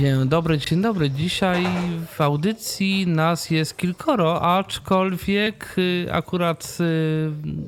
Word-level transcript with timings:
Dzień 0.00 0.28
dobry, 0.28 0.58
dzień 0.58 0.82
dobry. 0.82 1.10
Dzisiaj 1.10 1.66
w 2.16 2.20
audycji 2.20 3.06
nas 3.06 3.50
jest 3.50 3.76
kilkoro, 3.76 4.42
aczkolwiek 4.56 5.74
y, 5.78 6.06
akurat 6.12 6.78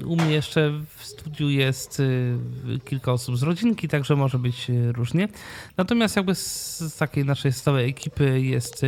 y, 0.03 0.07
u 0.07 0.17
mnie 0.17 0.32
jeszcze 0.32 0.71
w 0.96 1.05
studiu 1.05 1.50
jest 1.50 2.00
y, 2.00 2.39
kilka 2.85 3.13
osób 3.13 3.37
z 3.37 3.43
rodzinki, 3.43 3.89
także 3.89 4.17
może 4.17 4.39
być 4.39 4.71
różnie. 4.93 5.29
Natomiast 5.77 6.17
jakby 6.17 6.35
z 6.35 6.96
takiej 6.99 7.25
naszej 7.25 7.53
stałej 7.53 7.91
ekipy 7.91 8.41
jest 8.41 8.83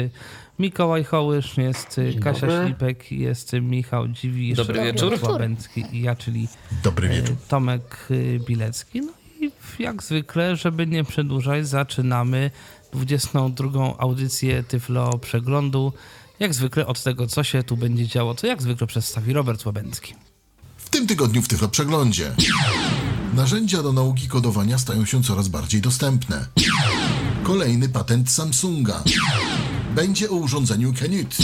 Mikołaj 0.59 1.05
Hołysz, 1.05 1.57
jest 1.57 1.97
dzień 1.97 2.21
Kasia 2.21 2.47
dobry. 2.47 2.67
Ślipek, 2.67 3.13
jest 3.13 3.53
Michał 3.53 4.09
Dziwi, 4.09 4.55
dobry 4.55 4.85
wieczór. 4.85 5.19
Łabęcki 5.23 5.85
i 5.93 6.03
ja, 6.03 6.17
czyli 6.17 6.49
dobry 6.85 7.09
wieczór. 7.09 7.37
Tomek 7.49 8.09
Bilecki. 8.47 9.01
No 9.01 9.13
i 9.41 9.51
jak 9.79 10.03
zwykle, 10.03 10.57
żeby 10.57 10.87
nie 10.87 11.05
przedłużać, 11.05 11.69
zaczynamy 11.69 12.51
22. 12.95 13.99
audycję 13.99 14.63
Tyflo 14.63 15.19
Przeglądu. 15.19 15.93
Jak 16.41 16.55
zwykle 16.55 16.87
od 16.87 17.03
tego, 17.03 17.27
co 17.27 17.45
się 17.45 17.63
tu 17.63 17.77
będzie 17.77 18.07
działo, 18.07 18.35
to 18.35 18.47
jak 18.47 18.63
zwykle 18.63 18.87
przedstawi 18.87 19.33
Robert 19.33 19.67
Łabęcki. 19.67 20.15
W 20.77 20.89
tym 20.89 21.07
tygodniu 21.07 21.43
w 21.43 21.49
Tyflo 21.49 21.69
Przeglądzie. 21.69 22.35
Narzędzia 23.35 23.83
do 23.83 23.93
nauki 23.93 24.29
kodowania 24.29 24.79
stają 24.79 25.05
się 25.05 25.23
coraz 25.23 25.49
bardziej 25.49 25.81
dostępne. 25.81 26.47
Kolejny 27.43 27.89
patent 27.89 28.31
Samsunga. 28.31 29.03
Będzie 29.95 30.31
o 30.31 30.35
urządzeniu 30.35 30.93
Canute. 30.93 31.37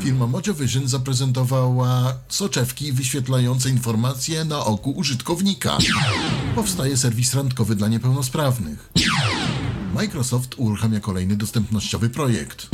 Firma 0.00 0.26
Mojovision 0.26 0.88
zaprezentowała 0.88 2.14
soczewki 2.28 2.92
wyświetlające 2.92 3.70
informacje 3.70 4.44
na 4.44 4.64
oku 4.64 4.90
użytkownika. 4.90 5.78
Powstaje 6.54 6.96
serwis 6.96 7.34
randkowy 7.34 7.76
dla 7.76 7.88
niepełnosprawnych. 7.88 8.90
Microsoft 9.96 10.54
uruchamia 10.56 11.00
kolejny 11.00 11.36
dostępnościowy 11.36 12.10
projekt. 12.10 12.68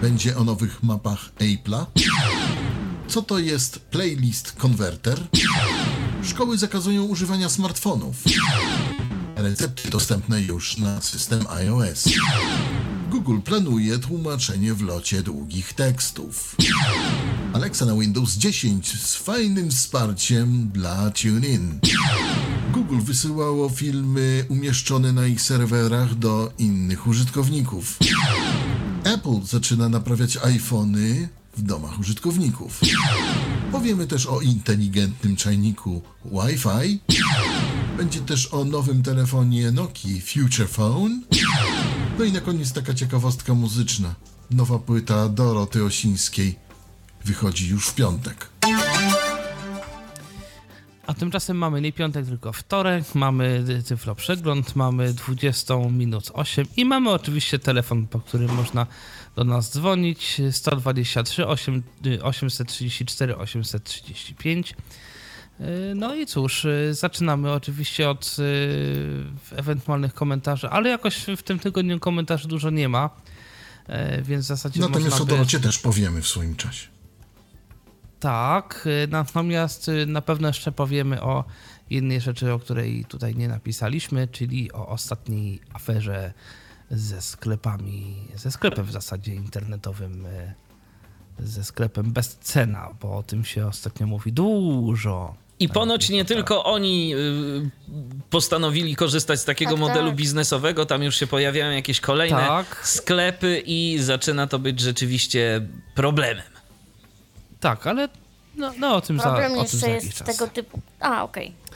Będzie 0.00 0.36
o 0.36 0.44
nowych 0.44 0.82
mapach 0.82 1.30
Apple'a. 1.38 1.86
Co 3.08 3.22
to 3.22 3.38
jest 3.38 3.78
Playlist 3.78 4.52
Converter? 4.52 5.26
Szkoły 6.22 6.58
zakazują 6.58 7.04
używania 7.04 7.48
smartfonów. 7.48 8.16
Recepty 9.36 9.90
dostępne 9.90 10.42
już 10.42 10.78
na 10.78 11.00
system 11.00 11.46
iOS. 11.50 12.04
Google 13.26 13.40
planuje 13.40 13.98
tłumaczenie 13.98 14.74
w 14.74 14.82
locie 14.82 15.22
długich 15.22 15.72
tekstów. 15.72 16.56
Alexa 17.52 17.86
na 17.86 17.94
Windows 17.94 18.36
10 18.36 19.00
z 19.02 19.14
fajnym 19.14 19.70
wsparciem 19.70 20.68
dla 20.68 21.10
TuneIn. 21.10 21.78
Google 22.72 23.00
wysyłało 23.00 23.68
filmy 23.68 24.44
umieszczone 24.48 25.12
na 25.12 25.26
ich 25.26 25.40
serwerach 25.40 26.14
do 26.14 26.52
innych 26.58 27.06
użytkowników. 27.06 27.98
Apple 29.04 29.42
zaczyna 29.44 29.88
naprawiać 29.88 30.36
iPhony 30.36 31.28
w 31.56 31.62
domach 31.62 32.00
użytkowników. 32.00 32.80
Powiemy 33.72 34.06
też 34.06 34.26
o 34.26 34.40
inteligentnym 34.40 35.36
czajniku 35.36 36.02
Wi-Fi. 36.24 37.00
Będzie 37.96 38.20
też 38.20 38.54
o 38.54 38.64
nowym 38.64 39.02
telefonie 39.02 39.72
Nokia 39.72 40.20
Future 40.20 40.68
Phone. 40.68 41.20
No 42.18 42.24
i 42.24 42.32
na 42.32 42.40
koniec 42.40 42.72
taka 42.72 42.94
ciekawostka 42.94 43.54
muzyczna. 43.54 44.14
Nowa 44.50 44.78
płyta 44.78 45.28
Doroty 45.28 45.84
Osińskiej 45.84 46.58
wychodzi 47.24 47.68
już 47.68 47.88
w 47.88 47.94
piątek. 47.94 48.48
A 51.06 51.14
tymczasem 51.14 51.56
mamy 51.56 51.80
nie 51.80 51.92
piątek, 51.92 52.26
tylko 52.26 52.52
wtorek, 52.52 53.14
mamy 53.14 53.64
cyfro 53.84 54.14
przegląd, 54.14 54.76
mamy 54.76 55.12
20 55.12 55.74
minut 55.76 56.30
8 56.34 56.66
i 56.76 56.84
mamy 56.84 57.10
oczywiście 57.10 57.58
telefon, 57.58 58.06
po 58.06 58.20
którym 58.20 58.54
można 58.54 58.86
do 59.36 59.44
nas 59.44 59.72
dzwonić 59.72 60.40
123 60.50 61.46
8, 61.46 61.82
834 62.22 63.36
835. 63.36 64.74
No 65.94 66.14
i 66.14 66.26
cóż, 66.26 66.64
y, 66.64 66.94
zaczynamy 66.94 67.52
oczywiście 67.52 68.10
od 68.10 68.36
y, 68.38 69.24
ewentualnych 69.56 70.14
komentarzy, 70.14 70.68
ale 70.68 70.90
jakoś 70.90 71.26
w 71.36 71.42
tym 71.42 71.58
tygodniu 71.58 72.00
komentarzy 72.00 72.48
dużo 72.48 72.70
nie 72.70 72.88
ma, 72.88 73.10
y, 74.18 74.22
więc 74.22 74.44
w 74.44 74.48
zasadzie 74.48 74.80
Natomiast 74.80 75.10
można 75.10 75.22
o 75.22 75.26
Dorocie 75.26 75.58
by... 75.58 75.64
też 75.64 75.78
powiemy 75.78 76.22
w 76.22 76.28
swoim 76.28 76.56
czasie. 76.56 76.88
Tak, 78.20 78.88
y, 79.04 79.08
natomiast 79.10 79.88
y, 79.88 80.06
na 80.06 80.22
pewno 80.22 80.48
jeszcze 80.48 80.72
powiemy 80.72 81.22
o 81.22 81.44
jednej 81.90 82.20
rzeczy, 82.20 82.52
o 82.52 82.58
której 82.58 83.04
tutaj 83.04 83.34
nie 83.34 83.48
napisaliśmy, 83.48 84.28
czyli 84.28 84.72
o 84.72 84.88
ostatniej 84.88 85.60
aferze 85.72 86.32
ze 86.90 87.22
sklepami, 87.22 88.28
ze 88.34 88.50
sklepem 88.50 88.84
w 88.84 88.92
zasadzie 88.92 89.34
internetowym, 89.34 90.26
y, 90.26 90.54
ze 91.38 91.64
sklepem 91.64 92.12
bez 92.12 92.36
cena, 92.36 92.88
bo 93.00 93.16
o 93.16 93.22
tym 93.22 93.44
się 93.44 93.66
ostatnio 93.66 94.06
mówi 94.06 94.32
dużo. 94.32 95.34
I 95.60 95.68
ponoć 95.68 96.08
nie 96.08 96.24
tylko 96.24 96.64
oni 96.64 97.14
postanowili 98.30 98.96
korzystać 98.96 99.40
z 99.40 99.44
takiego 99.44 99.70
tak, 99.70 99.80
modelu 99.80 100.06
tak. 100.08 100.16
biznesowego, 100.16 100.86
tam 100.86 101.02
już 101.02 101.16
się 101.16 101.26
pojawiają 101.26 101.72
jakieś 101.72 102.00
kolejne 102.00 102.36
tak. 102.36 102.86
sklepy 102.86 103.62
i 103.66 103.98
zaczyna 104.00 104.46
to 104.46 104.58
być 104.58 104.80
rzeczywiście 104.80 105.66
problemem. 105.94 106.44
Tak, 107.60 107.86
ale 107.86 108.08
no, 108.56 108.72
no 108.78 108.96
o 108.96 109.00
tym 109.00 109.18
Problem 109.18 109.54
za, 109.54 109.60
o 109.60 109.64
tym 109.64 109.78
za 109.78 109.88
jest 109.88 110.14
czas. 110.14 110.26
tego 110.26 110.46
typu. 110.46 110.80
A, 111.00 111.22
okej. 111.22 111.46
Okay. 111.46 111.66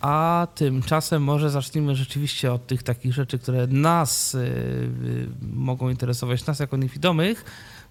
A 0.00 0.46
tymczasem 0.54 1.22
może 1.22 1.50
zacznijmy 1.50 1.96
rzeczywiście 1.96 2.52
od 2.52 2.66
tych 2.66 2.82
takich 2.82 3.12
rzeczy, 3.12 3.38
które 3.38 3.66
nas 3.66 4.34
y, 4.34 4.38
y, 4.38 5.28
mogą 5.52 5.90
interesować, 5.90 6.46
nas 6.46 6.58
jako 6.58 6.76
niewidomych. 6.76 7.44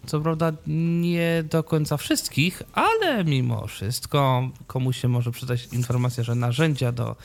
Co 0.06 0.20
prawda 0.20 0.52
nie 0.68 1.44
do 1.50 1.64
końca 1.64 1.98
wszystkich, 1.98 2.64
ale 2.74 3.24
mimo 3.24 3.68
wszystko 3.68 4.50
komuś 4.68 4.98
się 4.98 5.08
może 5.08 5.32
przydać 5.32 5.68
informacja, 5.72 6.24
że 6.24 6.36
narzędzia 6.36 6.92
do 6.92 7.16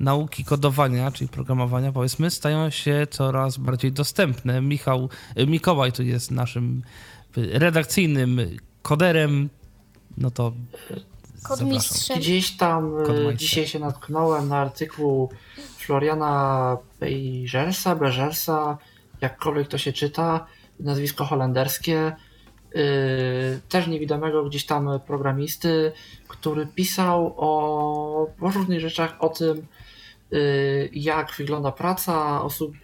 nauki 0.00 0.44
kodowania, 0.44 1.10
czyli 1.10 1.28
programowania, 1.28 1.92
powiedzmy, 1.92 2.30
stają 2.30 2.70
się 2.70 3.06
coraz 3.10 3.56
bardziej 3.56 3.92
dostępne. 3.92 4.60
Michał, 4.60 5.08
y, 5.38 5.46
Mikołaj 5.46 5.92
tu 5.92 6.02
jest 6.02 6.30
naszym 6.30 6.82
redakcyjnym 7.36 8.40
koderem, 8.82 9.48
no 10.18 10.30
to 10.30 10.52
Kodmistrzem. 11.42 12.18
Gdzieś 12.18 12.56
tam 12.56 12.92
e, 13.28 13.36
dzisiaj 13.36 13.66
się 13.66 13.78
natknąłem 13.78 14.48
na 14.48 14.58
artykuł 14.58 15.30
Floriana 15.78 16.76
Beigersa, 17.00 17.96
Begersa, 17.96 18.78
jakkolwiek 19.20 19.68
to 19.68 19.78
się 19.78 19.92
czyta, 19.92 20.46
nazwisko 20.82 21.24
holenderskie, 21.24 22.12
yy, 22.74 22.80
też 23.68 23.86
niewidomego 23.86 24.44
gdzieś 24.44 24.66
tam 24.66 24.88
programisty, 25.06 25.92
który 26.28 26.66
pisał 26.66 27.34
o, 27.36 28.26
różnych 28.40 28.80
rzeczach, 28.80 29.16
o 29.18 29.28
tym, 29.28 29.66
yy, 30.30 30.90
jak 30.92 31.34
wygląda 31.38 31.72
praca 31.72 32.42
osób 32.42 32.74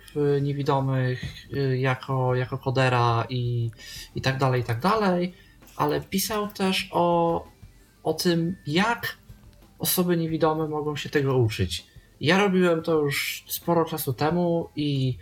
niewidomych 0.41 1.23
yy, 1.51 1.79
jako, 1.79 2.35
jako 2.35 2.59
kodera 2.59 3.27
i, 3.29 3.71
i 4.15 4.21
tak 4.21 4.39
dalej, 4.39 4.61
i 4.61 4.65
tak 4.65 4.81
dalej 4.81 5.35
ale 5.79 6.01
pisał 6.01 6.49
też 6.49 6.89
o, 6.93 7.45
o 8.03 8.15
tym, 8.15 8.57
jak 8.67 9.19
osoby 9.79 10.17
niewidome 10.17 10.69
mogą 10.69 10.97
się 10.97 11.09
tego 11.09 11.39
uczyć. 11.39 11.87
Ja 12.21 12.39
robiłem 12.39 12.83
to 12.83 12.93
już 12.93 13.45
sporo 13.49 13.85
czasu 13.85 14.13
temu 14.13 14.69
i 14.77 15.19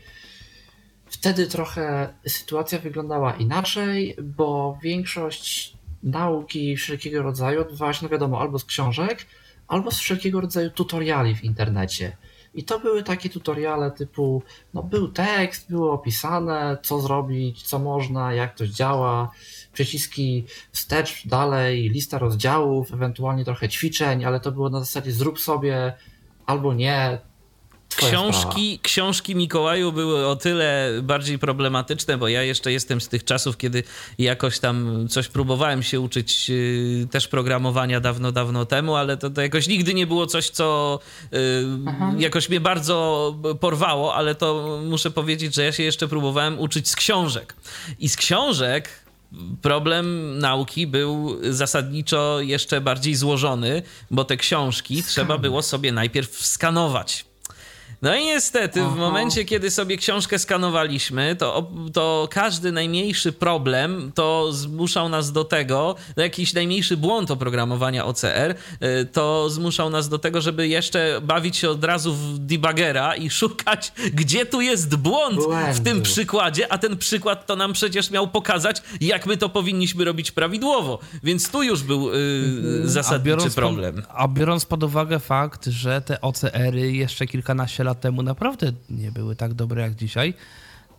wtedy 1.16 1.46
trochę 1.46 2.14
sytuacja 2.26 2.78
wyglądała 2.78 3.32
inaczej, 3.32 4.16
bo 4.22 4.78
większość 4.82 5.76
nauki 6.02 6.76
wszelkiego 6.76 7.22
rodzaju 7.22 7.60
odbywała 7.60 7.92
się, 7.92 8.00
no 8.02 8.08
wiadomo, 8.08 8.40
albo 8.40 8.58
z 8.58 8.64
książek, 8.64 9.26
albo 9.68 9.90
z 9.90 9.98
wszelkiego 9.98 10.40
rodzaju 10.40 10.70
tutoriali 10.70 11.34
w 11.34 11.44
internecie. 11.44 12.16
I 12.54 12.64
to 12.64 12.80
były 12.80 13.02
takie 13.02 13.28
tutoriale 13.30 13.90
typu, 13.90 14.42
no 14.74 14.82
był 14.82 15.08
tekst, 15.08 15.70
było 15.70 15.92
opisane, 15.92 16.78
co 16.82 17.00
zrobić, 17.00 17.62
co 17.62 17.78
można, 17.78 18.34
jak 18.34 18.56
to 18.56 18.66
działa, 18.66 19.30
przyciski 19.72 20.44
wstecz, 20.72 21.26
dalej, 21.26 21.90
lista 21.90 22.18
rozdziałów, 22.18 22.92
ewentualnie 22.92 23.44
trochę 23.44 23.68
ćwiczeń, 23.68 24.24
ale 24.24 24.40
to 24.40 24.52
było 24.52 24.70
na 24.70 24.80
zasadzie 24.80 25.12
zrób 25.12 25.40
sobie 25.40 25.92
albo 26.46 26.74
nie, 26.74 27.18
książki, 27.96 28.78
książki 28.82 29.34
Mikołaju 29.34 29.92
były 29.92 30.26
o 30.26 30.36
tyle 30.36 30.90
bardziej 31.02 31.38
problematyczne, 31.38 32.18
bo 32.18 32.28
ja 32.28 32.42
jeszcze 32.42 32.72
jestem 32.72 33.00
z 33.00 33.08
tych 33.08 33.24
czasów, 33.24 33.56
kiedy 33.56 33.82
jakoś 34.18 34.58
tam 34.58 35.06
coś 35.08 35.28
próbowałem 35.28 35.82
się 35.82 36.00
uczyć 36.00 36.48
yy, 36.48 37.06
też 37.10 37.28
programowania 37.28 38.00
dawno, 38.00 38.32
dawno 38.32 38.66
temu, 38.66 38.96
ale 38.96 39.16
to, 39.16 39.30
to 39.30 39.40
jakoś 39.40 39.68
nigdy 39.68 39.94
nie 39.94 40.06
było 40.06 40.26
coś, 40.26 40.50
co 40.50 40.98
yy, 41.32 41.38
jakoś 42.18 42.48
mnie 42.48 42.60
bardzo 42.60 43.34
porwało, 43.60 44.14
ale 44.14 44.34
to 44.34 44.80
muszę 44.84 45.10
powiedzieć, 45.10 45.54
że 45.54 45.64
ja 45.64 45.72
się 45.72 45.82
jeszcze 45.82 46.08
próbowałem 46.08 46.60
uczyć 46.60 46.88
z 46.88 46.96
książek. 46.96 47.54
I 47.98 48.08
z 48.08 48.16
książek 48.16 49.06
problem 49.62 50.38
nauki 50.38 50.86
był 50.86 51.38
zasadniczo 51.50 52.40
jeszcze 52.40 52.80
bardziej 52.80 53.14
złożony, 53.14 53.82
bo 54.10 54.24
te 54.24 54.36
książki 54.36 55.02
trzeba 55.02 55.38
było 55.38 55.62
sobie 55.62 55.92
najpierw 55.92 56.46
skanować. 56.46 57.24
No 58.02 58.16
i 58.16 58.24
niestety, 58.24 58.80
Aha. 58.82 58.90
w 58.90 58.98
momencie, 58.98 59.44
kiedy 59.44 59.70
sobie 59.70 59.96
książkę 59.96 60.38
skanowaliśmy, 60.38 61.36
to, 61.36 61.70
to 61.92 62.28
każdy 62.30 62.72
najmniejszy 62.72 63.32
problem 63.32 64.12
to 64.14 64.52
zmuszał 64.52 65.08
nas 65.08 65.32
do 65.32 65.44
tego, 65.44 65.94
no 66.16 66.22
jakiś 66.22 66.54
najmniejszy 66.54 66.96
błąd 66.96 67.30
oprogramowania 67.30 68.04
OCR, 68.04 68.54
y, 69.00 69.04
to 69.12 69.50
zmuszał 69.50 69.90
nas 69.90 70.08
do 70.08 70.18
tego, 70.18 70.40
żeby 70.40 70.68
jeszcze 70.68 71.20
bawić 71.22 71.56
się 71.56 71.70
od 71.70 71.84
razu 71.84 72.14
w 72.14 72.38
debuggera 72.38 73.16
i 73.16 73.30
szukać, 73.40 73.92
gdzie 74.12 74.46
tu 74.46 74.60
jest 74.60 74.96
błąd 74.96 75.40
w 75.72 75.80
tym 75.80 76.02
przykładzie, 76.02 76.72
a 76.72 76.78
ten 76.78 76.96
przykład 76.96 77.46
to 77.46 77.56
nam 77.56 77.72
przecież 77.72 78.10
miał 78.10 78.28
pokazać, 78.28 78.82
jak 79.00 79.26
my 79.26 79.36
to 79.36 79.48
powinniśmy 79.48 80.04
robić 80.04 80.30
prawidłowo. 80.30 80.98
Więc 81.22 81.50
tu 81.50 81.62
już 81.62 81.82
był 81.82 82.12
yy, 82.12 82.88
zasadniczy 82.88 83.46
a 83.46 83.50
problem. 83.50 84.02
Po, 84.02 84.18
a 84.18 84.28
biorąc 84.28 84.64
pod 84.66 84.82
uwagę 84.82 85.18
fakt, 85.18 85.66
że 85.66 86.00
te 86.00 86.20
OCR-y 86.20 86.92
jeszcze 86.92 87.26
kilkanaście 87.26 87.84
lat 87.86 88.00
temu 88.00 88.22
naprawdę 88.22 88.72
nie 88.90 89.12
były 89.12 89.36
tak 89.36 89.54
dobre 89.54 89.82
jak 89.82 89.94
dzisiaj, 89.94 90.34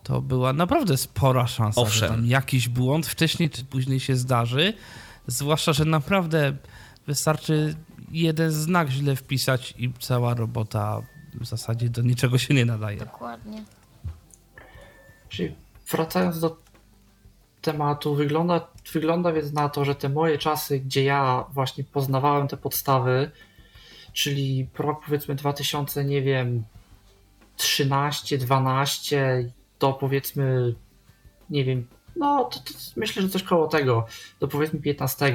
to 0.04 0.22
była 0.22 0.54
naprawdę 0.54 0.98
spora 0.98 1.48
szansa, 1.48 1.82
Owszem. 1.82 2.00
że 2.00 2.08
tam 2.08 2.26
jakiś 2.26 2.70
błąd 2.70 3.08
wcześniej 3.08 3.50
czy 3.50 3.66
później 3.66 4.00
się 4.00 4.16
zdarzy. 4.16 4.74
Zwłaszcza, 5.28 5.74
że 5.74 5.86
naprawdę 5.86 6.54
wystarczy 7.08 7.76
jeden 8.12 8.52
znak 8.52 8.90
źle 8.90 9.16
wpisać 9.16 9.74
i 9.78 9.94
cała 10.00 10.34
robota 10.34 11.02
w 11.42 11.46
zasadzie 11.46 11.90
do 11.90 12.02
niczego 12.02 12.38
się 12.38 12.54
nie 12.54 12.66
nadaje. 12.66 12.98
Dokładnie. 12.98 13.64
Czyli 15.30 15.56
wracając 15.92 16.40
do 16.40 16.58
tematu, 17.62 18.16
wygląda, 18.16 18.68
wygląda 18.94 19.32
więc 19.32 19.54
na 19.54 19.70
to, 19.70 19.86
że 19.86 19.96
te 19.96 20.10
moje 20.10 20.38
czasy, 20.38 20.80
gdzie 20.80 21.04
ja 21.04 21.46
właśnie 21.54 21.84
poznawałem 21.84 22.48
te 22.48 22.58
podstawy, 22.58 23.32
czyli 24.14 24.68
rok 24.80 25.06
powiedzmy 25.06 25.36
2000, 25.36 26.06
nie 26.06 26.22
wiem, 26.22 26.64
13, 27.58 28.38
12 28.38 29.52
do 29.80 29.94
powiedzmy, 29.94 30.76
nie 31.50 31.66
wiem, 31.66 31.88
no 32.16 32.44
to, 32.44 32.60
to 32.60 32.74
myślę, 32.96 33.22
że 33.22 33.30
coś 33.30 33.44
koło 33.44 33.68
tego, 33.68 34.06
do 34.40 34.48
powiedzmy 34.48 34.80
15, 34.80 35.34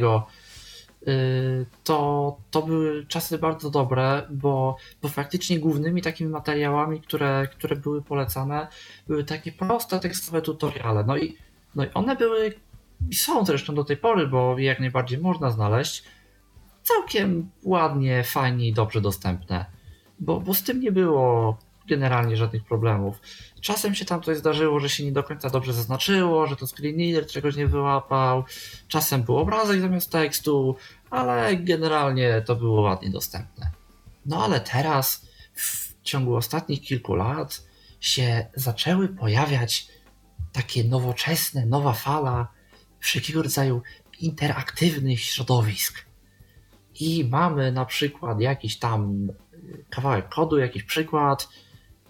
y, 1.08 1.66
to, 1.84 2.36
to 2.50 2.62
były 2.62 3.06
czasy 3.06 3.38
bardzo 3.38 3.70
dobre, 3.70 4.26
bo, 4.30 4.76
bo 5.02 5.08
faktycznie 5.08 5.60
głównymi 5.60 6.02
takimi 6.02 6.30
materiałami, 6.30 7.00
które, 7.00 7.48
które 7.52 7.76
były 7.76 8.02
polecane, 8.02 8.68
były 9.06 9.24
takie 9.24 9.52
proste 9.52 10.00
tekstowe 10.00 10.42
tutoriale. 10.42 11.04
No 11.06 11.16
i, 11.16 11.36
no 11.74 11.84
i 11.84 11.88
one 11.94 12.16
były 12.16 12.54
i 13.10 13.14
są 13.14 13.44
zresztą 13.44 13.74
do 13.74 13.84
tej 13.84 13.96
pory, 13.96 14.26
bo 14.26 14.58
jak 14.58 14.80
najbardziej 14.80 15.18
można 15.18 15.50
znaleźć, 15.50 16.04
całkiem 16.82 17.50
ładnie, 17.64 18.24
fajnie 18.24 18.68
i 18.68 18.72
dobrze 18.72 19.00
dostępne. 19.00 19.64
Bo, 20.20 20.40
bo 20.40 20.54
z 20.54 20.62
tym 20.62 20.80
nie 20.80 20.92
było 20.92 21.58
generalnie 21.92 22.36
żadnych 22.36 22.64
problemów. 22.64 23.20
Czasem 23.60 23.94
się 23.94 24.04
tam 24.04 24.22
coś 24.22 24.36
zdarzyło, 24.38 24.80
że 24.80 24.88
się 24.88 25.04
nie 25.04 25.12
do 25.12 25.22
końca 25.22 25.50
dobrze 25.50 25.72
zaznaczyło, 25.72 26.46
że 26.46 26.56
to 26.56 26.66
screen 26.66 26.98
reader 26.98 27.26
czegoś 27.26 27.56
nie 27.56 27.66
wyłapał, 27.66 28.44
czasem 28.88 29.22
był 29.22 29.36
obrazek 29.38 29.80
zamiast 29.80 30.12
tekstu, 30.12 30.76
ale 31.10 31.56
generalnie 31.56 32.42
to 32.46 32.56
było 32.56 32.80
ładnie 32.80 33.10
dostępne. 33.10 33.70
No 34.26 34.44
ale 34.44 34.60
teraz, 34.60 35.26
w 35.54 36.02
ciągu 36.02 36.36
ostatnich 36.36 36.80
kilku 36.80 37.14
lat, 37.14 37.62
się 38.00 38.46
zaczęły 38.54 39.08
pojawiać 39.08 39.88
takie 40.52 40.84
nowoczesne, 40.84 41.66
nowa 41.66 41.92
fala 41.92 42.48
wszelkiego 43.00 43.42
rodzaju 43.42 43.82
interaktywnych 44.20 45.20
środowisk. 45.20 46.04
I 47.00 47.24
mamy 47.30 47.72
na 47.72 47.84
przykład 47.84 48.40
jakiś 48.40 48.78
tam 48.78 49.28
kawałek 49.90 50.28
kodu, 50.28 50.58
jakiś 50.58 50.82
przykład, 50.82 51.48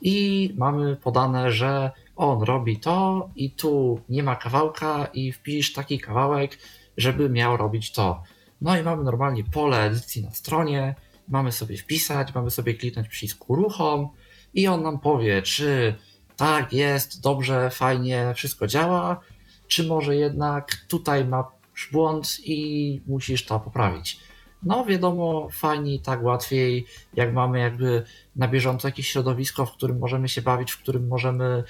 i 0.02 0.50
mamy 0.56 0.96
podane, 0.96 1.52
że 1.52 1.90
on 2.16 2.42
robi 2.42 2.76
to 2.76 3.30
i 3.36 3.50
tu 3.50 4.00
nie 4.08 4.22
ma 4.22 4.36
kawałka 4.36 5.08
i 5.12 5.32
wpisz 5.32 5.72
taki 5.72 5.98
kawałek, 5.98 6.58
żeby 6.96 7.28
miał 7.28 7.56
robić 7.56 7.92
to. 7.92 8.22
No 8.60 8.78
i 8.78 8.82
mamy 8.82 9.04
normalnie 9.04 9.44
pole 9.44 9.84
edycji 9.84 10.22
na 10.22 10.30
stronie, 10.30 10.94
mamy 11.28 11.52
sobie 11.52 11.76
wpisać, 11.76 12.34
mamy 12.34 12.50
sobie 12.50 12.74
kliknąć 12.74 13.08
przycisk 13.08 13.50
uruchom 13.50 14.08
i 14.54 14.68
on 14.68 14.82
nam 14.82 14.98
powie, 15.00 15.42
czy 15.42 15.94
tak 16.36 16.72
jest, 16.72 17.22
dobrze, 17.22 17.70
fajnie, 17.70 18.32
wszystko 18.34 18.66
działa, 18.66 19.20
czy 19.68 19.84
może 19.84 20.16
jednak 20.16 20.84
tutaj 20.88 21.24
masz 21.24 21.88
błąd 21.92 22.36
i 22.44 23.00
musisz 23.06 23.44
to 23.44 23.60
poprawić. 23.60 24.20
No 24.62 24.84
wiadomo, 24.84 25.48
fajniej, 25.52 26.00
tak 26.00 26.22
łatwiej, 26.22 26.86
jak 27.14 27.32
mamy 27.32 27.58
jakby 27.58 28.04
na 28.36 28.48
bieżąco 28.48 28.88
jakieś 28.88 29.08
środowisko, 29.08 29.66
w 29.66 29.72
którym 29.72 29.98
możemy 29.98 30.28
się 30.28 30.42
bawić, 30.42 30.72
w 30.72 30.78
którym 30.78 31.08
możemy 31.08 31.64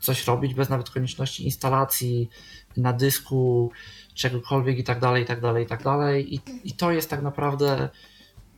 coś 0.00 0.26
robić 0.26 0.54
bez 0.54 0.68
nawet 0.68 0.90
konieczności 0.90 1.44
instalacji 1.44 2.30
na 2.76 2.92
dysku, 2.92 3.70
czegokolwiek 4.14 4.78
i 4.78 4.84
tak 4.84 5.00
dalej, 5.00 5.22
i 5.22 5.26
tak 5.26 5.40
dalej, 5.40 5.64
i 5.64 5.66
tak 5.66 5.82
dalej. 5.82 6.34
I, 6.34 6.40
i 6.64 6.72
to 6.72 6.90
jest 6.90 7.10
tak 7.10 7.22
naprawdę 7.22 7.88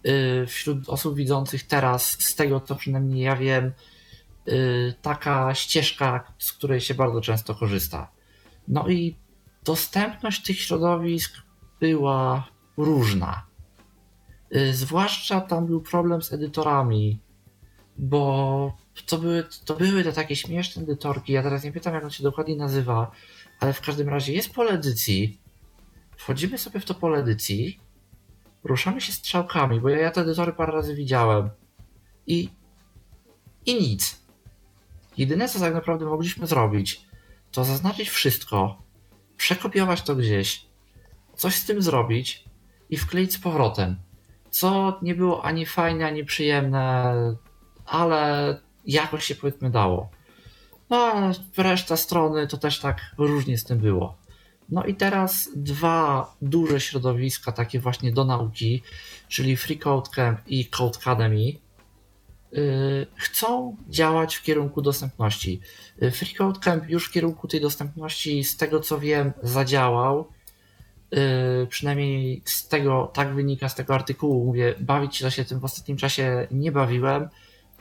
y, 0.06 0.46
wśród 0.46 0.88
osób 0.88 1.16
widzących 1.16 1.66
teraz, 1.66 2.16
z 2.20 2.34
tego 2.34 2.60
co 2.60 2.76
przynajmniej 2.76 3.20
ja 3.20 3.36
wiem, 3.36 3.72
y, 4.48 4.94
taka 5.02 5.54
ścieżka, 5.54 6.32
z 6.38 6.52
której 6.52 6.80
się 6.80 6.94
bardzo 6.94 7.20
często 7.20 7.54
korzysta. 7.54 8.10
No 8.68 8.88
i 8.88 9.16
dostępność 9.64 10.42
tych 10.42 10.60
środowisk 10.60 11.36
była 11.80 12.48
różna. 12.76 13.47
Y, 14.56 14.74
zwłaszcza 14.74 15.40
tam 15.40 15.66
był 15.66 15.80
problem 15.80 16.22
z 16.22 16.32
edytorami, 16.32 17.20
bo 17.98 18.76
to 19.06 19.18
były, 19.18 19.44
to 19.64 19.74
były 19.74 20.04
te 20.04 20.12
takie 20.12 20.36
śmieszne 20.36 20.82
edytorki. 20.82 21.32
Ja 21.32 21.42
teraz 21.42 21.64
nie 21.64 21.72
pytam, 21.72 21.94
jak 21.94 22.04
on 22.04 22.10
się 22.10 22.22
dokładnie 22.22 22.56
nazywa, 22.56 23.10
ale 23.60 23.72
w 23.72 23.80
każdym 23.80 24.08
razie 24.08 24.32
jest 24.32 24.54
pole 24.54 24.70
edycji. 24.70 25.40
Wchodzimy 26.16 26.58
sobie 26.58 26.80
w 26.80 26.84
to 26.84 26.94
pole 26.94 27.18
edycji, 27.18 27.80
ruszamy 28.64 29.00
się 29.00 29.12
strzałkami, 29.12 29.80
bo 29.80 29.88
ja, 29.88 29.98
ja 29.98 30.10
te 30.10 30.20
edytory 30.20 30.52
parę 30.52 30.72
razy 30.72 30.94
widziałem. 30.94 31.50
I, 32.26 32.48
I 33.66 33.74
nic. 33.74 34.22
Jedyne, 35.16 35.48
co 35.48 35.60
tak 35.60 35.74
naprawdę 35.74 36.06
mogliśmy 36.06 36.46
zrobić, 36.46 37.08
to 37.50 37.64
zaznaczyć 37.64 38.08
wszystko, 38.08 38.82
przekopiować 39.36 40.02
to 40.02 40.16
gdzieś, 40.16 40.66
coś 41.36 41.54
z 41.54 41.66
tym 41.66 41.82
zrobić 41.82 42.44
i 42.90 42.96
wkleić 42.96 43.32
z 43.32 43.38
powrotem 43.38 43.96
co 44.50 44.98
nie 45.02 45.14
było 45.14 45.44
ani 45.44 45.66
fajne, 45.66 46.06
ani 46.06 46.24
przyjemne, 46.24 47.14
ale 47.86 48.60
jakoś 48.86 49.24
się 49.24 49.34
powiedzmy 49.34 49.70
dało. 49.70 50.10
No 50.90 50.96
a 50.96 51.32
reszta 51.62 51.96
strony 51.96 52.46
to 52.46 52.56
też 52.56 52.80
tak 52.80 53.00
różnie 53.18 53.58
z 53.58 53.64
tym 53.64 53.78
było. 53.78 54.16
No 54.68 54.84
i 54.84 54.94
teraz 54.94 55.48
dwa 55.56 56.34
duże 56.42 56.80
środowiska, 56.80 57.52
takie 57.52 57.80
właśnie 57.80 58.12
do 58.12 58.24
nauki, 58.24 58.82
czyli 59.28 59.56
Free 59.56 59.78
Code 59.78 60.10
Camp 60.10 60.40
i 60.46 60.66
Code 60.66 60.98
Academy, 60.98 61.44
yy, 62.52 63.06
chcą 63.16 63.76
działać 63.88 64.36
w 64.36 64.42
kierunku 64.42 64.82
dostępności. 64.82 65.60
Yy, 66.00 66.10
Free 66.10 66.34
Code 66.34 66.60
Camp 66.60 66.90
już 66.90 67.08
w 67.08 67.12
kierunku 67.12 67.48
tej 67.48 67.60
dostępności, 67.60 68.44
z 68.44 68.56
tego 68.56 68.80
co 68.80 68.98
wiem, 68.98 69.32
zadziałał 69.42 70.28
przynajmniej 71.68 72.42
z 72.44 72.68
tego, 72.68 73.10
tak 73.14 73.34
wynika 73.34 73.68
z 73.68 73.74
tego 73.74 73.94
artykułu, 73.94 74.44
mówię, 74.44 74.74
bawić 74.80 75.16
się 75.16 75.44
tym 75.44 75.60
w 75.60 75.64
ostatnim 75.64 75.96
czasie 75.96 76.46
nie 76.50 76.72
bawiłem, 76.72 77.28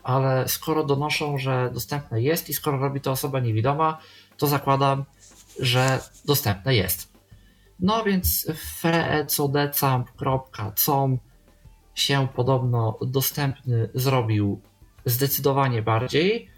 ale 0.03 0.47
skoro 0.47 0.83
donoszą, 0.83 1.37
że 1.37 1.69
dostępne 1.73 2.21
jest 2.21 2.49
i 2.49 2.53
skoro 2.53 2.77
robi 2.77 3.01
to 3.01 3.11
osoba 3.11 3.39
niewidoma, 3.39 3.97
to 4.37 4.47
zakładam, 4.47 5.05
że 5.59 5.99
dostępne 6.25 6.75
jest. 6.75 7.17
No 7.79 8.03
więc 8.03 8.51
freecodecamp.com 8.55 11.17
się 11.95 12.27
podobno 12.35 12.97
dostępny 13.01 13.89
zrobił 13.93 14.61
zdecydowanie 15.05 15.81
bardziej, 15.81 16.49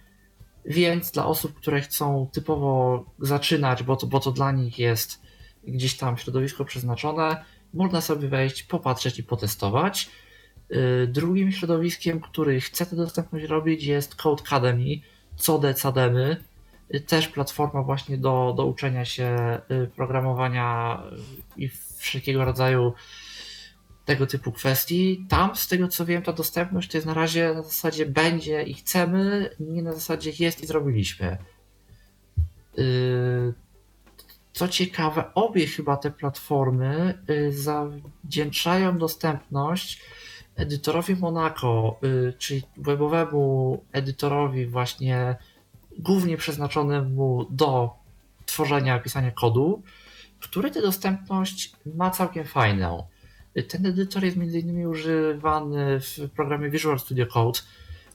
więc 0.65 1.11
dla 1.11 1.25
osób, 1.25 1.53
które 1.53 1.81
chcą 1.81 2.29
typowo 2.31 3.05
zaczynać, 3.19 3.83
bo 3.83 3.95
to, 3.95 4.07
bo 4.07 4.19
to 4.19 4.31
dla 4.31 4.51
nich 4.51 4.79
jest 4.79 5.21
gdzieś 5.69 5.97
tam 5.97 6.17
środowisko 6.17 6.65
przeznaczone, 6.65 7.45
można 7.73 8.01
sobie 8.01 8.27
wejść, 8.27 8.63
popatrzeć 8.63 9.19
i 9.19 9.23
potestować. 9.23 10.09
Drugim 11.07 11.51
środowiskiem, 11.51 12.21
który 12.21 12.61
chce 12.61 12.85
tę 12.85 12.95
dostępność 12.95 13.45
robić 13.45 13.83
jest 13.83 14.15
Code 14.15 14.43
Academy, 14.43 15.01
Code 15.45 15.73
Cademy, 15.73 16.43
też 17.07 17.27
platforma 17.27 17.83
właśnie 17.83 18.17
do, 18.17 18.53
do 18.57 18.65
uczenia 18.65 19.05
się 19.05 19.37
programowania 19.95 21.03
i 21.57 21.69
wszelkiego 21.97 22.45
rodzaju 22.45 22.93
tego 24.05 24.27
typu 24.27 24.51
kwestii. 24.51 25.25
Tam, 25.29 25.55
z 25.55 25.67
tego 25.67 25.87
co 25.87 26.05
wiem, 26.05 26.21
ta 26.21 26.33
dostępność 26.33 26.91
to 26.91 26.97
jest 26.97 27.07
na 27.07 27.13
razie 27.13 27.53
na 27.53 27.63
zasadzie 27.63 28.05
będzie 28.05 28.63
i 28.63 28.73
chcemy, 28.73 29.49
nie 29.59 29.81
na 29.81 29.93
zasadzie 29.93 30.31
jest 30.39 30.63
i 30.63 30.67
zrobiliśmy. 30.67 31.37
Co 34.59 34.67
ciekawe, 34.67 35.33
obie 35.33 35.67
chyba 35.67 35.97
te 35.97 36.11
platformy 36.11 37.23
yy, 37.27 37.53
zawdzięczają 37.53 38.97
dostępność 38.97 40.01
edytorowi 40.55 41.15
Monaco, 41.15 41.99
yy, 42.01 42.33
czyli 42.37 42.61
webowemu 42.77 43.83
edytorowi 43.91 44.65
właśnie 44.65 45.35
głównie 45.99 46.37
przeznaczonemu 46.37 47.45
do 47.49 47.95
tworzenia, 48.45 48.99
pisania 48.99 49.31
kodu, 49.31 49.81
który 50.39 50.71
tę 50.71 50.81
dostępność 50.81 51.73
ma 51.85 52.11
całkiem 52.11 52.45
fajną. 52.45 53.07
Ten 53.67 53.85
edytor 53.85 54.23
jest 54.23 54.37
m.in. 54.37 54.87
używany 54.87 55.99
w 55.99 56.29
programie 56.35 56.69
Visual 56.69 56.99
Studio 56.99 57.25
Code, 57.25 57.59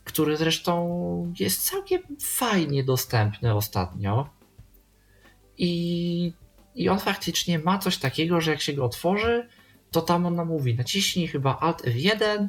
który 0.04 0.36
zresztą 0.36 1.32
jest 1.40 1.70
całkiem 1.70 2.02
fajnie 2.20 2.84
dostępny 2.84 3.54
ostatnio. 3.54 4.43
I, 5.58 6.32
I 6.74 6.88
on 6.88 6.98
faktycznie 6.98 7.58
ma 7.58 7.78
coś 7.78 7.96
takiego, 7.96 8.40
że 8.40 8.50
jak 8.50 8.60
się 8.60 8.72
go 8.72 8.84
otworzy, 8.84 9.48
to 9.90 10.00
tam 10.00 10.26
on 10.26 10.34
nam 10.34 10.48
mówi: 10.48 10.74
naciśnij 10.74 11.28
chyba 11.28 11.58
Alt 11.58 11.82
F1, 11.82 12.48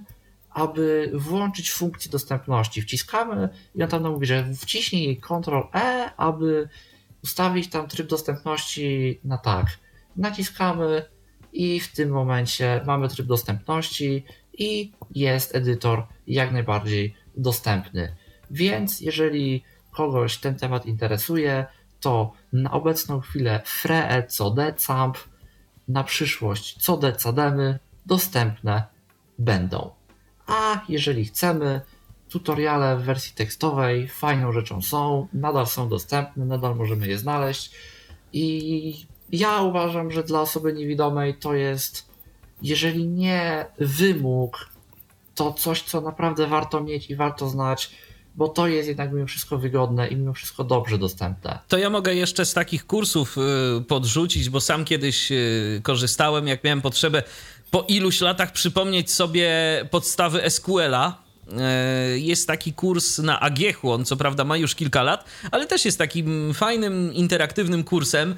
aby 0.50 1.12
włączyć 1.14 1.72
funkcję 1.72 2.12
dostępności. 2.12 2.82
Wciskamy 2.82 3.50
i 3.76 3.84
on 3.84 3.90
tam 3.90 4.12
mówi, 4.12 4.26
że 4.26 4.54
wciśnij 4.54 5.22
Ctrl 5.22 5.62
E, 5.74 6.12
aby 6.18 6.70
ustawić 7.24 7.70
tam 7.70 7.88
tryb 7.88 8.08
dostępności 8.08 9.20
na 9.24 9.38
tak. 9.38 9.66
Naciskamy 10.16 11.06
i 11.54 11.80
w 11.80 11.96
tym 11.96 12.10
momencie 12.10 12.82
mamy 12.86 13.10
tryb 13.10 13.28
dostępności 13.28 14.26
i 14.58 14.92
jest 15.16 15.56
edytor 15.56 16.08
jak 16.28 16.52
najbardziej 16.52 17.16
dostępny. 17.38 18.16
Więc 18.52 19.02
jeżeli 19.02 19.64
kogoś 19.92 20.38
ten 20.38 20.56
temat 20.56 20.86
interesuje, 20.86 21.66
to 22.06 22.32
na 22.54 22.72
obecną 22.72 23.20
chwilę 23.20 23.62
FRE 23.66 24.24
co 24.28 24.52
decamp, 24.52 25.18
na 25.88 26.04
przyszłość 26.04 26.84
co 26.84 26.98
decademy 26.98 27.80
dostępne 28.06 28.84
będą. 29.40 29.90
A 30.48 30.82
jeżeli 30.90 31.26
chcemy, 31.26 31.82
tutoriale 32.30 32.98
w 32.98 33.04
wersji 33.04 33.36
tekstowej 33.36 34.08
fajną 34.08 34.52
rzeczą 34.52 34.82
są, 34.82 35.28
nadal 35.34 35.68
są 35.68 35.90
dostępne, 35.90 36.46
nadal 36.46 36.76
możemy 36.76 37.08
je 37.08 37.18
znaleźć 37.18 37.72
i 38.34 39.08
ja 39.32 39.62
uważam, 39.62 40.12
że 40.12 40.24
dla 40.24 40.42
osoby 40.42 40.74
niewidomej 40.74 41.34
to 41.34 41.54
jest, 41.54 42.10
jeżeli 42.62 43.08
nie 43.08 43.66
wymóg, 43.80 44.70
to 45.36 45.54
coś, 45.54 45.82
co 45.82 46.02
naprawdę 46.02 46.48
warto 46.48 46.82
mieć 46.82 47.10
i 47.10 47.16
warto 47.16 47.50
znać, 47.50 47.96
bo 48.36 48.48
to 48.48 48.68
jest 48.68 48.88
jednak 48.88 49.14
mimo 49.14 49.28
wszystko 49.28 49.58
wygodne 49.58 50.08
i 50.08 50.16
mimo 50.16 50.34
wszystko 50.34 50.64
dobrze 50.64 50.98
dostępne. 50.98 51.60
To 51.68 51.78
ja 51.78 51.90
mogę 51.90 52.16
jeszcze 52.16 52.46
z 52.46 52.54
takich 52.54 52.88
kursów 52.88 53.38
y, 53.38 53.82
podrzucić, 53.82 54.50
bo 54.50 54.62
sam 54.62 54.86
kiedyś 54.86 55.32
y, 55.32 55.82
korzystałem, 55.84 56.48
jak 56.48 56.64
miałem 56.64 56.82
potrzebę 56.82 57.24
po 57.72 57.86
iluś 57.88 58.22
latach 58.22 58.52
przypomnieć 58.52 59.12
sobie 59.12 59.50
podstawy 59.92 60.50
SQL-a 60.50 61.25
jest 62.16 62.48
taki 62.48 62.74
kurs 62.74 63.18
na 63.18 63.40
Agiechu, 63.40 63.92
on 63.92 64.06
co 64.06 64.18
prawda 64.18 64.44
ma 64.44 64.58
już 64.58 64.76
kilka 64.76 65.04
lat, 65.04 65.26
ale 65.52 65.68
też 65.68 65.86
jest 65.86 65.98
takim 65.98 66.54
fajnym, 66.54 67.14
interaktywnym 67.14 67.84
kursem, 67.84 68.32
e, 68.32 68.36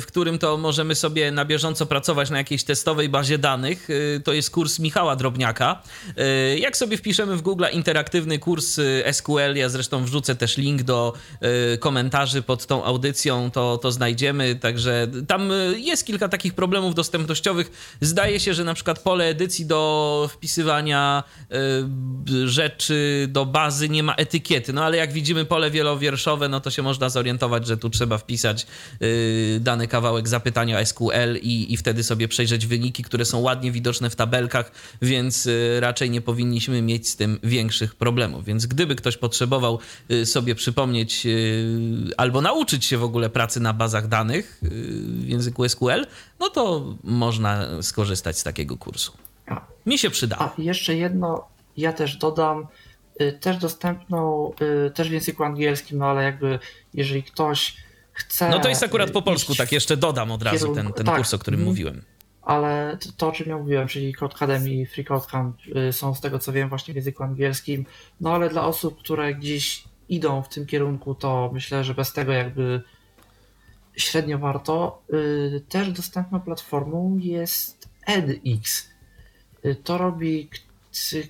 w 0.00 0.04
którym 0.06 0.38
to 0.38 0.56
możemy 0.56 0.94
sobie 0.94 1.32
na 1.32 1.44
bieżąco 1.44 1.86
pracować 1.86 2.30
na 2.30 2.38
jakiejś 2.38 2.64
testowej 2.64 3.08
bazie 3.08 3.38
danych. 3.38 3.88
E, 4.16 4.20
to 4.20 4.32
jest 4.32 4.50
kurs 4.50 4.78
Michała 4.78 5.16
Drobniaka. 5.16 5.82
Jak 6.56 6.76
sobie 6.76 6.96
wpiszemy 6.96 7.36
w 7.36 7.42
Google 7.42 7.64
interaktywny 7.72 8.38
kurs 8.38 8.80
SQL, 9.12 9.54
ja 9.54 9.68
zresztą 9.68 10.04
wrzucę 10.04 10.36
też 10.36 10.56
link 10.56 10.82
do 10.82 11.12
komentarzy 11.80 12.42
pod 12.42 12.66
tą 12.66 12.84
audycją, 12.84 13.50
to, 13.50 13.78
to 13.78 13.92
znajdziemy, 13.92 14.54
także 14.54 15.08
tam 15.28 15.50
jest 15.76 16.06
kilka 16.06 16.28
takich 16.28 16.54
problemów 16.54 16.94
dostępnościowych. 16.94 17.96
Zdaje 18.00 18.40
się, 18.40 18.54
że 18.54 18.64
na 18.64 18.74
przykład 18.74 18.98
pole 18.98 19.24
edycji 19.24 19.66
do 19.66 20.30
wpisywania 20.32 21.24
rzeczy 22.48 23.28
do 23.30 23.46
bazy 23.46 23.88
nie 23.88 24.02
ma 24.02 24.14
etykiety. 24.14 24.72
No 24.72 24.84
ale 24.84 24.96
jak 24.96 25.12
widzimy 25.12 25.44
pole 25.44 25.70
wielowierszowe, 25.70 26.48
no 26.48 26.60
to 26.60 26.70
się 26.70 26.82
można 26.82 27.08
zorientować, 27.08 27.66
że 27.66 27.76
tu 27.76 27.90
trzeba 27.90 28.18
wpisać 28.18 28.66
yy, 29.00 29.60
dany 29.60 29.88
kawałek 29.88 30.28
zapytania 30.28 30.84
SQL 30.84 31.36
i, 31.42 31.72
i 31.72 31.76
wtedy 31.76 32.02
sobie 32.02 32.28
przejrzeć 32.28 32.66
wyniki, 32.66 33.02
które 33.02 33.24
są 33.24 33.38
ładnie 33.38 33.72
widoczne 33.72 34.10
w 34.10 34.16
tabelkach, 34.16 34.72
więc 35.02 35.44
yy, 35.44 35.80
raczej 35.80 36.10
nie 36.10 36.20
powinniśmy 36.20 36.82
mieć 36.82 37.08
z 37.08 37.16
tym 37.16 37.38
większych 37.42 37.94
problemów. 37.94 38.44
Więc 38.44 38.66
gdyby 38.66 38.94
ktoś 38.94 39.16
potrzebował 39.16 39.78
yy, 40.08 40.26
sobie 40.26 40.54
przypomnieć 40.54 41.26
albo 42.16 42.40
nauczyć 42.40 42.84
się 42.84 42.98
w 42.98 43.04
ogóle 43.04 43.30
pracy 43.30 43.60
na 43.60 43.72
bazach 43.72 44.08
danych 44.08 44.58
w 44.62 45.28
języku 45.28 45.68
SQL, 45.68 46.06
no 46.40 46.50
to 46.50 46.94
można 47.04 47.82
skorzystać 47.82 48.38
z 48.38 48.42
takiego 48.42 48.76
kursu. 48.76 49.12
Mi 49.86 49.98
się 49.98 50.10
przyda. 50.10 50.36
A 50.38 50.54
jeszcze 50.58 50.96
jedno, 50.96 51.48
ja 51.76 51.92
też 51.92 52.16
dodam 52.16 52.66
y, 53.20 53.32
też 53.32 53.56
dostępną, 53.56 54.52
y, 54.86 54.90
też 54.90 55.08
w 55.08 55.12
języku 55.12 55.44
angielskim, 55.44 55.98
no 55.98 56.06
ale 56.06 56.22
jakby 56.24 56.58
jeżeli 56.94 57.22
ktoś 57.22 57.76
chce. 58.12 58.50
No 58.50 58.58
to 58.58 58.68
jest 58.68 58.82
akurat 58.82 59.10
po 59.10 59.22
polsku, 59.22 59.54
tak 59.54 59.72
jeszcze 59.72 59.96
dodam 59.96 60.30
od 60.30 60.42
razu 60.42 60.58
kierunku, 60.58 60.82
ten, 60.82 60.92
ten 60.92 61.06
tak, 61.06 61.16
kurs, 61.16 61.34
o 61.34 61.38
którym 61.38 61.60
mm, 61.60 61.68
mówiłem. 61.68 62.02
Ale 62.42 62.98
to, 63.16 63.28
o 63.28 63.32
czym 63.32 63.48
ja 63.48 63.58
mówiłem, 63.58 63.88
czyli 63.88 64.14
Code 64.14 64.34
Academy 64.34 64.70
i 64.70 64.86
Free 64.86 65.04
Code 65.04 65.26
Camp 65.30 65.56
y, 65.88 65.92
są 65.92 66.14
z 66.14 66.20
tego 66.20 66.38
co 66.38 66.52
wiem 66.52 66.68
właśnie 66.68 66.94
w 66.94 66.96
języku 66.96 67.22
angielskim. 67.22 67.86
No 68.20 68.34
ale 68.34 68.48
dla 68.48 68.66
osób, 68.66 68.98
które 68.98 69.34
gdzieś 69.34 69.84
idą 70.08 70.42
w 70.42 70.48
tym 70.48 70.66
kierunku, 70.66 71.14
to 71.14 71.50
myślę, 71.52 71.84
że 71.84 71.94
bez 71.94 72.12
tego 72.12 72.32
jakby 72.32 72.82
średnio 73.96 74.38
warto. 74.38 75.02
Też 75.68 75.92
dostępną 75.92 76.40
platformą 76.40 77.18
jest 77.18 77.88
edX. 78.06 78.88
To 79.84 79.98
robi 79.98 80.50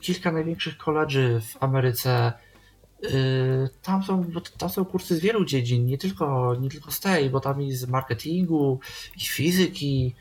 kilka 0.01 0.33
największych 0.33 0.77
koledży 0.77 1.41
w 1.41 1.63
Ameryce. 1.63 2.33
Y, 3.05 3.69
tam 3.83 4.03
są, 4.03 4.25
tam 4.59 4.69
są 4.69 4.85
kursy 4.85 5.17
z 5.17 5.21
wielu 5.21 5.45
dziedzin, 5.45 5.87
nie 5.87 5.99
tylko, 5.99 6.57
nie 6.61 6.71
tylko 6.71 6.91
z 6.91 7.01
tej, 7.01 7.31
bo 7.31 7.41
tam 7.41 7.63
i 7.63 7.73
z 7.73 7.89
marketingu, 7.89 8.81
i 9.17 9.21
fizyki, 9.21 10.15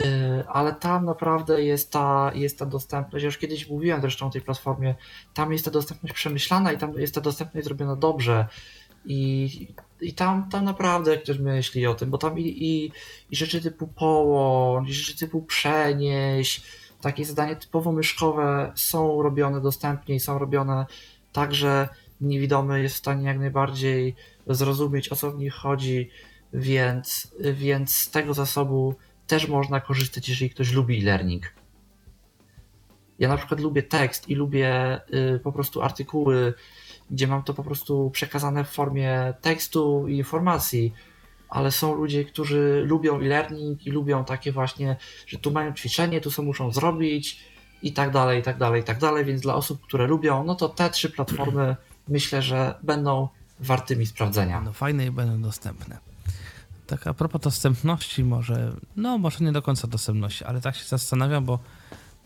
y, 0.00 0.44
ale 0.48 0.74
tam 0.74 1.04
naprawdę 1.04 1.62
jest 1.62 1.92
ta, 1.92 2.32
jest 2.34 2.58
ta 2.58 2.66
dostępność. 2.66 3.22
Ja 3.22 3.26
już 3.26 3.38
kiedyś 3.38 3.68
mówiłem 3.68 4.00
zresztą 4.00 4.26
o 4.26 4.30
tej 4.30 4.42
platformie. 4.42 4.94
Tam 5.34 5.52
jest 5.52 5.64
ta 5.64 5.70
dostępność 5.70 6.14
przemyślana 6.14 6.72
i 6.72 6.78
tam 6.78 6.92
jest 6.98 7.14
ta 7.14 7.20
dostępność 7.20 7.64
zrobiona 7.66 7.96
dobrze. 7.96 8.46
I, 9.08 9.48
i 10.00 10.14
tam, 10.14 10.48
tam 10.50 10.64
naprawdę 10.64 11.18
ktoś 11.18 11.38
myśli 11.38 11.86
o 11.86 11.94
tym, 11.94 12.10
bo 12.10 12.18
tam 12.18 12.38
i, 12.38 12.42
i, 12.42 12.92
i 13.30 13.36
rzeczy 13.36 13.60
typu 13.60 13.86
połącz, 13.86 14.88
i 14.88 14.92
rzeczy 14.92 15.18
typu 15.18 15.42
przenieść, 15.42 16.62
takie 17.06 17.24
zadania 17.24 17.54
typowo 17.54 17.92
myszkowe 17.92 18.72
są 18.74 19.22
robione 19.22 19.60
dostępnie 19.60 20.14
i 20.14 20.20
są 20.20 20.38
robione 20.38 20.86
tak, 21.32 21.54
że 21.54 21.88
niewidomy 22.20 22.82
jest 22.82 22.94
w 22.94 22.98
stanie 22.98 23.26
jak 23.26 23.38
najbardziej 23.38 24.16
zrozumieć 24.46 25.12
o 25.12 25.16
co 25.16 25.30
w 25.30 25.38
nich 25.38 25.54
chodzi, 25.54 26.10
więc, 26.52 27.34
więc 27.52 27.94
z 27.94 28.10
tego 28.10 28.34
zasobu 28.34 28.94
też 29.26 29.48
można 29.48 29.80
korzystać, 29.80 30.28
jeżeli 30.28 30.50
ktoś 30.50 30.72
lubi 30.72 30.98
e-learning. 30.98 31.52
Ja 33.18 33.28
na 33.28 33.36
przykład 33.36 33.60
lubię 33.60 33.82
tekst 33.82 34.28
i 34.28 34.34
lubię 34.34 35.00
y, 35.36 35.40
po 35.40 35.52
prostu 35.52 35.82
artykuły, 35.82 36.54
gdzie 37.10 37.26
mam 37.26 37.42
to 37.42 37.54
po 37.54 37.64
prostu 37.64 38.10
przekazane 38.10 38.64
w 38.64 38.68
formie 38.68 39.34
tekstu 39.40 40.08
i 40.08 40.16
informacji 40.16 40.92
ale 41.48 41.72
są 41.72 41.94
ludzie, 41.94 42.24
którzy 42.24 42.84
lubią 42.86 43.20
e-learning 43.20 43.86
i 43.86 43.90
lubią 43.90 44.24
takie 44.24 44.52
właśnie, 44.52 44.96
że 45.26 45.38
tu 45.38 45.50
mają 45.50 45.74
ćwiczenie, 45.74 46.20
tu 46.20 46.30
co 46.30 46.42
muszą 46.42 46.72
zrobić 46.72 47.40
i 47.82 47.92
tak 47.92 48.10
dalej, 48.10 48.40
i 48.40 48.42
tak 48.42 48.58
dalej, 48.58 48.80
i 48.80 48.84
tak 48.84 48.98
dalej, 48.98 49.24
więc 49.24 49.40
dla 49.40 49.54
osób, 49.54 49.82
które 49.82 50.06
lubią, 50.06 50.44
no 50.44 50.54
to 50.54 50.68
te 50.68 50.90
trzy 50.90 51.10
platformy 51.10 51.76
myślę, 52.08 52.42
że 52.42 52.74
będą 52.82 53.28
wartymi 53.60 54.06
sprawdzenia. 54.06 54.60
No 54.60 54.72
fajne 54.72 55.06
i 55.06 55.10
będą 55.10 55.42
dostępne. 55.42 55.98
Tak 56.86 57.06
a 57.06 57.14
propos 57.14 57.40
dostępności 57.40 58.24
może, 58.24 58.72
no 58.96 59.18
może 59.18 59.44
nie 59.44 59.52
do 59.52 59.62
końca 59.62 59.88
dostępności, 59.88 60.44
ale 60.44 60.60
tak 60.60 60.76
się 60.76 60.84
zastanawiam, 60.84 61.44
bo 61.44 61.58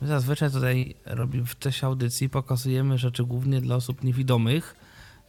my 0.00 0.08
zazwyczaj 0.08 0.50
tutaj 0.50 0.94
robimy 1.06 1.46
w 1.46 1.54
tej 1.54 1.72
audycji 1.82 2.28
pokazujemy 2.28 2.98
rzeczy 2.98 3.24
głównie 3.24 3.60
dla 3.60 3.76
osób 3.76 4.04
niewidomych, 4.04 4.76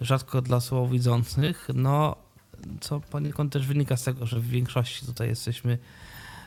rzadko 0.01 0.41
dla 0.41 0.59
słabowidzących, 0.59 1.67
no 1.73 2.15
co 2.81 2.99
poniekąd 2.99 3.53
też 3.53 3.67
wynika 3.67 3.97
z 3.97 4.03
tego, 4.03 4.25
że 4.25 4.39
w 4.39 4.47
większości 4.47 5.05
tutaj 5.05 5.27
jesteśmy 5.27 5.77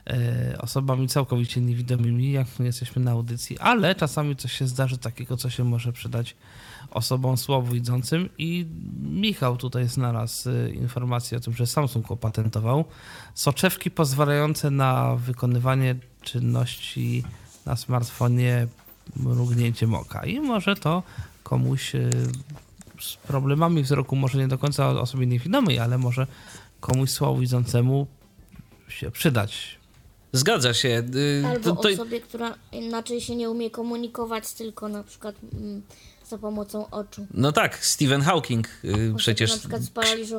e, 0.07 0.59
osobami 0.61 1.09
całkowicie 1.09 1.61
niewidomymi, 1.61 2.33
jak 2.33 2.47
my 2.59 2.67
jesteśmy 2.67 3.03
na 3.03 3.11
audycji, 3.11 3.59
ale 3.59 3.95
czasami 3.95 4.37
coś 4.37 4.53
się 4.53 4.67
zdarzy 4.67 4.99
takiego, 4.99 5.37
co 5.37 5.51
się 5.51 5.65
może 5.65 5.93
przydać 5.93 6.37
osobom 6.91 7.37
słabowidzącym. 7.37 8.29
I 8.39 8.67
Michał 9.03 9.57
tutaj 9.57 9.89
znalazł 9.89 10.51
e, 10.51 10.71
informację 10.71 11.39
o 11.39 11.41
tym, 11.41 11.55
że 11.55 11.67
Samsung 11.67 12.11
opatentował 12.11 12.85
soczewki 13.35 13.91
pozwalające 13.91 14.71
na 14.71 15.17
wykonywanie 15.17 15.97
czynności 16.23 17.25
na 17.67 17.77
smartfonie 17.77 18.67
mrugnięciem 19.17 19.95
oka. 19.95 20.27
I 20.27 20.41
może 20.41 20.77
to 20.77 21.03
komuś 21.43 21.95
e, 21.95 22.11
z 23.05 23.17
problemami 23.17 23.83
wzroku, 23.83 24.17
może 24.17 24.39
nie 24.39 24.49
do 24.49 24.59
końca 24.59 24.89
osobie 24.89 25.27
niewidomej, 25.27 25.79
ale 25.79 25.99
może 25.99 26.27
komuś 26.81 27.11
słabowidzącemu 27.11 28.07
się 28.89 29.11
przydać. 29.11 29.79
Zgadza 30.33 30.75
się. 30.75 31.03
Y, 31.15 31.47
Albo 31.47 31.65
to, 31.65 31.83
to... 31.83 31.89
osobie, 31.89 32.21
która 32.21 32.55
inaczej 32.73 33.21
się 33.21 33.37
nie 33.37 33.51
umie 33.51 33.71
komunikować, 33.71 34.53
tylko 34.53 34.89
na 34.89 35.05
przykład 35.05 35.35
mm, 35.53 35.83
za 36.29 36.39
pomocą 36.39 36.91
oczu. 36.91 37.27
No 37.35 37.53
tak, 37.53 37.85
Stephen 37.85 38.23
Hawking 38.23 38.69
y, 38.85 39.15
przecież 39.17 39.53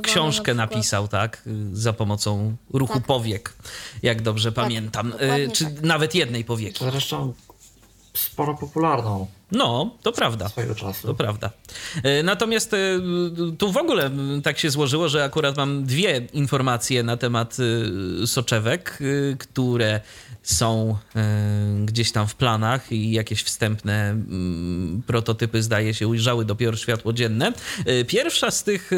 książkę 0.03 0.53
na 0.53 0.63
napisał, 0.63 1.07
tak, 1.07 1.43
y, 1.47 1.75
za 1.75 1.93
pomocą 1.93 2.55
ruchu 2.73 2.93
tak. 2.93 3.05
powiek, 3.05 3.53
jak 4.03 4.21
dobrze 4.21 4.51
tak, 4.51 4.65
pamiętam, 4.65 5.13
czy 5.53 5.65
tak. 5.65 5.81
nawet 5.81 6.15
jednej 6.15 6.45
powieki. 6.45 6.85
Zresztą 6.91 7.33
sporo 8.15 8.55
popularną. 8.55 9.27
No, 9.51 9.95
to 10.01 10.11
prawda. 10.11 10.49
Swojego 10.49 10.75
czasu. 10.75 11.07
To 11.07 11.13
prawda. 11.13 11.51
E, 12.03 12.23
natomiast 12.23 12.73
e, 12.73 12.77
tu 13.57 13.71
w 13.71 13.77
ogóle 13.77 14.11
tak 14.43 14.59
się 14.59 14.69
złożyło, 14.69 15.09
że 15.09 15.23
akurat 15.23 15.57
mam 15.57 15.83
dwie 15.83 16.27
informacje 16.33 17.03
na 17.03 17.17
temat 17.17 17.57
e, 18.23 18.27
soczewek, 18.27 18.99
które 19.39 20.01
są 20.43 20.97
gdzieś 21.85 22.11
tam 22.11 22.27
w 22.27 22.35
planach 22.35 22.91
i 22.91 23.11
jakieś 23.11 23.43
wstępne 23.43 24.17
prototypy, 25.07 25.63
zdaje 25.63 25.93
się, 25.93 26.07
ujrzały 26.07 26.45
dopiero 26.45 26.77
światło 26.77 27.13
dzienne. 27.13 27.53
Pierwsza 28.07 28.51
z 28.51 28.63
tych 28.63 28.91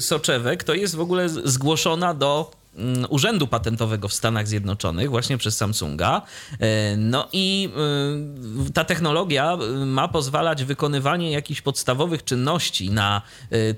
soczewek 0.00 0.64
to 0.64 0.74
jest 0.74 0.96
w 0.96 1.00
ogóle 1.00 1.28
zgłoszona 1.28 2.14
do 2.14 2.50
Mm, 2.50 2.63
Urzędu 3.08 3.46
Patentowego 3.46 4.08
w 4.08 4.14
Stanach 4.14 4.48
Zjednoczonych, 4.48 5.10
właśnie 5.10 5.38
przez 5.38 5.56
Samsunga. 5.56 6.22
E, 6.60 6.96
no 6.96 7.28
i 7.32 7.68
e, 8.68 8.72
ta 8.72 8.84
technologia 8.84 9.52
e, 9.52 9.86
ma 9.86 10.08
pozwalać 10.08 10.64
wykonywanie 10.64 11.32
jakichś 11.32 11.60
podstawowych 11.60 12.24
czynności 12.24 12.90
na 12.90 13.22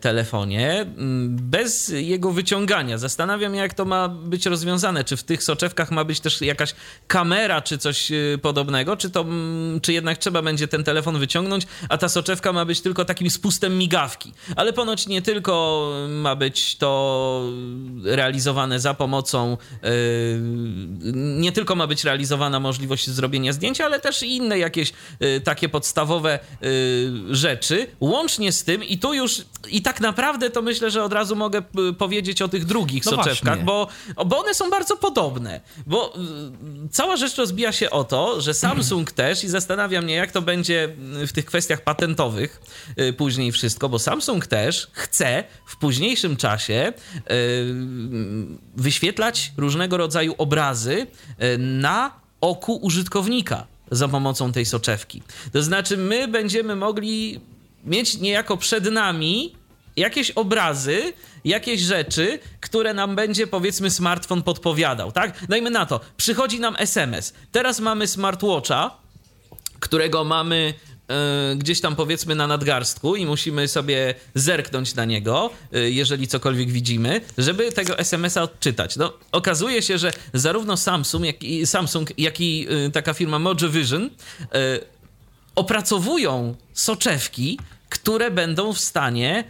telefonie 0.00 0.80
mm, 0.80 1.36
bez 1.36 1.88
jego 1.88 2.32
wyciągania. 2.32 2.98
Zastanawiam 2.98 3.52
się, 3.52 3.58
jak 3.58 3.74
to 3.74 3.84
ma 3.84 4.08
być 4.08 4.46
rozwiązane. 4.46 5.04
Czy 5.04 5.16
w 5.16 5.22
tych 5.22 5.42
soczewkach 5.42 5.90
ma 5.90 6.04
być 6.04 6.20
też 6.20 6.40
jakaś 6.40 6.74
kamera, 7.06 7.62
czy 7.62 7.78
coś 7.78 8.12
podobnego, 8.42 8.96
czy 8.96 9.10
to, 9.10 9.20
mm, 9.20 9.80
czy 9.80 9.92
jednak 9.92 10.18
trzeba 10.18 10.42
będzie 10.42 10.68
ten 10.68 10.84
telefon 10.84 11.18
wyciągnąć, 11.18 11.66
a 11.88 11.98
ta 11.98 12.08
soczewka 12.08 12.52
ma 12.52 12.64
być 12.64 12.80
tylko 12.80 13.04
takim 13.04 13.30
spustem 13.30 13.78
migawki. 13.78 14.32
Ale 14.56 14.72
ponoć 14.72 15.06
nie 15.06 15.22
tylko 15.22 15.92
ma 16.08 16.36
być 16.36 16.76
to 16.76 17.52
realizowane 18.04 18.80
za 18.86 18.94
pomocą 18.94 19.56
e, 19.82 19.88
nie 21.14 21.52
tylko 21.52 21.74
ma 21.74 21.86
być 21.86 22.04
realizowana 22.04 22.60
możliwość 22.60 23.10
zrobienia 23.10 23.52
zdjęcia, 23.52 23.84
ale 23.84 24.00
też 24.00 24.22
inne 24.22 24.58
jakieś 24.58 24.92
e, 25.20 25.40
takie 25.40 25.68
podstawowe 25.68 26.32
e, 26.34 26.38
rzeczy. 27.30 27.86
Łącznie 28.00 28.52
z 28.52 28.64
tym, 28.64 28.84
i 28.84 28.98
tu 28.98 29.14
już, 29.14 29.44
i 29.70 29.82
tak 29.82 30.00
naprawdę 30.00 30.50
to 30.50 30.62
myślę, 30.62 30.90
że 30.90 31.04
od 31.04 31.12
razu 31.12 31.36
mogę 31.36 31.62
powiedzieć 31.98 32.42
o 32.42 32.48
tych 32.48 32.64
drugich 32.64 33.04
no 33.04 33.10
soczewkach, 33.10 33.64
bo, 33.64 33.88
bo 34.26 34.38
one 34.38 34.54
są 34.54 34.70
bardzo 34.70 34.96
podobne. 34.96 35.60
Bo 35.86 36.12
cała 36.90 37.16
rzecz 37.16 37.36
rozbija 37.36 37.72
się 37.72 37.90
o 37.90 38.04
to, 38.04 38.40
że 38.40 38.54
Samsung 38.54 39.12
też, 39.22 39.44
i 39.44 39.48
zastanawia 39.48 40.02
mnie, 40.02 40.14
jak 40.14 40.32
to 40.32 40.42
będzie 40.42 40.96
w 41.26 41.32
tych 41.32 41.44
kwestiach 41.44 41.80
patentowych 41.80 42.60
później 43.16 43.52
wszystko, 43.52 43.88
bo 43.88 43.98
Samsung 43.98 44.46
też 44.46 44.88
chce 44.92 45.44
w 45.66 45.76
późniejszym 45.76 46.36
czasie 46.36 46.92
wyświetlać 48.76 49.52
różnego 49.56 49.96
rodzaju 49.96 50.34
obrazy 50.38 51.06
e, 51.38 51.58
na 51.58 52.10
oku 52.40 52.76
użytkownika 52.76 53.66
za 53.90 54.08
pomocą 54.08 54.52
tej 54.52 54.64
soczewki. 54.64 55.22
To 55.52 55.62
znaczy, 55.62 55.96
my 55.96 56.28
będziemy 56.28 56.76
mogli 56.76 57.40
mieć 57.84 58.18
niejako 58.18 58.56
przed 58.56 58.92
nami 58.92 59.54
jakieś 59.96 60.30
obrazy, 60.30 61.12
jakieś 61.44 61.80
rzeczy, 61.80 62.38
które 62.60 62.94
nam 62.94 63.16
będzie 63.16 63.46
powiedzmy 63.46 63.90
smartfon 63.90 64.42
podpowiadał, 64.42 65.12
tak? 65.12 65.46
Dajmy 65.48 65.70
na 65.70 65.86
to, 65.86 66.00
przychodzi 66.16 66.60
nam 66.60 66.76
SMS. 66.78 67.34
Teraz 67.52 67.80
mamy 67.80 68.06
smartwatcha, 68.06 68.90
którego 69.80 70.24
mamy 70.24 70.74
gdzieś 71.56 71.80
tam 71.80 71.96
powiedzmy 71.96 72.34
na 72.34 72.46
nadgarstku 72.46 73.16
i 73.16 73.26
musimy 73.26 73.68
sobie 73.68 74.14
zerknąć 74.34 74.94
na 74.94 75.04
niego, 75.04 75.50
e, 75.72 75.90
jeżeli 75.90 76.28
cokolwiek 76.28 76.70
widzimy, 76.70 77.20
żeby 77.38 77.72
tego 77.72 77.98
SMS-a 77.98 78.42
odczytać. 78.42 78.96
No, 78.96 79.12
okazuje 79.32 79.82
się, 79.82 79.98
że 79.98 80.12
zarówno 80.32 80.76
Samsung, 80.76 81.24
jak 81.24 81.42
i, 81.42 81.66
Samsung, 81.66 82.18
jak 82.18 82.40
i 82.40 82.66
e, 82.86 82.90
taka 82.90 83.14
firma 83.14 83.38
Mojo 83.38 83.68
Vision 83.70 84.10
opracowują 85.54 86.54
soczewki, 86.72 87.58
które 87.88 88.30
będą 88.30 88.72
w 88.72 88.80
stanie 88.80 89.44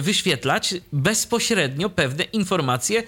wyświetlać 0.00 0.74
bezpośrednio 0.92 1.90
pewne 1.90 2.24
informacje 2.24 3.02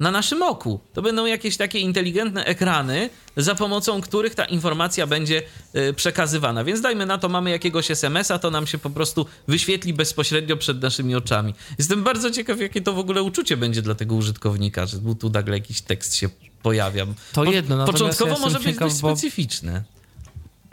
na 0.00 0.10
naszym 0.10 0.42
oku. 0.42 0.80
To 0.92 1.02
będą 1.02 1.26
jakieś 1.26 1.56
takie 1.56 1.78
inteligentne 1.78 2.44
ekrany, 2.44 3.10
za 3.36 3.54
pomocą 3.54 4.00
których 4.00 4.34
ta 4.34 4.44
informacja 4.44 5.06
będzie 5.06 5.42
y, 5.76 5.92
przekazywana. 5.92 6.64
Więc 6.64 6.80
dajmy 6.80 7.06
na 7.06 7.18
to, 7.18 7.28
mamy 7.28 7.50
jakiegoś 7.50 7.90
SMS-a, 7.90 8.38
to 8.38 8.50
nam 8.50 8.66
się 8.66 8.78
po 8.78 8.90
prostu 8.90 9.26
wyświetli 9.48 9.94
bezpośrednio 9.94 10.56
przed 10.56 10.82
naszymi 10.82 11.14
oczami. 11.14 11.54
Jestem 11.78 12.04
bardzo 12.04 12.30
ciekaw, 12.30 12.60
jakie 12.60 12.82
to 12.82 12.92
w 12.92 12.98
ogóle 12.98 13.22
uczucie 13.22 13.56
będzie 13.56 13.82
dla 13.82 13.94
tego 13.94 14.14
użytkownika, 14.14 14.86
że 14.86 14.98
tu 15.20 15.30
nagle 15.30 15.56
jakiś 15.56 15.80
tekst 15.80 16.14
się 16.14 16.28
pojawia. 16.62 17.06
To 17.32 17.44
jedno, 17.44 17.86
po, 17.86 17.92
Początkowo 17.92 18.32
ja 18.32 18.38
może 18.38 18.60
być 18.60 18.76
dość 18.78 18.96
specyficzne. 18.96 19.84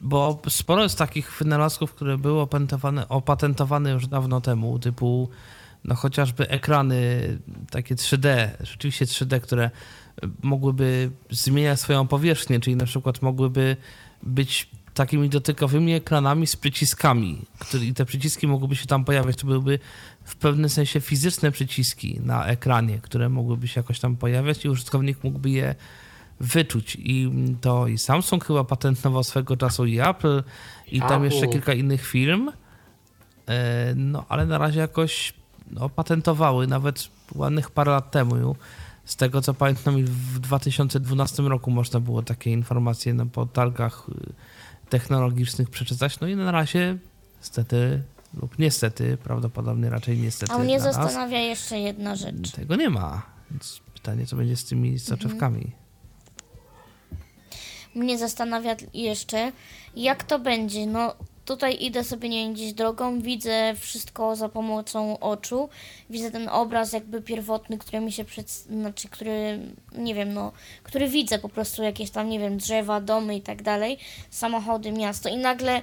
Bo 0.01 0.41
sporo 0.49 0.83
jest 0.83 0.97
takich 0.97 1.31
wynalazków, 1.39 1.93
które 1.93 2.17
były 2.17 2.41
opatentowane, 2.41 3.09
opatentowane 3.09 3.91
już 3.91 4.07
dawno 4.07 4.41
temu, 4.41 4.79
typu 4.79 5.29
no 5.85 5.95
chociażby 5.95 6.49
ekrany 6.49 7.21
takie 7.71 7.95
3D, 7.95 8.49
rzeczywiście 8.59 9.05
3D, 9.05 9.39
które 9.41 9.69
mogłyby 10.43 11.11
zmieniać 11.29 11.79
swoją 11.79 12.07
powierzchnię, 12.07 12.59
czyli 12.59 12.75
na 12.75 12.85
przykład 12.85 13.21
mogłyby 13.21 13.77
być 14.23 14.69
takimi 14.93 15.29
dotykowymi 15.29 15.93
ekranami 15.93 16.47
z 16.47 16.55
przyciskami, 16.55 17.41
które, 17.59 17.85
i 17.85 17.93
te 17.93 18.05
przyciski 18.05 18.47
mogłyby 18.47 18.75
się 18.75 18.85
tam 18.85 19.05
pojawiać. 19.05 19.35
To 19.37 19.47
byłyby 19.47 19.79
w 20.23 20.35
pewnym 20.35 20.69
sensie 20.69 21.01
fizyczne 21.01 21.51
przyciski 21.51 22.19
na 22.23 22.45
ekranie, 22.45 22.99
które 23.01 23.29
mogłyby 23.29 23.67
się 23.67 23.79
jakoś 23.79 23.99
tam 23.99 24.15
pojawiać 24.15 24.65
i 24.65 24.69
użytkownik 24.69 25.23
mógłby 25.23 25.49
je 25.49 25.75
wyczuć. 26.39 26.97
I 26.99 27.31
to 27.61 27.87
i 27.87 27.97
Samsung 27.97 28.45
chyba 28.45 28.63
patentował 28.63 29.23
swego 29.23 29.57
czasu 29.57 29.85
i 29.85 29.99
Apple 29.99 30.43
i 30.91 30.99
tam 30.99 31.25
jeszcze 31.25 31.47
kilka 31.47 31.73
innych 31.73 32.07
firm. 32.07 32.51
E, 33.47 33.93
no 33.95 34.25
ale 34.29 34.45
na 34.45 34.57
razie 34.57 34.79
jakoś 34.79 35.33
no, 35.71 35.89
patentowały 35.89 36.67
nawet 36.67 37.07
ładnych 37.35 37.71
parę 37.71 37.91
lat 37.91 38.11
temu. 38.11 38.55
Z 39.05 39.15
tego 39.15 39.41
co 39.41 39.53
pamiętam, 39.53 40.05
w 40.05 40.39
2012 40.39 41.43
roku 41.43 41.71
można 41.71 41.99
było 41.99 42.23
takie 42.23 42.51
informacje 42.51 43.13
na 43.13 43.25
portalach 43.25 44.07
y, 44.09 44.33
technologicznych 44.89 45.69
przeczytać. 45.69 46.19
No 46.19 46.27
i 46.27 46.35
na 46.35 46.51
razie 46.51 46.97
niestety 47.39 48.03
lub 48.41 48.59
niestety, 48.59 49.17
prawdopodobnie 49.17 49.89
raczej 49.89 50.17
niestety. 50.17 50.53
A 50.53 50.57
mnie 50.57 50.79
zastanawia 50.79 51.37
nas, 51.37 51.47
jeszcze 51.47 51.79
jedna 51.79 52.15
rzecz. 52.15 52.51
Tego 52.51 52.75
nie 52.75 52.89
ma. 52.89 53.21
Więc 53.51 53.81
pytanie, 53.93 54.25
co 54.25 54.35
będzie 54.35 54.55
z 54.55 54.65
tymi 54.65 54.99
soczewkami. 54.99 55.61
Mhm. 55.61 55.83
Mnie 57.95 58.17
zastanawia 58.17 58.75
jeszcze, 58.93 59.51
jak 59.95 60.23
to 60.23 60.39
będzie. 60.39 60.87
No, 60.87 61.15
tutaj 61.45 61.77
idę 61.83 62.03
sobie, 62.03 62.29
nie 62.29 62.43
wiem, 62.43 62.53
gdzieś 62.53 62.73
drogą, 62.73 63.21
widzę 63.21 63.73
wszystko 63.79 64.35
za 64.35 64.49
pomocą 64.49 65.19
oczu, 65.19 65.69
widzę 66.09 66.31
ten 66.31 66.49
obraz 66.49 66.93
jakby 66.93 67.21
pierwotny, 67.21 67.77
który 67.77 67.99
mi 67.99 68.11
się 68.11 68.25
przed, 68.25 68.49
znaczy, 68.49 69.07
który, 69.09 69.59
nie 69.97 70.15
wiem, 70.15 70.33
no, 70.33 70.51
który 70.83 71.09
widzę 71.09 71.39
po 71.39 71.49
prostu, 71.49 71.83
jakieś 71.83 72.09
tam, 72.09 72.29
nie 72.29 72.39
wiem, 72.39 72.57
drzewa, 72.57 73.01
domy 73.01 73.35
i 73.35 73.41
tak 73.41 73.63
dalej, 73.63 73.97
samochody, 74.29 74.91
miasto 74.91 75.29
i 75.29 75.37
nagle 75.37 75.81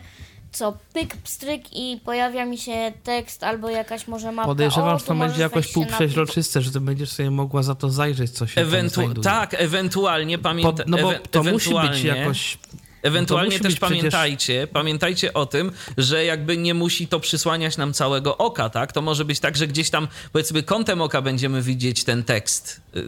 co, 0.53 0.79
pyk, 0.93 1.17
pstryk 1.17 1.73
i 1.73 2.01
pojawia 2.05 2.45
mi 2.47 2.59
się 2.59 2.93
tekst 3.05 3.45
albo 3.45 3.71
jakaś 3.71 4.09
może 4.09 4.33
mapa. 4.33 4.49
Podejrzewam, 4.49 4.99
że 4.99 5.05
to 5.05 5.15
będzie 5.15 5.41
jakoś 5.43 5.73
półprzeźroczyste, 5.73 6.63
że 6.63 6.71
ty 6.73 6.81
będziesz 6.81 7.11
sobie 7.11 7.31
mogła 7.31 7.63
za 7.63 7.75
to 7.75 7.91
zajrzeć, 7.91 8.31
co 8.31 8.47
się 8.47 8.61
Ewentu- 8.65 9.23
Tak, 9.23 9.55
ewentualnie 9.55 10.39
pamiętam. 10.39 10.75
No 10.87 10.99
bo 10.99 11.13
to 11.31 11.43
musi 11.43 11.71
być 11.75 12.03
jakoś 12.03 12.59
Ewentualnie 13.03 13.57
no 13.57 13.63
też 13.63 13.79
pamiętajcie, 13.79 14.55
przecież... 14.55 14.73
pamiętajcie 14.73 15.33
o 15.33 15.47
tym, 15.47 15.73
że 15.97 16.25
jakby 16.25 16.57
nie 16.57 16.75
musi 16.75 17.09
to 17.09 17.21
przysłaniać 17.21 17.77
nam 17.77 17.93
całego 17.93 18.39
oka, 18.39 18.71
tak? 18.71 18.93
To 18.93 19.03
może 19.03 19.25
być 19.25 19.41
tak, 19.41 19.57
że 19.57 19.67
gdzieś 19.67 19.91
tam 19.91 20.09
powiedzmy 20.33 20.63
kątem 20.63 21.01
oka 21.01 21.23
będziemy 21.23 21.63
widzieć 21.63 22.05
ten 22.05 22.25
tekst 22.25 22.81
Y, 22.97 23.03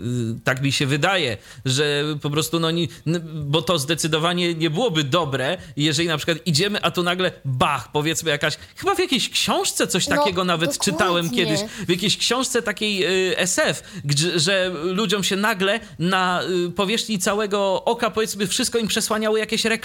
tak 0.44 0.62
mi 0.62 0.72
się 0.72 0.87
wydaje, 0.87 1.37
że 1.64 2.05
po 2.22 2.31
prostu, 2.31 2.61
no, 2.61 2.70
nie, 2.70 2.87
bo 3.35 3.62
to 3.62 3.78
zdecydowanie 3.78 4.55
nie 4.55 4.70
byłoby 4.70 5.05
dobre, 5.05 5.59
jeżeli 5.76 6.09
na 6.09 6.16
przykład 6.16 6.38
idziemy, 6.46 6.83
a 6.83 6.90
tu 6.90 7.02
nagle 7.02 7.33
bach, 7.44 7.92
powiedzmy 7.92 8.31
jakaś, 8.31 8.57
chyba 8.76 8.94
w 8.94 8.98
jakiejś 8.98 9.31
książce 9.31 9.87
coś 9.87 10.09
no, 10.09 10.16
takiego 10.16 10.44
nawet 10.44 10.70
dokładnie. 10.70 10.92
czytałem 10.92 11.31
kiedyś, 11.31 11.61
w 11.87 11.90
jakiejś 11.90 12.16
książce 12.16 12.62
takiej 12.62 13.07
y, 13.31 13.38
SF, 13.38 13.83
gdzie, 14.05 14.38
że 14.38 14.70
ludziom 14.85 15.24
się 15.24 15.37
nagle 15.37 15.81
na 15.98 16.42
y, 16.68 16.70
powierzchni 16.70 17.18
całego 17.18 17.85
oka, 17.85 18.11
powiedzmy, 18.11 18.46
wszystko 18.46 18.78
im 18.78 18.88
przesłaniały 18.88 19.38
jakieś 19.38 19.64
reklamy, 19.64 19.82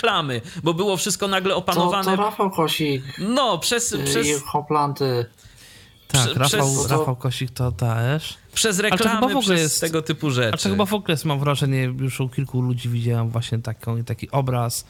bo 0.64 0.74
było 0.74 0.98
wszystko 0.98 1.28
nagle 1.28 1.56
opanowane. 1.56 2.12
To, 2.12 2.18
to 2.18 2.24
Rafał 2.24 2.52
Kosik. 2.52 3.04
No, 3.20 3.58
przez... 3.58 3.96
przez... 4.06 4.28
I 4.28 4.34
Hoplanty. 4.46 5.26
Tak, 6.08 6.22
Prze 6.22 6.34
Rafał, 6.34 6.74
przez... 6.74 6.92
Rafał 6.92 7.16
Kosik 7.16 7.52
to 7.52 7.72
też. 7.72 8.38
Przez 8.54 8.80
reklamy, 8.80 9.34
to 9.34 9.40
przez 9.40 9.62
jest, 9.62 9.82
tego 9.82 10.02
typu 10.02 10.32
rzeczy. 10.32 10.54
A 10.54 10.58
to 10.58 10.70
chyba 10.70 10.86
w 10.86 10.94
ogóle 10.94 11.14
jest, 11.14 11.26
mam 11.26 11.40
wrażenie, 11.40 11.84
już 11.84 12.20
u 12.20 12.30
kilku 12.30 12.62
ludzi 12.62 12.90
widziałem 12.90 13.30
właśnie 13.30 13.60
taką, 13.60 14.04
taki 14.04 14.32
obraz 14.32 14.86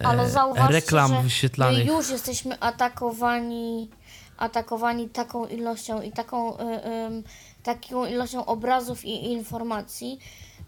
e, 0.00 0.06
Ale 0.06 0.30
zauważcie, 0.30 0.72
reklam 0.72 1.14
że 1.14 1.22
wyświetlanych. 1.22 1.86
Już 1.86 2.10
jesteśmy 2.10 2.60
atakowani, 2.60 3.90
atakowani 4.36 5.08
taką 5.08 5.46
ilością 5.46 6.02
i 6.02 6.12
taką, 6.12 6.58
y, 6.58 6.62
y, 6.62 7.22
taką 7.62 8.06
ilością 8.06 8.46
obrazów 8.46 9.04
i 9.04 9.32
informacji, 9.32 10.18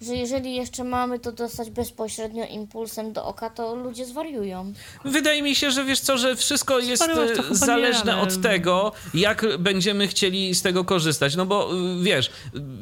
że 0.00 0.14
jeżeli 0.14 0.54
jeszcze 0.54 0.84
mamy 0.84 1.18
to 1.18 1.32
dostać 1.32 1.70
bezpośrednio 1.70 2.44
impulsem 2.46 3.12
do 3.12 3.24
oka, 3.24 3.50
to 3.50 3.74
ludzie 3.74 4.06
zwariują. 4.06 4.72
Wydaje 5.04 5.42
mi 5.42 5.54
się, 5.54 5.70
że 5.70 5.84
wiesz 5.84 6.00
co, 6.00 6.18
że 6.18 6.36
wszystko 6.36 6.78
jest 6.78 7.02
e, 7.02 7.54
zależne 7.54 8.12
nie, 8.12 8.18
ale... 8.18 8.22
od 8.22 8.42
tego, 8.42 8.92
jak 9.14 9.46
będziemy 9.58 10.08
chcieli 10.08 10.54
z 10.54 10.62
tego 10.62 10.84
korzystać. 10.84 11.36
No 11.36 11.46
bo 11.46 11.74
y, 11.74 12.02
wiesz, 12.02 12.30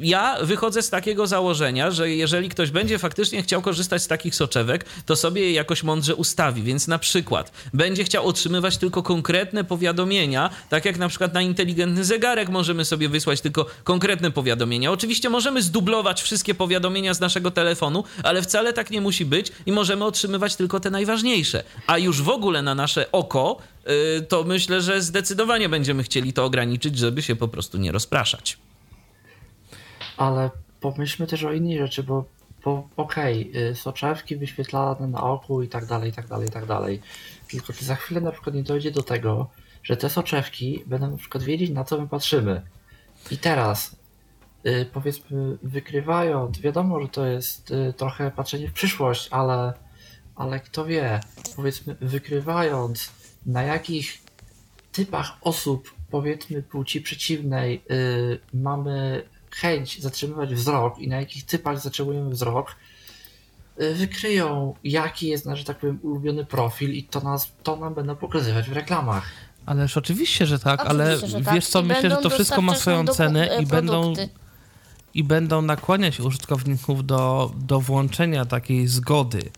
ja 0.01 0.37
wychodzę 0.43 0.83
z 0.83 0.91
takiego 0.91 1.27
założenia, 1.27 1.91
że 1.91 2.11
jeżeli 2.11 2.49
ktoś 2.49 2.71
będzie 2.71 2.99
faktycznie 2.99 3.43
chciał 3.43 3.63
korzystać 3.63 4.03
z 4.03 4.07
takich 4.07 4.35
soczewek, 4.35 4.85
to 5.07 5.17
sobie 5.17 5.43
je 5.43 5.53
jakoś 5.53 5.83
mądrze 5.83 6.15
ustawi. 6.15 6.63
Więc 6.63 6.89
na 6.89 6.99
przykład 6.99 7.53
będzie 7.75 8.05
chciał 8.05 8.27
otrzymywać 8.27 8.77
tylko 8.77 9.03
konkretne 9.03 9.65
powiadomienia, 9.65 10.51
tak 10.69 10.85
jak 10.85 10.99
na 10.99 11.09
przykład 11.09 11.35
na 11.35 11.43
inteligentny 11.43 12.05
zegarek 12.05 12.49
możemy 12.49 12.85
sobie 12.85 13.09
wysłać 13.09 13.41
tylko 13.41 13.67
konkretne 13.85 14.31
powiadomienia. 14.31 14.93
Oczywiście 14.93 15.31
możemy 15.31 15.63
zdublować 15.63 16.23
wszystkie 16.23 16.55
powiadomienia 16.55 17.04
z 17.13 17.21
naszego 17.21 17.51
telefonu, 17.51 18.05
ale 18.23 18.43
wcale 18.43 18.73
tak 18.73 18.91
nie 18.91 19.01
musi 19.01 19.25
być 19.25 19.53
i 19.67 19.73
możemy 19.73 20.05
otrzymywać 20.05 20.57
tylko 20.57 20.81
te 20.81 20.91
najważniejsze. 20.91 21.65
A 21.87 21.99
już 21.99 22.23
w 22.23 22.29
ogóle 22.29 22.63
na 22.63 22.75
nasze 22.75 23.13
oko, 23.13 23.57
yy, 23.87 23.93
to 24.29 24.45
myślę, 24.45 24.81
że 24.81 25.03
zdecydowanie 25.03 25.69
będziemy 25.69 26.03
chcieli 26.03 26.33
to 26.33 26.45
ograniczyć, 26.45 26.99
żeby 26.99 27.23
się 27.23 27.37
po 27.37 27.49
prostu 27.49 27.79
nie 27.79 27.93
rozpraszać. 27.93 28.59
Ale 30.17 30.51
pomyślmy 30.81 31.27
też 31.27 31.45
o 31.45 31.53
innej 31.53 31.79
rzeczy, 31.79 32.03
bo, 32.03 32.25
bo 32.65 32.89
okej, 32.97 33.51
okay, 33.51 33.75
soczewki 33.75 34.37
wyświetlane 34.37 35.07
na 35.07 35.23
oku 35.23 35.63
i 35.63 35.69
tak 35.69 35.87
dalej, 35.87 36.11
i 36.11 36.13
tak 36.13 36.29
dalej, 36.29 36.49
i 36.49 36.51
tak 36.51 36.67
dalej. 36.67 37.01
Tylko 37.51 37.73
czy 37.73 37.85
za 37.85 37.95
chwilę 37.95 38.21
na 38.21 38.33
przykład 38.33 38.55
nie 38.55 38.63
dojdzie 38.63 38.91
do 38.91 39.03
tego, 39.03 39.49
że 39.83 39.97
te 39.97 40.11
soczewki 40.11 40.83
będą 40.87 41.11
na 41.11 41.17
przykład 41.17 41.45
wiedzieć, 41.45 41.71
na 41.71 41.85
co 41.85 42.01
my 42.01 42.09
patrzymy. 42.09 42.63
I 43.31 43.39
teraz 43.39 43.97
Y, 44.67 44.87
powiedzmy 44.93 45.59
wykrywając, 45.63 46.61
wiadomo, 46.61 47.01
że 47.01 47.09
to 47.09 47.27
jest 47.27 47.71
y, 47.71 47.93
trochę 47.97 48.31
patrzenie 48.31 48.69
w 48.69 48.73
przyszłość, 48.73 49.29
ale, 49.31 49.73
ale 50.37 50.61
kto 50.61 50.85
wie, 50.85 51.21
powiedzmy 51.57 51.97
wykrywając 52.01 53.11
na 53.47 53.63
jakich 53.63 54.19
typach 54.93 55.37
osób, 55.41 55.95
powiedzmy 56.11 56.63
płci 56.63 57.01
przeciwnej, 57.01 57.83
yy, 57.89 58.41
mamy 58.55 59.23
chęć 59.51 60.03
zatrzymywać 60.03 60.55
wzrok 60.55 60.99
i 60.99 61.09
na 61.09 61.17
jakich 61.17 61.45
typach 61.47 61.81
zatrzymujemy 61.81 62.31
wzrok, 62.31 62.77
yy, 63.79 63.95
wykryją 63.95 64.75
jaki 64.85 65.29
jest 65.29 65.47
nasz, 65.47 65.65
tak 65.65 65.79
powiem, 65.79 65.99
ulubiony 66.03 66.45
profil 66.45 66.93
i 66.93 67.03
to, 67.03 67.21
nas, 67.21 67.53
to 67.63 67.77
nam 67.77 67.95
będą 67.95 68.17
pokazywać 68.17 68.71
w 68.71 68.73
reklamach. 68.73 69.31
Ależ 69.67 69.97
oczywiście, 69.97 70.47
że 70.47 70.59
tak, 70.59 70.81
oczywiście, 70.81 71.05
ale 71.05 71.29
że 71.29 71.41
tak. 71.41 71.55
wiesz 71.55 71.67
co, 71.67 71.81
I 71.81 71.85
myślę, 71.85 72.11
że 72.11 72.17
to 72.17 72.31
wszystko 72.31 72.63
ma 72.63 72.75
swoją 72.75 73.07
cenę 73.07 73.59
i 73.63 73.67
będą 73.67 74.15
i 75.15 75.25
będą 75.25 75.63
nakłaniać 75.63 76.21
użytkowników 76.21 77.07
do, 77.07 77.53
do 77.57 77.81
włączenia 77.81 78.45
takiej 78.45 78.87
zgody. 78.87 79.51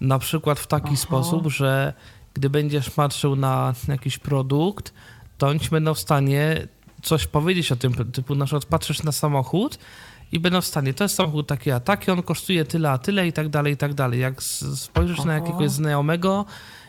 Na 0.00 0.18
przykład 0.18 0.60
w 0.60 0.66
taki 0.66 0.86
Aha. 0.86 0.96
sposób, 0.96 1.46
że 1.46 1.94
gdy 2.34 2.50
będziesz 2.50 2.90
patrzył 2.90 3.36
na 3.36 3.74
jakiś 3.88 4.18
produkt, 4.18 4.94
to 5.38 5.48
oni 5.48 5.60
będą 5.70 5.94
w 5.94 5.98
stanie 5.98 6.68
coś 7.02 7.26
powiedzieć 7.26 7.72
o 7.72 7.76
tym, 7.76 7.92
typu 8.12 8.34
na 8.34 8.44
przykład 8.44 8.64
patrzysz 8.64 9.02
na 9.02 9.12
samochód 9.12 9.78
i 10.32 10.40
będą 10.40 10.60
w 10.60 10.66
stanie, 10.66 10.94
to 10.94 11.04
jest 11.04 11.14
samochód 11.14 11.46
taki 11.46 11.70
a 11.70 11.80
taki, 11.80 12.10
on 12.10 12.22
kosztuje 12.22 12.64
tyle 12.64 12.90
a 12.90 12.98
tyle 12.98 13.28
i 13.28 13.32
tak 13.32 13.48
dalej, 13.48 13.72
i 13.72 13.76
tak 13.76 13.94
dalej. 13.94 14.20
Jak 14.20 14.42
spojrzysz 14.42 15.18
Aha. 15.18 15.26
na 15.26 15.34
jakiegoś 15.34 15.70
znajomego, 15.70 16.44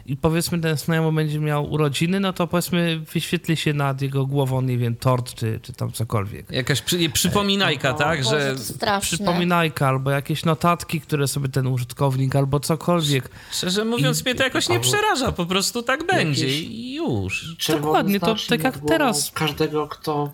i 0.05 0.17
powiedzmy 0.17 0.59
ten 0.59 0.77
znajomy 0.77 1.11
będzie 1.15 1.39
miał 1.39 1.71
urodziny, 1.71 2.19
no 2.19 2.33
to 2.33 2.47
powiedzmy 2.47 2.99
wyświetli 3.13 3.57
się 3.57 3.73
nad 3.73 4.01
jego 4.01 4.25
głową, 4.25 4.61
nie 4.61 4.77
wiem, 4.77 4.95
tort 4.95 5.33
czy, 5.33 5.59
czy 5.63 5.73
tam 5.73 5.91
cokolwiek. 5.91 6.51
Jakaś 6.51 6.81
przy, 6.81 7.09
przypominajka, 7.09 7.89
e, 7.89 7.93
tak? 7.93 8.23
że 8.23 8.55
Przypominajka 9.01 9.87
albo 9.87 10.11
jakieś 10.11 10.45
notatki, 10.45 11.01
które 11.01 11.27
sobie 11.27 11.49
ten 11.49 11.67
użytkownik 11.67 12.35
albo 12.35 12.59
cokolwiek. 12.59 13.29
Szczerze 13.51 13.85
mówiąc, 13.85 14.21
I, 14.21 14.23
mnie 14.23 14.35
to 14.35 14.43
jakoś 14.43 14.69
nie 14.69 14.79
przeraża, 14.79 15.31
po 15.31 15.45
prostu 15.45 15.83
tak 15.83 16.05
będzie 16.05 16.59
i 16.59 16.93
już. 16.93 17.55
Dokładnie, 17.69 18.19
to 18.19 18.35
tak 18.49 18.63
jak 18.63 18.79
teraz. 18.87 19.31
Każdego, 19.31 19.87
kto 19.87 20.31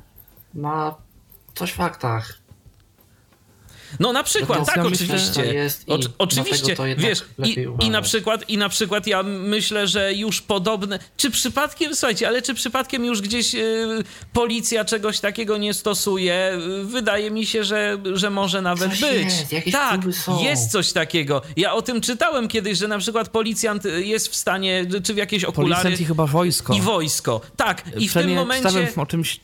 ma 0.54 0.96
coś 1.54 1.72
w 1.72 1.76
faktach. 1.76 2.41
No 4.00 4.14
na 4.14 4.24
przykład, 4.24 4.60
no 4.60 4.66
tak, 4.66 4.78
ja 4.78 4.84
oczywiście. 4.84 5.42
Myślę, 5.42 6.12
oczywiście, 6.18 6.76
wiesz, 6.98 7.24
i, 7.44 7.68
i, 7.86 7.90
na 7.90 8.02
przykład, 8.02 8.50
i 8.50 8.58
na 8.58 8.70
przykład 8.70 9.08
ja 9.08 9.24
myślę, 9.24 9.88
że 9.88 10.14
już 10.14 10.42
podobne, 10.42 11.00
czy 11.18 11.32
przypadkiem, 11.32 11.96
słuchajcie, 11.96 12.28
ale 12.28 12.42
czy 12.42 12.54
przypadkiem 12.54 13.06
już 13.06 13.22
gdzieś 13.22 13.56
y, 13.56 14.04
policja 14.34 14.86
czegoś 14.86 15.20
takiego 15.20 15.58
nie 15.58 15.74
stosuje? 15.74 16.58
Wydaje 16.84 17.32
mi 17.32 17.46
się, 17.46 17.64
że, 17.64 17.98
że 18.14 18.30
może 18.30 18.62
nawet 18.62 18.90
coś 18.90 19.02
być. 19.02 19.52
Jest, 19.52 19.72
tak, 19.72 20.02
jest 20.42 20.72
coś 20.72 20.92
takiego. 20.92 21.42
Ja 21.58 21.74
o 21.74 21.82
tym 21.82 22.02
czytałem 22.02 22.48
kiedyś, 22.48 22.78
że 22.78 22.88
na 22.88 22.98
przykład 22.98 23.30
policjant 23.30 23.84
jest 23.86 24.28
w 24.28 24.36
stanie, 24.36 24.86
czy 25.04 25.14
w 25.14 25.18
jakieś 25.18 25.44
okulary... 25.44 25.82
Policjant 25.82 26.02
i 26.02 26.06
chyba 26.06 26.26
wojsko. 26.26 26.74
I 26.74 26.82
wojsko, 26.82 27.42
tak. 27.56 27.84
I 27.98 28.10
w 28.10 28.14
tym 28.14 28.34
momencie... 28.34 28.88
o 28.96 29.06
czymś 29.06 29.40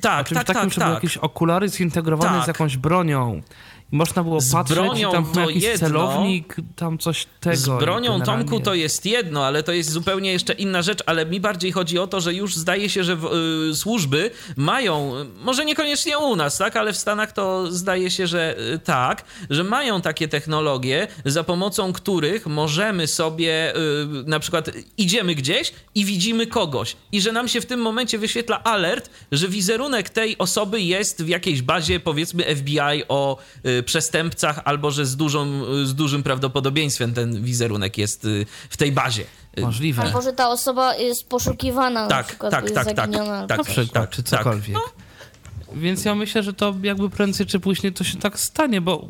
tak, 0.00 0.20
o 0.20 0.28
czymś 0.28 0.38
tak, 0.38 0.46
takim, 0.46 0.70
tak, 0.70 0.78
tak. 0.78 0.94
jakieś 0.94 1.16
okulary 1.16 1.68
zintegrowane 1.68 2.36
tak. 2.36 2.44
z 2.44 2.48
jakąś 2.48 2.76
bronią. 2.76 3.42
Można 3.92 4.24
było 4.24 4.40
z 4.40 4.52
patrzeć, 4.52 4.76
bronią 4.76 5.12
tam 5.12 5.26
to 5.32 5.40
jakiś 5.40 5.62
jedno, 5.62 5.88
celownik, 5.88 6.56
tam 6.76 6.98
coś 6.98 7.26
tego. 7.40 7.56
Z 7.56 7.66
bronią, 7.66 8.12
generalnie. 8.12 8.44
Tomku, 8.44 8.60
to 8.60 8.74
jest 8.74 9.06
jedno, 9.06 9.46
ale 9.46 9.62
to 9.62 9.72
jest 9.72 9.90
zupełnie 9.90 10.32
jeszcze 10.32 10.52
inna 10.52 10.82
rzecz, 10.82 10.98
ale 11.06 11.26
mi 11.26 11.40
bardziej 11.40 11.72
chodzi 11.72 11.98
o 11.98 12.06
to, 12.06 12.20
że 12.20 12.34
już 12.34 12.56
zdaje 12.56 12.88
się, 12.88 13.04
że 13.04 13.16
w, 13.16 13.24
y, 13.70 13.76
służby 13.76 14.30
mają, 14.56 15.12
może 15.40 15.64
niekoniecznie 15.64 16.18
u 16.18 16.36
nas, 16.36 16.58
tak, 16.58 16.76
ale 16.76 16.92
w 16.92 16.96
Stanach 16.96 17.32
to 17.32 17.72
zdaje 17.72 18.10
się, 18.10 18.26
że 18.26 18.56
y, 18.74 18.78
tak, 18.78 19.24
że 19.50 19.64
mają 19.64 20.00
takie 20.00 20.28
technologie, 20.28 21.08
za 21.24 21.44
pomocą 21.44 21.92
których 21.92 22.46
możemy 22.46 23.06
sobie, 23.06 23.76
y, 23.76 23.78
na 24.26 24.40
przykład 24.40 24.70
idziemy 24.98 25.34
gdzieś 25.34 25.72
i 25.94 26.04
widzimy 26.04 26.46
kogoś 26.46 26.96
i 27.12 27.20
że 27.20 27.32
nam 27.32 27.48
się 27.48 27.60
w 27.60 27.66
tym 27.66 27.80
momencie 27.80 28.18
wyświetla 28.18 28.64
alert, 28.64 29.10
że 29.32 29.48
wizerunek 29.48 30.10
tej 30.10 30.38
osoby 30.38 30.80
jest 30.80 31.24
w 31.24 31.28
jakiejś 31.28 31.62
bazie, 31.62 32.00
powiedzmy 32.00 32.56
FBI 32.56 33.02
o 33.08 33.38
y, 33.66 33.81
przestępcach, 33.82 34.60
albo 34.64 34.90
że 34.90 35.06
z, 35.06 35.16
dużą, 35.16 35.64
z 35.84 35.94
dużym 35.94 36.22
prawdopodobieństwem 36.22 37.14
ten 37.14 37.44
wizerunek 37.44 37.98
jest 37.98 38.24
y, 38.24 38.46
w 38.70 38.76
tej 38.76 38.92
bazie. 38.92 39.24
Możliwe. 39.60 40.02
Albo 40.02 40.22
że 40.22 40.32
ta 40.32 40.48
osoba 40.48 40.96
jest 40.96 41.28
poszukiwana, 41.28 42.06
tak, 42.06 42.18
na 42.18 42.24
przykład 42.24 42.50
tak, 42.50 42.70
tak, 42.70 42.84
tak, 42.92 43.10
tak, 43.48 43.62
przykład, 43.62 43.92
tak, 43.92 44.10
czy 44.10 44.22
cokolwiek. 44.22 44.76
Tak. 44.76 44.94
No. 44.96 45.80
Więc 45.80 46.04
ja 46.04 46.14
myślę, 46.14 46.42
że 46.42 46.52
to 46.52 46.74
jakby 46.82 47.10
prędzej 47.10 47.46
czy 47.46 47.60
później 47.60 47.92
to 47.92 48.04
się 48.04 48.18
tak 48.18 48.40
stanie, 48.40 48.80
bo 48.80 49.08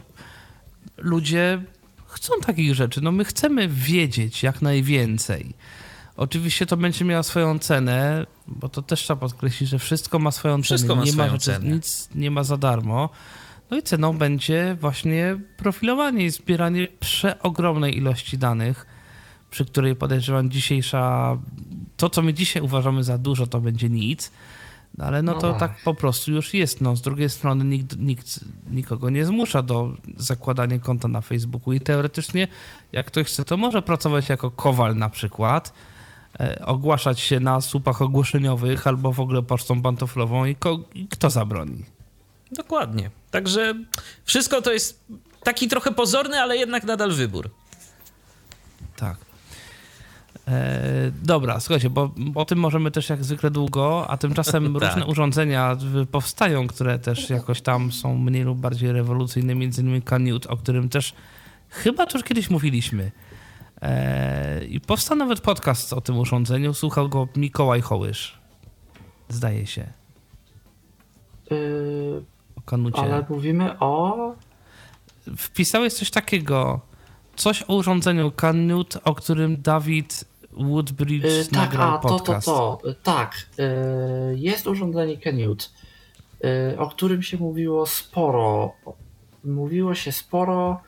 ludzie 0.96 1.62
chcą 2.06 2.32
takich 2.46 2.74
rzeczy. 2.74 3.00
No 3.00 3.12
my 3.12 3.24
chcemy 3.24 3.68
wiedzieć 3.68 4.42
jak 4.42 4.62
najwięcej. 4.62 5.54
Oczywiście 6.16 6.66
to 6.66 6.76
będzie 6.76 7.04
miało 7.04 7.22
swoją 7.22 7.58
cenę, 7.58 8.26
bo 8.46 8.68
to 8.68 8.82
też 8.82 9.00
trzeba 9.00 9.20
podkreślić, 9.20 9.70
że 9.70 9.78
wszystko 9.78 10.18
ma 10.18 10.30
swoją 10.30 10.62
wszystko 10.62 10.88
cenę. 10.88 11.00
Ma 11.00 11.04
nie 11.04 11.12
swoją 11.12 11.26
ma 11.26 11.32
rzeczy, 11.32 11.44
cenę. 11.44 11.74
nic 11.74 12.08
nie 12.14 12.30
ma 12.30 12.44
za 12.44 12.56
darmo. 12.56 13.08
No 13.72 13.78
i 13.78 13.82
ceną 13.82 14.18
będzie 14.18 14.76
właśnie 14.80 15.38
profilowanie 15.56 16.24
i 16.24 16.30
zbieranie 16.30 16.88
przeogromnej 17.00 17.96
ilości 17.96 18.38
danych, 18.38 18.86
przy 19.50 19.64
której 19.64 19.96
podejrzewam 19.96 20.50
dzisiejsza, 20.50 21.36
to 21.96 22.10
co 22.10 22.22
my 22.22 22.34
dzisiaj 22.34 22.62
uważamy 22.62 23.04
za 23.04 23.18
dużo, 23.18 23.46
to 23.46 23.60
będzie 23.60 23.88
nic. 23.88 24.32
No 24.98 25.04
ale 25.04 25.22
no, 25.22 25.32
no 25.32 25.40
to 25.40 25.52
tak. 25.52 25.58
tak 25.58 25.84
po 25.84 25.94
prostu 25.94 26.32
już 26.32 26.54
jest. 26.54 26.80
No, 26.80 26.96
z 26.96 27.02
drugiej 27.02 27.30
strony 27.30 27.64
nikt, 27.64 27.98
nikt 27.98 28.40
nikogo 28.70 29.10
nie 29.10 29.26
zmusza 29.26 29.62
do 29.62 29.92
zakładania 30.16 30.78
konta 30.78 31.08
na 31.08 31.20
Facebooku 31.20 31.72
i 31.72 31.80
teoretycznie 31.80 32.48
jak 32.92 33.06
ktoś 33.06 33.26
chce, 33.26 33.44
to 33.44 33.56
może 33.56 33.82
pracować 33.82 34.28
jako 34.28 34.50
kowal 34.50 34.96
na 34.96 35.10
przykład, 35.10 35.72
e, 36.40 36.66
ogłaszać 36.66 37.20
się 37.20 37.40
na 37.40 37.60
słupach 37.60 38.02
ogłoszeniowych 38.02 38.86
albo 38.86 39.12
w 39.12 39.20
ogóle 39.20 39.42
pocztą 39.42 39.82
pantoflową 39.82 40.44
i, 40.44 40.54
ko, 40.54 40.78
i 40.94 41.08
kto 41.08 41.30
zabroni? 41.30 41.84
Dokładnie. 42.56 43.21
Także 43.32 43.74
wszystko 44.24 44.62
to 44.62 44.72
jest 44.72 45.04
taki 45.44 45.68
trochę 45.68 45.92
pozorny, 45.92 46.40
ale 46.40 46.56
jednak 46.56 46.84
nadal 46.84 47.12
wybór. 47.12 47.50
Tak. 48.96 49.16
E, 50.48 51.12
dobra, 51.22 51.60
słuchajcie, 51.60 51.90
bo 51.90 52.14
o 52.34 52.44
tym 52.44 52.58
możemy 52.58 52.90
też 52.90 53.08
jak 53.08 53.24
zwykle 53.24 53.50
długo, 53.50 54.06
a 54.08 54.16
tymczasem 54.16 54.74
tak. 54.80 54.82
różne 54.82 55.06
urządzenia 55.06 55.76
powstają, 56.10 56.66
które 56.66 56.98
też 56.98 57.30
jakoś 57.30 57.60
tam 57.60 57.92
są 57.92 58.18
mniej 58.18 58.42
lub 58.42 58.58
bardziej 58.58 58.92
rewolucyjne, 58.92 59.54
między 59.54 59.82
innymi 59.82 60.02
Canute, 60.02 60.48
o 60.48 60.56
którym 60.56 60.88
też 60.88 61.14
chyba 61.68 62.06
już 62.14 62.22
kiedyś 62.22 62.50
mówiliśmy. 62.50 63.12
E, 63.82 64.64
I 64.64 64.80
powstał 64.80 65.16
nawet 65.16 65.40
podcast 65.40 65.92
o 65.92 66.00
tym 66.00 66.18
urządzeniu, 66.18 66.74
słuchał 66.74 67.08
go 67.08 67.28
Mikołaj 67.36 67.80
Hołysz. 67.80 68.38
Zdaje 69.28 69.66
się. 69.66 69.92
Kanucie. 72.64 72.98
Ale 72.98 73.26
mówimy 73.28 73.78
o... 73.78 74.34
Wpisałeś 75.36 75.92
coś 75.92 76.10
takiego, 76.10 76.80
coś 77.36 77.62
o 77.62 77.74
urządzeniu 77.76 78.30
Canute, 78.30 79.04
o 79.04 79.14
którym 79.14 79.62
Dawid 79.62 80.24
Woodbridge 80.52 81.24
yy, 81.24 81.44
tak, 81.44 81.52
nagrał 81.52 81.94
a, 81.94 81.98
podcast. 81.98 82.46
To, 82.46 82.78
to, 82.82 82.88
to. 82.88 83.00
Tak, 83.02 83.46
yy, 83.58 84.38
jest 84.38 84.66
urządzenie 84.66 85.18
Canute, 85.18 85.64
yy, 86.40 86.78
o 86.78 86.86
którym 86.86 87.22
się 87.22 87.36
mówiło 87.36 87.86
sporo. 87.86 88.72
Mówiło 89.44 89.94
się 89.94 90.12
sporo 90.12 90.80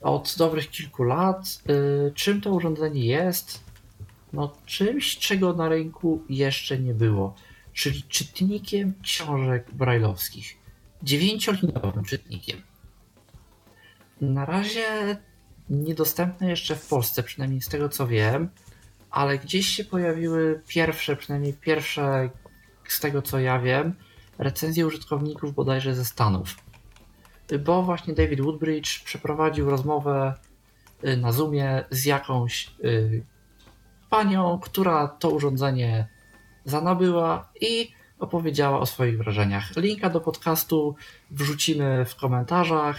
od 0.00 0.34
dobrych 0.38 0.70
kilku 0.70 1.02
lat. 1.02 1.62
Yy, 1.68 2.12
czym 2.14 2.40
to 2.40 2.50
urządzenie 2.50 3.06
jest? 3.06 3.64
No 4.32 4.52
czymś, 4.66 5.18
czego 5.18 5.52
na 5.52 5.68
rynku 5.68 6.22
jeszcze 6.28 6.78
nie 6.78 6.94
było, 6.94 7.34
czyli 7.72 8.02
czytnikiem 8.02 8.94
książek 9.02 9.66
brajlowskich. 9.72 10.55
Dziewięciolinowym 11.02 12.04
czytnikiem. 12.04 12.62
Na 14.20 14.44
razie 14.44 15.16
niedostępne 15.70 16.50
jeszcze 16.50 16.76
w 16.76 16.88
Polsce, 16.88 17.22
przynajmniej 17.22 17.62
z 17.62 17.68
tego 17.68 17.88
co 17.88 18.06
wiem 18.06 18.48
ale 19.16 19.38
gdzieś 19.38 19.66
się 19.66 19.84
pojawiły 19.84 20.62
pierwsze, 20.68 21.16
przynajmniej 21.16 21.54
pierwsze, 21.54 22.30
z 22.88 23.00
tego 23.00 23.22
co 23.22 23.38
ja 23.38 23.58
wiem, 23.58 23.94
recenzje 24.38 24.86
użytkowników 24.86 25.54
bodajże 25.54 25.94
ze 25.94 26.04
Stanów. 26.04 26.56
Bo 27.64 27.82
właśnie 27.82 28.14
David 28.14 28.40
Woodbridge 28.40 29.04
przeprowadził 29.04 29.70
rozmowę 29.70 30.34
y, 31.04 31.16
na 31.16 31.32
Zoomie 31.32 31.84
z 31.90 32.04
jakąś 32.04 32.70
y, 32.84 33.24
panią, 34.10 34.58
która 34.62 35.08
to 35.08 35.30
urządzenie 35.30 36.08
zanabyła 36.64 37.48
i 37.60 37.92
opowiedziała 38.18 38.80
o 38.80 38.86
swoich 38.86 39.18
wrażeniach. 39.18 39.76
Linka 39.76 40.10
do 40.10 40.20
podcastu 40.20 40.96
wrzucimy 41.30 42.04
w 42.04 42.16
komentarzach. 42.16 42.96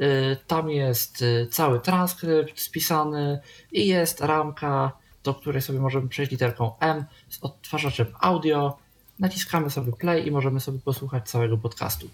Y, 0.00 0.36
tam 0.46 0.70
jest 0.70 1.24
cały 1.50 1.80
transkrypt 1.80 2.60
spisany 2.60 3.40
i 3.72 3.86
jest 3.86 4.20
ramka 4.20 4.92
do 5.24 5.34
której 5.34 5.62
sobie 5.62 5.80
możemy 5.80 6.08
przejść 6.08 6.32
literką 6.32 6.72
M 6.80 7.04
z 7.28 7.38
odtwarzaczem 7.44 8.06
audio. 8.20 8.78
Naciskamy 9.18 9.70
sobie 9.70 9.92
play 9.92 10.26
i 10.26 10.30
możemy 10.30 10.60
sobie 10.60 10.78
posłuchać 10.78 11.30
całego 11.30 11.58
podcastu. 11.58 12.08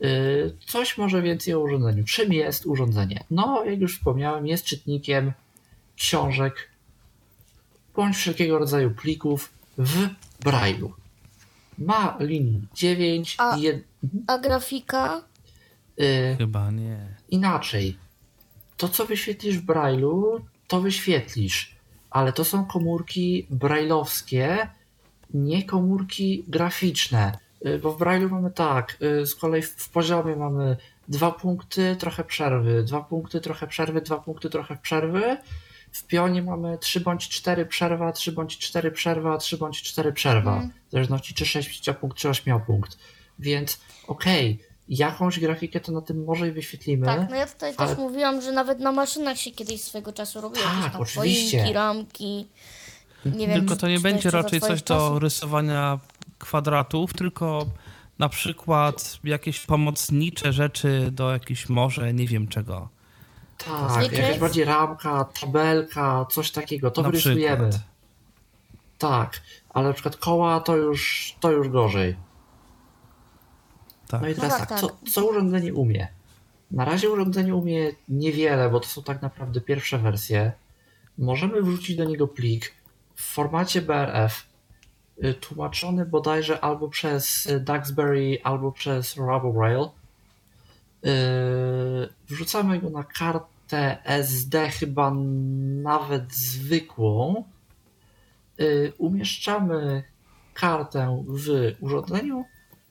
Yy, 0.00 0.56
coś 0.66 0.98
może 0.98 1.22
więcej 1.22 1.54
o 1.54 1.60
urządzeniu. 1.60 2.04
Czym 2.04 2.32
jest 2.32 2.66
urządzenie? 2.66 3.24
No, 3.30 3.64
jak 3.64 3.80
już 3.80 3.98
wspomniałem, 3.98 4.46
jest 4.46 4.64
czytnikiem 4.64 5.32
książek 5.96 6.68
bądź 7.96 8.16
wszelkiego 8.16 8.58
rodzaju 8.58 8.90
plików 8.90 9.52
w 9.78 10.08
Braille'u. 10.44 10.88
Ma 11.78 12.16
linii 12.20 12.62
9 12.74 13.36
a, 13.38 13.56
jed... 13.56 13.84
a 14.26 14.38
grafika? 14.38 15.22
Yy, 15.96 16.36
Chyba 16.38 16.70
nie. 16.70 16.98
Inaczej. 17.30 17.98
To, 18.76 18.88
co 18.88 19.06
wyświetlisz 19.06 19.58
w 19.58 19.66
Braille'u, 19.66 20.40
to 20.68 20.80
wyświetlisz 20.80 21.74
ale 22.14 22.32
to 22.32 22.44
są 22.44 22.64
komórki 22.66 23.46
brailleowskie, 23.50 24.68
nie 25.34 25.64
komórki 25.64 26.44
graficzne. 26.48 27.38
Y, 27.66 27.78
bo 27.78 27.92
w 27.92 27.98
Braille'u 27.98 28.30
mamy 28.30 28.50
tak, 28.50 28.96
y, 29.02 29.26
z 29.26 29.34
kolei 29.34 29.62
w 29.62 29.88
poziomie 29.88 30.36
mamy 30.36 30.76
dwa 31.08 31.30
punkty, 31.30 31.96
trochę 31.96 32.24
przerwy, 32.24 32.82
dwa 32.82 33.00
punkty, 33.00 33.40
trochę 33.40 33.66
przerwy, 33.66 34.00
dwa 34.00 34.16
punkty, 34.16 34.50
trochę 34.50 34.76
przerwy. 34.76 35.36
W 35.94 36.04
pionie 36.04 36.42
mamy 36.42 36.78
3 36.78 37.00
bądź 37.00 37.28
4 37.28 37.66
przerwa, 37.66 38.12
3 38.12 38.32
bądź 38.32 38.58
4 38.58 38.90
przerwa, 38.90 39.38
3 39.38 39.58
bądź 39.58 39.82
4 39.82 40.12
przerwa. 40.12 40.56
Mm. 40.56 40.70
W 40.88 40.92
zależności 40.92 41.34
czy 41.34 41.46
6 41.46 41.90
punkt, 42.00 42.16
czy 42.16 42.28
8 42.28 42.60
punkt. 42.60 42.98
Więc 43.38 43.80
okej, 44.06 44.52
okay, 44.52 44.66
jakąś 44.88 45.40
grafikę 45.40 45.80
to 45.80 45.92
na 45.92 46.00
tym 46.00 46.24
może 46.24 46.48
i 46.48 46.52
wyświetlimy. 46.52 47.06
Tak, 47.06 47.30
no 47.30 47.36
ja 47.36 47.46
tutaj 47.46 47.74
ale... 47.76 47.88
też 47.88 47.98
mówiłam, 47.98 48.42
że 48.42 48.52
nawet 48.52 48.80
na 48.80 48.92
maszynach 48.92 49.38
się 49.38 49.50
kiedyś 49.50 49.80
swego 49.80 50.12
czasu 50.12 50.40
robiło 50.40 50.64
tak, 50.64 50.76
jakieś 50.76 50.92
tam 50.92 51.02
oczywiście. 51.02 51.58
Poinki, 51.58 51.74
ramki. 51.74 52.46
Nie 53.24 53.48
wiem, 53.48 53.58
tylko 53.58 53.76
to 53.76 53.88
nie 53.88 54.00
będzie 54.00 54.30
raczej 54.30 54.60
coś 54.60 54.82
do 54.82 55.18
rysowania 55.18 55.98
kwadratów, 56.38 57.14
tylko 57.14 57.66
na 58.18 58.28
przykład 58.28 59.18
jakieś 59.24 59.60
pomocnicze 59.60 60.52
rzeczy 60.52 61.08
do 61.12 61.32
jakichś 61.32 61.68
może, 61.68 62.14
nie 62.14 62.26
wiem 62.26 62.48
czego. 62.48 62.88
Tak, 63.58 64.12
jakaś 64.12 64.38
bardziej 64.38 64.64
ramka, 64.64 65.24
tabelka, 65.40 66.26
coś 66.30 66.50
takiego, 66.50 66.90
to 66.90 67.02
na 67.02 67.08
wyrysujemy. 67.08 67.68
Przykład. 67.68 67.88
Tak, 68.98 69.40
ale 69.70 69.88
na 69.88 69.92
przykład 69.92 70.16
koła 70.16 70.60
to 70.60 70.76
już, 70.76 71.34
to 71.40 71.50
już 71.50 71.68
gorzej. 71.68 72.16
Tak. 74.08 74.22
No 74.22 74.28
i 74.28 74.34
teraz 74.34 74.52
no 74.52 74.58
tak, 74.58 74.68
tak, 74.68 74.80
Co, 74.80 74.96
co 75.12 75.26
urządzenie 75.26 75.74
umie? 75.74 76.08
Na 76.70 76.84
razie 76.84 77.10
urządzenie 77.10 77.54
umie 77.54 77.90
niewiele, 78.08 78.70
bo 78.70 78.80
to 78.80 78.88
są 78.88 79.02
tak 79.02 79.22
naprawdę 79.22 79.60
pierwsze 79.60 79.98
wersje. 79.98 80.52
Możemy 81.18 81.62
wrzucić 81.62 81.96
do 81.96 82.04
niego 82.04 82.28
plik 82.28 82.74
w 83.14 83.22
formacie 83.22 83.82
BRF, 83.82 84.46
y, 85.24 85.34
tłumaczony 85.34 86.06
bodajże 86.06 86.60
albo 86.60 86.88
przez 86.88 87.48
Duxbury, 87.60 88.38
albo 88.44 88.72
przez 88.72 89.16
Rubble 89.16 89.60
Rail. 89.60 89.88
Y, 91.04 91.08
wrzucamy 92.28 92.78
go 92.78 92.90
na 92.90 93.04
kartę 93.04 94.04
SD, 94.04 94.70
chyba 94.70 95.12
nawet 95.82 96.34
zwykłą. 96.34 97.44
Y, 98.60 98.92
umieszczamy 98.98 100.02
kartę 100.54 101.24
w 101.28 101.74
urządzeniu 101.80 102.44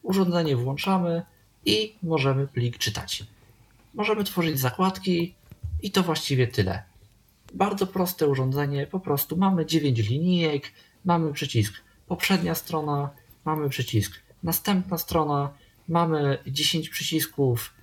urządzenie 0.03 0.55
włączamy 0.55 1.21
i 1.65 1.95
możemy 2.03 2.47
plik 2.47 2.77
czytać. 2.77 3.23
Możemy 3.93 4.23
tworzyć 4.23 4.59
zakładki 4.59 5.35
i 5.81 5.91
to 5.91 6.03
właściwie 6.03 6.47
tyle. 6.47 6.83
Bardzo 7.53 7.87
proste 7.87 8.27
urządzenie, 8.27 8.87
po 8.87 8.99
prostu 8.99 9.37
mamy 9.37 9.65
9 9.65 9.99
linijek, 9.99 10.71
mamy 11.05 11.33
przycisk 11.33 11.73
poprzednia 12.07 12.55
strona, 12.55 13.09
mamy 13.45 13.69
przycisk 13.69 14.21
następna 14.43 14.97
strona, 14.97 15.49
mamy 15.87 16.37
10 16.47 16.89
przycisków 16.89 17.73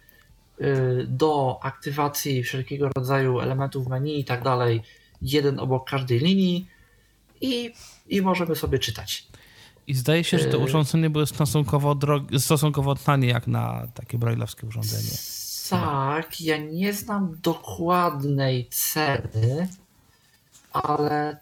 do 1.06 1.58
aktywacji 1.62 2.42
wszelkiego 2.42 2.88
rodzaju 2.96 3.40
elementów 3.40 3.86
menu 3.88 4.20
i 4.20 4.24
tak 4.24 4.44
dalej, 4.44 4.82
jeden 5.22 5.60
obok 5.60 5.90
każdej 5.90 6.18
linii 6.18 6.68
i, 7.40 7.72
i 8.08 8.22
możemy 8.22 8.56
sobie 8.56 8.78
czytać. 8.78 9.26
I 9.86 9.94
zdaje 9.94 10.24
się, 10.24 10.38
że 10.38 10.44
to 10.44 10.56
y- 10.56 10.60
urządzenie 10.60 11.10
było 11.10 11.26
stosunkowo, 11.26 11.94
drogie, 11.94 12.38
stosunkowo 12.40 12.94
tanie 12.94 13.28
jak 13.28 13.46
na 13.46 13.86
takie 13.94 14.18
brajlowskie 14.18 14.66
urządzenie. 14.66 15.10
Tak, 15.70 16.40
ja 16.40 16.56
nie 16.56 16.92
znam 16.92 17.36
dokładnej 17.42 18.68
ceny, 18.70 19.68
ale 20.72 21.40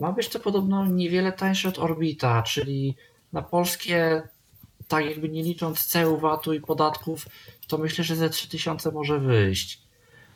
ma 0.00 0.12
być 0.12 0.28
to 0.28 0.40
podobno 0.40 0.86
niewiele 0.86 1.32
tańsze 1.32 1.68
od 1.68 1.78
Orbita, 1.78 2.42
czyli 2.42 2.96
na 3.32 3.42
polskie, 3.42 4.22
tak 4.88 5.04
jakby 5.04 5.28
nie 5.28 5.42
licząc 5.42 5.84
ceł, 5.84 6.18
VAT-u 6.18 6.52
i 6.52 6.60
podatków, 6.60 7.26
to 7.66 7.78
myślę, 7.78 8.04
że 8.04 8.16
ze 8.16 8.30
3000 8.30 8.90
może 8.90 9.18
wyjść. 9.18 9.82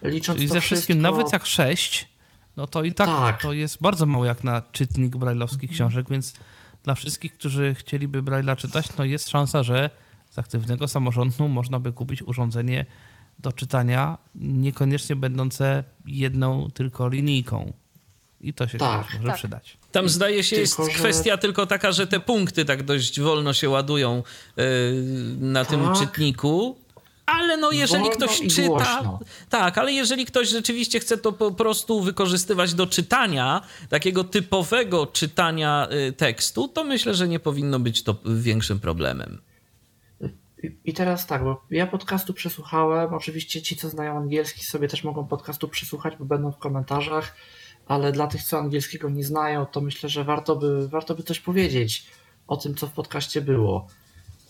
Licząc 0.03 0.39
czyli 0.39 0.49
ze 0.49 0.61
wszystkim, 0.61 0.97
wszystko... 0.97 1.17
nawet 1.17 1.33
jak 1.33 1.47
6, 1.47 2.09
no 2.57 2.67
to 2.67 2.83
i 2.83 2.93
tak, 2.93 3.07
tak, 3.07 3.43
to 3.43 3.53
jest 3.53 3.83
bardzo 3.83 4.07
mało 4.07 4.25
jak 4.25 4.45
na 4.45 4.63
czytnik 4.73 5.17
brajlowskich 5.17 5.71
książek, 5.71 6.07
więc 6.11 6.35
dla 6.83 6.95
wszystkich, 6.95 7.35
którzy 7.35 7.75
chcieliby 7.75 8.23
Braille'a 8.23 8.57
czytać, 8.57 8.97
no 8.99 9.05
jest 9.05 9.29
szansa, 9.29 9.63
że 9.63 9.91
z 10.31 10.39
aktywnego 10.39 10.89
samorządu 10.89 11.49
można 11.49 11.81
by 11.81 11.93
kupić 11.93 12.23
urządzenie 12.23 12.87
do 13.39 13.53
czytania, 13.53 14.19
niekoniecznie 14.35 15.17
będące 15.17 15.85
jedną 16.07 16.71
tylko 16.71 17.09
linijką. 17.09 17.73
I 18.41 18.55
to 18.55 18.69
się 18.69 18.79
tak, 18.79 19.15
może 19.15 19.27
tak. 19.27 19.37
przydać. 19.37 19.79
Tam 19.93 20.09
zdaje 20.09 20.45
się 20.45 20.57
tylko, 20.57 20.83
jest 20.83 20.93
że... 20.93 20.99
kwestia 20.99 21.37
tylko 21.37 21.67
taka, 21.67 21.93
że 21.93 22.07
te 22.07 22.21
punkty 22.21 22.65
tak 22.65 22.83
dość 22.83 23.21
wolno 23.21 23.53
się 23.53 23.69
ładują 23.69 24.23
yy, 24.57 24.65
na 25.41 25.65
tak. 25.65 25.71
tym 25.71 25.95
czytniku 25.95 26.77
ale 27.31 27.57
no 27.57 27.73
jeżeli 27.73 28.03
Wolno 28.03 28.17
ktoś 28.17 28.41
czyta. 28.41 28.67
Głośno. 28.67 29.21
Tak, 29.49 29.79
ale 29.79 29.93
jeżeli 29.93 30.27
ktoś 30.27 30.49
rzeczywiście 30.49 31.01
chce 31.01 31.19
to 31.19 31.33
po 31.33 31.51
prostu 31.51 32.01
wykorzystywać 32.01 32.75
do 32.75 32.87
czytania, 32.87 33.63
takiego 33.89 34.25
typowego 34.25 35.07
czytania 35.07 35.89
y, 36.09 36.13
tekstu, 36.13 36.69
to 36.69 36.85
myślę, 36.85 37.15
że 37.15 37.29
nie 37.29 37.41
powinno 37.41 37.81
być 37.81 38.03
to 38.03 38.17
większym 38.25 38.81
problemem. 38.81 39.41
I 40.85 40.95
teraz 40.95 41.27
tak, 41.27 41.45
bo 41.45 41.63
ja 41.71 41.87
podcastu 41.87 42.35
przesłuchałem. 42.35 43.15
Oczywiście 43.15 43.63
ci, 43.63 43.77
co 43.77 43.89
znają 43.89 44.17
angielski, 44.17 44.65
sobie 44.65 44.89
też 44.89 45.05
mogą 45.05 45.27
podcastu 45.27 45.69
przesłuchać, 45.69 46.15
bo 46.19 46.25
będą 46.25 46.53
w 46.53 46.59
komentarzach, 46.59 47.37
ale 47.91 48.13
dla 48.13 48.27
tych, 48.27 48.43
co 48.43 48.59
angielskiego 48.59 49.11
nie 49.11 49.25
znają, 49.25 49.67
to 49.67 49.81
myślę, 49.81 50.09
że 50.09 50.25
warto 50.25 50.57
by, 50.57 50.89
warto 50.89 51.15
by 51.15 51.23
coś 51.23 51.41
powiedzieć 51.41 52.07
o 52.47 52.57
tym, 52.57 52.75
co 52.75 52.87
w 52.87 52.93
podcaście 52.93 53.41
było. 53.41 53.87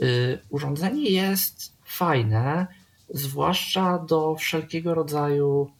Yy, 0.01 0.39
urządzenie 0.51 1.11
jest 1.11 1.73
fajne, 1.85 2.67
zwłaszcza 3.09 3.99
do 3.99 4.37
wszelkiego 4.37 4.95
rodzaju 4.95 5.71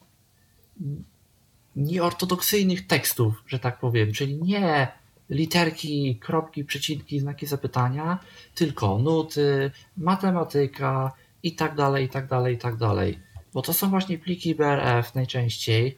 nieortodoksyjnych 1.75 2.87
tekstów, 2.87 3.43
że 3.47 3.59
tak 3.59 3.79
powiem, 3.79 4.11
czyli 4.11 4.43
nie 4.43 4.87
literki, 5.29 6.19
kropki, 6.21 6.65
przecinki, 6.65 7.19
znaki 7.19 7.45
zapytania, 7.45 8.19
tylko 8.55 8.97
nuty, 8.97 9.71
matematyka 9.97 11.11
i 11.43 11.55
tak 11.55 11.75
dalej, 11.75 12.05
i 12.05 12.09
tak 12.09 12.27
dalej, 12.27 12.55
i 12.55 12.57
tak 12.57 12.77
dalej. 12.77 13.19
Bo 13.53 13.61
to 13.61 13.73
są 13.73 13.89
właśnie 13.89 14.17
pliki 14.17 14.55
BRF 14.55 15.15
najczęściej, 15.15 15.97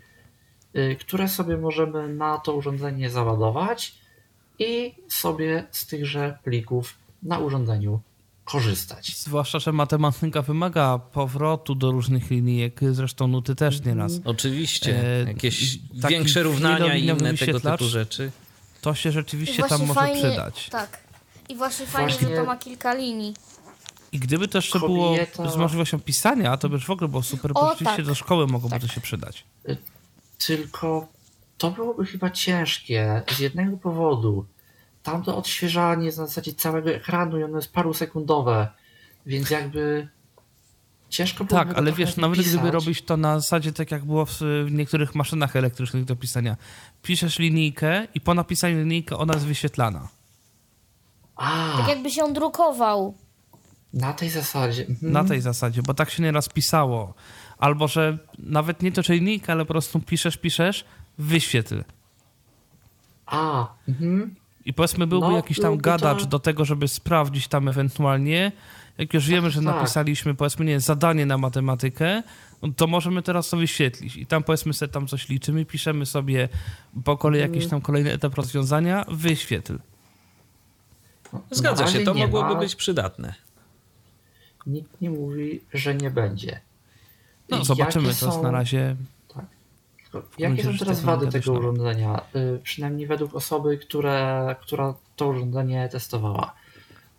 które 0.99 1.29
sobie 1.29 1.57
możemy 1.57 2.09
na 2.09 2.37
to 2.37 2.53
urządzenie 2.53 3.09
załadować 3.09 3.95
i 4.59 4.95
sobie 5.07 5.67
z 5.71 5.85
tychże 5.85 6.37
plików 6.43 6.97
na 7.23 7.39
urządzeniu 7.39 7.99
korzystać. 8.45 9.17
Zwłaszcza, 9.17 9.59
że 9.59 9.71
matematyka 9.71 10.41
wymaga 10.41 10.99
powrotu 10.99 11.75
do 11.75 11.91
różnych 11.91 12.31
linijek, 12.31 12.79
zresztą 12.91 13.27
nuty 13.27 13.55
też 13.55 13.85
nieraz. 13.85 14.11
Oczywiście, 14.25 15.03
e, 15.21 15.27
jakieś 15.27 15.79
większe 15.93 16.43
równania 16.43 16.95
i 16.95 17.03
inne 17.03 17.33
tego 17.33 17.59
typu 17.59 17.85
rzeczy. 17.85 18.31
To 18.81 18.95
się 18.95 19.11
rzeczywiście 19.11 19.63
tam 19.63 19.81
może 19.81 19.93
fajnie, 19.93 20.21
przydać. 20.21 20.69
Tak. 20.69 20.99
I 21.49 21.55
właśnie 21.55 21.85
fajnie, 21.85 22.09
właśnie... 22.09 22.29
że 22.29 22.35
to 22.35 22.45
ma 22.45 22.57
kilka 22.57 22.93
linii. 22.93 23.33
I 24.11 24.19
gdyby 24.19 24.47
to 24.47 24.57
jeszcze 24.57 24.79
Kobieta... 24.79 25.43
było 25.43 25.51
z 25.51 25.57
możliwością 25.57 25.99
pisania, 25.99 26.57
to 26.57 26.69
by 26.69 26.75
już 26.75 26.85
w 26.85 26.89
ogóle 26.89 27.07
było 27.07 27.23
super, 27.23 27.53
bo 27.53 27.69
rzeczywiście 27.69 27.97
tak. 27.97 28.05
do 28.05 28.15
szkoły 28.15 28.47
mogłoby 28.47 28.75
tak. 28.75 28.81
to 28.81 28.87
się 28.87 29.01
przydać. 29.01 29.45
Tylko 30.37 31.07
to 31.57 31.71
byłoby 31.71 32.05
chyba 32.05 32.29
ciężkie 32.29 33.23
z 33.31 33.39
jednego 33.39 33.77
powodu 33.77 34.45
tamto 35.03 35.37
odświeżanie 35.37 36.11
w 36.11 36.13
zasadzie 36.13 36.53
całego 36.53 36.89
ekranu 36.89 37.39
i 37.39 37.43
ono 37.43 37.55
jest 37.55 37.73
parusekundowe, 37.73 38.67
więc 39.25 39.49
jakby 39.49 40.07
ciężko 41.09 41.43
było 41.43 41.59
Tak, 41.59 41.77
ale 41.77 41.91
wiesz, 41.91 42.17
nawet 42.17 42.37
pisać. 42.37 42.53
gdyby 42.53 42.71
robić 42.71 43.01
to 43.01 43.17
na 43.17 43.39
zasadzie 43.39 43.73
tak 43.73 43.91
jak 43.91 44.05
było 44.05 44.25
w, 44.25 44.41
niektórych 44.71 45.15
maszynach 45.15 45.55
elektrycznych 45.55 46.05
do 46.05 46.15
pisania. 46.15 46.57
Piszesz 47.01 47.39
linijkę 47.39 48.07
i 48.15 48.21
po 48.21 48.33
napisaniu 48.33 48.77
linijki 48.79 49.13
ona 49.13 49.33
jest 49.33 49.45
wyświetlana. 49.45 50.07
A. 51.35 51.77
Tak 51.77 51.87
jakby 51.87 52.11
się 52.11 52.23
on 52.23 52.33
drukował. 52.33 53.17
Na 53.93 54.13
tej 54.13 54.29
zasadzie. 54.29 54.85
Mhm. 54.87 55.11
Na 55.11 55.23
tej 55.23 55.41
zasadzie, 55.41 55.81
bo 55.81 55.93
tak 55.93 56.09
się 56.09 56.23
nieraz 56.23 56.49
pisało. 56.49 57.13
Albo, 57.63 57.87
że 57.87 58.17
nawet 58.39 58.81
nie 58.81 58.91
to, 58.91 59.03
czy 59.03 59.13
linijkę, 59.13 59.51
ale 59.51 59.65
po 59.65 59.73
prostu 59.73 59.99
piszesz, 59.99 60.37
piszesz, 60.37 60.85
wyświetl. 61.17 61.83
A, 63.25 63.67
mhm. 63.87 64.35
I 64.65 64.73
powiedzmy, 64.73 65.07
byłby 65.07 65.27
no, 65.27 65.35
jakiś 65.35 65.59
tam 65.59 65.77
gadacz 65.77 66.19
to... 66.19 66.25
do 66.25 66.39
tego, 66.39 66.65
żeby 66.65 66.87
sprawdzić 66.87 67.47
tam 67.47 67.67
ewentualnie. 67.67 68.51
Jak 68.97 69.13
już 69.13 69.27
wiemy, 69.27 69.49
że 69.49 69.61
tak. 69.61 69.75
napisaliśmy, 69.75 70.35
powiedzmy, 70.35 70.65
nie, 70.65 70.79
zadanie 70.79 71.25
na 71.25 71.37
matematykę, 71.37 72.23
no 72.61 72.69
to 72.75 72.87
możemy 72.87 73.21
teraz 73.21 73.49
to 73.49 73.57
wyświetlić. 73.57 74.15
I 74.15 74.25
tam 74.25 74.43
powiedzmy 74.43 74.73
sobie 74.73 74.91
tam 74.91 75.07
coś 75.07 75.29
liczymy, 75.29 75.65
piszemy 75.65 76.05
sobie 76.05 76.49
po 77.03 77.17
kolei 77.17 77.41
mhm. 77.41 77.53
jakiś 77.53 77.69
tam 77.69 77.81
kolejny 77.81 78.11
etap 78.11 78.35
rozwiązania, 78.35 79.05
wyświetl. 79.11 79.79
Zgadza 81.51 81.87
się, 81.87 81.99
to 81.99 82.13
mogłoby 82.13 82.53
ma... 82.53 82.59
być 82.59 82.75
przydatne. 82.75 83.33
Nikt 84.65 85.01
nie 85.01 85.09
mówi, 85.09 85.61
że 85.73 85.95
nie 85.95 86.11
będzie. 86.11 86.61
No, 87.49 87.65
zobaczymy, 87.65 88.13
to 88.13 88.25
jest 88.25 88.41
na 88.41 88.51
razie 88.51 88.95
Jakie 90.37 90.63
są 90.63 90.77
teraz 90.77 91.01
wady 91.01 91.27
tego 91.27 91.53
urządzenia? 91.53 92.21
Y, 92.35 92.59
przynajmniej 92.63 93.07
według 93.07 93.35
osoby, 93.35 93.77
które, 93.77 94.55
która 94.61 94.93
to 95.15 95.27
urządzenie 95.27 95.89
testowała. 95.91 96.53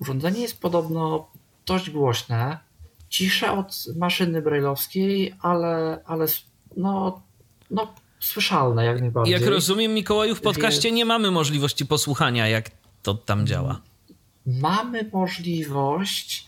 Urządzenie 0.00 0.40
jest 0.40 0.60
podobno 0.60 1.28
dość 1.66 1.90
głośne, 1.90 2.58
cisze 3.08 3.52
od 3.52 3.84
maszyny 3.96 4.42
brajlowskiej, 4.42 5.34
ale, 5.40 6.00
ale 6.06 6.26
no, 6.76 7.22
no, 7.70 7.94
słyszalne 8.20 8.84
jak 8.84 9.00
najbardziej. 9.00 9.32
Jak 9.32 9.46
rozumiem, 9.46 9.94
Mikołaju, 9.94 10.34
w 10.34 10.40
podcaście 10.40 10.88
Więc... 10.88 10.96
nie 10.96 11.04
mamy 11.04 11.30
możliwości 11.30 11.86
posłuchania, 11.86 12.48
jak 12.48 12.70
to 13.02 13.14
tam 13.14 13.46
działa. 13.46 13.80
Mamy 14.46 15.10
możliwość, 15.12 16.46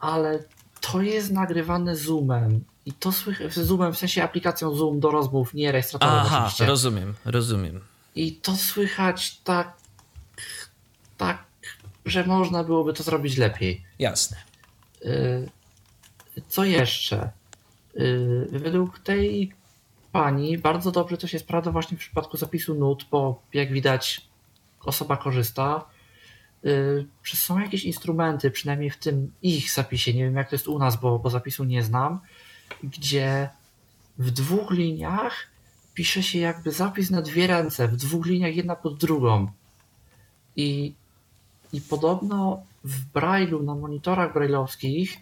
ale 0.00 0.44
to 0.80 1.02
jest 1.02 1.32
nagrywane 1.32 1.96
zoomem 1.96 2.64
i 2.86 2.92
to 2.92 3.12
słychać, 3.12 3.54
Zoomem, 3.54 3.92
w 3.92 3.98
sensie 3.98 4.22
aplikacją 4.22 4.74
Zoom 4.74 5.00
do 5.00 5.10
rozmów, 5.10 5.54
nie 5.54 5.72
rejestratorem 5.72 6.14
Aha, 6.14 6.38
oczywiście. 6.38 6.66
rozumiem, 6.66 7.14
rozumiem. 7.24 7.80
I 8.14 8.32
to 8.32 8.56
słychać 8.56 9.36
tak, 9.44 9.72
tak, 11.16 11.44
że 12.06 12.24
można 12.24 12.64
byłoby 12.64 12.92
to 12.92 13.02
zrobić 13.02 13.36
lepiej. 13.36 13.84
Jasne. 13.98 14.36
Y, 15.04 15.50
co 16.48 16.64
jeszcze? 16.64 17.30
Y, 17.96 18.46
według 18.50 18.98
tej 18.98 19.52
pani 20.12 20.58
bardzo 20.58 20.90
dobrze 20.90 21.16
to 21.16 21.26
się 21.26 21.38
sprawdza 21.38 21.70
właśnie 21.70 21.96
w 21.96 22.00
przypadku 22.00 22.36
zapisu 22.36 22.74
nut, 22.74 23.06
bo 23.10 23.42
jak 23.52 23.72
widać 23.72 24.20
osoba 24.80 25.16
korzysta. 25.16 25.84
Y, 26.64 27.06
są 27.34 27.58
jakieś 27.58 27.84
instrumenty, 27.84 28.50
przynajmniej 28.50 28.90
w 28.90 28.96
tym 28.96 29.32
ich 29.42 29.72
zapisie, 29.72 30.14
nie 30.14 30.24
wiem 30.24 30.36
jak 30.36 30.48
to 30.48 30.54
jest 30.54 30.68
u 30.68 30.78
nas, 30.78 31.00
bo, 31.00 31.18
bo 31.18 31.30
zapisu 31.30 31.64
nie 31.64 31.82
znam, 31.82 32.20
gdzie 32.82 33.50
w 34.18 34.30
dwóch 34.30 34.70
liniach 34.70 35.46
pisze 35.94 36.22
się 36.22 36.38
jakby 36.38 36.72
zapis 36.72 37.10
na 37.10 37.22
dwie 37.22 37.46
ręce, 37.46 37.88
w 37.88 37.96
dwóch 37.96 38.26
liniach 38.26 38.56
jedna 38.56 38.76
pod 38.76 38.98
drugą. 38.98 39.48
I, 40.56 40.94
i 41.72 41.80
podobno 41.80 42.62
w 42.84 43.12
Braille'u 43.12 43.64
na 43.64 43.74
monitorach 43.74 44.32
brailleowskich 44.32 45.16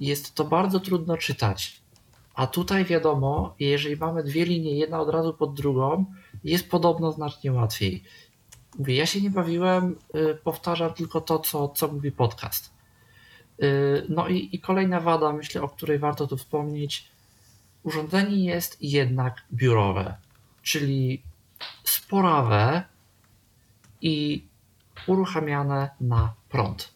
jest 0.00 0.34
to 0.34 0.44
bardzo 0.44 0.80
trudno 0.80 1.16
czytać. 1.16 1.80
A 2.34 2.46
tutaj 2.46 2.84
wiadomo, 2.84 3.54
jeżeli 3.58 3.96
mamy 3.96 4.22
dwie 4.22 4.44
linie, 4.44 4.78
jedna 4.78 5.00
od 5.00 5.08
razu 5.08 5.34
pod 5.34 5.54
drugą, 5.54 6.04
jest 6.44 6.70
podobno 6.70 7.12
znacznie 7.12 7.52
łatwiej. 7.52 8.04
Mówię, 8.78 8.94
ja 8.94 9.06
się 9.06 9.20
nie 9.20 9.30
bawiłem, 9.30 9.96
y, 10.14 10.34
powtarzam 10.44 10.94
tylko 10.94 11.20
to, 11.20 11.38
co, 11.38 11.68
co 11.68 11.88
mówi 11.88 12.12
podcast. 12.12 12.75
Y, 13.62 14.06
no 14.08 14.28
i, 14.28 14.48
i 14.52 14.60
kolejna 14.60 15.00
wada, 15.00 15.32
myślę, 15.32 15.62
o 15.62 15.68
której 15.68 15.98
warto 15.98 16.26
tu 16.26 16.36
wspomnieć. 16.36 17.08
Urządzenie 17.82 18.44
jest 18.44 18.82
jednak 18.82 19.42
biurowe, 19.52 20.14
czyli 20.62 21.22
sporawe 21.84 22.82
i 24.00 24.44
uruchamiane 25.06 25.90
na 26.00 26.34
prąd. 26.48 26.94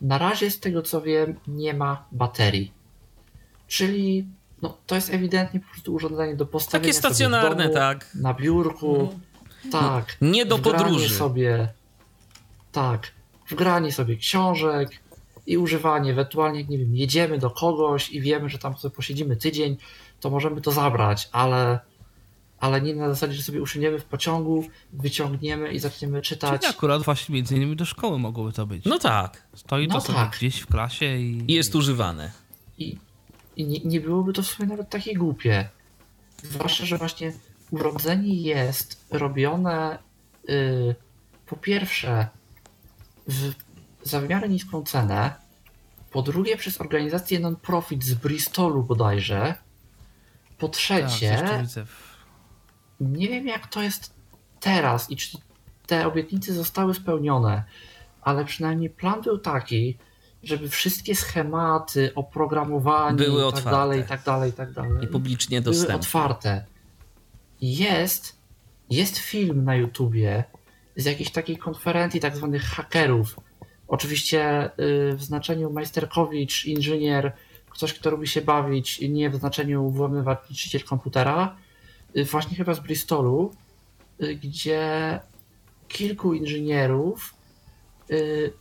Na 0.00 0.18
razie, 0.18 0.50
z 0.50 0.60
tego 0.60 0.82
co 0.82 1.00
wiem, 1.02 1.34
nie 1.46 1.74
ma 1.74 2.04
baterii. 2.12 2.72
Czyli 3.66 4.26
no, 4.62 4.78
to 4.86 4.94
jest 4.94 5.14
ewidentnie 5.14 5.60
po 5.60 5.66
prostu 5.72 5.94
urządzenie 5.94 6.36
do 6.36 6.46
postawienia 6.46 6.84
Takie 6.84 6.98
stacjonarne, 6.98 7.62
domu, 7.62 7.74
tak. 7.74 8.14
Na 8.14 8.34
biurku. 8.34 9.14
No. 9.64 9.70
Tak. 9.70 10.16
Nie 10.20 10.46
do 10.46 10.58
podróży. 10.58 11.14
sobie. 11.14 11.68
Tak. 12.72 13.10
Wgranie 13.48 13.92
sobie 13.92 14.16
książek, 14.16 14.90
i 15.48 15.58
używanie. 15.58 16.10
Ewentualnie, 16.10 16.64
nie 16.64 16.78
wiem, 16.78 16.96
jedziemy 16.96 17.38
do 17.38 17.50
kogoś 17.50 18.10
i 18.10 18.20
wiemy, 18.20 18.48
że 18.48 18.58
tam 18.58 18.76
sobie 18.76 18.96
posiedzimy 18.96 19.36
tydzień, 19.36 19.76
to 20.20 20.30
możemy 20.30 20.60
to 20.60 20.72
zabrać, 20.72 21.28
ale, 21.32 21.80
ale 22.60 22.80
nie 22.80 22.94
na 22.94 23.08
zasadzie, 23.08 23.32
że 23.32 23.42
sobie 23.42 23.62
usiądziemy 23.62 23.98
w 23.98 24.04
pociągu, 24.04 24.64
wyciągniemy 24.92 25.72
i 25.72 25.78
zaczniemy 25.78 26.22
czytać. 26.22 26.60
Czyli 26.60 26.74
akurat 26.74 27.02
właśnie 27.02 27.34
między 27.34 27.56
innymi 27.56 27.76
do 27.76 27.84
szkoły 27.84 28.18
mogłoby 28.18 28.52
to 28.52 28.66
być. 28.66 28.84
No 28.84 28.98
tak. 28.98 29.48
Stoi 29.54 29.88
no 29.88 30.00
to 30.00 30.12
tak. 30.12 30.36
gdzieś 30.36 30.60
w 30.60 30.66
klasie 30.66 31.16
i... 31.16 31.44
I 31.48 31.54
jest 31.54 31.74
używane. 31.74 32.32
I, 32.78 32.98
i 33.56 33.64
nie, 33.64 33.78
nie 33.84 34.00
byłoby 34.00 34.32
to 34.32 34.42
w 34.42 34.46
sumie 34.46 34.68
nawet 34.68 34.90
takie 34.90 35.14
głupie. 35.14 35.68
Zwłaszcza, 36.42 36.86
że 36.86 36.98
właśnie 36.98 37.32
urządzenie 37.70 38.34
jest 38.34 39.06
robione 39.10 39.98
yy, 40.48 40.94
po 41.46 41.56
pierwsze 41.56 42.28
w 43.28 43.67
za 44.08 44.20
w 44.20 44.28
miarę 44.28 44.48
niską 44.48 44.82
cenę, 44.82 45.34
po 46.10 46.22
drugie 46.22 46.56
przez 46.56 46.80
organizację 46.80 47.40
non-profit 47.40 48.04
z 48.04 48.14
Bristolu 48.14 48.82
bodajże, 48.82 49.54
po 50.58 50.68
trzecie, 50.68 51.42
tak, 51.46 51.86
nie 53.00 53.28
wiem 53.28 53.46
jak 53.46 53.66
to 53.66 53.82
jest 53.82 54.14
teraz 54.60 55.10
i 55.10 55.16
czy 55.16 55.38
te 55.86 56.06
obietnice 56.06 56.52
zostały 56.52 56.94
spełnione, 56.94 57.64
ale 58.22 58.44
przynajmniej 58.44 58.90
plan 58.90 59.22
był 59.22 59.38
taki, 59.38 59.98
żeby 60.42 60.68
wszystkie 60.68 61.14
schematy, 61.14 62.12
oprogramowanie 62.14 63.16
były 63.16 63.40
i 63.40 63.44
tak 63.44 63.46
otwarte. 63.46 63.70
dalej, 63.70 64.00
i 64.00 64.04
tak 64.04 64.22
dalej, 64.22 64.50
i 64.50 64.52
tak 64.52 64.72
dalej. 64.72 65.04
I 65.04 65.06
publicznie 65.06 65.60
dostępne. 65.60 65.88
Były 65.88 66.00
otwarte. 66.00 66.64
Jest, 67.60 68.38
jest 68.90 69.18
film 69.18 69.64
na 69.64 69.76
YouTubie 69.76 70.44
z 70.96 71.04
jakiejś 71.04 71.30
takiej 71.30 71.56
konferencji 71.56 72.20
tak 72.20 72.36
zwanych 72.36 72.62
hakerów, 72.62 73.36
Oczywiście 73.88 74.70
w 75.14 75.18
znaczeniu 75.18 75.70
majsterkowicz, 75.70 76.64
inżynier, 76.64 77.32
ktoś, 77.70 77.94
kto 77.94 78.10
lubi 78.10 78.28
się 78.28 78.42
bawić, 78.42 79.00
nie 79.08 79.30
w 79.30 79.36
znaczeniu 79.36 79.90
włamywacz, 79.90 80.50
niszczyciel 80.50 80.84
komputera, 80.84 81.56
właśnie 82.30 82.56
chyba 82.56 82.74
z 82.74 82.80
Bristolu, 82.80 83.54
gdzie 84.42 85.20
kilku 85.88 86.34
inżynierów 86.34 87.34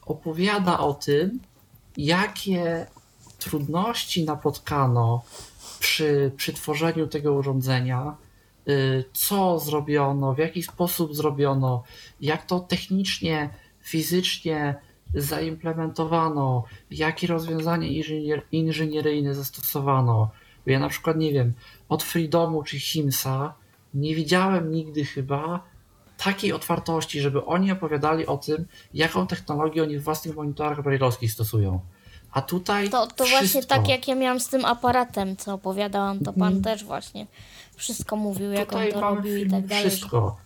opowiada 0.06 0.80
o 0.80 0.94
tym, 0.94 1.40
jakie 1.98 2.88
trudności 3.40 4.26
napotkano 4.26 5.24
przy, 5.80 6.32
przy 6.38 6.54
tworzeniu 6.54 7.08
tego 7.08 7.34
urządzenia, 7.34 8.16
y, 8.68 9.04
co 9.14 9.60
zrobiono, 9.60 10.34
w 10.34 10.38
jaki 10.38 10.64
sposób 10.64 11.16
zrobiono, 11.16 11.84
jak 12.22 12.46
to 12.46 12.60
technicznie, 12.60 13.50
fizycznie 13.82 14.76
zaimplementowano, 15.14 16.64
jakie 16.92 17.28
rozwiązanie 17.28 17.88
inżynier, 17.88 18.42
inżynieryjne 18.52 19.36
zastosowano. 19.36 20.30
Ja 20.66 20.80
na 20.80 20.90
przykład 20.90 21.18
nie 21.18 21.34
wiem, 21.34 21.54
od 21.90 22.04
Freedomu 22.04 22.64
czy 22.64 22.80
Himsa 22.80 23.54
nie 23.94 24.16
widziałem 24.16 24.72
nigdy 24.72 25.06
chyba 25.06 25.64
takiej 26.18 26.54
otwartości, 26.54 27.22
żeby 27.22 27.46
oni 27.46 27.72
opowiadali 27.72 28.26
o 28.26 28.38
tym, 28.38 28.66
jaką 28.94 29.28
technologię 29.28 29.84
oni 29.84 29.98
w 29.98 30.04
własnych 30.04 30.36
monitorach 30.36 30.84
brailleowskich 30.84 31.32
stosują. 31.32 31.80
A 32.32 32.42
tutaj. 32.42 32.90
To, 32.90 33.08
to 33.08 33.24
wszystko. 33.24 33.40
właśnie 33.40 33.64
tak 33.64 33.88
jak 33.88 34.08
ja 34.08 34.16
miałam 34.16 34.40
z 34.40 34.48
tym 34.48 34.66
aparatem, 34.66 35.38
co 35.38 35.54
opowiadałam, 35.54 36.20
to 36.20 36.34
pan 36.34 36.52
mm. 36.52 36.64
też 36.64 36.84
właśnie 36.84 37.28
wszystko 37.76 38.16
mówił, 38.16 38.52
jak 38.52 38.70
tutaj 38.70 38.94
on 38.94 39.02
to 39.02 39.16
robił 39.16 39.38
i 39.38 39.50
tak 39.50 39.68
dalej. 39.68 39.90
Wszystko. 39.90 40.38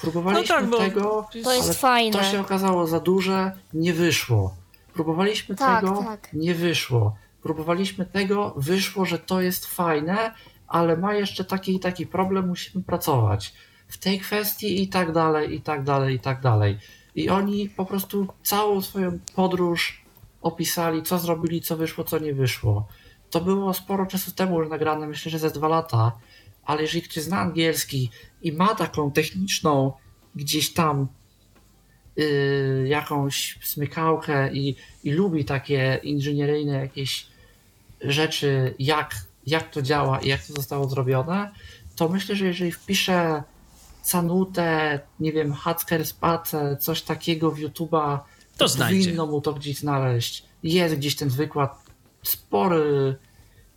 Próbowaliśmy 0.00 0.66
no 0.66 0.78
tak, 0.78 0.88
tego, 0.88 1.28
to 1.44 1.54
jest 1.54 1.80
fajne. 1.80 2.18
To 2.18 2.24
się 2.24 2.40
okazało 2.40 2.86
za 2.86 3.00
duże, 3.00 3.52
nie 3.74 3.92
wyszło. 3.92 4.54
Próbowaliśmy 4.94 5.56
tak, 5.56 5.80
tego, 5.80 6.02
tak. 6.02 6.28
nie 6.32 6.54
wyszło. 6.54 7.16
Próbowaliśmy 7.42 8.06
tego, 8.06 8.54
wyszło, 8.56 9.04
że 9.04 9.18
to 9.18 9.40
jest 9.40 9.66
fajne, 9.66 10.34
ale 10.68 10.96
ma 10.96 11.14
jeszcze 11.14 11.44
taki 11.44 11.76
i 11.76 11.80
taki 11.80 12.06
problem, 12.06 12.48
musimy 12.48 12.84
pracować 12.84 13.54
w 13.88 13.98
tej 13.98 14.20
kwestii 14.20 14.82
i 14.82 14.88
tak 14.88 15.12
dalej, 15.12 15.54
i 15.54 15.60
tak 15.60 15.84
dalej, 15.84 16.14
i 16.14 16.20
tak 16.20 16.40
dalej. 16.40 16.78
I 17.14 17.30
oni 17.30 17.68
po 17.68 17.84
prostu 17.84 18.26
całą 18.42 18.82
swoją 18.82 19.18
podróż 19.34 20.04
opisali, 20.42 21.02
co 21.02 21.18
zrobili, 21.18 21.60
co 21.60 21.76
wyszło, 21.76 22.04
co 22.04 22.18
nie 22.18 22.34
wyszło. 22.34 22.86
To 23.30 23.40
było 23.40 23.74
sporo 23.74 24.06
czasu 24.06 24.32
temu 24.32 24.60
już 24.60 24.70
nagrane, 24.70 25.06
myślę, 25.06 25.30
że 25.30 25.38
ze 25.38 25.50
dwa 25.50 25.68
lata, 25.68 26.12
ale 26.70 26.82
jeżeli 26.82 27.02
ktoś 27.02 27.22
zna 27.22 27.38
angielski 27.38 28.10
i 28.42 28.52
ma 28.52 28.74
taką 28.74 29.12
techniczną 29.12 29.92
gdzieś 30.34 30.72
tam 30.72 31.08
yy, 32.16 32.88
jakąś 32.88 33.58
smykałkę 33.62 34.52
i, 34.52 34.76
i 35.04 35.10
lubi 35.10 35.44
takie 35.44 36.00
inżynieryjne 36.02 36.72
jakieś 36.72 37.26
rzeczy, 38.00 38.74
jak, 38.78 39.14
jak 39.46 39.70
to 39.70 39.82
działa 39.82 40.20
i 40.20 40.28
jak 40.28 40.46
to 40.46 40.52
zostało 40.52 40.88
zrobione, 40.88 41.50
to 41.96 42.08
myślę, 42.08 42.36
że 42.36 42.46
jeżeli 42.46 42.72
wpiszę 42.72 43.42
Canutę, 44.12 45.00
nie 45.20 45.32
wiem, 45.32 45.52
Hacker 45.52 46.06
Space, 46.06 46.76
coś 46.80 47.02
takiego 47.02 47.50
w 47.50 47.58
YouTube'a, 47.58 48.18
to 48.56 48.68
znajdzie. 48.68 49.04
Powinno 49.04 49.26
mu 49.26 49.40
to 49.40 49.52
gdzieś 49.54 49.78
znaleźć. 49.78 50.44
Jest 50.62 50.94
gdzieś 50.94 51.16
ten 51.16 51.28
wykład 51.28 51.84
spory 52.22 53.16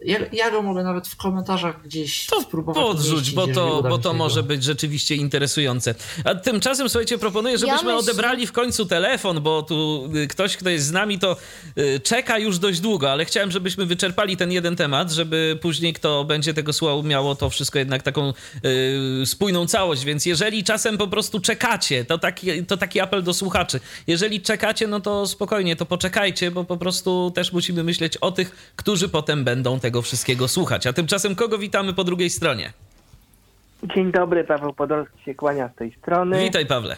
ja, 0.05 0.19
ja 0.33 0.51
go 0.51 0.61
mogę 0.61 0.83
nawet 0.83 1.07
w 1.07 1.15
komentarzach 1.15 1.81
gdzieś 1.83 2.25
to 2.25 2.41
spróbować 2.41 2.83
podrzuć, 2.83 3.31
bo 3.31 3.47
to, 3.47 3.83
bo 3.83 3.97
to 3.97 4.13
może 4.13 4.43
być 4.43 4.63
rzeczywiście 4.63 5.15
interesujące. 5.15 5.95
A 6.23 6.35
tymczasem, 6.35 6.89
słuchajcie, 6.89 7.17
proponuję, 7.17 7.57
żebyśmy 7.57 7.91
ja 7.91 7.97
odebrali 7.97 8.47
w 8.47 8.51
końcu 8.51 8.85
telefon, 8.85 9.41
bo 9.41 9.63
tu 9.63 10.09
y, 10.15 10.27
ktoś, 10.27 10.57
kto 10.57 10.69
jest 10.69 10.85
z 10.85 10.91
nami, 10.91 11.19
to 11.19 11.37
y, 11.77 11.99
czeka 11.99 12.39
już 12.39 12.59
dość 12.59 12.79
długo, 12.79 13.11
ale 13.11 13.25
chciałem, 13.25 13.51
żebyśmy 13.51 13.85
wyczerpali 13.85 14.37
ten 14.37 14.51
jeden 14.51 14.75
temat, 14.75 15.11
żeby 15.11 15.59
później 15.61 15.93
kto 15.93 16.23
będzie 16.23 16.53
tego 16.53 16.73
słuchał, 16.73 17.03
miało 17.03 17.35
to 17.35 17.49
wszystko 17.49 17.79
jednak 17.79 18.03
taką 18.03 18.33
y, 18.65 19.25
spójną 19.25 19.67
całość, 19.67 20.03
więc 20.03 20.25
jeżeli 20.25 20.63
czasem 20.63 20.97
po 20.97 21.07
prostu 21.07 21.39
czekacie, 21.39 22.05
to 22.05 22.17
taki, 22.17 22.65
to 22.65 22.77
taki 22.77 22.99
apel 22.99 23.23
do 23.23 23.33
słuchaczy. 23.33 23.79
Jeżeli 24.07 24.41
czekacie, 24.41 24.87
no 24.87 24.99
to 24.99 25.27
spokojnie, 25.27 25.75
to 25.75 25.85
poczekajcie, 25.85 26.51
bo 26.51 26.63
po 26.63 26.77
prostu 26.77 27.31
też 27.35 27.53
musimy 27.53 27.83
myśleć 27.83 28.17
o 28.17 28.31
tych, 28.31 28.73
którzy 28.75 29.09
potem 29.09 29.43
będą 29.43 29.79
tego 29.79 29.92
tego 29.93 30.01
wszystkiego 30.01 30.47
słuchać. 30.47 30.87
A 30.87 30.93
tymczasem 30.93 31.35
kogo 31.35 31.57
witamy 31.57 31.93
po 31.93 32.03
drugiej 32.03 32.29
stronie? 32.29 32.73
Dzień 33.95 34.11
dobry, 34.11 34.43
Paweł 34.43 34.73
Podolski 34.73 35.23
się 35.23 35.35
kłania 35.35 35.69
z 35.73 35.75
tej 35.75 35.91
strony. 35.91 36.39
Witaj 36.39 36.65
Pawle. 36.65 36.97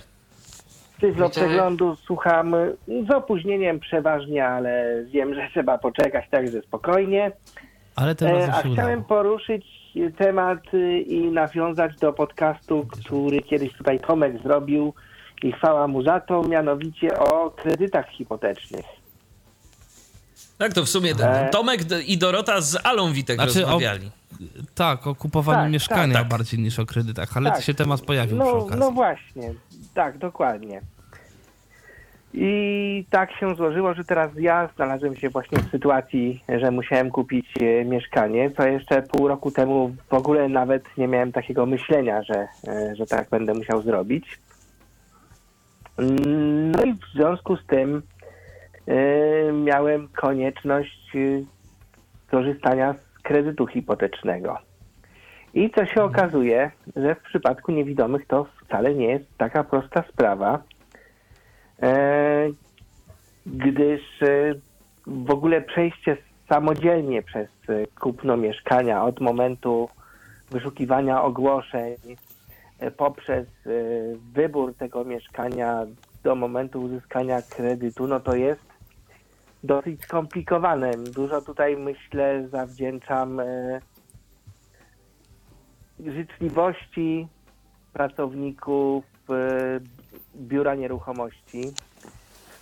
Tyflo 1.01 1.29
Przeglądu 1.29 1.95
słucham 1.95 2.55
z 3.07 3.11
opóźnieniem 3.11 3.79
przeważnie, 3.79 4.47
ale 4.47 5.03
wiem, 5.05 5.35
że 5.35 5.47
trzeba 5.51 5.77
poczekać, 5.77 6.25
także 6.31 6.61
spokojnie. 6.61 7.31
Ale 7.95 8.15
teraz 8.15 8.49
e, 8.49 8.53
A 8.53 8.73
chciałem 8.73 9.03
poruszyć 9.03 9.65
temat 10.17 10.73
y, 10.73 10.99
i 10.99 11.31
nawiązać 11.31 11.95
do 11.95 12.13
podcastu, 12.13 12.87
który 12.89 13.41
kiedyś 13.41 13.73
tutaj 13.73 13.99
Tomek 13.99 14.41
zrobił 14.43 14.93
i 15.43 15.51
chwała 15.51 15.87
mu 15.87 16.03
za 16.03 16.19
to, 16.19 16.43
mianowicie 16.43 17.19
o 17.19 17.51
kredytach 17.51 18.09
hipotecznych. 18.09 19.04
Tak, 20.57 20.73
to 20.73 20.83
w 20.83 20.89
sumie 20.89 21.11
e... 21.19 21.49
Tomek 21.49 21.81
i 22.07 22.17
Dorota 22.17 22.61
z 22.61 22.85
Alą 22.85 23.13
Witek 23.13 23.35
znaczy, 23.35 23.61
rozmawiali. 23.61 24.07
O, 24.07 24.35
tak, 24.75 25.07
o 25.07 25.15
kupowaniu 25.15 25.61
tak, 25.61 25.71
mieszkania 25.71 26.13
tak, 26.13 26.21
tak. 26.21 26.31
bardziej 26.31 26.59
niż 26.59 26.79
o 26.79 26.85
kredytach, 26.85 27.37
ale 27.37 27.51
tak. 27.51 27.63
się 27.63 27.73
temat 27.73 28.01
pojawił 28.01 28.37
no, 28.37 28.45
przy 28.45 28.55
okazji. 28.55 28.79
No 28.79 28.91
właśnie, 28.91 29.53
tak, 29.93 30.17
dokładnie. 30.17 30.81
I 32.37 33.05
tak 33.09 33.31
się 33.39 33.55
złożyło, 33.55 33.93
że 33.93 34.03
teraz 34.03 34.31
ja 34.37 34.69
znalazłem 34.75 35.15
się 35.15 35.29
właśnie 35.29 35.57
w 35.57 35.71
sytuacji, 35.71 36.43
że 36.59 36.71
musiałem 36.71 37.11
kupić 37.11 37.45
e, 37.61 37.85
mieszkanie, 37.85 38.51
co 38.51 38.67
jeszcze 38.67 39.01
pół 39.01 39.27
roku 39.27 39.51
temu 39.51 39.95
w 40.09 40.13
ogóle 40.13 40.49
nawet 40.49 40.83
nie 40.97 41.07
miałem 41.07 41.31
takiego 41.31 41.65
myślenia, 41.65 42.23
że, 42.23 42.47
e, 42.67 42.95
że 42.95 43.05
tak 43.05 43.29
będę 43.29 43.53
musiał 43.53 43.81
zrobić. 43.81 44.39
No 46.71 46.83
i 46.83 46.93
w 46.93 47.13
związku 47.13 47.57
z 47.57 47.65
tym 47.65 48.01
miałem 49.53 50.07
konieczność 50.07 51.15
y, 51.15 51.45
korzystania 52.31 52.93
z 52.93 53.21
kredytu 53.21 53.67
hipotecznego. 53.67 54.57
I 55.55 55.69
co 55.69 55.85
się 55.85 56.03
okazuje, 56.03 56.71
że 56.95 57.15
w 57.15 57.21
przypadku 57.21 57.71
niewidomych 57.71 58.27
to 58.27 58.45
wcale 58.65 58.95
nie 58.95 59.07
jest 59.07 59.37
taka 59.37 59.63
prosta 59.63 60.03
sprawa, 60.13 60.63
e, 61.81 62.49
gdyż 63.45 64.01
e, 64.21 64.53
w 65.07 65.31
ogóle 65.31 65.61
przejście 65.61 66.17
samodzielnie 66.49 67.21
przez 67.23 67.47
kupno 68.01 68.37
mieszkania 68.37 69.03
od 69.03 69.19
momentu 69.19 69.89
wyszukiwania 70.51 71.23
ogłoszeń 71.23 71.95
e, 72.79 72.91
poprzez 72.91 73.47
wybór 74.33 74.73
tego 74.73 75.05
mieszkania 75.05 75.85
do 76.23 76.35
momentu 76.35 76.81
uzyskania 76.81 77.41
kredytu, 77.41 78.07
no 78.07 78.19
to 78.19 78.35
jest 78.35 78.74
dosyć 79.65 80.01
skomplikowane. 80.03 80.91
Dużo 80.97 81.41
tutaj 81.41 81.77
myślę 81.77 82.47
zawdzięczam 82.47 83.39
e, 83.39 83.81
życzliwości 85.99 87.27
pracowników 87.93 89.05
e, 89.29 89.79
biura 90.35 90.75
nieruchomości. 90.75 91.61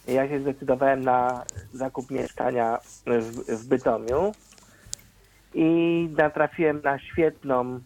Ja 0.08 0.28
się 0.28 0.40
zdecydowałem 0.40 1.02
na 1.02 1.44
zakup 1.74 2.12
mieszkania 2.12 2.78
w, 2.78 3.30
w 3.48 3.68
Bytomiu 3.68 4.32
i 5.54 6.10
natrafiłem 6.18 6.82
na 6.84 7.00
świetną 7.00 7.80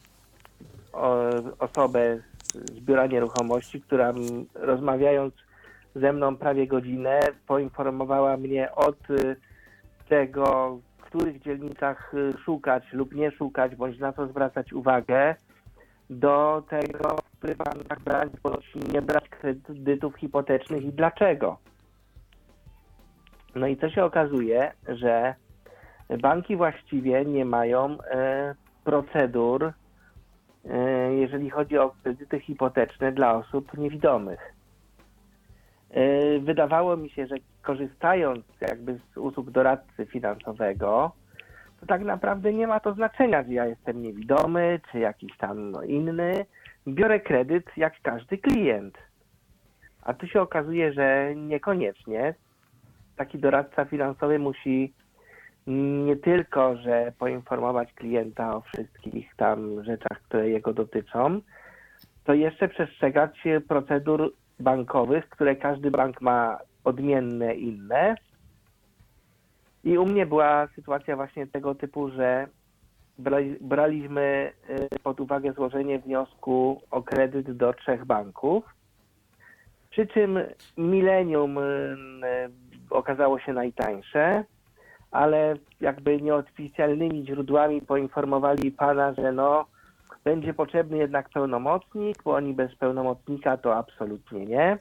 osobę 1.60 2.18
z 2.54 2.80
biura 2.80 3.08
nieruchomości, 3.08 3.82
która 3.82 4.14
rozmawiając 4.56 5.34
ze 6.02 6.14
mną 6.14 6.38
prawie 6.38 6.68
godzinę. 6.68 7.20
Poinformowała 7.48 8.38
mnie 8.38 8.76
od 8.76 9.10
y, 9.10 9.36
tego, 10.10 10.78
w 10.98 11.02
których 11.02 11.42
dzielnicach 11.42 12.14
y, 12.14 12.34
szukać 12.46 12.94
lub 12.94 13.16
nie 13.16 13.32
szukać, 13.32 13.76
bądź 13.76 14.00
na 14.00 14.14
co 14.14 14.28
zwracać 14.28 14.74
uwagę, 14.74 15.36
do 16.10 16.64
tego, 16.70 17.16
w 17.18 17.38
których 17.38 17.58
bankach 17.58 18.00
brać 18.00 18.30
bądź 18.44 18.76
nie 18.94 19.02
brać 19.02 19.30
kredytów 19.30 20.16
hipotecznych 20.16 20.84
i 20.84 20.94
dlaczego. 20.94 21.58
No 23.56 23.68
i 23.68 23.78
co 23.78 23.90
się 23.90 24.04
okazuje, 24.04 24.72
że 24.88 25.36
banki 26.22 26.56
właściwie 26.56 27.26
nie 27.26 27.46
mają 27.46 27.98
e, 28.02 28.56
procedur, 28.84 29.74
jeżeli 31.12 31.50
chodzi 31.50 31.78
o 31.78 31.96
kredyty 32.04 32.40
hipoteczne 32.40 33.12
dla 33.12 33.36
osób 33.36 33.78
niewidomych. 33.78 34.57
E, 35.92 36.40
wydawało 36.40 36.98
mi 36.98 37.10
się, 37.10 37.28
że 37.28 37.36
korzystając 37.62 38.46
jakby 38.62 39.00
z 39.14 39.18
usług 39.18 39.52
doradcy 39.52 40.06
finansowego, 40.06 41.12
to 41.80 41.86
tak 41.86 42.02
naprawdę 42.02 42.54
nie 42.54 42.68
ma 42.68 42.80
to 42.80 42.94
znaczenia, 42.94 43.44
czy 43.44 43.54
ja 43.54 43.66
jestem 43.66 44.02
niewidomy, 44.02 44.80
czy 44.92 45.00
jakiś 45.00 45.38
tam 45.38 45.72
no, 45.72 45.84
inny. 45.84 46.46
Biorę 46.88 47.20
kredyt 47.20 47.66
jak 47.78 47.94
każdy 48.02 48.38
klient. 48.38 48.98
A 50.02 50.14
tu 50.14 50.28
się 50.28 50.42
okazuje, 50.42 50.94
że 50.94 51.34
niekoniecznie. 51.36 52.34
taki 53.16 53.40
doradca 53.40 53.86
finansowy 53.86 54.40
musi 54.40 54.94
nie 56.06 56.16
tylko, 56.16 56.78
że 56.78 57.14
poinformować 57.20 57.94
klienta 57.94 58.56
o 58.56 58.62
wszystkich 58.62 59.36
tam 59.36 59.84
rzeczach, 59.84 60.22
które 60.26 60.50
jego 60.50 60.74
dotyczą, 60.74 61.42
to 62.24 62.34
jeszcze 62.34 62.68
przestrzegać 62.68 63.44
procedur 63.68 64.34
bankowych, 64.60 65.30
które 65.30 65.56
każdy 65.56 65.92
bank 65.92 66.22
ma 66.22 66.60
odmienne, 66.84 67.56
inne. 67.56 68.16
I 69.84 69.98
u 69.98 70.06
mnie 70.06 70.26
była 70.26 70.68
sytuacja 70.76 71.16
właśnie 71.16 71.48
tego 71.48 71.76
typu, 71.76 72.10
że 72.10 72.48
braliśmy 73.62 74.52
y, 74.70 75.00
pod 75.04 75.20
uwagę 75.20 75.54
złożenie 75.54 76.00
wniosku 76.00 76.82
o 76.92 77.02
kredyt 77.02 77.52
do 77.52 77.74
trzech 77.74 78.06
banków, 78.06 78.64
przy 79.90 80.08
czym 80.08 80.40
Millennium 80.78 81.58
y, 81.58 81.64
okazało 82.90 83.40
się 83.40 83.54
najtańsze, 83.54 84.44
ale 85.12 85.56
jakby 85.82 86.22
nieoficjalnymi 86.22 87.26
źródłami 87.26 87.82
poinformowali 87.82 88.72
pana, 88.72 89.14
że 89.14 89.32
no 89.32 89.66
będzie 90.24 90.54
potrzebny 90.54 90.98
jednak 90.98 91.30
pełnomocnik, 91.30 92.24
bo 92.24 92.34
oni 92.34 92.54
bez 92.54 92.76
pełnomocnika 92.76 93.58
to 93.58 93.76
absolutnie 93.76 94.46
nie, 94.46 94.78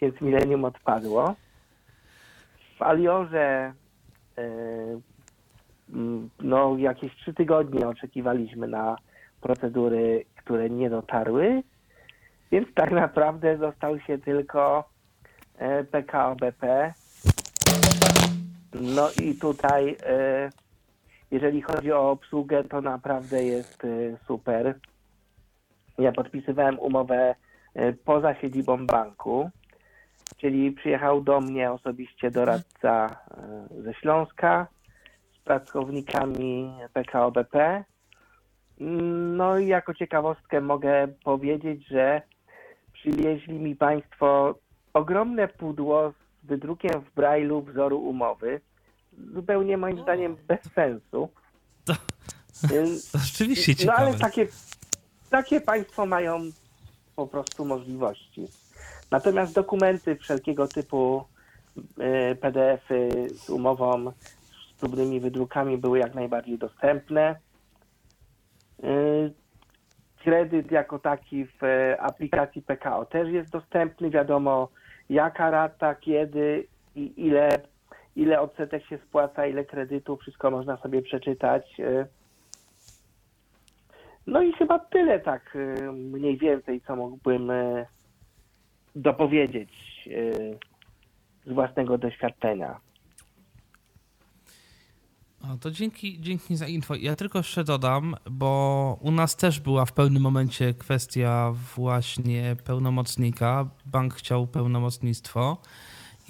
więc 0.00 0.20
Millennium 0.20 0.64
odpadło. 0.64 1.34
W 2.78 2.82
Aliorze 2.82 3.72
y, 4.38 4.42
no, 6.40 6.76
jakieś 6.78 7.16
trzy 7.16 7.34
tygodnie 7.34 7.88
oczekiwaliśmy 7.88 8.68
na 8.68 8.96
procedury, 9.40 10.24
które 10.36 10.70
nie 10.70 10.90
dotarły, 10.90 11.62
więc 12.52 12.74
tak 12.74 12.90
naprawdę 12.90 13.56
został 13.56 14.00
się 14.00 14.18
tylko 14.18 14.88
e, 15.58 15.84
PKO 15.84 16.36
BP. 16.36 16.92
No 18.80 19.08
i 19.22 19.34
tutaj, 19.34 19.96
e, 20.06 20.50
jeżeli 21.32 21.62
chodzi 21.62 21.92
o 21.92 22.10
obsługę, 22.10 22.64
to 22.64 22.80
naprawdę 22.80 23.44
jest 23.44 23.84
e, 23.84 23.88
super. 24.26 24.78
Ja 25.98 26.12
podpisywałem 26.12 26.78
umowę 26.78 27.34
poza 28.04 28.34
siedzibą 28.34 28.86
banku, 28.86 29.50
czyli 30.36 30.72
przyjechał 30.72 31.22
do 31.22 31.40
mnie 31.40 31.72
osobiście 31.72 32.30
doradca 32.30 33.16
ze 33.70 33.94
Śląska, 33.94 34.66
pracownikami 35.44 36.72
PKO 36.92 37.30
BP. 37.30 37.84
No 39.36 39.58
i 39.58 39.66
jako 39.66 39.94
ciekawostkę 39.94 40.60
mogę 40.60 41.08
powiedzieć, 41.24 41.88
że 41.88 42.22
przywieźli 42.92 43.58
mi 43.58 43.76
Państwo 43.76 44.54
ogromne 44.94 45.48
pudło 45.48 46.10
z 46.10 46.46
wydrukiem 46.46 47.00
w 47.00 47.14
Braille'u 47.14 47.64
wzoru 47.64 47.98
umowy. 47.98 48.60
Zupełnie 49.34 49.76
moim 49.76 50.02
zdaniem 50.02 50.36
bez 50.48 50.60
sensu. 50.74 51.28
To, 51.84 51.94
to 53.12 53.18
rzeczywiście 53.18 53.74
ciekawe. 53.74 54.00
No 54.00 54.06
ale 54.06 54.18
takie, 54.18 54.46
takie 55.30 55.60
Państwo 55.60 56.06
mają 56.06 56.40
po 57.16 57.26
prostu 57.26 57.64
możliwości. 57.64 58.48
Natomiast 59.10 59.54
dokumenty 59.54 60.16
wszelkiego 60.16 60.68
typu 60.68 61.24
y, 61.78 62.36
PDF-y 62.36 63.28
z 63.34 63.50
umową 63.50 64.12
próbnymi 64.80 65.20
wydrukami 65.20 65.78
były 65.78 65.98
jak 65.98 66.14
najbardziej 66.14 66.58
dostępne. 66.58 67.36
Y, 68.84 69.32
kredyt 70.24 70.70
jako 70.70 70.98
taki 70.98 71.46
w 71.46 71.64
e, 71.64 72.00
aplikacji 72.00 72.62
PKO 72.62 73.06
też 73.06 73.28
jest 73.28 73.50
dostępny. 73.50 74.10
Wiadomo, 74.10 74.68
jaka 75.08 75.50
rata, 75.50 75.94
kiedy 75.94 76.66
i 76.94 77.12
ile, 77.16 77.48
ile 78.16 78.40
odsetek 78.40 78.86
się 78.86 78.98
spłaca, 78.98 79.46
ile 79.46 79.64
kredytu, 79.64 80.16
wszystko 80.16 80.50
można 80.50 80.76
sobie 80.76 81.02
przeczytać. 81.02 81.80
Y, 81.80 82.06
no 84.26 84.42
i 84.42 84.52
chyba 84.52 84.78
tyle 84.78 85.20
tak 85.20 85.56
y, 85.56 85.92
mniej 85.92 86.38
więcej, 86.38 86.80
co 86.80 86.96
mógłbym 86.96 87.52
dopowiedzieć 88.96 89.70
z 91.46 91.52
własnego 91.52 91.98
doświadczenia. 91.98 92.80
O, 95.42 95.56
to 95.56 95.70
dzięki, 95.70 96.20
dzięki 96.20 96.56
za 96.56 96.66
info. 96.66 96.94
Ja 96.94 97.16
tylko 97.16 97.38
jeszcze 97.38 97.64
dodam, 97.64 98.16
bo 98.30 98.98
u 99.00 99.10
nas 99.10 99.36
też 99.36 99.60
była 99.60 99.84
w 99.84 99.92
pewnym 99.92 100.22
momencie 100.22 100.74
kwestia 100.74 101.52
właśnie 101.76 102.56
pełnomocnika. 102.64 103.68
Bank 103.86 104.14
chciał 104.14 104.46
pełnomocnictwo 104.46 105.56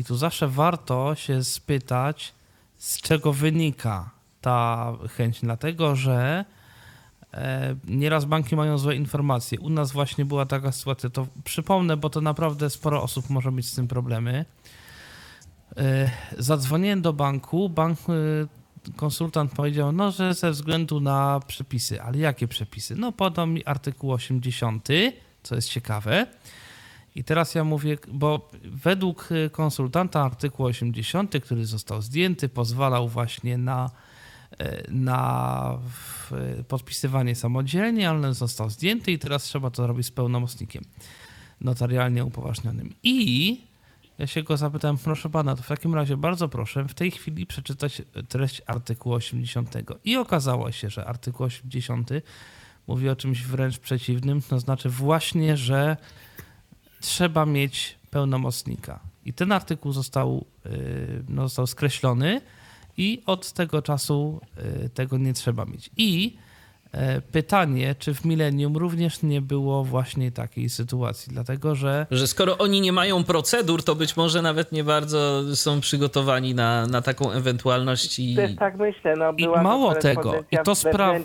i 0.03 0.05
tu 0.05 0.17
zawsze 0.17 0.49
warto 0.49 1.15
się 1.15 1.45
spytać, 1.45 2.35
z 2.79 3.01
czego 3.01 3.33
wynika 3.33 4.11
ta 4.41 4.93
chęć, 5.17 5.41
dlatego 5.41 5.97
że 5.97 6.45
e, 7.35 7.77
nieraz 7.85 8.25
banki 8.25 8.57
mają 8.57 8.79
złe 8.79 8.97
informacje. 8.97 9.61
U 9.61 9.71
nas 9.71 9.93
właśnie 9.93 10.25
była 10.25 10.47
taka 10.47 10.73
sytuacja, 10.73 11.11
to 11.11 11.27
przypomnę, 11.45 11.97
bo 11.97 12.11
to 12.11 12.21
naprawdę 12.21 12.71
sporo 12.71 13.03
osób 13.03 13.31
może 13.31 13.53
mieć 13.53 13.69
z 13.69 13.75
tym 13.75 13.89
problemy. 13.89 14.45
E, 15.77 16.11
zadzwoniłem 16.39 17.03
do 17.03 17.13
banku, 17.13 17.69
bank 17.69 17.99
e, 18.09 18.93
konsultant 18.97 19.53
powiedział, 19.53 19.93
no, 19.93 20.11
że 20.11 20.35
ze 20.35 20.51
względu 20.51 21.01
na 21.01 21.41
przepisy. 21.47 22.03
Ale 22.03 22.19
jakie 22.19 22.49
przepisy? 22.49 22.97
No, 22.97 23.13
podał 23.13 23.47
mi 23.47 23.65
artykuł 23.65 24.13
80, 24.13 24.89
co 25.43 25.55
jest 25.55 25.69
ciekawe. 25.69 26.27
I 27.15 27.25
teraz 27.25 27.55
ja 27.55 27.65
mówię, 27.65 27.99
bo 28.09 28.51
według 28.65 29.29
konsultanta 29.53 30.23
artykuł 30.23 30.67
80, 30.67 31.35
który 31.45 31.67
został 31.67 32.03
zdjęty, 32.03 32.49
pozwalał 32.49 33.09
właśnie 33.09 33.59
na, 33.59 33.91
e, 34.59 34.93
na 34.93 35.79
podpisywanie 36.69 37.35
samodzielnie, 37.35 38.11
ale 38.11 38.35
został 38.35 38.71
zdjęty 38.71 39.13
i 39.13 39.19
teraz 39.19 39.43
trzeba 39.43 39.71
to 39.71 39.87
robić 39.87 40.07
z 40.07 40.11
pełnomocnikiem 40.11 40.85
notarialnie 41.61 42.25
upoważnionym. 42.25 42.95
I 43.03 43.61
ja 44.19 44.27
się 44.27 44.43
go 44.43 44.57
zapytałem, 44.57 44.99
proszę 44.99 45.31
pana, 45.31 45.57
to 45.57 45.63
w 45.63 45.69
takim 45.69 45.95
razie 45.95 46.17
bardzo 46.17 46.49
proszę 46.49 46.85
w 46.89 46.95
tej 46.95 47.11
chwili 47.11 47.47
przeczytać 47.47 48.03
treść 48.29 48.63
artykułu 48.67 49.15
80. 49.15 49.75
I 50.05 50.17
okazało 50.17 50.73
się, 50.73 50.91
że 50.91 51.05
artykuł 51.05 51.47
80 51.47 52.11
mówi 52.87 53.09
o 53.09 53.17
czymś 53.17 53.43
wręcz 53.43 53.79
przeciwnym, 53.79 54.43
to 54.43 54.61
znaczy 54.61 54.89
właśnie, 54.89 55.57
że 55.57 55.97
trzeba 57.03 57.47
mieć 57.47 57.99
pełnomocnika. 58.11 59.01
I 59.25 59.33
ten 59.33 59.53
artykuł 59.53 59.93
został, 59.93 60.45
y, 60.67 61.25
no, 61.29 61.43
został 61.43 61.67
skreślony 61.67 62.41
i 62.97 63.23
od 63.27 63.53
tego 63.53 63.83
czasu 63.83 64.41
y, 64.85 64.89
tego 64.89 65.19
nie 65.19 65.33
trzeba 65.33 65.65
mieć. 65.65 65.91
I 65.97 66.37
E, 66.93 67.21
pytanie, 67.21 67.95
czy 67.99 68.15
w 68.15 68.25
Millennium 68.25 68.77
również 68.77 69.23
nie 69.23 69.41
było 69.41 69.85
właśnie 69.85 70.33
takiej 70.33 70.69
sytuacji, 70.69 71.33
dlatego 71.33 71.75
że... 71.75 72.07
Że 72.11 72.27
skoro 72.27 72.59
oni 72.59 72.81
nie 72.81 72.93
mają 72.93 73.25
procedur, 73.25 73.85
to 73.85 73.95
być 73.95 74.17
może 74.17 74.43
nawet 74.43 74.73
nie 74.73 74.85
bardzo 74.85 75.43
są 75.57 75.81
przygotowani 75.81 76.55
na, 76.55 76.87
na 76.87 77.03
taką 77.03 77.31
ewentualność 77.31 78.19
i... 78.19 78.37
Też 78.37 78.57
tak 78.57 78.77
myślę, 78.77 79.15
no 79.17 79.33
była 79.33 79.61
I 79.61 79.65
mało 79.65 79.95
tego, 79.95 80.35
i 80.51 80.57
to 80.65 80.75
sprawia... 80.75 81.21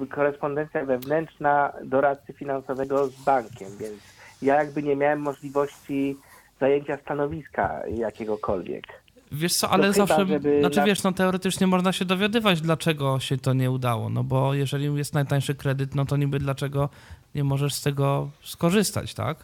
Y, 0.00 0.06
korespondencja 0.10 0.84
wewnętrzna 0.84 1.72
doradcy 1.84 2.32
finansowego 2.32 3.08
z 3.08 3.24
bankiem, 3.24 3.68
więc 3.80 4.13
ja 4.44 4.54
jakby 4.54 4.82
nie 4.82 4.96
miałem 4.96 5.20
możliwości 5.20 6.16
zajęcia 6.60 6.96
stanowiska 6.96 7.82
jakiegokolwiek. 7.96 8.84
Wiesz 9.32 9.54
co, 9.54 9.70
ale 9.70 9.92
zawsze, 9.92 10.26
chyba, 10.26 10.60
znaczy 10.60 10.80
na... 10.80 10.84
wiesz, 10.86 11.02
no 11.02 11.12
teoretycznie 11.12 11.66
można 11.66 11.92
się 11.92 12.04
dowiadywać, 12.04 12.60
dlaczego 12.60 13.20
się 13.20 13.36
to 13.38 13.52
nie 13.52 13.70
udało, 13.70 14.08
no 14.08 14.24
bo 14.24 14.54
jeżeli 14.54 14.94
jest 14.94 15.14
najtańszy 15.14 15.54
kredyt, 15.54 15.94
no 15.94 16.04
to 16.04 16.16
niby 16.16 16.38
dlaczego 16.38 16.88
nie 17.34 17.44
możesz 17.44 17.74
z 17.74 17.82
tego 17.82 18.30
skorzystać, 18.42 19.14
tak? 19.14 19.36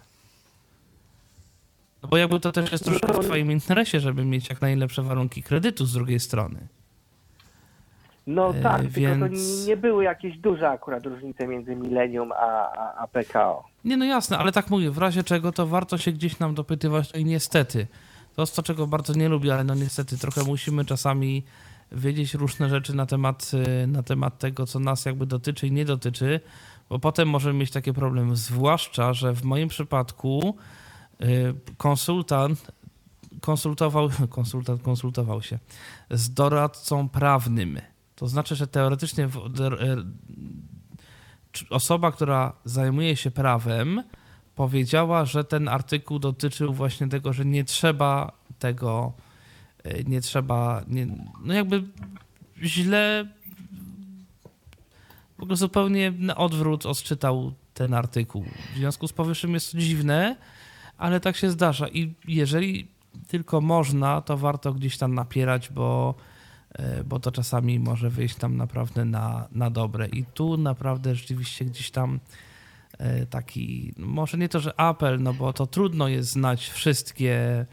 No 2.03 2.09
bo 2.09 2.17
jakby 2.17 2.41
to 2.41 2.53
też 2.53 2.73
jest 2.73 2.85
troszkę 2.85 3.13
w 3.13 3.25
twoim 3.27 3.53
interesie, 3.53 4.01
żeby 4.01 4.25
mieć 4.25 4.49
jak 4.49 4.61
najlepsze 4.61 5.03
warunki 5.03 5.43
kredytu 5.43 5.87
z 5.87 5.93
drugiej 5.93 6.21
strony. 6.21 6.59
No 8.27 8.51
e, 8.51 8.63
tak, 8.63 8.89
więc... 8.89 9.21
tylko 9.21 9.37
to 9.37 9.67
nie 9.69 9.77
były 9.77 10.05
jakieś 10.05 10.39
duże 10.39 10.69
akurat 10.69 11.07
różnice 11.07 11.47
między 11.47 11.77
Millennium 11.77 12.33
a, 12.33 12.73
a, 12.73 12.95
a 12.95 13.07
PKO. 13.07 13.70
Nie, 13.85 13.97
no 13.97 14.05
jasne, 14.05 14.39
ale 14.39 14.53
tak 14.53 14.71
mówię, 14.71 14.91
w 14.91 14.99
razie 14.99 15.25
czego 15.25 15.53
to 15.53 15.67
warto 15.67 15.99
się 15.99 16.13
gdzieś 16.13 16.39
nam 16.39 16.55
dopytywać, 16.55 17.13
no 17.13 17.21
i 17.21 17.25
niestety 17.25 17.87
to 18.37 18.43
jest 18.43 18.57
to, 18.57 18.63
czego 18.63 18.87
bardzo 18.87 19.13
nie 19.15 19.29
lubię, 19.29 19.55
ale 19.55 19.65
no 19.65 19.75
niestety 19.75 20.19
trochę 20.19 20.45
musimy 20.45 20.85
czasami 20.85 21.45
wiedzieć 21.93 22.35
różne 22.35 22.69
rzeczy 22.69 22.97
na 22.97 23.07
temat, 23.07 23.51
y, 23.83 23.87
na 23.87 24.03
temat 24.03 24.39
tego, 24.39 24.67
co 24.67 24.79
nas 24.79 25.05
jakby 25.05 25.27
dotyczy 25.27 25.67
i 25.67 25.73
nie 25.73 25.85
dotyczy, 25.85 26.41
bo 26.89 26.99
potem 26.99 27.29
możemy 27.29 27.59
mieć 27.59 27.71
takie 27.71 27.93
problemy. 27.93 28.37
Zwłaszcza, 28.37 29.13
że 29.13 29.33
w 29.33 29.45
moim 29.45 29.69
przypadku 29.69 30.57
y, 31.21 31.55
konsultant 31.77 32.73
konsultował, 33.41 34.09
konsultant 34.29 34.83
konsultował 34.83 35.43
się 35.43 35.59
z 36.11 36.35
doradcą 36.35 37.09
prawnym. 37.09 37.81
To 38.17 38.29
znaczy, 38.29 38.57
że 38.57 38.67
teoretycznie 38.67 39.29
osoba, 41.71 42.13
która 42.13 42.53
zajmuje 42.65 43.17
się 43.17 43.31
prawem, 43.31 44.03
powiedziała, 44.55 45.25
że 45.25 45.45
ten 45.45 45.69
artykuł 45.69 46.19
dotyczył 46.19 46.73
właśnie 46.73 47.09
tego, 47.09 47.33
że 47.33 47.45
nie 47.45 47.65
trzeba 47.65 48.33
tego 48.59 49.13
nie 50.07 50.21
trzeba, 50.21 50.83
nie, 50.89 51.07
no 51.45 51.55
jakby 51.55 51.83
źle 52.63 53.27
w 55.39 55.43
ogóle 55.43 55.57
zupełnie 55.57 56.13
na 56.19 56.37
odwrót 56.37 56.87
odczytał 56.87 57.53
ten 57.75 57.95
artykuł. 57.95 58.45
W 58.75 58.77
związku 58.77 59.09
z 59.09 59.13
powyższym 59.13 59.55
jest 59.55 59.73
to 59.73 59.79
dziwne, 59.79 60.37
ale 60.99 61.21
tak 61.21 61.37
się 61.37 61.51
zdarza. 61.51 61.89
I 61.89 62.15
jeżeli 62.29 62.89
tylko 63.29 63.61
można, 63.61 64.21
to 64.21 64.37
warto 64.37 64.73
gdzieś 64.73 64.99
tam 64.99 65.15
napierać, 65.15 65.69
bo, 65.71 66.15
e, 66.15 66.30
bo 67.05 67.21
to 67.21 67.33
czasami 67.33 67.79
może 67.79 68.11
wyjść 68.11 68.35
tam 68.35 68.57
naprawdę 68.57 69.05
na, 69.05 69.49
na 69.53 69.71
dobre. 69.71 70.07
I 70.07 70.25
tu 70.25 70.57
naprawdę 70.57 71.15
rzeczywiście 71.15 71.65
gdzieś 71.65 71.91
tam 71.91 72.21
e, 72.99 73.27
taki, 73.27 73.95
może 73.99 74.39
nie 74.39 74.49
to, 74.49 74.61
że 74.61 74.81
apel, 74.81 75.23
no 75.23 75.35
bo 75.35 75.53
to 75.53 75.67
trudno 75.67 76.09
jest 76.09 76.31
znać 76.31 76.69
wszystkie 76.69 77.35
e, 77.37 77.67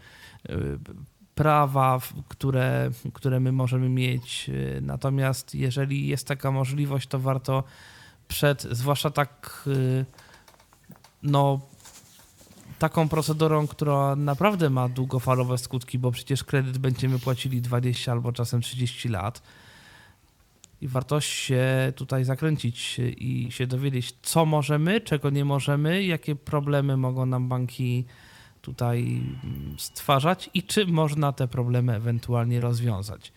prawa, 1.35 1.99
które, 2.27 2.91
które 3.13 3.39
my 3.39 3.51
możemy 3.51 3.89
mieć. 3.89 4.51
Natomiast 4.81 5.55
jeżeli 5.55 6.07
jest 6.07 6.27
taka 6.27 6.51
możliwość, 6.51 7.07
to 7.07 7.19
warto 7.19 7.63
przed, 8.27 8.63
zwłaszcza 8.63 9.09
tak, 9.09 9.63
no, 11.23 11.59
taką 12.79 13.09
procedurą, 13.09 13.67
która 13.67 14.15
naprawdę 14.15 14.69
ma 14.69 14.89
długofalowe 14.89 15.57
skutki, 15.57 15.99
bo 15.99 16.11
przecież 16.11 16.43
kredyt 16.43 16.77
będziemy 16.77 17.19
płacili 17.19 17.61
20 17.61 18.11
albo 18.11 18.31
czasem 18.31 18.61
30 18.61 19.09
lat. 19.09 19.41
I 20.81 20.87
warto 20.87 21.21
się 21.21 21.93
tutaj 21.95 22.23
zakręcić 22.23 22.99
i 22.99 23.47
się 23.51 23.67
dowiedzieć, 23.67 24.15
co 24.21 24.45
możemy, 24.45 25.01
czego 25.01 25.29
nie 25.29 25.45
możemy, 25.45 26.03
jakie 26.03 26.35
problemy 26.35 26.97
mogą 26.97 27.25
nam 27.25 27.49
banki 27.49 28.05
tutaj 28.61 29.21
stwarzać 29.77 30.49
i 30.53 30.63
czy 30.63 30.87
można 30.87 31.33
te 31.33 31.47
problemy 31.47 31.95
ewentualnie 31.95 32.61
rozwiązać. 32.61 33.33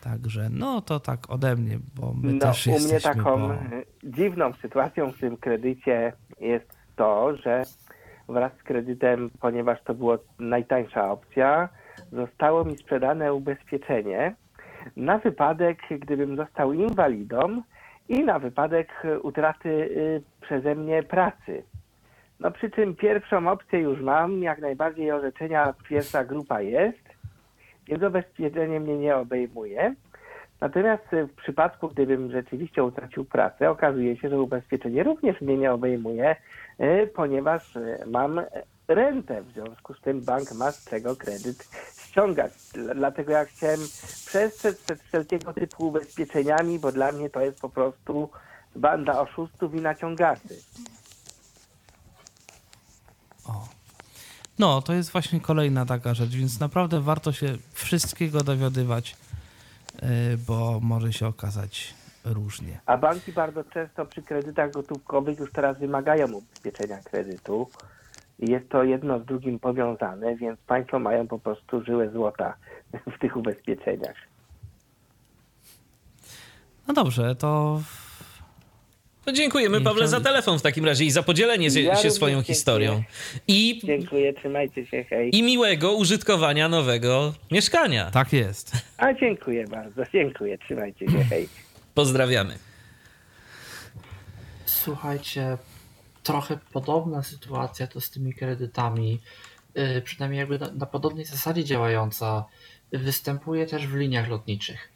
Także 0.00 0.48
no 0.50 0.80
to 0.80 1.00
tak 1.00 1.30
ode 1.30 1.56
mnie, 1.56 1.78
bo 1.94 2.14
my 2.14 2.32
no, 2.32 2.40
też 2.40 2.66
u 2.66 2.78
mnie 2.78 3.00
taką 3.00 3.58
dziwną 4.04 4.52
sytuacją 4.52 5.12
w 5.12 5.18
tym 5.18 5.36
kredycie 5.36 6.12
jest 6.40 6.66
to, 6.96 7.36
że 7.36 7.62
wraz 8.28 8.52
z 8.52 8.62
kredytem, 8.62 9.30
ponieważ 9.40 9.82
to 9.82 9.94
była 9.94 10.18
najtańsza 10.38 11.10
opcja, 11.10 11.68
zostało 12.12 12.64
mi 12.64 12.76
sprzedane 12.76 13.34
ubezpieczenie 13.34 14.34
na 14.96 15.18
wypadek, 15.18 15.78
gdybym 15.90 16.36
został 16.36 16.72
inwalidą 16.72 17.62
i 18.08 18.24
na 18.24 18.38
wypadek 18.38 18.88
utraty 19.22 19.68
y, 19.68 20.22
przeze 20.40 20.74
mnie 20.74 21.02
pracy. 21.02 21.62
No 22.40 22.50
przy 22.50 22.70
czym 22.70 22.96
pierwszą 22.96 23.48
opcję 23.48 23.78
już 23.78 24.00
mam, 24.00 24.42
jak 24.42 24.58
najbardziej 24.58 25.12
orzeczenia 25.12 25.74
pierwsza 25.88 26.24
grupa 26.24 26.60
jest, 26.60 27.08
więc 27.88 28.02
ubezpieczenie 28.02 28.80
mnie 28.80 28.98
nie 28.98 29.16
obejmuje. 29.16 29.94
Natomiast 30.60 31.04
w 31.12 31.34
przypadku, 31.34 31.88
gdybym 31.88 32.30
rzeczywiście 32.30 32.84
utracił 32.84 33.24
pracę, 33.24 33.70
okazuje 33.70 34.16
się, 34.16 34.28
że 34.28 34.40
ubezpieczenie 34.40 35.02
również 35.02 35.40
mnie 35.40 35.56
nie 35.56 35.72
obejmuje, 35.72 36.36
ponieważ 37.14 37.76
y, 37.76 37.98
mam 38.06 38.40
rentę. 38.88 39.42
W 39.42 39.52
związku 39.52 39.94
z 39.94 40.00
tym 40.00 40.20
bank 40.20 40.52
ma 40.52 40.72
z 40.72 40.84
czego 40.84 41.16
kredyt 41.16 41.68
ściągać. 42.04 42.52
Dlatego 42.94 43.32
ja 43.32 43.44
chciałem 43.44 43.80
przestrzec 44.26 44.78
przed 44.82 45.02
wszelkiego 45.02 45.52
typu 45.52 45.86
ubezpieczeniami, 45.86 46.78
bo 46.78 46.92
dla 46.92 47.12
mnie 47.12 47.30
to 47.30 47.40
jest 47.40 47.60
po 47.60 47.68
prostu 47.68 48.30
banda 48.76 49.20
oszustów 49.20 49.74
i 49.74 49.80
naciągaczy. 49.80 50.56
O. 53.44 53.68
No, 54.58 54.82
to 54.82 54.92
jest 54.92 55.10
właśnie 55.12 55.40
kolejna 55.40 55.86
taka 55.86 56.14
rzecz, 56.14 56.30
więc 56.30 56.60
naprawdę 56.60 57.00
warto 57.00 57.32
się 57.32 57.56
wszystkiego 57.72 58.44
dowiadywać, 58.44 59.16
y, 60.02 60.38
bo 60.38 60.80
może 60.82 61.12
się 61.12 61.26
okazać 61.26 61.94
różnie. 62.26 62.80
A 62.86 62.96
banki 62.96 63.32
bardzo 63.32 63.64
często 63.64 64.06
przy 64.06 64.22
kredytach 64.22 64.70
gotówkowych 64.70 65.38
już 65.38 65.52
teraz 65.52 65.78
wymagają 65.78 66.32
ubezpieczenia 66.32 66.98
kredytu. 66.98 67.68
Jest 68.38 68.68
to 68.68 68.84
jedno 68.84 69.20
z 69.20 69.24
drugim 69.24 69.58
powiązane, 69.58 70.36
więc 70.36 70.60
państwo 70.60 70.98
mają 70.98 71.26
po 71.28 71.38
prostu 71.38 71.84
żyłę 71.84 72.10
złota 72.10 72.54
w 73.16 73.18
tych 73.18 73.36
ubezpieczeniach. 73.36 74.16
No 76.88 76.94
dobrze, 76.94 77.34
to 77.34 77.80
no 79.26 79.32
dziękujemy 79.32 79.80
Pawle 79.80 80.08
za 80.08 80.20
telefon 80.20 80.58
w 80.58 80.62
takim 80.62 80.84
razie 80.84 81.04
i 81.04 81.10
za 81.10 81.22
podzielenie 81.22 81.68
ja 81.68 81.96
się 81.96 82.10
swoją 82.10 82.34
dziękuję. 82.34 82.54
historią. 82.54 83.02
I, 83.48 83.80
dziękuję, 83.84 84.32
trzymajcie 84.34 84.86
się, 84.86 85.04
hej. 85.04 85.36
I 85.36 85.42
miłego 85.42 85.92
użytkowania 85.92 86.68
nowego 86.68 87.34
mieszkania. 87.50 88.10
Tak 88.10 88.32
jest. 88.32 88.72
A 88.98 89.14
dziękuję 89.14 89.66
bardzo, 89.66 90.02
dziękuję, 90.12 90.58
trzymajcie 90.58 91.06
się, 91.06 91.24
hej. 91.24 91.48
Pozdrawiamy. 91.96 92.58
Słuchajcie, 94.66 95.58
trochę 96.22 96.58
podobna 96.72 97.22
sytuacja 97.22 97.86
to 97.86 98.00
z 98.00 98.10
tymi 98.10 98.34
kredytami, 98.34 99.20
yy, 99.74 100.02
przynajmniej 100.02 100.38
jakby 100.38 100.58
na, 100.58 100.72
na 100.72 100.86
podobnej 100.86 101.24
zasadzie 101.24 101.64
działająca, 101.64 102.44
występuje 102.92 103.66
też 103.66 103.86
w 103.86 103.94
liniach 103.94 104.28
lotniczych. 104.28 104.92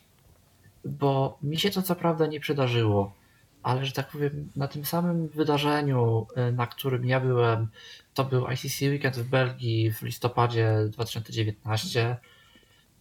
Bo 0.85 1.39
mi 1.43 1.59
się 1.59 1.71
to 1.71 1.83
co 1.83 1.97
prawda 1.97 2.27
nie 2.27 2.41
przydarzyło, 2.41 3.15
ale 3.63 3.87
że 3.87 3.93
tak 3.93 4.11
powiem, 4.11 4.51
na 4.57 4.69
tym 4.69 4.85
samym 4.85 5.29
wydarzeniu, 5.29 6.27
y, 6.49 6.53
na 6.53 6.67
którym 6.67 7.07
ja 7.07 7.21
byłem, 7.21 7.69
to 8.15 8.25
był 8.25 8.47
ICC 8.51 8.81
Weekend 8.83 9.17
w 9.17 9.29
Belgii 9.29 9.93
w 9.93 10.03
listopadzie 10.03 10.75
2019, 10.89 12.17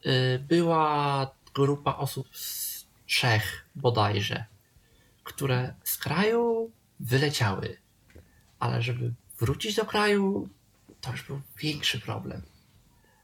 y, 0.05 0.39
była 0.39 1.27
grupa 1.53 1.95
osób 1.95 2.27
z 2.37 2.58
Czech 3.09 3.65
bodajże, 3.75 4.45
które 5.23 5.73
z 5.83 5.97
kraju 5.97 6.71
wyleciały, 6.99 7.77
ale 8.59 8.81
żeby 8.81 9.13
wrócić 9.39 9.75
do 9.75 9.85
kraju, 9.85 10.49
to 11.01 11.11
już 11.11 11.23
był 11.23 11.41
większy 11.57 11.99
problem, 11.99 12.41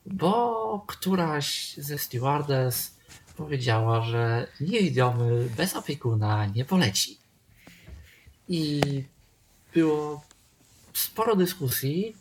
bo 0.05 0.85
któraś 0.87 1.73
ze 1.77 1.97
stewardess 1.97 2.95
powiedziała, 3.37 4.01
że 4.01 4.47
niewidomy 4.61 5.49
bez 5.57 5.75
opiekuna 5.75 6.45
nie 6.45 6.65
poleci. 6.65 7.17
I 8.47 8.81
było 9.73 10.23
sporo 10.93 11.35
dyskusji 11.35 12.15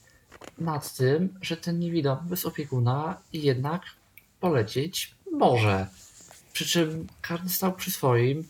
nad 0.59 0.97
tym, 0.97 1.39
że 1.43 1.57
ten 1.57 1.79
niewidomy 1.79 2.29
bez 2.29 2.47
opiekuna 2.47 3.21
jednak 3.33 3.83
polecieć 4.41 5.15
może. 5.33 5.87
Przy 6.55 6.67
czym 6.67 7.07
każdy 7.21 7.49
stał 7.49 7.73
przy 7.73 7.91
swoim. 7.91 8.45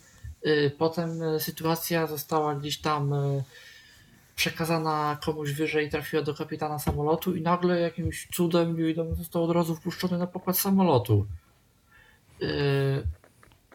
Y, 0.47 0.73
potem 0.79 1.11
sytuacja 1.39 2.07
została 2.07 2.55
gdzieś 2.55 2.79
tam 2.79 3.13
y, 3.13 3.45
przekazana 4.37 5.19
komuś 5.25 5.51
wyżej, 5.51 5.91
trafiła 5.91 6.23
do 6.23 6.35
kapitana 6.35 6.79
samolotu 6.79 7.37
i 7.37 7.41
nagle 7.41 7.81
jakimś 7.81 8.29
cudem 8.35 8.77
niewidomy 8.79 9.15
został 9.15 9.45
od 9.45 9.51
razu 9.51 9.77
wpuszczony 9.77 10.19
na 10.19 10.27
pokład 10.27 10.59
samolotu. 10.59 11.27
Y, 12.43 13.07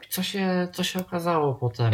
co 0.09 0.23
się, 0.23 0.67
co 0.73 0.84
się 0.84 0.99
okazało 0.99 1.53
potem? 1.53 1.93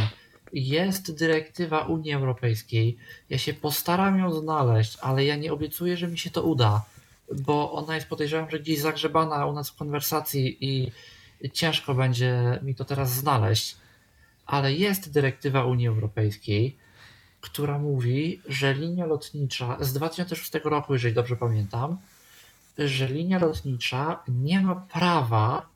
jest 0.53 1.17
dyrektywa 1.17 1.79
Unii 1.79 2.13
Europejskiej. 2.13 2.97
Ja 3.29 3.37
się 3.37 3.53
postaram 3.53 4.19
ją 4.19 4.31
znaleźć, 4.31 4.97
ale 5.01 5.25
ja 5.25 5.35
nie 5.35 5.53
obiecuję, 5.53 5.97
że 5.97 6.07
mi 6.07 6.17
się 6.17 6.29
to 6.29 6.43
uda, 6.43 6.85
bo 7.31 7.71
ona 7.71 7.95
jest 7.95 8.07
podejrzewam, 8.07 8.49
że 8.49 8.59
gdzieś 8.59 8.79
zagrzebana 8.79 9.45
u 9.45 9.53
nas 9.53 9.69
w 9.69 9.75
konwersacji 9.75 10.57
i 10.65 10.91
ciężko 11.53 11.93
będzie 11.93 12.59
mi 12.63 12.75
to 12.75 12.85
teraz 12.85 13.11
znaleźć. 13.11 13.75
Ale 14.45 14.73
jest 14.73 15.11
dyrektywa 15.13 15.65
Unii 15.65 15.87
Europejskiej, 15.87 16.77
która 17.41 17.79
mówi, 17.79 18.41
że 18.47 18.73
linia 18.73 19.05
lotnicza 19.05 19.77
z 19.79 19.93
2006 19.93 20.51
roku, 20.63 20.93
jeżeli 20.93 21.13
dobrze 21.13 21.35
pamiętam, 21.35 21.97
że 22.77 23.07
linia 23.07 23.39
lotnicza 23.39 24.23
nie 24.27 24.61
ma 24.61 24.75
prawa 24.75 25.69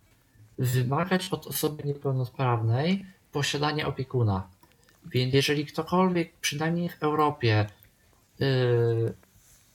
wymagać 0.57 1.27
od 1.29 1.47
osoby 1.47 1.83
niepełnosprawnej 1.83 3.05
posiadania 3.31 3.87
opiekuna. 3.87 4.47
Więc 5.05 5.33
jeżeli 5.33 5.65
ktokolwiek, 5.65 6.33
przynajmniej 6.41 6.89
w 6.89 7.03
Europie, 7.03 7.69
yy, 8.39 9.13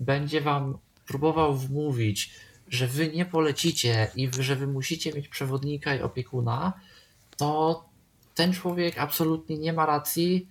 będzie 0.00 0.40
wam 0.40 0.78
próbował 1.06 1.56
wmówić, 1.56 2.34
że 2.68 2.86
wy 2.86 3.08
nie 3.08 3.24
polecicie 3.24 4.10
i 4.16 4.30
że 4.40 4.56
wy 4.56 4.66
musicie 4.66 5.12
mieć 5.12 5.28
przewodnika 5.28 5.94
i 5.94 6.02
opiekuna, 6.02 6.72
to 7.36 7.84
ten 8.34 8.52
człowiek 8.52 8.98
absolutnie 8.98 9.58
nie 9.58 9.72
ma 9.72 9.86
racji 9.86 10.48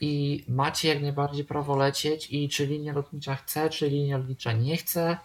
i 0.00 0.44
macie 0.48 0.88
jak 0.88 1.02
najbardziej 1.02 1.44
prawo 1.44 1.76
lecieć 1.76 2.30
i 2.30 2.48
czy 2.48 2.66
linia 2.66 2.92
lotnicza 2.92 3.34
chce, 3.36 3.70
czy 3.70 3.88
linia 3.88 4.18
lotnicza 4.18 4.52
nie 4.52 4.76
chce, 4.76 5.16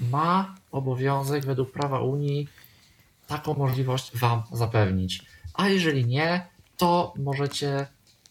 ma 0.00 0.54
obowiązek 0.70 1.44
według 1.44 1.72
prawa 1.72 2.00
Unii 2.00 2.48
taką 3.26 3.54
możliwość 3.54 4.16
wam 4.16 4.42
zapewnić. 4.52 5.22
A 5.54 5.68
jeżeli 5.68 6.06
nie, 6.06 6.46
to 6.76 7.14
możecie 7.16 7.86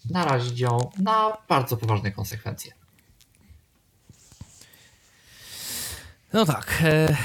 narazić 0.10 0.60
ją 0.60 0.92
na 0.98 1.38
bardzo 1.50 1.78
poważne 1.78 2.12
konsekwencje. 2.12 2.79
No 6.34 6.46
tak. 6.46 6.82
E, 6.86 7.18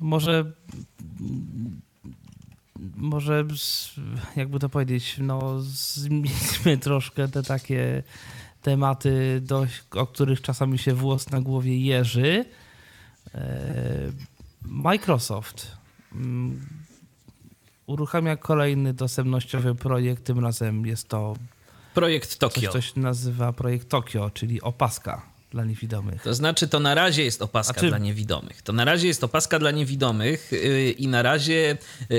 może 0.00 0.52
może 2.96 3.44
jakby 4.36 4.58
to 4.58 4.68
powiedzieć, 4.68 5.16
no 5.18 5.60
zmieńmy 5.60 6.78
troszkę 6.82 7.28
te 7.28 7.42
takie 7.42 8.02
tematy, 8.62 9.40
dość, 9.44 9.82
o 9.90 10.06
których 10.06 10.42
czasami 10.42 10.78
się 10.78 10.94
włos 10.94 11.30
na 11.30 11.40
głowie 11.40 11.80
jeży. 11.80 12.44
E, 13.34 13.58
Microsoft 14.62 15.76
mm, 16.12 16.66
uruchamia 17.86 18.36
kolejny 18.36 18.94
dostępnościowy 18.94 19.74
projekt, 19.74 20.24
tym 20.24 20.38
razem 20.38 20.86
jest 20.86 21.08
to 21.08 21.34
projekt 21.94 22.38
Tokio. 22.38 22.72
Coś, 22.72 22.72
coś 22.72 22.96
nazywa 22.96 23.52
projekt 23.52 23.88
Tokio, 23.88 24.30
czyli 24.30 24.62
opaska 24.62 25.29
dla 25.50 25.64
niewidomych. 25.64 26.22
To 26.22 26.34
znaczy, 26.34 26.68
to 26.68 26.80
na 26.80 26.94
razie 26.94 27.24
jest 27.24 27.42
opaska 27.42 27.80
czy... 27.80 27.88
dla 27.88 27.98
niewidomych. 27.98 28.62
To 28.62 28.72
na 28.72 28.84
razie 28.84 29.08
jest 29.08 29.24
opaska 29.24 29.58
dla 29.58 29.70
niewidomych 29.70 30.52
yy, 30.52 30.90
i 30.90 31.08
na 31.08 31.22
razie 31.22 31.78
yy, 32.10 32.18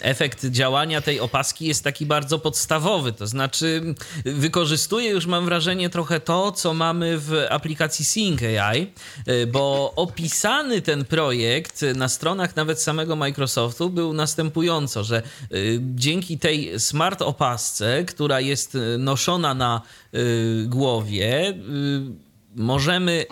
efekt 0.00 0.46
działania 0.46 1.00
tej 1.00 1.20
opaski 1.20 1.66
jest 1.66 1.84
taki 1.84 2.06
bardzo 2.06 2.38
podstawowy. 2.38 3.12
To 3.12 3.26
znaczy, 3.26 3.94
wykorzystuje 4.24 5.10
już, 5.10 5.26
mam 5.26 5.44
wrażenie, 5.44 5.90
trochę 5.90 6.20
to, 6.20 6.52
co 6.52 6.74
mamy 6.74 7.18
w 7.18 7.46
aplikacji 7.50 8.04
Sync 8.04 8.40
AI, 8.42 8.92
yy, 9.26 9.46
bo 9.46 9.92
opisany 9.96 10.82
ten 10.82 11.04
projekt 11.04 11.84
na 11.94 12.08
stronach 12.08 12.56
nawet 12.56 12.82
samego 12.82 13.16
Microsoftu 13.16 13.90
był 13.90 14.12
następująco, 14.12 15.04
że 15.04 15.22
y, 15.52 15.80
dzięki 15.94 16.38
tej 16.38 16.80
smart 16.80 17.22
opasce, 17.22 18.04
która 18.04 18.40
jest 18.40 18.78
noszona 18.98 19.54
na 19.54 19.82
y, 20.14 20.64
głowie, 20.68 21.50
y, 21.50 22.26
możemy 22.56 23.26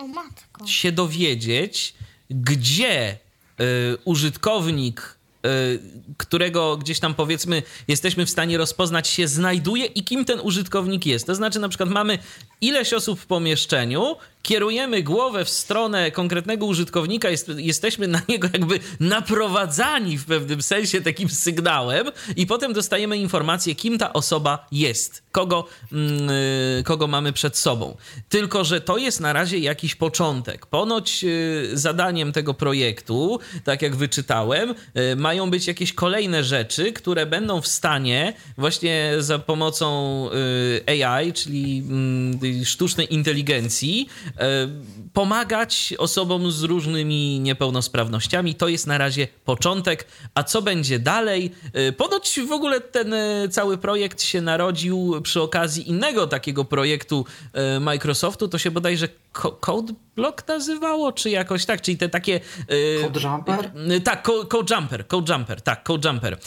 się 0.65 0.91
dowiedzieć, 0.91 1.93
gdzie 2.29 3.17
y, 3.59 3.97
użytkownik, 4.05 5.14
którego 6.17 6.77
gdzieś 6.77 6.99
tam 6.99 7.13
powiedzmy 7.13 7.63
jesteśmy 7.87 8.25
w 8.25 8.29
stanie 8.29 8.57
rozpoznać, 8.57 9.07
się 9.07 9.27
znajduje 9.27 9.85
i 9.85 10.03
kim 10.03 10.25
ten 10.25 10.39
użytkownik 10.39 11.05
jest. 11.05 11.27
To 11.27 11.35
znaczy, 11.35 11.59
na 11.59 11.69
przykład 11.69 11.89
mamy 11.89 12.19
ileś 12.61 12.93
osób 12.93 13.19
w 13.19 13.25
pomieszczeniu 13.25 14.15
kierujemy 14.45 15.03
głowę 15.03 15.45
w 15.45 15.49
stronę 15.49 16.11
konkretnego 16.11 16.65
użytkownika, 16.65 17.29
jest, 17.29 17.51
jesteśmy 17.57 18.07
na 18.07 18.21
niego 18.29 18.47
jakby 18.53 18.79
naprowadzani 18.99 20.17
w 20.17 20.25
pewnym 20.25 20.61
sensie 20.61 21.01
takim 21.01 21.29
sygnałem 21.29 22.07
i 22.35 22.47
potem 22.47 22.73
dostajemy 22.73 23.17
informację, 23.17 23.75
kim 23.75 23.97
ta 23.97 24.13
osoba 24.13 24.67
jest, 24.71 25.23
kogo, 25.31 25.67
yy, 25.91 26.83
kogo 26.83 27.07
mamy 27.07 27.33
przed 27.33 27.57
sobą. 27.57 27.97
Tylko, 28.29 28.63
że 28.63 28.81
to 28.81 28.97
jest 28.97 29.19
na 29.19 29.33
razie 29.33 29.59
jakiś 29.59 29.95
początek. 29.95 30.65
Ponoć 30.65 31.23
yy, 31.23 31.69
zadaniem 31.73 32.31
tego 32.31 32.53
projektu, 32.53 33.39
tak 33.63 33.81
jak 33.81 33.95
wyczytałem, 33.95 34.75
yy, 34.95 35.15
mają 35.15 35.34
być 35.49 35.67
jakieś 35.67 35.93
kolejne 35.93 36.43
rzeczy, 36.43 36.93
które 36.93 37.25
będą 37.25 37.61
w 37.61 37.67
stanie 37.67 38.33
właśnie 38.57 39.13
za 39.19 39.39
pomocą 39.39 40.29
y, 40.87 41.03
AI, 41.03 41.33
czyli 41.33 41.83
mm, 41.89 42.65
sztucznej 42.65 43.13
inteligencji, 43.13 44.09
E, 44.37 44.67
pomagać 45.13 45.93
osobom 45.97 46.51
z 46.51 46.63
różnymi 46.63 47.39
niepełnosprawnościami. 47.39 48.55
To 48.55 48.67
jest 48.67 48.87
na 48.87 48.97
razie 48.97 49.27
początek. 49.45 50.07
A 50.33 50.43
co 50.43 50.61
będzie 50.61 50.99
dalej? 50.99 51.51
E, 51.73 51.91
ponoć 51.91 52.39
w 52.47 52.51
ogóle 52.51 52.81
ten 52.81 53.15
cały 53.51 53.77
projekt 53.77 54.21
się 54.21 54.41
narodził 54.41 55.21
przy 55.23 55.41
okazji 55.41 55.89
innego 55.89 56.27
takiego 56.27 56.65
projektu 56.65 57.25
Microsoftu. 57.79 58.47
To 58.47 58.57
się 58.57 58.71
bodajże 58.71 59.07
Code 59.59 59.93
Block 60.15 60.47
nazywało, 60.47 61.11
czy 61.11 61.29
jakoś 61.29 61.65
tak, 61.65 61.81
czyli 61.81 61.97
te 61.97 62.09
takie... 62.09 62.39
Code 63.01 63.19
Jumper? 63.19 63.71
Tak, 64.03 64.23
Code 64.49 64.75
Jumper, 64.75 65.07
Code 65.07 65.24
Jumper, 65.33 65.61
tak, 65.61 65.83
Code 65.83 66.09
Jumper. 66.09 66.37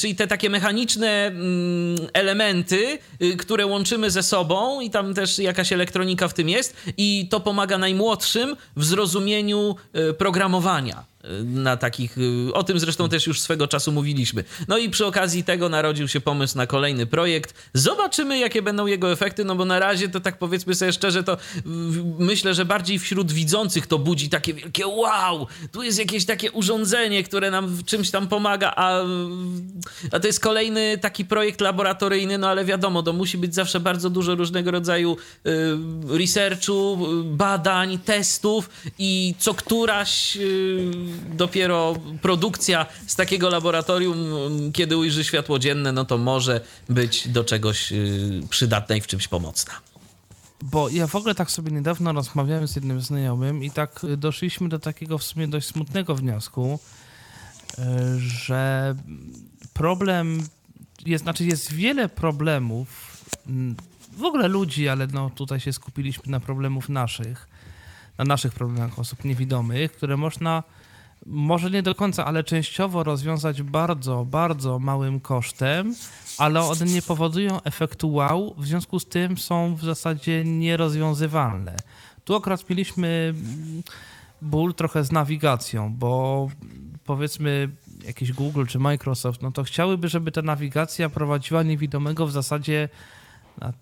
Czyli 0.00 0.16
te 0.16 0.26
takie 0.26 0.50
mechaniczne 0.50 1.26
mm, 1.26 1.96
elementy, 2.12 2.98
które 3.38 3.66
łączymy 3.66 4.10
ze 4.10 4.22
sobą 4.22 4.80
i 4.80 4.90
tam 4.90 5.14
też 5.14 5.38
jakaś 5.38 5.72
elektronika 5.72 6.28
w 6.28 6.34
tym 6.34 6.48
jest 6.48 6.76
i 6.96 7.28
to 7.30 7.40
pomaga 7.40 7.78
najmłodszym 7.78 8.56
w 8.76 8.84
zrozumieniu 8.84 9.76
programowania 10.18 11.04
na 11.44 11.76
takich, 11.76 12.16
o 12.52 12.64
tym 12.64 12.78
zresztą 12.78 13.08
też 13.08 13.26
już 13.26 13.40
swego 13.40 13.68
czasu 13.68 13.92
mówiliśmy. 13.92 14.44
No 14.68 14.78
i 14.78 14.90
przy 14.90 15.06
okazji 15.06 15.44
tego 15.44 15.68
narodził 15.68 16.08
się 16.08 16.20
pomysł 16.20 16.56
na 16.56 16.66
kolejny 16.66 17.06
projekt. 17.06 17.54
Zobaczymy, 17.74 18.38
jakie 18.38 18.62
będą 18.62 18.86
jego 18.86 19.12
efekty, 19.12 19.44
no 19.44 19.56
bo 19.56 19.64
na 19.64 19.78
razie 19.78 20.08
to 20.08 20.20
tak 20.20 20.38
powiedzmy 20.38 20.74
sobie 20.74 20.92
szczerze, 20.92 21.24
to 21.24 21.36
myślę, 22.18 22.54
że 22.54 22.64
bardziej 22.64 22.98
wśród 22.98 23.32
widzących 23.32 23.86
to 23.86 23.98
budzi 23.98 24.28
takie 24.28 24.54
wielkie 24.54 24.86
wow, 24.86 25.46
tu 25.72 25.82
jest 25.82 25.98
jakieś 25.98 26.26
takie 26.26 26.52
urządzenie, 26.52 27.22
które 27.22 27.50
nam 27.50 27.66
w 27.66 27.84
czymś 27.84 28.10
tam 28.10 28.28
pomaga, 28.28 28.72
a, 28.76 29.00
a 30.12 30.20
to 30.20 30.26
jest 30.26 30.40
kolejny 30.40 30.98
taki 30.98 31.24
projekt 31.24 31.60
laboratoryjny, 31.60 32.38
no 32.38 32.48
ale 32.48 32.64
wiadomo, 32.64 33.02
to 33.02 33.12
musi 33.12 33.38
być 33.38 33.54
zawsze 33.54 33.80
bardzo 33.80 34.10
dużo 34.10 34.34
różnego 34.34 34.70
rodzaju 34.70 35.16
y, 35.46 36.18
researchu, 36.18 36.98
badań, 37.24 37.98
testów 37.98 38.70
i 38.98 39.34
co 39.38 39.54
któraś 39.54 40.36
y, 40.36 41.17
dopiero 41.34 41.94
produkcja 42.22 42.86
z 43.06 43.16
takiego 43.16 43.48
laboratorium, 43.48 44.18
kiedy 44.72 44.96
ujrzy 44.96 45.24
światło 45.24 45.58
dzienne, 45.58 45.92
no 45.92 46.04
to 46.04 46.18
może 46.18 46.60
być 46.88 47.28
do 47.28 47.44
czegoś 47.44 47.92
y, 47.92 48.40
przydatna 48.50 48.96
i 48.96 49.00
w 49.00 49.06
czymś 49.06 49.28
pomocna. 49.28 49.72
Bo 50.62 50.88
ja 50.88 51.06
w 51.06 51.14
ogóle 51.14 51.34
tak 51.34 51.50
sobie 51.50 51.72
niedawno 51.72 52.12
rozmawiałem 52.12 52.68
z 52.68 52.76
jednym 52.76 53.00
znajomym 53.00 53.64
i 53.64 53.70
tak 53.70 54.00
doszliśmy 54.16 54.68
do 54.68 54.78
takiego 54.78 55.18
w 55.18 55.24
sumie 55.24 55.48
dość 55.48 55.66
smutnego 55.66 56.14
wniosku, 56.14 56.78
y, 57.78 57.82
że 58.18 58.94
problem 59.74 60.42
jest, 61.06 61.24
znaczy 61.24 61.44
jest 61.44 61.72
wiele 61.72 62.08
problemów 62.08 62.88
mm, 63.46 63.76
w 64.16 64.24
ogóle 64.24 64.48
ludzi, 64.48 64.88
ale 64.88 65.06
no 65.06 65.30
tutaj 65.30 65.60
się 65.60 65.72
skupiliśmy 65.72 66.30
na 66.30 66.40
problemów 66.40 66.88
naszych, 66.88 67.48
na 68.18 68.24
naszych 68.24 68.52
problemach 68.52 68.98
osób 68.98 69.24
niewidomych, 69.24 69.92
które 69.92 70.16
można 70.16 70.62
może 71.28 71.70
nie 71.70 71.82
do 71.82 71.94
końca, 71.94 72.24
ale 72.24 72.44
częściowo 72.44 73.04
rozwiązać 73.04 73.62
bardzo, 73.62 74.24
bardzo 74.24 74.78
małym 74.78 75.20
kosztem, 75.20 75.94
ale 76.38 76.60
one 76.60 76.86
nie 76.86 77.02
powodują 77.02 77.62
efektu 77.62 78.12
wow, 78.12 78.54
w 78.58 78.66
związku 78.66 79.00
z 79.00 79.06
tym 79.06 79.38
są 79.38 79.74
w 79.74 79.84
zasadzie 79.84 80.44
nierozwiązywalne. 80.44 81.76
Tu 82.24 82.36
akurat 82.36 82.70
mieliśmy 82.70 83.34
ból 84.42 84.74
trochę 84.74 85.04
z 85.04 85.12
nawigacją, 85.12 85.94
bo 85.94 86.48
powiedzmy 87.04 87.68
jakiś 88.04 88.32
Google 88.32 88.66
czy 88.66 88.78
Microsoft, 88.78 89.42
no 89.42 89.52
to 89.52 89.64
chciałyby, 89.64 90.08
żeby 90.08 90.32
ta 90.32 90.42
nawigacja 90.42 91.08
prowadziła 91.08 91.62
niewidomego 91.62 92.26
w 92.26 92.32
zasadzie 92.32 92.88
na 93.60 93.72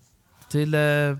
tyle 0.49 1.17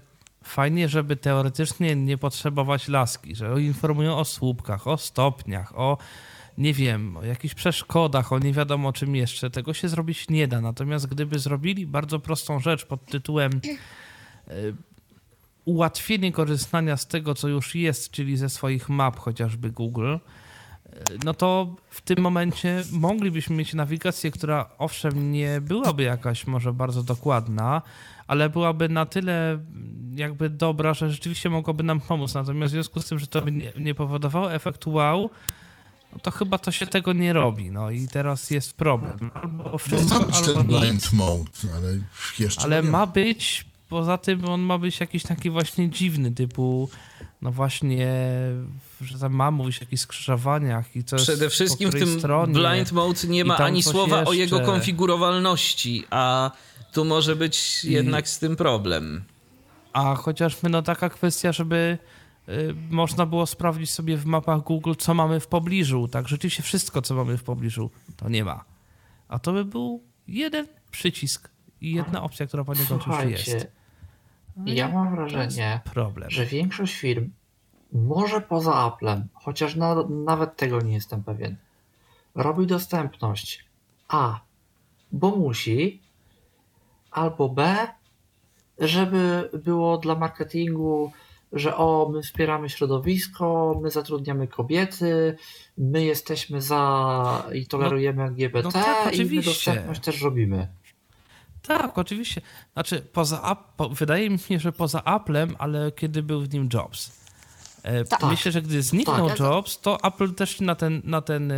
fajnie, 0.47 0.89
żeby 0.89 1.15
teoretycznie 1.15 1.95
nie 1.95 2.17
potrzebować 2.17 2.87
laski, 2.87 3.35
że 3.35 3.61
informują 3.61 4.17
o 4.17 4.25
słupkach, 4.25 4.87
o 4.87 4.97
stopniach, 4.97 5.79
o 5.79 5.97
nie 6.57 6.73
wiem, 6.73 7.17
o 7.17 7.23
jakichś 7.23 7.55
przeszkodach, 7.55 8.33
o 8.33 8.39
nie 8.39 8.53
wiadomo 8.53 8.93
czym 8.93 9.15
jeszcze. 9.15 9.49
Tego 9.49 9.73
się 9.73 9.89
zrobić 9.89 10.29
nie 10.29 10.47
da. 10.47 10.61
Natomiast 10.61 11.07
gdyby 11.07 11.39
zrobili 11.39 11.87
bardzo 11.87 12.19
prostą 12.19 12.59
rzecz 12.59 12.85
pod 12.85 13.05
tytułem 13.05 13.51
e, 14.47 14.53
ułatwienie 15.65 16.31
korzystania 16.31 16.97
z 16.97 17.07
tego, 17.07 17.35
co 17.35 17.47
już 17.47 17.75
jest, 17.75 18.11
czyli 18.11 18.37
ze 18.37 18.49
swoich 18.49 18.89
map, 18.89 19.19
chociażby 19.19 19.71
Google, 19.71 20.13
e, 20.13 20.19
no 21.23 21.33
to 21.33 21.75
w 21.89 22.01
tym 22.01 22.19
momencie 22.19 22.83
moglibyśmy 22.91 23.55
mieć 23.55 23.73
nawigację, 23.73 24.31
która 24.31 24.69
owszem 24.77 25.31
nie 25.31 25.61
byłaby 25.61 26.03
jakaś 26.03 26.47
może 26.47 26.73
bardzo 26.73 27.03
dokładna, 27.03 27.81
ale 28.27 28.49
byłaby 28.49 28.89
na 28.89 29.05
tyle 29.05 29.59
jakby 30.15 30.49
dobra, 30.49 30.93
że 30.93 31.11
rzeczywiście 31.11 31.49
mogłoby 31.49 31.83
nam 31.83 31.99
pomóc. 31.99 32.33
Natomiast 32.33 32.71
w 32.71 32.73
związku 32.73 33.01
z 33.01 33.05
tym, 33.05 33.19
że 33.19 33.27
to 33.27 33.41
by 33.41 33.51
nie, 33.51 33.73
nie 33.79 33.95
powodowało 33.95 34.53
efektu 34.53 34.93
wow, 34.93 35.29
no 36.13 36.19
to 36.19 36.31
chyba 36.31 36.57
to 36.57 36.71
się 36.71 36.87
tego 36.87 37.13
nie 37.13 37.33
robi. 37.33 37.71
No 37.71 37.91
i 37.91 38.07
teraz 38.07 38.51
jest 38.51 38.73
problem. 38.73 39.31
Albo 39.33 39.77
wszystko, 39.77 40.19
ma 40.19 40.25
być 40.25 40.35
albo 40.35 40.53
ten 40.53 40.67
blind 40.67 41.13
mode, 41.13 41.51
ale 41.75 41.99
jeszcze 42.39 42.61
Ale 42.61 42.81
ma 42.81 43.05
być, 43.05 43.65
poza 43.89 44.17
tym 44.17 44.45
on 44.45 44.61
ma 44.61 44.77
być 44.77 44.99
jakiś 44.99 45.23
taki 45.23 45.49
właśnie 45.49 45.89
dziwny, 45.89 46.31
typu 46.31 46.89
no 47.41 47.51
właśnie, 47.51 48.07
że 49.01 49.19
tam 49.19 49.33
ma 49.33 49.51
mówić 49.51 49.77
o 49.77 49.83
jakichś 49.83 50.01
skrzyżowaniach 50.01 50.95
i 50.95 51.03
co 51.03 51.15
Przede 51.15 51.49
wszystkim 51.49 51.89
w 51.89 51.93
tym 51.93 52.19
stronie, 52.19 52.53
blind 52.53 52.91
mode 52.91 53.27
nie 53.27 53.45
ma 53.45 53.57
ani 53.57 53.83
słowa 53.83 54.17
jeszcze. 54.17 54.29
o 54.29 54.33
jego 54.33 54.59
konfigurowalności, 54.59 56.03
a 56.09 56.51
tu 56.97 57.05
może 57.05 57.35
być 57.35 57.85
jednak 57.85 58.29
z 58.29 58.39
tym 58.39 58.55
problem. 58.55 59.23
A 59.93 60.15
chociażby 60.15 60.69
no 60.69 60.81
taka 60.81 61.09
kwestia, 61.09 61.51
żeby 61.51 61.97
y, 62.49 62.75
można 62.89 63.25
było 63.25 63.45
sprawdzić 63.45 63.91
sobie 63.91 64.17
w 64.17 64.25
mapach 64.25 64.61
Google, 64.61 64.93
co 64.97 65.13
mamy 65.13 65.39
w 65.39 65.47
pobliżu. 65.47 66.07
Tak, 66.07 66.27
rzeczywiście 66.27 66.63
wszystko, 66.63 67.01
co 67.01 67.15
mamy 67.15 67.37
w 67.37 67.43
pobliżu, 67.43 67.91
to 68.15 68.29
nie 68.29 68.45
ma. 68.45 68.63
A 69.27 69.39
to 69.39 69.53
by 69.53 69.65
był 69.65 70.03
jeden 70.27 70.67
przycisk 70.91 71.49
i 71.81 71.93
jedna 71.93 72.23
opcja, 72.23 72.47
która 72.47 72.63
poniekąd 72.63 73.07
już 73.07 73.23
jest. 73.23 73.67
No 74.55 74.73
ja 74.73 74.89
mam 74.89 75.15
wrażenie, 75.15 75.81
problem. 75.93 76.29
że 76.29 76.45
większość 76.45 76.95
firm 76.95 77.29
może 77.91 78.41
poza 78.41 78.75
Applem, 78.75 79.27
chociaż 79.33 79.75
na, 79.75 79.95
nawet 80.25 80.55
tego 80.55 80.81
nie 80.81 80.93
jestem 80.93 81.23
pewien, 81.23 81.55
robi 82.35 82.67
dostępność 82.67 83.65
A, 84.07 84.39
bo 85.11 85.35
musi, 85.35 86.06
albo 87.17 87.49
B, 87.49 87.87
żeby 88.79 89.49
było 89.63 89.97
dla 89.97 90.15
marketingu, 90.15 91.11
że 91.51 91.77
o, 91.77 92.09
my 92.13 92.21
wspieramy 92.21 92.69
środowisko, 92.69 93.79
my 93.83 93.91
zatrudniamy 93.91 94.47
kobiety, 94.47 95.37
my 95.77 96.03
jesteśmy 96.03 96.61
za 96.61 97.43
i 97.53 97.67
tolerujemy 97.67 98.17
no, 98.17 98.27
LGBT 98.27 98.63
no 98.63 98.71
tak, 98.71 99.15
i 99.15 99.25
my 99.25 99.41
dostępność 99.41 100.01
też 100.01 100.21
robimy. 100.21 100.67
Tak, 101.61 101.97
oczywiście. 101.97 102.41
Znaczy, 102.73 103.01
poza, 103.13 103.55
po, 103.77 103.89
wydaje 103.89 104.29
mi 104.29 104.39
się, 104.39 104.59
że 104.59 104.71
poza 104.71 105.03
Applem, 105.03 105.55
ale 105.59 105.91
kiedy 105.91 106.23
był 106.23 106.41
w 106.41 106.53
nim 106.53 106.69
Jobs. 106.73 107.27
E, 107.83 108.05
tak. 108.05 108.23
Myślę, 108.23 108.51
że 108.51 108.61
gdy 108.61 108.81
zniknął 108.81 109.27
tak. 109.27 109.39
Jobs, 109.39 109.81
to 109.81 109.97
Apple 110.03 110.33
też 110.33 110.61
na 110.61 110.75
ten, 110.75 111.01
na 111.03 111.21
ten, 111.21 111.53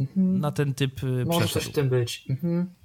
mhm. 0.00 0.40
na 0.40 0.52
ten 0.52 0.74
typ 0.74 1.04
e, 1.04 1.24
Może 1.24 1.40
przeszedł. 1.40 1.64
coś 1.64 1.72
w 1.72 1.74
tym 1.74 1.88
być. 1.88 2.24
Mhm. 2.30 2.81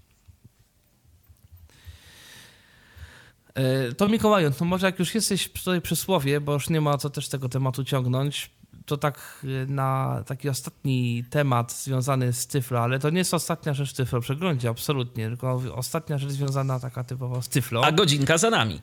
To 3.98 4.10
Mikołaju, 4.10 4.52
no 4.60 4.66
może 4.66 4.86
jak 4.86 5.00
już 5.00 5.16
jesteś 5.16 5.50
tutaj 5.50 5.82
przy 5.82 5.96
słowie, 5.96 6.42
bo 6.42 6.54
już 6.54 6.70
nie 6.70 6.82
ma 6.82 6.98
co 6.98 7.10
też 7.10 7.30
tego 7.30 7.50
tematu 7.50 7.84
ciągnąć, 7.84 8.52
to 8.86 8.98
tak 8.98 9.46
na 9.68 10.24
taki 10.26 10.50
ostatni 10.50 11.24
temat 11.30 11.74
związany 11.74 12.34
z 12.34 12.48
Tyflo, 12.48 12.80
ale 12.80 13.00
to 13.00 13.10
nie 13.10 13.18
jest 13.18 13.34
ostatnia 13.34 13.74
rzecz 13.74 13.94
w 13.94 13.96
Tyflo 13.96 14.22
przeglądzie, 14.22 14.70
absolutnie, 14.70 15.28
tylko 15.28 15.62
ostatnia 15.76 16.18
rzecz 16.18 16.32
związana 16.32 16.80
taka 16.80 17.04
typowo 17.04 17.42
z 17.42 17.50
Tyflo. 17.50 17.86
A 17.86 17.92
godzinka 17.92 18.38
za 18.38 18.50
nami. 18.50 18.82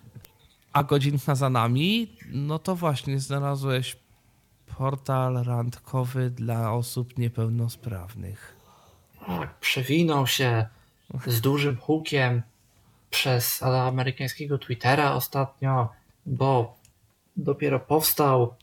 A 0.73 0.83
godzinka 0.83 1.35
za 1.35 1.51
nami, 1.51 2.17
no 2.33 2.59
to 2.59 2.77
właśnie 2.77 3.21
znalazłeś 3.21 3.97
portal 4.79 5.45
randkowy 5.45 6.31
dla 6.31 6.73
osób 6.73 7.19
niepełnosprawnych. 7.19 8.57
Tak, 9.27 9.59
przewinął 9.59 10.27
się 10.27 10.67
z 11.27 11.41
dużym 11.41 11.77
hukiem 11.77 12.43
przez 13.15 13.63
amerykańskiego 13.63 14.59
Twittera 14.59 15.15
ostatnio, 15.15 15.89
bo 16.27 16.77
dopiero 17.37 17.81
powstał 17.81 18.55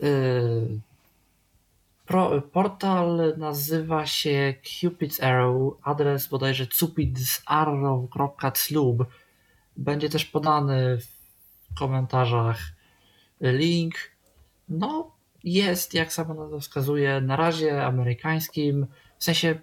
yy, 0.00 0.80
portal 2.52 3.34
nazywa 3.36 4.06
się 4.06 4.54
Cupid's 4.62 5.24
Arrow, 5.24 5.74
adres 5.82 6.26
bodajże 6.26 6.66
cupidsarrow.club. 6.66 9.04
Będzie 9.76 10.08
też 10.08 10.24
podany 10.24 10.98
w 10.98 11.08
komentarzach 11.78 12.58
link. 13.40 13.94
No, 14.68 15.10
jest, 15.44 15.94
jak 15.94 16.12
sama 16.12 16.34
nazwa 16.34 16.58
wskazuje, 16.58 17.20
na 17.20 17.36
razie 17.36 17.86
amerykańskim, 17.86 18.86
w 19.18 19.24
sensie 19.24 19.60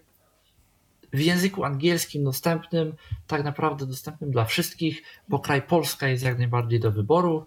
w 1.14 1.20
języku 1.20 1.64
angielskim 1.64 2.24
dostępnym, 2.24 2.94
tak 3.28 3.44
naprawdę 3.44 3.86
dostępnym 3.86 4.32
dla 4.32 4.46
wszystkich, 4.46 5.04
bo 5.30 5.40
kraj 5.40 5.62
Polska 5.62 6.08
jest 6.08 6.24
jak 6.24 6.38
najbardziej 6.38 6.80
do 6.80 6.92
wyboru, 6.92 7.46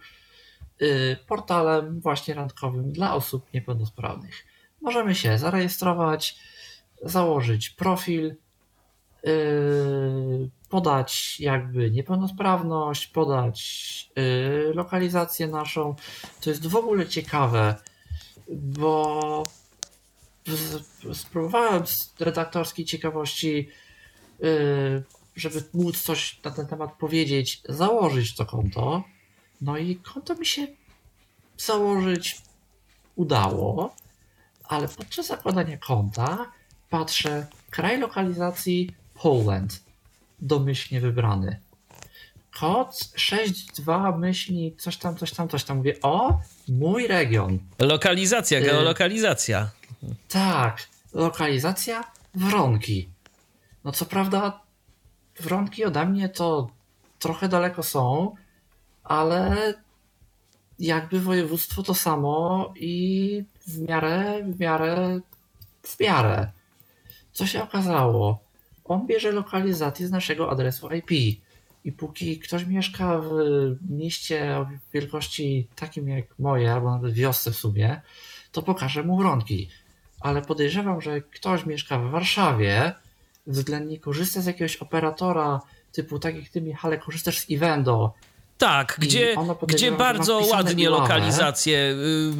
y, 0.83 1.17
portalem 1.27 2.01
właśnie 2.01 2.35
randkowym 2.35 2.93
dla 2.93 3.15
osób 3.15 3.47
niepełnosprawnych. 3.55 4.47
Możemy 4.81 5.15
się 5.15 5.39
zarejestrować, 5.39 6.39
założyć 7.03 7.71
profil, 7.71 8.35
y, 9.27 10.51
podać 10.69 11.41
jakby 11.41 11.91
niepełnosprawność, 11.91 13.07
podać 13.07 14.11
y, 14.19 14.75
lokalizację 14.75 15.49
naszą. 15.49 15.95
To 16.41 16.51
jest 16.51 16.67
w 16.67 16.77
ogóle 16.77 17.07
ciekawe, 17.07 17.75
bo 18.49 19.45
spróbowałem 21.15 21.87
z 21.87 22.15
redaktorskiej 22.21 22.85
ciekawości, 22.85 23.69
y, 24.45 25.03
żeby 25.37 25.63
móc 25.75 26.03
coś 26.03 26.41
na 26.45 26.51
ten 26.51 26.67
temat 26.67 26.93
powiedzieć, 26.93 27.63
założyć 27.69 28.35
to 28.35 28.47
konto. 28.47 29.05
No 29.61 29.79
i 29.79 29.97
konto 29.97 30.35
mi 30.35 30.47
się 30.47 30.67
założyć 31.59 32.43
udało, 33.17 33.97
ale 34.65 34.89
podczas 34.89 35.27
zakładania 35.27 35.79
konta 35.79 36.53
patrzę 36.91 37.47
kraj 37.71 37.99
lokalizacji 37.99 38.91
Poland, 39.15 39.83
domyślnie 40.41 41.01
wybrany. 41.01 41.61
Kod 42.61 43.11
62 43.17 44.19
myśli 44.19 44.75
coś 44.79 44.97
tam, 44.97 45.17
coś 45.17 45.33
tam, 45.33 45.49
coś 45.49 45.65
tam. 45.65 45.77
Mówię, 45.77 45.95
o, 46.03 46.41
mój 46.69 47.07
region. 47.07 47.59
Lokalizacja, 47.79 48.59
y, 48.59 48.63
geolokalizacja. 48.63 49.71
Tak, 50.29 50.89
lokalizacja 51.13 52.05
Wronki. 52.35 53.09
No 53.85 53.93
co 53.93 54.05
prawda, 54.05 54.61
Wronki 55.41 55.85
ode 55.85 56.07
mnie 56.07 56.29
to 56.29 56.71
trochę 57.19 57.49
daleko 57.49 57.83
są, 57.83 58.35
ale 59.05 59.75
jakby 60.79 61.21
województwo 61.21 61.83
to 61.83 61.95
samo 61.95 62.73
i 62.77 63.45
w 63.67 63.79
miarę, 63.79 64.43
w 64.49 64.61
miarę, 64.61 65.21
w 65.83 66.01
miarę. 66.01 66.51
Co 67.33 67.47
się 67.47 67.63
okazało? 67.63 68.39
On 68.85 69.07
bierze 69.07 69.33
lokalizację 69.33 70.07
z 70.07 70.11
naszego 70.11 70.51
adresu 70.51 70.89
IP. 70.91 71.11
I 71.85 71.93
póki 71.93 72.39
ktoś 72.39 72.67
mieszka 72.67 73.19
w 73.19 73.31
mieście 73.91 74.57
o 74.57 74.67
wielkości 74.93 75.69
takim 75.77 76.09
jak 76.09 76.39
moje, 76.39 76.73
albo 76.73 76.91
nawet 76.91 77.15
wiosce 77.15 77.51
w 77.51 77.57
sumie, 77.57 78.01
to 78.53 78.63
pokaże 78.63 79.03
mu 79.03 79.17
wronki 79.17 79.69
ale 80.23 80.43
podejrzewam, 80.43 81.01
że 81.01 81.21
ktoś 81.21 81.67
mieszka 81.67 81.99
w 81.99 82.11
Warszawie, 82.11 82.93
względnie 83.47 83.99
korzysta 83.99 84.41
z 84.41 84.47
jakiegoś 84.47 84.77
operatora 84.77 85.61
typu 85.93 86.19
tak 86.19 86.37
jak 86.37 86.49
ty 86.49 86.61
Michale 86.61 86.99
korzystasz 86.99 87.39
z 87.39 87.47
Evendo. 87.51 88.13
Tak, 88.59 88.97
gdzie, 88.99 89.37
gdzie 89.67 89.93
bardzo 89.93 90.39
ładnie 90.39 90.91
lokalizację 90.91 91.97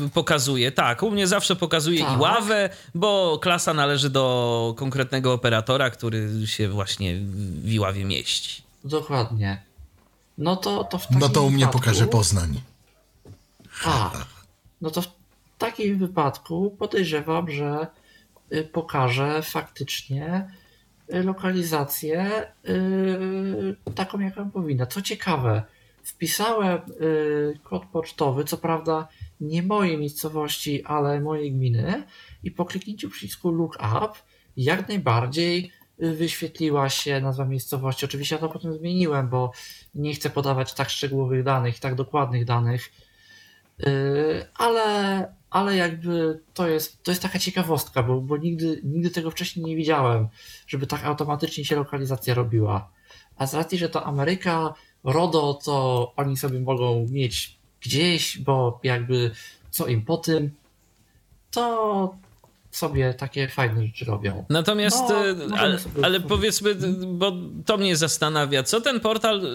y, 0.07 0.11
pokazuje. 0.15 0.73
Tak, 0.73 1.03
u 1.03 1.11
mnie 1.11 1.27
zawsze 1.27 1.57
pokazuje 1.57 2.05
tak. 2.05 2.19
i 2.19 2.21
ławę, 2.21 2.71
bo 2.95 3.39
klasa 3.43 3.75
należy 3.75 4.11
do 4.11 4.75
konkretnego 4.77 5.33
operatora, 5.33 5.91
który 5.91 6.47
się 6.47 6.69
właśnie 6.69 7.19
w 7.65 7.73
Iławie 7.73 8.05
mieści. 8.05 8.63
Dokładnie. 8.85 9.63
No 10.39 10.57
to, 10.57 10.85
to 10.85 10.99
w 10.99 11.03
takim 11.03 11.19
No 11.19 11.29
to 11.29 11.43
u 11.43 11.51
mnie 11.51 11.59
wypadku... 11.59 11.79
pokaże 11.79 12.07
Poznań. 12.07 12.61
A, 13.85 14.11
no 14.81 14.91
to 14.91 15.03
w 15.03 15.09
takim 15.63 15.99
wypadku 15.99 16.77
podejrzewam, 16.79 17.51
że 17.51 17.87
y, 18.53 18.65
pokaże 18.65 19.43
faktycznie 19.43 20.51
y, 21.15 21.23
lokalizację 21.23 22.47
y, 22.69 23.93
taką, 23.95 24.21
jaką 24.21 24.51
powinna. 24.51 24.87
Co 24.87 25.03
ciekawe, 25.03 25.63
wpisałem 26.05 26.81
kod 27.63 27.87
pocztowy, 27.87 28.45
co 28.45 28.57
prawda 28.57 29.09
nie 29.41 29.63
mojej 29.63 29.99
miejscowości, 29.99 30.85
ale 30.85 31.21
mojej 31.21 31.53
gminy 31.53 32.03
i 32.43 32.51
po 32.51 32.65
kliknięciu 32.65 33.11
przycisku 33.11 33.51
Look 33.51 33.79
Up 34.05 34.13
jak 34.57 34.89
najbardziej 34.89 35.73
wyświetliła 35.99 36.89
się 36.89 37.21
nazwa 37.21 37.45
miejscowości. 37.45 38.05
Oczywiście 38.05 38.35
ja 38.35 38.41
to 38.41 38.49
potem 38.49 38.75
zmieniłem, 38.75 39.29
bo 39.29 39.53
nie 39.95 40.15
chcę 40.15 40.31
podawać 40.31 40.75
tak 40.75 40.91
szczegółowych 40.91 41.43
danych, 41.45 41.79
tak 41.79 41.95
dokładnych 41.95 42.45
danych, 42.45 42.91
ale, 44.55 45.27
ale 45.51 45.77
jakby 45.77 46.41
to 46.55 46.69
jest, 46.69 47.03
to 47.03 47.11
jest 47.11 47.23
taka 47.23 47.39
ciekawostka, 47.39 48.03
bo, 48.03 48.21
bo 48.21 48.37
nigdy, 48.37 48.81
nigdy 48.85 49.11
tego 49.11 49.31
wcześniej 49.31 49.67
nie 49.67 49.77
widziałem, 49.77 50.29
żeby 50.67 50.87
tak 50.87 51.05
automatycznie 51.05 51.65
się 51.65 51.77
lokalizacja 51.77 52.35
robiła. 52.35 52.91
A 53.37 53.47
z 53.47 53.55
racji, 53.55 53.79
że 53.79 53.89
to 53.89 54.05
Ameryka, 54.05 54.75
RODO, 55.05 55.55
to 55.65 56.13
oni 56.17 56.37
sobie 56.37 56.61
mogą 56.61 57.07
mieć 57.11 57.59
gdzieś, 57.81 58.39
bo 58.39 58.81
jakby 58.83 59.31
co 59.71 59.87
im 59.87 60.05
po 60.05 60.17
tym, 60.17 60.51
to 61.51 62.17
sobie 62.73 63.15
takie 63.15 63.49
fajne 63.49 63.87
rzeczy 63.87 64.05
robią. 64.05 64.45
Natomiast, 64.49 65.03
no, 65.09 65.27
e, 65.27 65.59
ale, 65.59 65.79
ale, 66.03 66.21
powiedzmy, 66.21 66.75
bo 67.07 67.33
to 67.67 67.77
mnie 67.77 67.97
zastanawia, 67.97 68.63
co 68.63 68.81
ten 68.81 69.01
portal 69.01 69.45
y, 69.45 69.49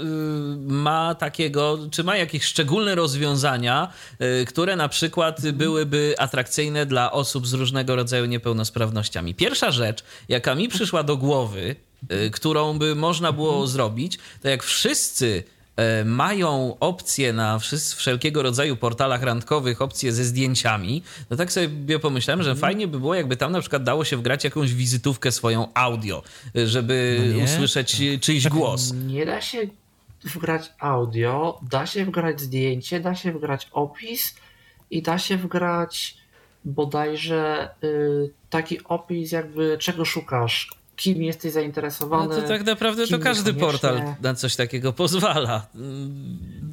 ma 0.57 1.15
takiego, 1.15 1.79
czy 1.91 2.03
ma 2.03 2.17
jakieś 2.17 2.43
szczególne 2.43 2.95
rozwiązania, 2.95 3.91
y, 4.41 4.45
które 4.45 4.75
na 4.75 4.89
przykład 4.89 5.51
byłyby 5.51 6.15
atrakcyjne 6.17 6.85
dla 6.85 7.11
osób 7.11 7.47
z 7.47 7.53
różnego 7.53 7.95
rodzaju 7.95 8.25
niepełnosprawnościami. 8.25 9.35
Pierwsza 9.35 9.71
rzecz, 9.71 10.03
jaka 10.29 10.55
mi 10.55 10.67
przyszła 10.67 11.03
do 11.03 11.17
głowy, 11.17 11.75
y, 12.11 12.31
którą 12.31 12.79
by 12.79 12.95
można 12.95 13.31
było 13.31 13.67
zrobić, 13.67 14.17
to 14.41 14.49
jak 14.49 14.63
wszyscy 14.63 15.43
mają 16.05 16.77
opcje 16.79 17.33
na 17.33 17.59
wszelkiego 17.95 18.43
rodzaju 18.43 18.77
portalach 18.77 19.23
randkowych, 19.23 19.81
opcje 19.81 20.11
ze 20.11 20.23
zdjęciami, 20.23 21.03
no 21.29 21.37
tak 21.37 21.51
sobie 21.51 21.99
pomyślałem, 21.99 22.43
że 22.43 22.49
mm. 22.51 22.61
fajnie 22.61 22.87
by 22.87 22.99
było, 22.99 23.15
jakby 23.15 23.37
tam 23.37 23.51
na 23.51 23.61
przykład 23.61 23.83
dało 23.83 24.05
się 24.05 24.17
wgrać 24.17 24.43
jakąś 24.43 24.73
wizytówkę 24.73 25.31
swoją 25.31 25.67
audio, 25.73 26.23
e, 26.55 26.67
żeby 26.67 27.19
no 27.37 27.43
usłyszeć 27.43 28.01
czyjś 28.21 28.43
tak 28.43 28.53
głos. 28.53 28.93
Nie 28.93 29.25
da 29.25 29.41
się 29.41 29.57
wgrać 30.23 30.73
audio, 30.79 31.59
da 31.71 31.85
się 31.85 32.05
wgrać 32.05 32.41
zdjęcie, 32.41 32.99
da 32.99 33.15
się 33.15 33.31
wgrać 33.31 33.67
opis, 33.71 34.35
i 34.91 35.01
da 35.01 35.17
się 35.17 35.37
wgrać 35.37 36.17
bodajże 36.65 37.69
y, 37.83 38.29
taki 38.49 38.83
opis 38.83 39.31
jakby 39.31 39.77
czego 39.77 40.05
szukasz, 40.05 40.71
kim 40.97 41.23
jesteś 41.23 41.51
zainteresowany. 41.51 42.35
No 42.35 42.41
to 42.41 42.47
tak 42.47 42.65
naprawdę 42.65 43.07
to 43.07 43.19
każdy 43.19 43.53
portal 43.53 44.01
na 44.21 44.33
coś 44.33 44.55
takiego 44.55 44.93
pozwala. 44.93 45.67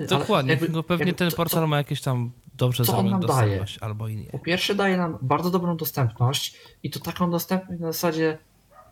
Dokładnie, 0.09 0.51
jakby, 0.51 0.68
no 0.68 0.83
pewnie 0.83 1.14
ten 1.14 1.31
portal 1.31 1.62
to, 1.62 1.66
ma 1.66 1.77
jakieś 1.77 2.01
tam 2.01 2.31
dobrze 2.55 2.85
on 2.97 3.11
nam 3.11 3.20
daje? 3.20 3.64
albo 3.81 4.09
i 4.09 4.16
nie. 4.16 4.27
Po 4.27 4.39
pierwsze 4.39 4.75
daje 4.75 4.97
nam 4.97 5.18
bardzo 5.22 5.51
dobrą 5.51 5.77
dostępność 5.77 6.57
i 6.83 6.91
to 6.91 7.01
taką 7.01 7.31
dostępność 7.31 7.81
na 7.81 7.93
zasadzie 7.93 8.39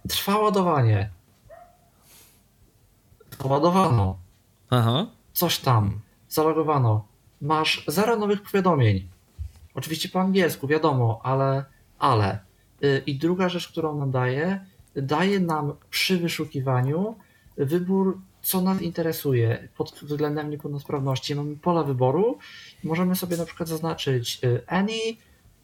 trwa 0.09 0.39
ładowanie. 0.39 1.11
Ładowano. 3.45 4.19
Aha. 4.71 5.07
Coś 5.33 5.59
tam. 5.59 6.01
Zalogowano. 6.29 7.05
Masz 7.41 7.85
zero 7.87 8.17
nowych 8.17 8.43
powiadomień. 8.43 9.09
Oczywiście 9.75 10.09
po 10.09 10.21
angielsku, 10.21 10.67
wiadomo, 10.67 11.21
ale. 11.23 11.65
ale. 11.99 12.39
Y, 12.85 13.03
I 13.07 13.19
druga 13.19 13.49
rzecz, 13.49 13.69
którą 13.69 13.99
nam 13.99 14.11
daje, 14.11 14.67
daje 14.97 15.41
nam 15.41 15.73
przy 15.91 16.19
wyszukiwaniu 16.19 17.17
wybór, 17.57 18.21
co 18.43 18.61
nas 18.61 18.83
interesuje 18.83 19.69
pod 19.77 19.91
względem 20.03 20.51
niepełnosprawności. 20.51 21.35
Mamy 21.35 21.57
pola 21.57 21.83
wyboru 21.83 22.39
możemy 22.85 23.17
sobie 23.17 23.37
na 23.37 23.45
przykład 23.45 23.69
zaznaczyć 23.69 24.39
y, 24.45 24.67
any, 24.67 24.99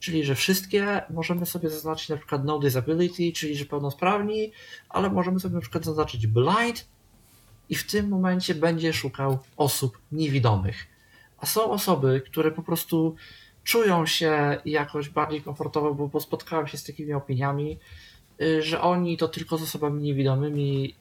czyli 0.01 0.25
że 0.25 0.35
wszystkie, 0.35 1.03
możemy 1.11 1.47
sobie 1.47 1.71
zaznaczyć 1.71 2.09
na 2.09 2.17
przykład 2.17 2.45
no 2.45 2.59
disability, 2.59 3.33
czyli 3.33 3.57
że 3.57 3.65
pełnosprawni, 3.65 4.53
ale 4.89 5.11
możemy 5.11 5.41
sobie 5.41 5.55
na 5.55 5.61
przykład 5.61 5.85
zaznaczyć 5.85 6.27
blind 6.27 6.89
i 7.69 7.75
w 7.75 7.91
tym 7.91 8.09
momencie 8.09 8.55
będzie 8.55 8.93
szukał 8.93 9.39
osób 9.57 9.99
niewidomych. 10.13 10.87
A 11.39 11.47
są 11.47 11.71
osoby, 11.71 12.23
które 12.27 12.51
po 12.51 12.63
prostu 12.63 13.17
czują 13.65 14.07
się 14.07 14.61
jakoś 14.65 15.09
bardziej 15.09 15.43
komfortowo, 15.43 16.09
bo 16.09 16.21
spotkałem 16.21 16.67
się 16.67 16.79
z 16.79 16.85
takimi 16.85 17.13
opiniami, 17.13 17.79
że 18.61 18.81
oni 18.81 19.17
to 19.17 19.29
tylko 19.29 19.59
z 19.59 19.63
osobami 19.63 20.03
niewidomymi 20.03 20.95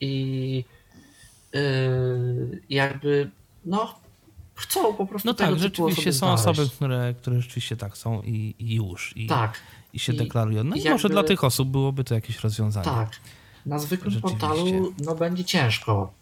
i 0.00 0.64
yy, 1.52 2.62
jakby 2.70 3.30
no 3.64 3.94
chcą 4.54 4.94
po 4.94 5.06
prostu 5.06 5.28
No 5.28 5.34
tak, 5.34 5.58
rzeczywiście 5.58 6.12
są 6.12 6.18
znaleźć. 6.18 6.60
osoby, 6.60 6.70
które, 6.76 7.14
które 7.14 7.40
rzeczywiście 7.40 7.76
tak 7.76 7.96
są 7.96 8.22
i, 8.22 8.54
i 8.58 8.74
już. 8.74 9.16
I, 9.16 9.26
tak. 9.26 9.60
I 9.92 9.98
się 9.98 10.12
I 10.12 10.16
deklarują. 10.16 10.64
No 10.64 10.76
i 10.76 10.78
jakby, 10.78 10.90
może 10.90 11.08
dla 11.08 11.22
tych 11.22 11.44
osób 11.44 11.68
byłoby 11.68 12.04
to 12.04 12.14
jakieś 12.14 12.40
rozwiązanie. 12.40 12.84
Tak. 12.84 13.20
Na 13.66 13.78
zwykłym 13.78 14.20
portalu 14.20 14.92
no, 15.04 15.14
będzie 15.14 15.44
ciężko 15.44 16.12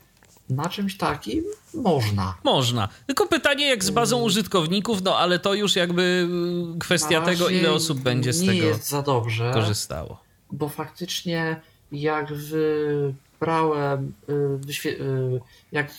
na 0.50 0.68
czymś 0.68 0.96
takim 0.96 1.44
można. 1.74 2.34
Można. 2.44 2.88
Tylko 3.06 3.26
pytanie 3.26 3.66
jak 3.66 3.84
z 3.84 3.90
bazą 3.90 4.16
mm. 4.16 4.26
użytkowników, 4.26 5.02
no 5.02 5.16
ale 5.16 5.38
to 5.38 5.54
już 5.54 5.76
jakby 5.76 6.28
y, 6.74 6.78
kwestia 6.78 7.20
tego, 7.20 7.48
ile 7.48 7.72
osób 7.72 8.00
będzie 8.00 8.32
z 8.32 8.40
nie 8.40 8.48
tego 8.48 8.66
jest 8.66 8.88
za 8.88 9.02
dobrze, 9.02 9.50
korzystało. 9.54 10.27
Bo 10.52 10.68
faktycznie 10.68 11.60
jak 11.92 12.32
wybrałem, 12.32 14.12
y, 14.28 14.88
y, 14.88 15.40
jak 15.72 15.90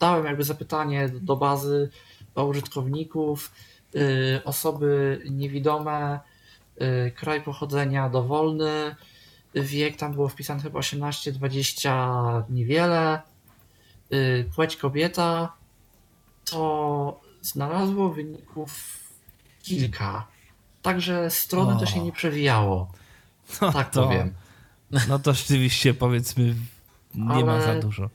dałem 0.00 0.26
jakby 0.26 0.44
zapytanie 0.44 1.08
do 1.08 1.36
bazy 1.36 1.90
do 2.34 2.46
użytkowników, 2.46 3.52
osoby 4.44 5.22
niewidome, 5.30 6.20
kraj 7.14 7.42
pochodzenia 7.42 8.08
dowolny, 8.08 8.96
wiek 9.54 9.96
tam 9.96 10.12
było 10.12 10.28
wpisane 10.28 10.62
chyba 10.62 10.78
18, 10.78 11.32
20 11.32 12.44
niewiele, 12.50 13.22
y, 14.12 14.50
płeć 14.54 14.76
kobieta, 14.76 15.52
to 16.44 17.20
znalazło 17.42 18.10
wyników 18.10 18.98
kilka. 19.62 20.26
Także 20.82 21.30
strony 21.30 21.74
o. 21.74 21.78
to 21.78 21.86
się 21.86 22.00
nie 22.00 22.12
przewijało. 22.12 22.92
No 23.62 23.72
tak 23.72 23.90
to, 23.90 24.06
powiem. 24.06 24.34
No 25.08 25.18
to 25.18 25.32
rzeczywiście 25.32 25.94
powiedzmy 25.94 26.54
nie 27.14 27.34
ale, 27.34 27.44
ma 27.44 27.60
za 27.60 27.74
dużo. 27.74 28.10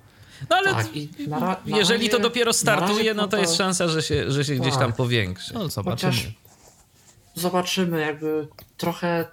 No 0.49 0.55
ale 0.55 0.71
tak, 0.71 0.87
na, 1.27 1.39
na 1.39 1.57
jeżeli 1.65 2.07
razie, 2.07 2.17
to 2.17 2.19
dopiero 2.19 2.53
startuje, 2.53 3.13
no 3.13 3.27
to 3.27 3.37
jest 3.37 3.55
szansa, 3.55 3.87
że 3.87 4.01
się, 4.01 4.31
że 4.31 4.45
się 4.45 4.53
tak. 4.53 4.61
gdzieś 4.61 4.73
tam 4.73 4.87
tak. 4.87 4.95
powiększy. 4.95 5.53
No 5.53 5.69
zobaczymy. 5.69 6.11
Chociaż 6.11 6.31
zobaczymy, 7.35 8.01
jakby 8.01 8.47
trochę 8.77 9.25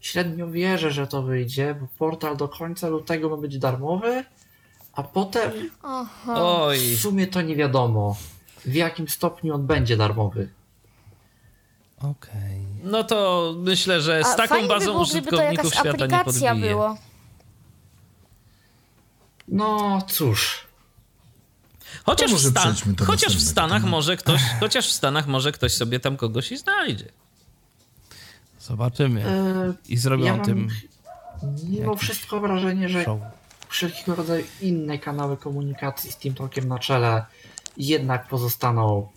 średnio 0.00 0.50
wierzę, 0.50 0.90
że 0.90 1.06
to 1.06 1.22
wyjdzie, 1.22 1.74
bo 1.80 1.86
portal 1.98 2.36
do 2.36 2.48
końca 2.48 2.88
lutego 2.88 3.28
ma 3.28 3.36
być 3.36 3.58
darmowy, 3.58 4.24
a 4.92 5.02
potem 5.02 5.52
Oj. 6.28 6.78
w 6.78 7.00
sumie 7.00 7.26
to 7.26 7.42
nie 7.42 7.56
wiadomo, 7.56 8.16
w 8.64 8.74
jakim 8.74 9.08
stopniu 9.08 9.54
on 9.54 9.66
będzie 9.66 9.96
darmowy. 9.96 10.48
Okej. 11.98 12.10
Okay. 12.10 12.90
No 12.90 13.04
to 13.04 13.54
myślę, 13.58 14.00
że 14.00 14.24
z 14.24 14.26
a 14.26 14.34
taką 14.34 14.68
bazą 14.68 14.92
by 14.92 14.98
użytkowników 14.98 15.74
świata 15.74 16.06
nie 16.06 16.24
podbije. 16.24 16.54
Było. 16.54 16.96
No 19.48 20.02
cóż. 20.08 20.68
Chociaż, 22.04 22.34
w, 22.34 22.50
Stan 22.50 22.74
chociaż 23.06 23.36
w 23.36 23.48
Stanach 23.48 23.84
może 23.84 24.16
ktoś, 24.16 24.40
chociaż 24.60 24.88
w 24.88 24.92
Stanach 24.92 25.26
może 25.26 25.52
ktoś 25.52 25.74
sobie 25.74 26.00
tam 26.00 26.16
kogoś 26.16 26.52
i 26.52 26.58
znajdzie. 26.58 27.08
Zobaczymy. 28.60 29.26
E, 29.26 29.74
I 29.88 29.96
zrobią 29.96 30.24
ja 30.24 30.38
tym. 30.38 30.68
Mimo 31.68 31.96
wszystko 31.96 32.40
wrażenie, 32.40 32.88
że 32.88 33.04
show. 33.04 33.20
wszelkiego 33.68 34.14
rodzaju 34.14 34.44
inne 34.60 34.98
kanały 34.98 35.36
komunikacji 35.36 36.12
z 36.12 36.16
Team 36.16 36.34
Talkiem 36.34 36.68
na 36.68 36.78
czele 36.78 37.24
jednak 37.76 38.28
pozostaną 38.28 39.08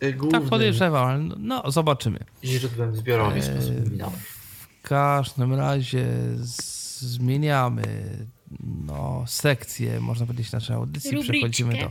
głównym 0.00 0.42
tak 0.42 0.50
podejrzewam, 0.50 1.08
ale 1.08 1.18
no, 1.18 1.36
no 1.38 1.70
zobaczymy. 1.70 2.18
Źródłem 2.44 2.96
zbiorowym 2.96 3.42
e, 3.42 4.10
W 4.80 4.82
każdym 4.82 5.54
razie 5.54 6.06
zmieniamy 6.36 8.08
no, 8.86 9.24
sekcję, 9.26 10.00
można 10.00 10.26
powiedzieć, 10.26 10.52
naszej 10.52 10.76
audycji. 10.76 11.10
Rubriczkę. 11.10 11.32
Przechodzimy 11.32 11.84
do 11.84 11.90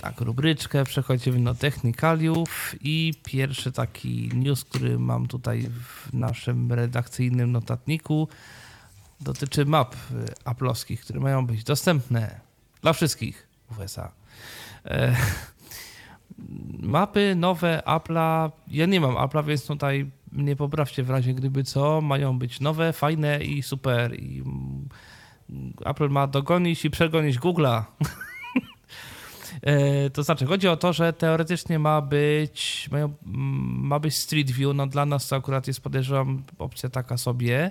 tak, 0.00 0.20
rubryczkę, 0.20 0.84
przechodzimy 0.84 1.44
do 1.44 1.54
technikaliów 1.54 2.74
i 2.80 3.14
pierwszy 3.24 3.72
taki 3.72 4.30
news, 4.34 4.64
który 4.64 4.98
mam 4.98 5.26
tutaj 5.26 5.62
w 5.70 6.12
naszym 6.12 6.72
redakcyjnym 6.72 7.52
notatniku 7.52 8.28
dotyczy 9.20 9.64
map 9.64 9.96
aplowskich, 10.44 11.00
które 11.00 11.20
mają 11.20 11.46
być 11.46 11.64
dostępne 11.64 12.40
dla 12.82 12.92
wszystkich 12.92 13.48
w 13.70 13.78
USA. 13.78 14.12
E, 14.84 15.16
mapy 16.82 17.34
nowe 17.36 17.82
Apple'a, 17.86 18.50
ja 18.68 18.86
nie 18.86 19.00
mam 19.00 19.14
Apple'a, 19.14 19.44
więc 19.44 19.66
tutaj 19.66 20.10
nie 20.32 20.56
poprawcie 20.56 21.02
w 21.02 21.10
razie 21.10 21.34
gdyby 21.34 21.64
co, 21.64 22.00
mają 22.00 22.38
być 22.38 22.60
nowe, 22.60 22.92
fajne 22.92 23.44
i 23.44 23.62
super. 23.62 24.14
I 24.14 24.42
Apple 25.84 26.08
ma 26.08 26.26
dogonić 26.26 26.84
i 26.84 26.90
przegonić 26.90 27.38
Google'a. 27.38 27.82
E, 29.62 30.10
to 30.10 30.22
znaczy, 30.22 30.46
chodzi 30.46 30.68
o 30.68 30.76
to, 30.76 30.92
że 30.92 31.12
teoretycznie 31.12 31.78
ma 31.78 32.00
być, 32.00 32.88
mają, 32.92 33.14
ma 33.24 33.98
być 33.98 34.16
Street 34.16 34.50
View. 34.50 34.74
No 34.74 34.86
dla 34.86 35.06
nas 35.06 35.28
to 35.28 35.36
akurat 35.36 35.66
jest, 35.66 35.80
podejrzewam, 35.80 36.42
opcja 36.58 36.88
taka 36.88 37.16
sobie, 37.16 37.70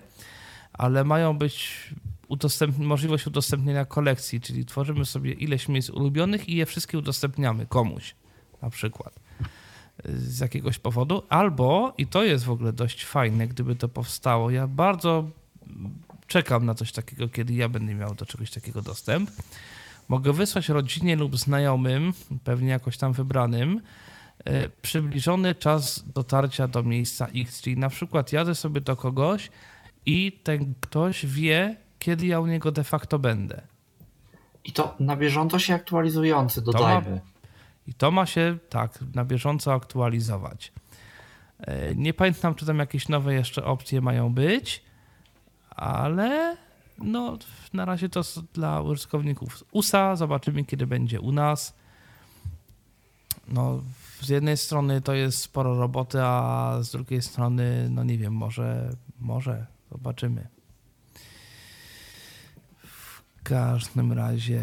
ale 0.73 1.03
mają 1.03 1.37
być 1.37 1.87
udostęp 2.27 2.77
możliwość 2.77 3.27
udostępnienia 3.27 3.85
kolekcji, 3.85 4.41
czyli 4.41 4.65
tworzymy 4.65 5.05
sobie 5.05 5.31
ileś 5.31 5.69
miejsc 5.69 5.89
ulubionych 5.89 6.49
i 6.49 6.55
je 6.55 6.65
wszystkie 6.65 6.97
udostępniamy 6.97 7.65
komuś, 7.65 8.15
na 8.63 8.69
przykład 8.69 9.19
z 10.05 10.39
jakiegoś 10.39 10.79
powodu, 10.79 11.23
albo, 11.29 11.93
i 11.97 12.07
to 12.07 12.23
jest 12.23 12.45
w 12.45 12.49
ogóle 12.49 12.73
dość 12.73 13.05
fajne, 13.05 13.47
gdyby 13.47 13.75
to 13.75 13.89
powstało, 13.89 14.49
ja 14.49 14.67
bardzo 14.67 15.29
czekam 16.27 16.65
na 16.65 16.75
coś 16.75 16.91
takiego, 16.91 17.29
kiedy 17.29 17.53
ja 17.53 17.69
będę 17.69 17.95
miał 17.95 18.15
do 18.15 18.25
czegoś 18.25 18.51
takiego 18.51 18.81
dostęp, 18.81 19.31
Mogę 20.09 20.33
wysłać 20.33 20.69
rodzinie 20.69 21.15
lub 21.15 21.37
znajomym, 21.37 22.13
pewnie 22.43 22.69
jakoś 22.69 22.97
tam 22.97 23.13
wybranym, 23.13 23.81
e, 24.45 24.69
przybliżony 24.69 25.55
czas 25.55 26.03
dotarcia 26.13 26.67
do 26.67 26.83
miejsca 26.83 27.27
X, 27.35 27.61
czyli 27.61 27.77
na 27.77 27.89
przykład 27.89 28.33
jadę 28.33 28.55
sobie 28.55 28.81
do 28.81 28.95
kogoś 28.95 29.49
i 30.05 30.39
ten 30.43 30.73
ktoś 30.81 31.25
wie, 31.25 31.75
kiedy 31.99 32.25
ja 32.25 32.39
u 32.39 32.45
niego 32.45 32.71
de 32.71 32.83
facto 32.83 33.19
będę. 33.19 33.61
I 34.63 34.71
to 34.71 34.95
na 34.99 35.15
bieżąco 35.15 35.59
się 35.59 35.73
aktualizujący, 35.73 36.61
dodajmy. 36.61 37.03
To 37.03 37.11
ma, 37.11 37.32
I 37.87 37.93
to 37.93 38.11
ma 38.11 38.25
się 38.25 38.57
tak 38.69 38.99
na 39.13 39.25
bieżąco 39.25 39.73
aktualizować. 39.73 40.71
E, 41.59 41.95
nie 41.95 42.13
pamiętam, 42.13 42.55
czy 42.55 42.65
tam 42.65 42.79
jakieś 42.79 43.09
nowe 43.09 43.33
jeszcze 43.33 43.65
opcje 43.65 44.01
mają 44.01 44.33
być, 44.33 44.83
ale 45.69 46.57
no, 46.97 47.37
na 47.73 47.85
razie 47.85 48.09
to 48.09 48.21
dla 48.53 48.81
użytkowników 48.81 49.63
USA. 49.71 50.15
Zobaczymy, 50.15 50.65
kiedy 50.65 50.87
będzie 50.87 51.21
u 51.21 51.31
nas. 51.31 51.73
No, 53.47 53.81
z 54.21 54.29
jednej 54.29 54.57
strony 54.57 55.01
to 55.01 55.13
jest 55.13 55.37
sporo 55.37 55.77
roboty, 55.77 56.19
a 56.21 56.77
z 56.81 56.91
drugiej 56.91 57.21
strony, 57.21 57.87
no 57.89 58.03
nie 58.03 58.17
wiem, 58.17 58.33
może, 58.33 58.89
może 59.19 59.65
zobaczymy. 59.91 60.47
W 62.83 63.21
każdym 63.43 64.13
razie, 64.13 64.61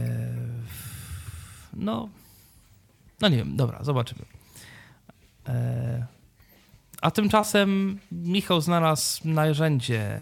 no, 1.72 2.08
no 3.20 3.28
nie 3.28 3.36
wiem, 3.36 3.56
dobra, 3.56 3.78
zobaczymy. 3.82 4.22
A 7.00 7.10
tymczasem 7.10 7.98
Michał 8.12 8.60
znalazł 8.60 9.28
narzędzie 9.28 10.20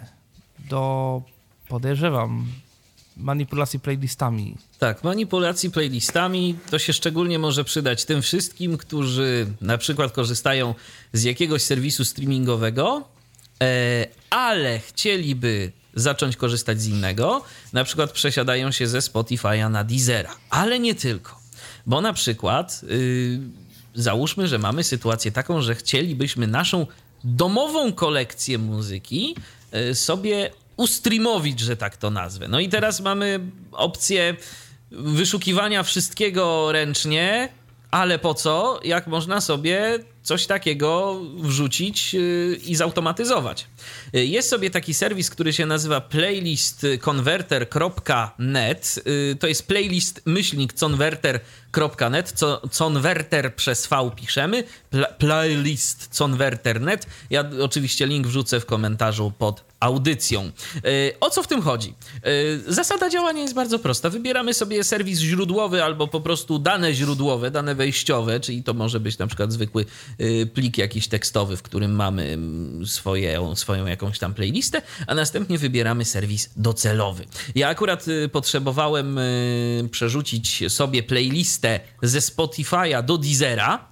do, 0.59 1.23
podejrzewam, 1.69 2.47
manipulacji 3.17 3.81
playlistami. 3.81 4.57
Tak, 4.79 5.05
manipulacji 5.05 5.71
playlistami 5.71 6.59
to 6.71 6.79
się 6.79 6.93
szczególnie 6.93 7.39
może 7.39 7.65
przydać 7.65 8.05
tym 8.05 8.23
wszystkim, 8.23 8.77
którzy 8.77 9.47
na 9.61 9.79
przykład 9.79 10.13
korzystają 10.13 10.75
z 11.13 11.23
jakiegoś 11.23 11.63
serwisu 11.63 12.05
streamingowego, 12.05 13.09
e, 13.63 14.07
ale 14.31 14.79
chcieliby 14.79 15.73
zacząć 15.95 16.37
korzystać 16.37 16.81
z 16.81 16.87
innego, 16.87 17.45
na 17.73 17.85
przykład 17.85 18.13
przesiadają 18.13 18.73
się 18.73 18.87
ze 18.87 18.99
Spotify'a 18.99 19.71
na 19.71 19.85
Deezera, 19.85 20.37
ale 20.51 20.79
nie 20.79 20.95
tylko, 20.95 21.41
bo 21.89 22.01
na 22.01 22.13
przykład 22.13 22.81
yy, 22.83 23.41
załóżmy, 23.95 24.49
że 24.49 24.59
mamy 24.59 24.85
sytuację 24.85 25.33
taką, 25.33 25.63
że 25.63 25.75
chcielibyśmy 25.75 26.47
naszą 26.47 26.87
domową 27.25 27.93
kolekcję 27.93 28.59
muzyki 28.59 29.37
yy, 29.73 29.95
sobie 29.95 30.51
ustreamowić, 30.77 31.61
że 31.61 31.77
tak 31.77 31.97
to 31.97 32.11
nazwę. 32.11 32.49
No 32.49 32.61
i 32.61 32.69
teraz 32.69 33.01
mamy 33.01 33.41
opcję 33.73 34.37
wyszukiwania 34.91 35.83
wszystkiego 35.83 36.73
ręcznie, 36.73 37.49
ale 37.91 38.19
po 38.19 38.35
co, 38.35 38.81
jak 38.85 39.07
można 39.07 39.41
sobie 39.41 39.99
coś 40.23 40.47
takiego 40.47 41.21
wrzucić 41.37 42.15
y, 42.15 42.59
i 42.65 42.75
zautomatyzować. 42.75 43.67
Y, 44.15 44.27
jest 44.27 44.49
sobie 44.49 44.71
taki 44.71 44.95
serwis, 44.95 45.31
który 45.31 45.53
się 45.53 45.67
nazywa 45.67 46.01
playlistconverter.net. 46.01 49.01
Y, 49.07 49.37
to 49.41 49.47
jest 49.47 49.69
playlist 49.69 50.23
myślnik 50.27 50.73
converter.net, 51.71 52.33
co 52.33 52.61
converter 52.79 53.55
przez 53.55 53.87
V 53.87 54.11
piszemy, 54.17 54.65
playlist 55.19 56.19
converter.net. 56.19 57.07
Ja 57.31 57.45
oczywiście 57.63 58.07
link 58.07 58.27
wrzucę 58.27 58.61
w 58.61 58.67
komentarzu 58.67 59.33
pod 59.39 59.69
audycją. 59.81 60.51
O 61.21 61.31
co 61.31 61.43
w 61.43 61.47
tym 61.47 61.63
chodzi? 61.63 61.95
Zasada 62.67 63.11
działania 63.11 63.43
jest 63.43 63.55
bardzo 63.55 63.79
prosta. 63.79 64.11
Wybieramy 64.11 64.55
sobie 64.55 64.85
serwis 64.85 65.19
źródłowy 65.19 65.85
albo 65.85 66.09
po 66.09 66.21
prostu 66.21 66.59
dane 66.59 66.95
źródłowe, 66.95 67.51
dane 67.51 67.75
wejściowe, 67.75 68.41
czyli 68.41 68.63
to 68.63 68.75
może 68.75 69.01
być 69.01 69.19
na 69.19 69.27
przykład 69.27 69.53
zwykły 69.53 69.85
Y, 70.21 70.47
plik 70.55 70.79
jakiś 70.79 71.09
tekstowy, 71.09 71.57
w 71.57 71.63
którym 71.63 71.93
mamy 71.93 72.23
mm, 72.23 72.87
swoje, 72.87 73.57
swoją 73.57 73.87
jakąś 73.87 74.19
tam 74.19 74.35
playlistę, 74.35 74.83
a 75.07 75.15
następnie 75.15 75.59
wybieramy 75.59 76.05
serwis 76.05 76.51
docelowy. 76.57 77.25
Ja 77.55 77.69
akurat 77.69 78.07
potrzebowałem 78.33 79.21
przerzucić 79.91 80.63
sobie 80.69 81.03
playlistę 81.03 81.58
ze 82.03 82.19
Spotify'a 82.19 83.03
do 83.03 83.19
Deezera, 83.19 83.89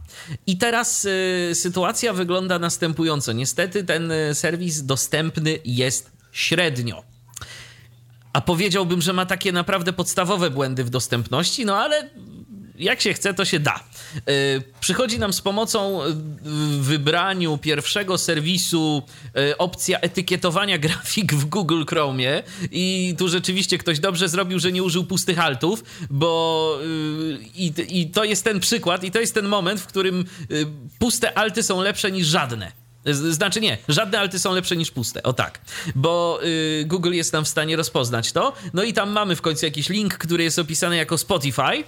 i 0.46 0.58
teraz 0.58 1.06
sytuacja 1.54 2.12
wygląda 2.12 2.58
następująco. 2.58 3.32
Niestety 3.32 3.84
ten 3.84 4.12
serwis 4.32 4.82
dostępny 4.82 5.58
jest 5.64 6.10
średnio. 6.32 7.02
A 8.32 8.40
powiedziałbym, 8.40 9.02
że 9.02 9.12
ma 9.12 9.26
takie 9.26 9.52
naprawdę 9.52 9.92
podstawowe 9.92 10.50
błędy 10.50 10.84
w 10.84 10.90
dostępności, 10.90 11.66
no 11.66 11.78
ale 11.78 12.10
jak 12.78 13.00
się 13.00 13.14
chce, 13.14 13.34
to 13.34 13.44
się 13.44 13.60
da. 13.60 13.74
E, 13.74 14.22
przychodzi 14.80 15.18
nam 15.18 15.32
z 15.32 15.40
pomocą 15.40 16.00
w 16.42 16.84
wybraniu 16.84 17.58
pierwszego 17.58 18.18
serwisu 18.18 19.02
e, 19.36 19.58
opcja 19.58 20.00
etykietowania 20.00 20.78
grafik 20.86 21.34
w 21.34 21.44
Google 21.44 21.84
Chromie 21.88 22.42
i 22.70 23.14
tu 23.18 23.28
rzeczywiście 23.28 23.78
ktoś 23.78 23.98
dobrze 23.98 24.28
zrobił, 24.28 24.58
że 24.58 24.72
nie 24.72 24.82
użył 24.82 25.04
pustych 25.04 25.38
altów, 25.38 25.84
bo 26.10 26.78
e, 26.82 27.86
i, 27.88 28.10
to 28.10 28.24
jest 28.24 28.44
ten 28.44 28.60
przykład 28.60 29.04
i 29.04 29.10
to 29.10 29.20
jest 29.20 29.34
ten 29.34 29.46
moment, 29.46 29.80
w 29.80 29.86
którym 29.86 30.24
puste 30.98 31.38
alty 31.38 31.62
są 31.62 31.82
lepsze 31.82 32.12
niż 32.12 32.26
żadne. 32.26 32.72
Znaczy 33.12 33.60
nie, 33.60 33.78
żadne 33.88 34.18
alty 34.18 34.38
są 34.38 34.54
lepsze 34.54 34.76
niż 34.76 34.90
puste, 34.90 35.22
o 35.22 35.32
tak. 35.32 35.60
Bo 35.94 36.40
y, 36.44 36.84
Google 36.86 37.12
jest 37.12 37.32
nam 37.32 37.44
w 37.44 37.48
stanie 37.48 37.76
rozpoznać 37.76 38.32
to. 38.32 38.52
No 38.74 38.82
i 38.82 38.92
tam 38.92 39.10
mamy 39.10 39.36
w 39.36 39.42
końcu 39.42 39.66
jakiś 39.66 39.88
link, 39.88 40.14
który 40.14 40.44
jest 40.44 40.58
opisany 40.58 40.96
jako 40.96 41.18
Spotify 41.18 41.84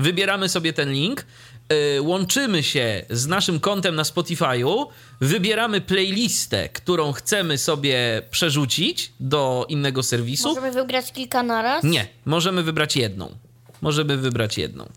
wybieramy 0.00 0.48
sobie 0.48 0.72
ten 0.72 0.92
link, 0.92 1.26
yy, 1.70 2.02
łączymy 2.02 2.62
się 2.62 3.04
z 3.10 3.26
naszym 3.26 3.60
kontem 3.60 3.94
na 3.94 4.02
Spotify'u, 4.02 4.86
wybieramy 5.20 5.80
playlistę, 5.80 6.68
którą 6.68 7.12
chcemy 7.12 7.58
sobie 7.58 8.22
przerzucić 8.30 9.12
do 9.20 9.66
innego 9.68 10.02
serwisu. 10.02 10.48
Możemy 10.48 10.72
wybrać 10.72 11.12
kilka 11.12 11.42
naraz? 11.42 11.84
Nie, 11.84 12.06
możemy 12.24 12.62
wybrać 12.62 12.96
jedną. 12.96 13.34
Możemy 13.82 14.16
wybrać 14.16 14.58
jedną. 14.58 14.88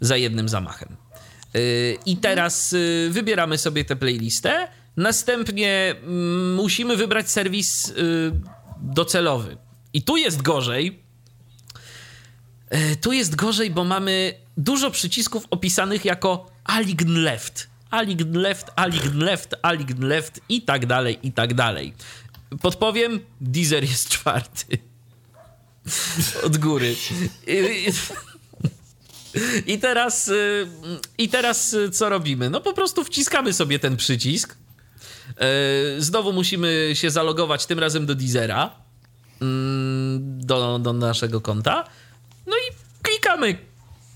Za 0.00 0.16
jednym 0.16 0.48
zamachem. 0.48 0.96
Yy, 1.54 1.60
I 2.06 2.16
teraz 2.16 2.72
yy, 2.72 3.08
wybieramy 3.10 3.58
sobie 3.58 3.84
tę 3.84 3.96
playlistę. 3.96 4.68
Następnie 4.96 5.94
mm, 6.02 6.54
musimy 6.54 6.96
wybrać 6.96 7.30
serwis 7.30 7.92
docelowy. 8.80 9.56
I 9.92 10.02
tu 10.02 10.16
jest 10.16 10.42
gorzej, 10.42 11.06
E, 12.70 12.96
tu 12.96 13.12
jest 13.12 13.36
gorzej, 13.36 13.70
bo 13.70 13.84
mamy 13.84 14.34
dużo 14.56 14.90
przycisków 14.90 15.44
opisanych 15.50 16.04
jako 16.04 16.50
Align 16.64 17.14
Left. 17.14 17.68
Align 17.90 18.38
Left, 18.38 18.70
Align 18.76 19.18
Left, 19.18 19.54
Align 19.62 20.04
Left 20.04 20.40
i 20.48 20.62
tak 20.62 20.86
dalej, 20.86 21.18
i 21.22 21.32
tak 21.32 21.54
dalej. 21.54 21.94
Podpowiem, 22.62 23.20
Deezer 23.40 23.84
jest 23.84 24.08
czwarty. 24.08 24.78
Od 26.42 26.56
góry. 26.56 26.96
I 29.66 29.78
teraz, 29.78 30.30
I 31.18 31.28
teraz 31.28 31.76
co 31.92 32.08
robimy? 32.08 32.50
No 32.50 32.60
po 32.60 32.72
prostu 32.72 33.04
wciskamy 33.04 33.52
sobie 33.52 33.78
ten 33.78 33.96
przycisk. 33.96 34.56
Znowu 35.98 36.32
musimy 36.32 36.90
się 36.94 37.10
zalogować, 37.10 37.66
tym 37.66 37.78
razem 37.78 38.06
do 38.06 38.14
Deezera, 38.14 38.70
mm, 39.40 40.46
do, 40.46 40.78
do 40.78 40.92
naszego 40.92 41.40
konta. 41.40 41.84
No 42.46 42.56
i 42.56 42.74
klikamy 43.02 43.58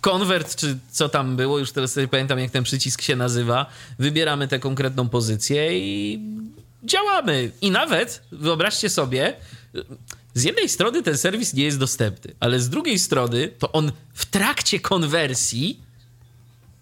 konwert, 0.01 0.57
czy 0.57 0.79
co 0.91 1.09
tam 1.09 1.37
było, 1.37 1.59
już 1.59 1.73
teraz 1.73 1.93
sobie 1.93 2.09
pamiętam, 2.09 2.39
jak 2.39 2.51
ten 2.51 2.65
przycisk 2.65 3.03
się 3.03 3.17
nazywa. 3.17 3.67
Wybieramy 3.99 4.49
tę 4.49 4.59
konkretną 4.59 5.09
pozycję 5.09 5.79
i 5.79 6.21
działamy. 6.85 7.51
I 7.61 7.71
nawet, 7.71 8.23
wyobraźcie 8.33 8.91
sobie, 8.91 9.37
z 10.35 10.45
jednej 10.45 10.69
strony 10.69 11.03
ten 11.03 11.19
serwis 11.19 11.55
nie 11.55 11.65
jest 11.65 11.79
dostępny, 11.79 12.35
ale 12.41 12.61
z 12.61 12.69
drugiej 12.69 12.99
strony 12.99 13.49
to 13.59 13.73
on 13.73 13.93
w 14.15 14.27
trakcie 14.27 14.81
konwersji 14.81 15.81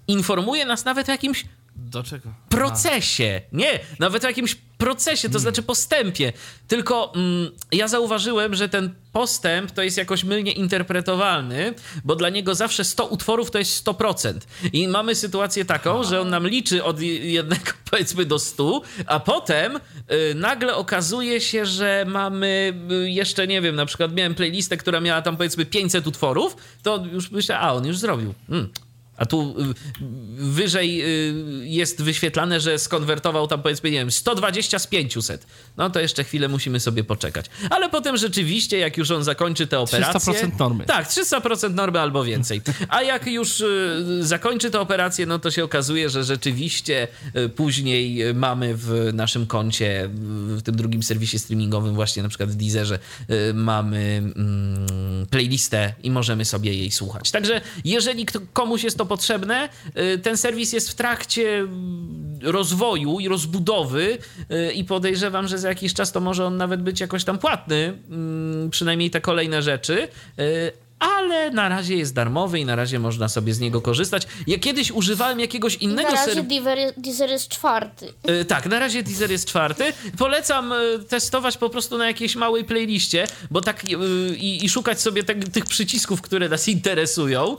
informuje 0.08 0.66
nas 0.66 0.84
nawet 0.84 1.08
o 1.08 1.12
jakimś 1.12 1.44
do 1.78 2.02
czego? 2.02 2.30
Procesie. 2.48 3.40
Nie, 3.52 3.80
nawet 3.98 4.22
w 4.22 4.24
jakimś 4.24 4.56
procesie, 4.78 5.28
to 5.28 5.32
hmm. 5.32 5.40
znaczy 5.40 5.62
postępie. 5.62 6.32
Tylko 6.68 7.12
mm, 7.16 7.50
ja 7.72 7.88
zauważyłem, 7.88 8.54
że 8.54 8.68
ten 8.68 8.94
postęp 9.12 9.70
to 9.70 9.82
jest 9.82 9.96
jakoś 9.96 10.24
mylnie 10.24 10.52
interpretowalny, 10.52 11.74
bo 12.04 12.16
dla 12.16 12.28
niego 12.28 12.54
zawsze 12.54 12.84
100 12.84 13.06
utworów 13.06 13.50
to 13.50 13.58
jest 13.58 13.86
100%. 13.86 14.34
I 14.72 14.88
mamy 14.88 15.14
sytuację 15.14 15.64
taką, 15.64 16.04
że 16.04 16.20
on 16.20 16.30
nam 16.30 16.46
liczy 16.46 16.84
od 16.84 17.00
jednego 17.00 17.70
powiedzmy 17.90 18.24
do 18.24 18.38
100, 18.38 18.82
a 19.06 19.20
potem 19.20 19.76
y, 19.76 19.80
nagle 20.34 20.74
okazuje 20.74 21.40
się, 21.40 21.66
że 21.66 22.04
mamy 22.08 22.74
y, 22.90 23.10
jeszcze, 23.10 23.46
nie 23.46 23.60
wiem, 23.60 23.76
na 23.76 23.86
przykład 23.86 24.14
miałem 24.14 24.34
playlistę, 24.34 24.76
która 24.76 25.00
miała 25.00 25.22
tam 25.22 25.36
powiedzmy 25.36 25.66
500 25.66 26.06
utworów, 26.06 26.56
to 26.82 27.04
już 27.12 27.30
myślę, 27.30 27.58
a 27.58 27.72
on 27.72 27.86
już 27.86 27.98
zrobił. 27.98 28.34
Hmm 28.48 28.68
a 29.18 29.26
tu 29.26 29.54
y, 29.60 29.74
wyżej 30.36 31.02
y, 31.02 31.68
jest 31.68 32.02
wyświetlane, 32.02 32.60
że 32.60 32.78
skonwertował 32.78 33.46
tam 33.46 33.62
powiedzmy, 33.62 33.90
nie 33.90 33.98
wiem, 33.98 34.10
120 34.10 34.78
z 34.78 34.86
500. 34.86 35.46
No 35.76 35.90
to 35.90 36.00
jeszcze 36.00 36.24
chwilę 36.24 36.48
musimy 36.48 36.80
sobie 36.80 37.04
poczekać. 37.04 37.46
Ale 37.70 37.88
potem 37.88 38.16
rzeczywiście, 38.16 38.78
jak 38.78 38.96
już 38.96 39.10
on 39.10 39.24
zakończy 39.24 39.66
tę 39.66 39.78
operację... 39.78 40.32
300% 40.32 40.58
normy. 40.58 40.84
Tak, 40.84 41.08
300% 41.08 41.74
normy 41.74 42.00
albo 42.00 42.24
więcej. 42.24 42.60
A 42.88 43.02
jak 43.02 43.26
już 43.26 43.60
y, 43.60 44.18
zakończy 44.20 44.70
tę 44.70 44.80
operację, 44.80 45.26
no 45.26 45.38
to 45.38 45.50
się 45.50 45.64
okazuje, 45.64 46.10
że 46.10 46.24
rzeczywiście 46.24 47.08
później 47.56 48.34
mamy 48.34 48.74
w 48.76 49.10
naszym 49.12 49.46
koncie, 49.46 50.10
w 50.56 50.62
tym 50.62 50.76
drugim 50.76 51.02
serwisie 51.02 51.38
streamingowym, 51.38 51.94
właśnie 51.94 52.22
na 52.22 52.28
przykład 52.28 52.50
w 52.50 52.54
Deezerze, 52.54 52.98
mamy 53.54 53.98
mm, 54.36 55.26
playlistę 55.30 55.94
i 56.02 56.10
możemy 56.10 56.44
sobie 56.44 56.74
jej 56.74 56.90
słuchać. 56.90 57.30
Także 57.30 57.60
jeżeli 57.84 58.26
komuś 58.52 58.84
jest 58.84 58.98
to 58.98 59.06
potrzebne. 59.08 59.68
Y, 60.14 60.18
ten 60.18 60.36
serwis 60.36 60.72
jest 60.72 60.90
w 60.90 60.94
trakcie 60.94 61.66
rozwoju 62.42 63.20
i 63.20 63.28
rozbudowy 63.28 64.18
y, 64.50 64.72
i 64.72 64.84
podejrzewam, 64.84 65.48
że 65.48 65.58
za 65.58 65.68
jakiś 65.68 65.94
czas 65.94 66.12
to 66.12 66.20
może 66.20 66.46
on 66.46 66.56
nawet 66.56 66.82
być 66.82 67.00
jakoś 67.00 67.24
tam 67.24 67.38
płatny, 67.38 67.98
mm, 68.10 68.70
przynajmniej 68.70 69.10
te 69.10 69.20
kolejne 69.20 69.62
rzeczy 69.62 70.08
y, 70.38 70.72
ale 70.98 71.50
na 71.50 71.68
razie 71.68 71.96
jest 71.96 72.14
darmowy 72.14 72.58
i 72.60 72.64
na 72.64 72.76
razie 72.76 72.98
można 72.98 73.28
sobie 73.28 73.54
z 73.54 73.60
niego 73.60 73.80
korzystać. 73.80 74.26
Ja 74.46 74.58
kiedyś 74.58 74.90
używałem 74.90 75.40
jakiegoś 75.40 75.74
innego... 75.74 76.10
Na 76.10 76.14
razie 76.14 76.34
ser... 76.34 76.44
Deezer 76.96 77.30
jest 77.30 77.48
czwarty. 77.48 78.12
Yy, 78.28 78.44
tak, 78.44 78.66
na 78.66 78.78
razie 78.78 79.02
Deezer 79.02 79.30
jest 79.30 79.48
czwarty. 79.48 79.84
Polecam 80.18 80.70
yy, 80.70 81.04
testować 81.04 81.56
po 81.56 81.70
prostu 81.70 81.98
na 81.98 82.06
jakiejś 82.06 82.36
małej 82.36 82.64
playliście, 82.64 83.26
bo 83.50 83.60
tak 83.60 83.90
yy, 83.90 83.98
i 84.36 84.68
szukać 84.68 85.00
sobie 85.00 85.24
te, 85.24 85.34
tych 85.34 85.64
przycisków, 85.64 86.22
które 86.22 86.48
nas 86.48 86.68
interesują 86.68 87.56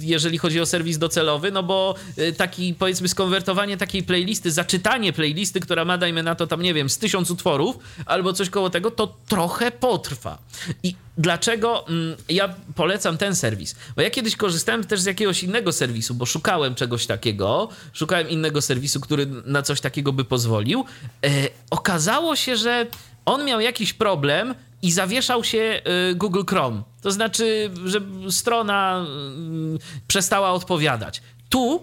jeżeli 0.00 0.38
chodzi 0.38 0.60
o 0.60 0.66
serwis 0.66 0.98
docelowy, 0.98 1.50
no 1.50 1.62
bo 1.62 1.94
y, 2.18 2.32
taki 2.32 2.74
powiedzmy 2.74 3.08
skonwertowanie 3.08 3.76
takiej 3.76 4.02
playlisty, 4.02 4.50
zaczytanie 4.50 5.12
playlisty, 5.12 5.60
która 5.60 5.84
ma 5.84 5.98
dajmy 5.98 6.22
na 6.22 6.34
to 6.34 6.46
tam 6.46 6.62
nie 6.62 6.74
wiem, 6.74 6.90
z 6.90 6.98
tysiąc 6.98 7.30
utworów 7.30 7.78
albo 8.06 8.32
coś 8.32 8.50
koło 8.50 8.70
tego, 8.70 8.90
to 8.90 9.16
trochę 9.28 9.70
potrwa. 9.70 10.38
I 10.82 10.94
dlaczego 11.18 11.88
mm, 11.88 12.16
ja 12.28 12.54
polecam 12.74 13.18
ten 13.18 13.36
serwis? 13.36 13.76
Bo 13.96 14.02
ja 14.02 14.10
kiedyś 14.10 14.36
korzystałem 14.36 14.84
też 14.84 15.00
z 15.00 15.06
jakiegoś 15.06 15.42
innego 15.42 15.72
serwisu, 15.72 16.14
bo 16.14 16.26
szukałem 16.26 16.74
czegoś 16.74 17.06
takiego, 17.06 17.68
szukałem 17.92 18.28
innego 18.28 18.62
serwisu, 18.62 19.00
który 19.00 19.26
na 19.44 19.62
coś 19.62 19.80
takiego 19.80 20.12
by 20.12 20.24
pozwolił. 20.24 20.84
E, 21.24 21.28
okazało 21.70 22.36
się, 22.36 22.56
że 22.56 22.86
on 23.24 23.44
miał 23.44 23.60
jakiś 23.60 23.92
problem 23.92 24.54
i 24.82 24.92
zawieszał 24.92 25.44
się 25.44 25.82
y, 26.10 26.14
Google 26.14 26.42
Chrome. 26.48 26.82
To 27.02 27.10
znaczy, 27.10 27.70
że 27.84 28.00
strona 28.30 29.06
y, 29.74 29.78
przestała 30.08 30.50
odpowiadać. 30.52 31.22
Tu, 31.48 31.82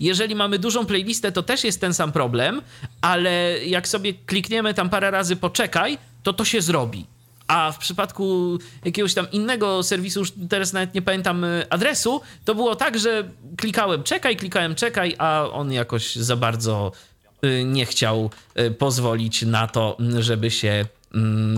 jeżeli 0.00 0.34
mamy 0.34 0.58
dużą 0.58 0.86
playlistę, 0.86 1.32
to 1.32 1.42
też 1.42 1.64
jest 1.64 1.80
ten 1.80 1.94
sam 1.94 2.12
problem, 2.12 2.62
ale 3.00 3.64
jak 3.66 3.88
sobie 3.88 4.14
klikniemy 4.14 4.74
tam 4.74 4.90
parę 4.90 5.10
razy 5.10 5.36
poczekaj, 5.36 5.98
to 6.22 6.32
to 6.32 6.44
się 6.44 6.60
zrobi. 6.60 7.06
A 7.46 7.72
w 7.72 7.78
przypadku 7.78 8.58
jakiegoś 8.84 9.14
tam 9.14 9.30
innego 9.30 9.82
serwisu, 9.82 10.20
już 10.20 10.32
teraz 10.48 10.72
nawet 10.72 10.94
nie 10.94 11.02
pamiętam 11.02 11.44
y, 11.44 11.66
adresu, 11.70 12.20
to 12.44 12.54
było 12.54 12.76
tak, 12.76 12.98
że 12.98 13.28
klikałem 13.56 14.02
czekaj, 14.02 14.36
klikałem 14.36 14.74
czekaj, 14.74 15.14
a 15.18 15.48
on 15.52 15.72
jakoś 15.72 16.16
za 16.16 16.36
bardzo 16.36 16.92
nie 17.64 17.86
chciał 17.86 18.30
pozwolić 18.78 19.42
na 19.42 19.66
to, 19.68 19.96
żeby 20.18 20.50
się 20.50 20.86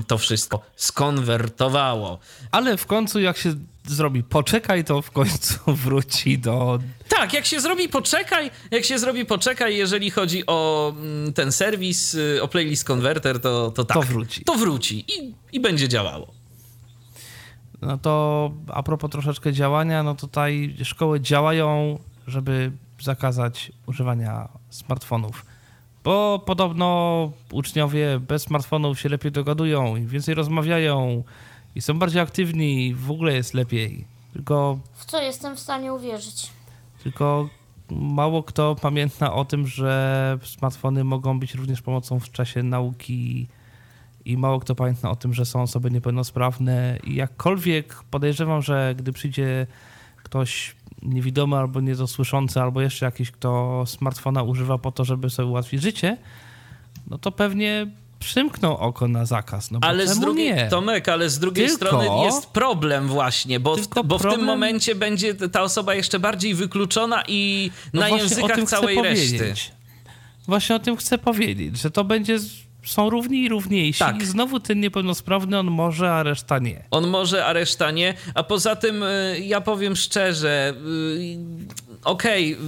to 0.07 0.19
wszystko 0.19 0.61
skonwertowało. 0.77 2.19
Ale 2.51 2.77
w 2.77 2.87
końcu 2.87 3.21
jak 3.21 3.37
się 3.37 3.55
zrobi 3.87 4.23
poczekaj, 4.23 4.85
to 4.85 5.03
w 5.03 5.11
końcu 5.11 5.55
wróci 5.85 6.39
do... 6.39 6.79
Tak, 7.09 7.33
jak 7.33 7.47
się 7.47 7.61
zrobi 7.61 7.89
poczekaj, 7.89 8.51
jak 8.71 8.85
się 8.85 8.99
zrobi 8.99 9.25
poczekaj, 9.25 9.77
jeżeli 9.77 10.11
chodzi 10.11 10.47
o 10.47 10.93
mm, 10.97 11.33
ten 11.33 11.53
serwis, 11.53 12.15
y, 12.15 12.43
o 12.43 12.49
playlist 12.49 12.85
converter, 12.85 13.41
to, 13.41 13.71
to 13.71 13.85
tak. 13.85 13.97
To 13.97 14.03
wróci. 14.03 14.45
To 14.45 14.55
wróci 14.55 15.05
i, 15.09 15.35
i 15.53 15.61
będzie 15.61 15.89
działało. 15.89 16.35
No 17.83 17.99
to 17.99 18.51
a 18.69 18.83
propos 18.83 19.11
troszeczkę 19.11 19.53
działania, 19.53 20.03
no 20.03 20.15
tutaj 20.15 20.77
szkoły 20.85 21.21
działają, 21.21 21.99
żeby 22.27 22.73
zakazać 23.01 23.73
używania 23.87 24.49
smartfonów 24.71 25.54
bo 26.05 26.43
podobno 26.47 27.33
uczniowie 27.53 28.21
bez 28.21 28.43
smartfonów 28.43 29.01
się 29.01 29.09
lepiej 29.09 29.33
dogadują 29.33 29.97
i 29.97 30.07
więcej 30.07 30.35
rozmawiają 30.35 31.25
i 31.75 31.83
są 31.83 31.99
bardziej 31.99 32.23
aktywni 32.23 32.87
i 32.87 32.95
w 32.95 33.11
ogóle 33.11 33.35
jest 33.35 33.55
lepiej. 33.55 34.05
Tylko. 34.33 34.79
W 34.95 35.05
co 35.05 35.23
jestem 35.23 35.57
w 35.57 35.61
stanie 35.61 35.93
uwierzyć? 35.93 36.51
Tylko 37.03 37.49
mało 37.91 38.43
kto 38.43 38.75
pamięta 38.75 39.33
o 39.33 39.45
tym, 39.45 39.67
że 39.67 40.39
smartfony 40.43 41.05
mogą 41.05 41.41
być 41.41 41.55
również 41.55 41.83
pomocą 41.83 42.21
w 42.21 42.31
czasie 42.31 42.63
nauki 42.63 43.47
i 44.25 44.37
mało 44.37 44.61
kto 44.61 44.75
pamięta 44.75 45.11
o 45.11 45.17
tym, 45.17 45.35
że 45.35 45.45
są 45.45 45.63
osoby 45.63 45.91
niepełnosprawne 45.91 46.99
i 47.05 47.15
jakkolwiek 47.15 48.03
podejrzewam, 48.11 48.63
że 48.63 48.95
gdy 48.99 49.13
przyjdzie 49.13 49.67
ktoś 50.17 50.77
niewidomy 51.05 51.57
albo 51.57 51.81
niedosłyszący, 51.81 52.61
albo 52.61 52.81
jeszcze 52.81 53.07
jakiś, 53.07 53.31
kto 53.31 53.83
smartfona 53.87 54.43
używa 54.43 54.79
po 54.79 54.93
to, 54.93 55.05
żeby 55.05 55.31
sobie 55.31 55.49
ułatwić 55.49 55.83
życie, 55.83 56.17
no 57.11 57.19
to 57.19 57.33
pewnie 57.33 57.87
przymknął 58.19 58.77
oko 58.77 59.09
na 59.09 59.25
zakaz. 59.25 59.71
No 59.71 59.79
ale 59.83 60.09
z 60.09 60.19
drugiej, 60.19 60.55
nie? 60.55 60.69
Tomek, 60.69 61.09
ale 61.09 61.31
z 61.31 61.39
drugiej 61.39 61.67
Tylko, 61.67 61.87
strony 61.87 62.25
jest 62.25 62.47
problem 62.47 63.09
właśnie, 63.09 63.61
bo, 63.61 63.77
w, 63.77 63.89
bo 63.89 64.03
problem... 64.05 64.33
w 64.33 64.37
tym 64.37 64.45
momencie 64.45 64.95
będzie 64.95 65.35
ta 65.35 65.63
osoba 65.63 65.95
jeszcze 65.95 66.19
bardziej 66.19 66.55
wykluczona 66.55 67.23
i 67.29 67.71
no 67.93 68.01
na 68.01 68.09
językach 68.09 68.63
całej 68.63 69.03
reszty. 69.03 69.39
Powiedzieć. 69.39 69.73
Właśnie 70.47 70.77
o 70.77 70.79
tym 70.79 70.97
chcę 70.97 71.19
powiedzieć, 71.19 71.79
że 71.79 71.91
to 71.91 72.05
będzie 72.05 72.39
są 72.85 73.11
równi 73.11 73.43
i 73.43 73.49
równiejsi. 73.49 73.99
Tak. 73.99 74.23
I 74.23 74.27
znowu 74.27 74.61
ten 74.61 74.81
niepełnosprawny 74.81 75.59
on 75.59 75.67
może, 75.67 76.13
a 76.13 76.23
reszta 76.23 76.59
nie. 76.59 76.85
On 76.91 77.07
może, 77.07 77.47
a 77.47 77.53
reszta 77.53 77.91
nie. 77.91 78.15
A 78.35 78.43
poza 78.43 78.77
tym 78.77 79.03
y, 79.03 79.41
ja 79.43 79.61
powiem 79.61 79.97
szczerze, 79.97 80.75
y, 81.17 81.39
okej, 82.05 82.55
okay, 82.55 82.65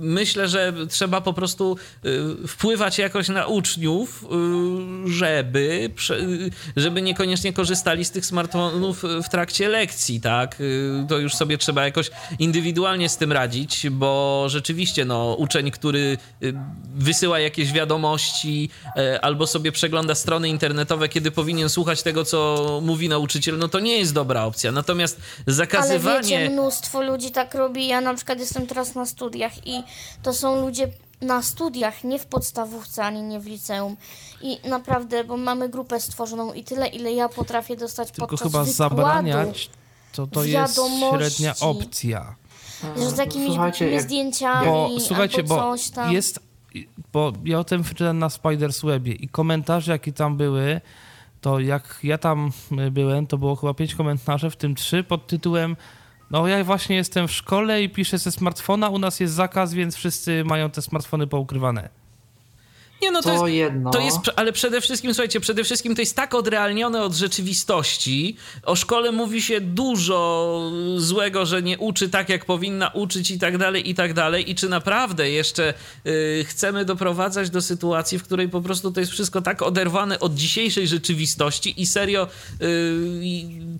myślę, 0.00 0.48
że 0.48 0.72
trzeba 0.88 1.20
po 1.20 1.32
prostu 1.32 1.76
y, 2.04 2.48
wpływać 2.48 2.98
jakoś 2.98 3.28
na 3.28 3.46
uczniów, 3.46 4.24
żeby, 5.06 5.90
żeby 6.76 7.02
niekoniecznie 7.02 7.52
korzystali 7.52 8.04
z 8.04 8.10
tych 8.10 8.26
smartfonów 8.26 9.02
w 9.24 9.28
trakcie 9.28 9.68
lekcji, 9.68 10.20
tak? 10.20 10.56
To 11.08 11.18
już 11.18 11.34
sobie 11.34 11.58
trzeba 11.58 11.84
jakoś 11.84 12.10
indywidualnie 12.38 13.08
z 13.08 13.16
tym 13.16 13.32
radzić, 13.32 13.86
bo 13.90 14.44
rzeczywiście, 14.48 15.04
no, 15.04 15.34
uczeń, 15.38 15.70
który 15.70 16.18
wysyła 16.94 17.38
jakieś 17.40 17.72
wiadomości 17.72 18.70
albo 19.22 19.43
albo 19.44 19.52
sobie 19.52 19.72
przegląda 19.72 20.14
strony 20.14 20.48
internetowe, 20.48 21.08
kiedy 21.08 21.30
powinien 21.30 21.68
słuchać 21.68 22.02
tego, 22.02 22.24
co 22.24 22.80
mówi 22.82 23.08
nauczyciel, 23.08 23.58
no 23.58 23.68
to 23.68 23.80
nie 23.80 23.98
jest 23.98 24.12
dobra 24.12 24.44
opcja. 24.44 24.72
Natomiast 24.72 25.20
zakazywanie... 25.46 26.16
Ale 26.16 26.22
wiecie, 26.22 26.50
mnóstwo 26.50 27.02
ludzi 27.02 27.30
tak 27.30 27.54
robi. 27.54 27.86
Ja 27.88 28.00
na 28.00 28.14
przykład 28.14 28.38
jestem 28.38 28.66
teraz 28.66 28.94
na 28.94 29.06
studiach 29.06 29.66
i 29.66 29.82
to 30.22 30.32
są 30.32 30.60
ludzie 30.60 30.88
na 31.20 31.42
studiach, 31.42 32.04
nie 32.04 32.18
w 32.18 32.26
podstawówce 32.26 33.04
ani 33.04 33.22
nie 33.22 33.40
w 33.40 33.46
liceum. 33.46 33.96
I 34.40 34.58
naprawdę, 34.68 35.24
bo 35.24 35.36
mamy 35.36 35.68
grupę 35.68 36.00
stworzoną 36.00 36.52
i 36.52 36.64
tyle, 36.64 36.86
ile 36.86 37.12
ja 37.12 37.28
potrafię 37.28 37.76
dostać 37.76 38.10
Tylko 38.10 38.26
podczas 38.26 38.52
chyba 38.52 38.64
zabraniać, 38.64 39.70
to 40.12 40.26
to 40.26 40.44
jest 40.44 40.80
średnia 41.18 41.54
opcja. 41.60 42.34
Że 42.96 43.10
z 43.10 43.18
jakimiś 43.18 43.52
zdjęciami 43.98 44.66
bo, 44.66 44.90
słuchajcie, 45.00 45.42
bo 45.42 45.56
coś 45.56 45.90
tam. 45.90 46.12
jest 46.12 46.40
bo 47.12 47.32
ja 47.44 47.58
o 47.58 47.64
tym 47.64 47.82
wyczytałem 47.82 48.18
na 48.18 48.30
Spiders 48.30 48.82
Webie 48.82 49.12
i 49.12 49.28
komentarze, 49.28 49.92
jakie 49.92 50.12
tam 50.12 50.36
były, 50.36 50.80
to 51.40 51.60
jak 51.60 51.98
ja 52.02 52.18
tam 52.18 52.50
byłem, 52.90 53.26
to 53.26 53.38
było 53.38 53.56
chyba 53.56 53.74
pięć 53.74 53.94
komentarzy, 53.94 54.50
w 54.50 54.56
tym 54.56 54.74
trzy 54.74 55.04
pod 55.04 55.26
tytułem 55.26 55.76
no 56.30 56.46
ja 56.46 56.64
właśnie 56.64 56.96
jestem 56.96 57.28
w 57.28 57.32
szkole 57.32 57.82
i 57.82 57.90
piszę 57.90 58.18
ze 58.18 58.32
smartfona, 58.32 58.88
u 58.88 58.98
nas 58.98 59.20
jest 59.20 59.34
zakaz, 59.34 59.74
więc 59.74 59.96
wszyscy 59.96 60.44
mają 60.44 60.70
te 60.70 60.82
smartfony 60.82 61.26
poukrywane. 61.26 61.88
Nie, 63.04 63.10
no 63.10 63.22
to, 63.22 63.28
to 63.28 63.46
jest, 63.46 63.56
jedno. 63.56 63.90
To 63.90 64.00
jest, 64.00 64.18
ale 64.36 64.52
przede 64.52 64.80
wszystkim, 64.80 65.14
słuchajcie, 65.14 65.40
przede 65.40 65.64
wszystkim 65.64 65.94
to 65.94 66.02
jest 66.02 66.16
tak 66.16 66.34
odrealnione 66.34 67.02
od 67.02 67.14
rzeczywistości. 67.14 68.36
O 68.62 68.76
szkole 68.76 69.12
mówi 69.12 69.42
się 69.42 69.60
dużo 69.60 70.70
złego, 70.96 71.46
że 71.46 71.62
nie 71.62 71.78
uczy 71.78 72.08
tak, 72.08 72.28
jak 72.28 72.44
powinna 72.44 72.88
uczyć 72.88 73.30
i 73.30 73.38
tak 73.38 73.58
dalej, 73.58 73.90
i 73.90 73.94
tak 73.94 74.14
dalej. 74.14 74.50
I 74.50 74.54
czy 74.54 74.68
naprawdę 74.68 75.30
jeszcze 75.30 75.74
y, 76.06 76.44
chcemy 76.48 76.84
doprowadzać 76.84 77.50
do 77.50 77.62
sytuacji, 77.62 78.18
w 78.18 78.22
której 78.22 78.48
po 78.48 78.60
prostu 78.60 78.92
to 78.92 79.00
jest 79.00 79.12
wszystko 79.12 79.42
tak 79.42 79.62
oderwane 79.62 80.20
od 80.20 80.34
dzisiejszej 80.34 80.88
rzeczywistości 80.88 81.82
i 81.82 81.86
serio 81.86 82.28
y, 82.62 82.94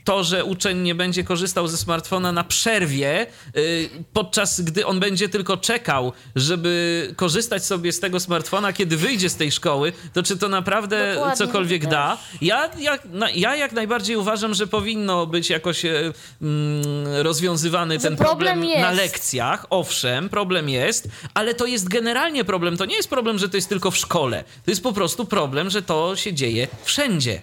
to, 0.04 0.24
że 0.24 0.44
uczeń 0.44 0.78
nie 0.78 0.94
będzie 0.94 1.24
korzystał 1.24 1.68
ze 1.68 1.76
smartfona 1.76 2.32
na 2.32 2.44
przerwie, 2.44 3.26
y, 3.56 3.88
podczas 4.12 4.60
gdy 4.60 4.86
on 4.86 5.00
będzie 5.00 5.28
tylko 5.28 5.56
czekał, 5.56 6.12
żeby 6.36 7.12
korzystać 7.16 7.64
sobie 7.64 7.92
z 7.92 8.00
tego 8.00 8.20
smartfona, 8.20 8.72
kiedy 8.72 8.96
wyjdzie 8.96 9.13
z 9.22 9.36
tej 9.36 9.52
szkoły, 9.52 9.92
to 10.12 10.22
czy 10.22 10.38
to 10.38 10.48
naprawdę 10.48 11.14
Dokładnie, 11.14 11.36
cokolwiek 11.36 11.86
da? 11.86 12.18
Ja 12.40 12.70
jak, 12.78 13.02
ja 13.34 13.56
jak 13.56 13.72
najbardziej 13.72 14.16
uważam, 14.16 14.54
że 14.54 14.66
powinno 14.66 15.26
być 15.26 15.50
jakoś 15.50 15.84
e, 15.84 16.12
mm, 16.42 16.82
rozwiązywany 17.22 17.98
ten 17.98 18.16
problem, 18.16 18.58
problem 18.60 18.80
na 18.80 18.90
lekcjach. 18.90 19.66
Owszem, 19.70 20.28
problem 20.28 20.68
jest, 20.68 21.08
ale 21.34 21.54
to 21.54 21.66
jest 21.66 21.88
generalnie 21.88 22.44
problem. 22.44 22.76
To 22.76 22.84
nie 22.84 22.96
jest 22.96 23.10
problem, 23.10 23.38
że 23.38 23.48
to 23.48 23.56
jest 23.56 23.68
tylko 23.68 23.90
w 23.90 23.96
szkole. 23.96 24.44
To 24.64 24.70
jest 24.70 24.82
po 24.82 24.92
prostu 24.92 25.24
problem, 25.24 25.70
że 25.70 25.82
to 25.82 26.16
się 26.16 26.32
dzieje 26.32 26.68
wszędzie 26.84 27.42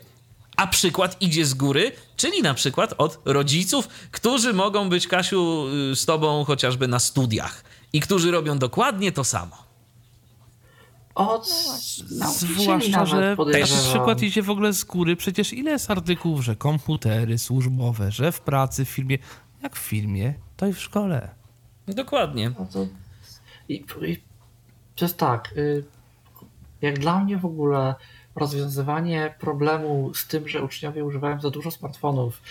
a 0.61 0.68
przykład 0.68 1.22
idzie 1.22 1.45
z 1.45 1.53
góry, 1.53 1.91
czyli 2.18 2.41
na 2.41 2.53
przykład 2.53 2.93
od 2.98 3.19
rodziców, 3.26 3.88
którzy 4.11 4.53
mogą 4.53 4.89
być, 4.89 5.07
Kasiu, 5.07 5.68
y, 5.91 5.95
z 5.95 6.06
tobą 6.06 6.45
chociażby 6.45 6.88
na 6.88 6.99
studiach 6.99 7.64
i 7.93 7.99
którzy 7.99 8.31
robią 8.31 8.57
dokładnie 8.57 9.11
to 9.11 9.23
samo. 9.23 9.70
Od 11.15 11.49
no 12.11 12.31
Zwłaszcza, 12.31 13.05
że 13.05 13.35
ten 13.51 13.63
przykład 13.63 14.23
idzie 14.23 14.41
w 14.41 14.49
ogóle 14.49 14.73
z 14.73 14.83
góry. 14.83 15.15
Przecież 15.15 15.53
ile 15.53 15.71
jest 15.71 15.91
artykułów, 15.91 16.41
że 16.41 16.55
komputery 16.55 17.38
służbowe, 17.38 18.11
że 18.11 18.31
w 18.31 18.41
pracy, 18.41 18.85
w 18.85 18.89
filmie. 18.89 19.17
Jak 19.63 19.75
w 19.75 19.79
filmie, 19.79 20.33
to 20.57 20.67
i 20.67 20.73
w 20.73 20.79
szkole. 20.79 21.29
Dokładnie. 21.88 22.51
No 22.59 22.67
to, 22.73 22.88
i, 23.69 23.85
i, 24.01 24.17
to 24.95 25.05
jest 25.05 25.17
tak. 25.17 25.53
Y, 25.57 25.83
jak 26.81 26.99
dla 26.99 27.19
mnie 27.19 27.38
w 27.38 27.45
ogóle 27.45 27.95
rozwiązywanie 28.35 29.35
problemu 29.39 30.11
z 30.13 30.27
tym, 30.27 30.47
że 30.47 30.63
uczniowie 30.63 31.05
używają 31.05 31.41
za 31.41 31.49
dużo 31.49 31.71
smartfonów, 31.71 32.41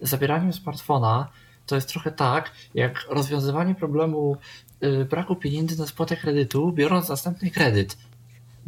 zabieraniem 0.00 0.52
smartfona, 0.52 1.28
to 1.66 1.74
jest 1.74 1.88
trochę 1.88 2.12
tak, 2.12 2.50
jak 2.74 3.06
rozwiązywanie 3.10 3.74
problemu 3.74 4.36
y, 4.82 5.04
braku 5.04 5.36
pieniędzy 5.36 5.78
na 5.78 5.86
spłatę 5.86 6.16
kredytu, 6.16 6.72
biorąc 6.72 7.08
następny 7.08 7.50
kredyt. 7.50 7.96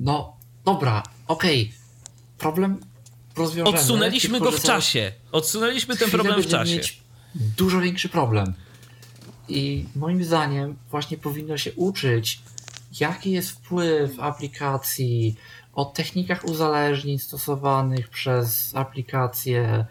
No, 0.01 0.37
dobra, 0.65 1.03
okej. 1.29 1.63
Okay. 1.63 1.81
Problem 2.39 2.81
rozwiążemy. 3.37 3.79
Odsunęliśmy 3.79 4.41
go 4.41 4.53
w 4.53 4.63
czasie. 4.63 5.13
Odsunęliśmy 5.33 5.97
ten 5.97 6.11
problem 6.11 6.43
w 6.43 6.47
czasie. 6.47 6.77
Mieć 6.77 7.01
dużo 7.35 7.81
większy 7.81 8.09
problem. 8.09 8.55
I 9.49 9.85
moim 9.97 10.25
zdaniem 10.25 10.77
właśnie 10.91 11.19
powinno 11.19 11.59
się 11.59 11.73
uczyć, 11.73 12.41
jaki 13.01 13.31
jest 13.31 13.51
wpływ 13.51 14.21
aplikacji, 14.21 15.37
o 15.73 15.85
technikach 15.85 16.45
uzależnień 16.45 17.19
stosowanych 17.19 18.09
przez 18.09 18.75
aplikacje, 18.75 19.87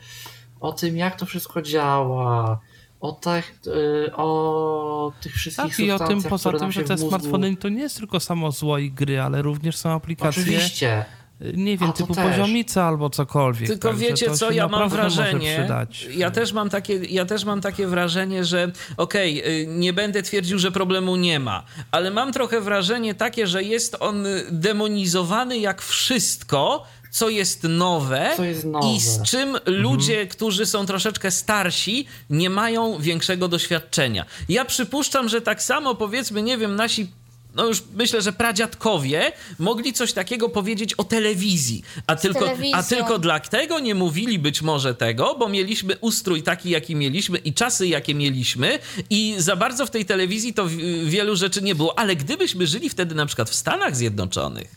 o 0.60 0.72
tym, 0.72 0.98
jak 0.98 1.19
to 1.19 1.26
wszystko 1.26 1.61
działa, 1.61 2.60
o, 2.99 3.11
tych, 3.11 3.59
y, 3.67 4.11
o 4.15 5.11
tych 5.21 5.34
wszystkich 5.34 5.77
tak, 5.77 5.80
i 5.80 5.91
o 5.91 5.99
tym 5.99 6.23
poza 6.23 6.51
tym, 6.51 6.71
że 6.71 6.84
te 6.84 6.93
mózgu... 6.93 7.09
smartfony 7.09 7.55
to 7.55 7.69
nie 7.69 7.81
jest 7.81 7.97
tylko 7.97 8.19
samo 8.19 8.51
zło 8.51 8.77
i 8.77 8.91
gry, 8.91 9.21
ale 9.21 9.41
również 9.41 9.77
są 9.77 9.89
aplikacje. 9.89 10.43
Oczywiście 10.43 11.05
nie 11.53 11.77
wiem, 11.77 11.93
typu 11.93 12.15
poziomica 12.15 12.84
albo 12.84 13.09
cokolwiek. 13.09 13.69
Tylko 13.69 13.93
wiecie 13.93 14.31
co, 14.31 14.51
ja 14.51 14.67
mam 14.67 14.89
wrażenie, 14.89 15.67
ja 16.15 16.31
też 16.31 16.53
mam, 16.53 16.69
takie, 16.69 16.93
ja 16.95 17.26
też 17.26 17.45
mam 17.45 17.61
takie 17.61 17.88
wrażenie, 17.88 18.45
że 18.45 18.71
okej, 18.97 19.41
okay, 19.41 19.67
nie 19.67 19.93
będę 19.93 20.23
twierdził, 20.23 20.59
że 20.59 20.71
problemu 20.71 21.15
nie 21.15 21.39
ma, 21.39 21.63
ale 21.91 22.11
mam 22.11 22.34
trochę 22.34 22.61
wrażenie 22.61 23.15
takie, 23.15 23.47
że 23.47 23.63
jest 23.63 23.97
on 23.99 24.26
demonizowany 24.51 25.57
jak 25.57 25.81
wszystko, 25.81 26.85
co 27.11 27.30
jest 27.30 27.64
nowe, 27.64 28.34
co 28.38 28.44
jest 28.44 28.65
nowe. 28.65 28.88
i 28.88 28.99
z 28.99 29.22
czym 29.23 29.57
ludzie, 29.65 30.14
mhm. 30.14 30.27
którzy 30.27 30.65
są 30.65 30.86
troszeczkę 30.86 31.31
starsi, 31.31 32.06
nie 32.30 32.49
mają 32.49 32.99
większego 32.99 33.48
doświadczenia. 33.48 34.26
Ja 34.49 34.65
przypuszczam, 34.65 35.30
że 35.30 35.41
tak 35.41 35.64
samo 35.64 35.95
powiedzmy, 35.95 36.41
nie 36.41 36.57
wiem, 36.57 36.76
nasi 36.76 37.07
no 37.56 37.65
już 37.65 37.84
myślę, 37.94 38.22
że 38.22 38.34
pradziadkowie 38.34 39.31
mogli 39.60 39.94
coś 39.94 40.14
takiego 40.14 40.49
powiedzieć 40.49 40.94
o 40.94 41.03
telewizji, 41.03 41.84
a 42.07 42.15
tylko, 42.15 42.52
a 42.73 42.84
tylko 42.84 43.19
dlatego 43.19 43.80
nie 43.80 43.95
mówili 43.95 44.40
być 44.40 44.61
może 44.61 44.95
tego, 44.95 45.36
bo 45.40 45.49
mieliśmy 45.49 45.98
ustrój 45.98 46.44
taki, 46.44 46.69
jaki 46.69 46.95
mieliśmy 46.95 47.38
i 47.38 47.53
czasy, 47.53 47.88
jakie 47.88 48.15
mieliśmy 48.15 48.80
i 49.10 49.36
za 49.38 49.56
bardzo 49.56 49.86
w 49.86 49.90
tej 49.90 50.06
telewizji 50.06 50.53
to 50.53 50.68
wielu 51.06 51.36
rzeczy 51.36 51.61
nie 51.61 51.76
było, 51.76 51.99
ale 51.99 52.15
gdybyśmy 52.15 52.68
żyli 52.68 52.90
wtedy 52.90 53.15
na 53.15 53.26
przykład 53.26 53.49
w 53.49 53.56
Stanach 53.56 53.95
Zjednoczonych, 53.95 54.76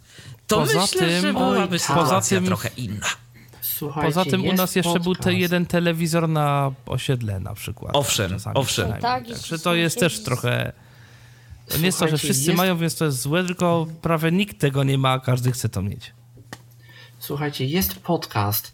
to 0.54 0.60
poza 0.60 0.80
myślę, 0.80 1.08
tym, 1.08 1.22
że 1.22 1.32
byłaby 1.32 1.78
sytuacja 1.78 2.38
tym, 2.38 2.46
trochę 2.46 2.70
inna. 2.76 3.06
Słuchajcie, 3.60 4.08
Poza 4.14 4.30
tym 4.30 4.44
u 4.44 4.52
nas 4.52 4.76
jeszcze 4.76 4.92
podcast. 4.92 5.04
był 5.04 5.14
ten 5.14 5.34
jeden 5.34 5.66
telewizor 5.66 6.28
na 6.28 6.72
osiedle 6.86 7.40
na 7.40 7.54
przykład. 7.54 7.96
Owszem, 7.96 8.36
owszem. 8.54 8.90
Tak, 8.90 9.00
Także 9.00 9.58
to 9.58 9.74
jest 9.74 9.98
też 9.98 10.22
trochę 10.22 10.72
to 11.68 11.78
nie 11.78 11.86
jest 11.86 11.98
to, 11.98 12.08
że 12.08 12.18
wszyscy 12.18 12.50
jest... 12.50 12.56
mają, 12.56 12.78
więc 12.78 12.94
to 12.94 13.04
jest 13.04 13.20
złe, 13.20 13.44
tylko 13.44 13.86
prawie 14.02 14.32
nikt 14.32 14.58
tego 14.58 14.84
nie 14.84 14.98
ma, 14.98 15.10
a 15.10 15.20
każdy 15.20 15.52
chce 15.52 15.68
to 15.68 15.82
mieć. 15.82 16.12
Słuchajcie, 17.18 17.64
jest 17.64 17.98
podcast 17.98 18.72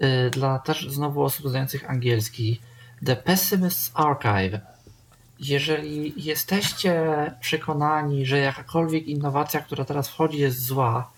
yy, 0.00 0.30
dla 0.30 0.58
też 0.58 0.88
znowu 0.90 1.22
osób 1.22 1.50
znających 1.50 1.90
angielski 1.90 2.60
The 3.06 3.16
Pessimist's 3.16 3.90
Archive. 3.94 4.60
Jeżeli 5.40 6.12
jesteście 6.16 7.04
przekonani, 7.40 8.26
że 8.26 8.38
jakakolwiek 8.38 9.06
innowacja, 9.06 9.60
która 9.60 9.84
teraz 9.84 10.08
wchodzi, 10.08 10.38
jest 10.38 10.64
zła, 10.64 11.10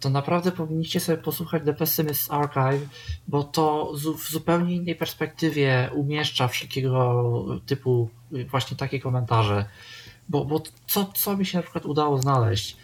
to 0.00 0.10
naprawdę 0.10 0.52
powinniście 0.52 1.00
sobie 1.00 1.18
posłuchać 1.18 1.62
The 1.64 1.74
Pessimist 1.74 2.32
Archive, 2.32 2.88
bo 3.28 3.44
to 3.44 3.92
w 4.18 4.30
zupełnie 4.30 4.74
innej 4.74 4.96
perspektywie 4.96 5.90
umieszcza 5.94 6.48
wszelkiego 6.48 7.24
typu 7.66 8.10
właśnie 8.50 8.76
takie 8.76 9.00
komentarze. 9.00 9.64
Bo, 10.28 10.44
bo 10.44 10.62
co, 10.86 11.04
co 11.04 11.36
mi 11.36 11.46
się 11.46 11.58
na 11.58 11.62
przykład 11.62 11.86
udało 11.86 12.22
znaleźć? 12.22 12.76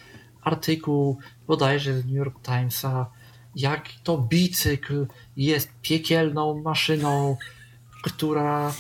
Artykuł 0.42 1.18
bodajże 1.46 2.00
z 2.00 2.04
New 2.04 2.14
York 2.14 2.42
Timesa, 2.42 3.06
jak 3.56 3.88
to 4.02 4.18
bicykl 4.18 5.06
jest 5.36 5.70
piekielną 5.82 6.62
maszyną, 6.62 7.36
która 8.02 8.72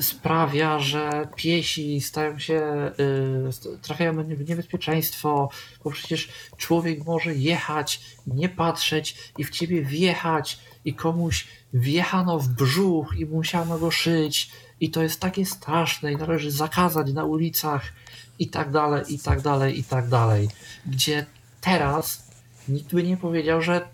sprawia, 0.00 0.78
że 0.78 1.28
piesi 1.36 2.00
stają 2.00 2.38
się, 2.38 2.90
y, 3.00 3.78
trafiają 3.82 4.24
w 4.24 4.48
niebezpieczeństwo, 4.48 5.50
bo 5.84 5.90
przecież 5.90 6.28
człowiek 6.56 7.04
może 7.04 7.34
jechać, 7.34 8.00
nie 8.26 8.48
patrzeć 8.48 9.32
i 9.38 9.44
w 9.44 9.50
ciebie 9.50 9.82
wjechać 9.82 10.58
i 10.84 10.94
komuś 10.94 11.46
wjechano 11.72 12.38
w 12.38 12.48
brzuch 12.48 13.14
i 13.18 13.26
musiano 13.26 13.78
go 13.78 13.90
szyć 13.90 14.50
i 14.80 14.90
to 14.90 15.02
jest 15.02 15.20
takie 15.20 15.46
straszne 15.46 16.12
i 16.12 16.16
należy 16.16 16.50
zakazać 16.50 17.12
na 17.12 17.24
ulicach 17.24 17.92
i 18.38 18.48
tak 18.48 18.70
dalej, 18.70 19.14
i 19.14 19.18
tak 19.18 19.40
dalej, 19.40 19.78
i 19.78 19.84
tak 19.84 20.08
dalej. 20.08 20.48
Gdzie 20.86 21.26
teraz 21.60 22.30
nikt 22.68 22.94
by 22.94 23.02
nie 23.02 23.16
powiedział, 23.16 23.62
że 23.62 23.88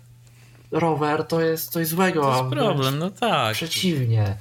rower 0.71 1.25
to 1.25 1.41
jest 1.41 1.71
coś 1.71 1.87
złego. 1.87 2.21
To 2.21 2.37
jest 2.37 2.55
problem, 2.55 2.99
no 2.99 3.09
tak. 3.11 3.53
Przeciwnie. 3.53 4.37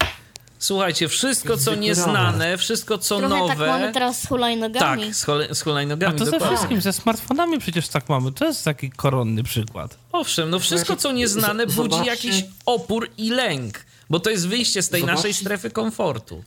Słuchajcie, 0.59 1.09
wszystko 1.09 1.57
co 1.57 1.75
nieznane, 1.75 2.59
wszystko 2.59 2.99
co 2.99 3.19
Trochę 3.19 3.37
nowe. 3.37 3.49
tak 3.49 3.59
mamy 3.59 3.93
teraz 3.93 4.23
z 4.23 4.29
hulajnogami. 4.29 5.03
Tak, 5.03 5.15
z, 5.57 5.63
hulajnogami. 5.63 6.15
A 6.15 6.19
to 6.19 6.25
dokładnie. 6.25 6.49
ze 6.49 6.57
wszystkim, 6.57 6.81
ze 6.81 6.93
smartfonami 6.93 7.59
przecież 7.59 7.89
tak 7.89 8.09
mamy. 8.09 8.33
To 8.33 8.45
jest 8.45 8.65
taki 8.65 8.91
koronny 8.91 9.43
przykład. 9.43 9.99
Owszem, 10.13 10.51
no 10.51 10.59
wszystko 10.59 10.97
co 10.97 11.13
nieznane 11.13 11.67
budzi 11.67 12.05
jakiś 12.07 12.45
opór 12.67 13.11
i 13.19 13.31
lęk. 13.31 13.85
Bo 14.11 14.21
to 14.21 14.31
jest 14.31 14.49
wyjście 14.49 14.83
z 14.83 14.89
tej 14.89 15.01
Zobaczcie. 15.01 15.17
naszej 15.17 15.35
strefy 15.35 15.71
komfortu. 15.71 16.45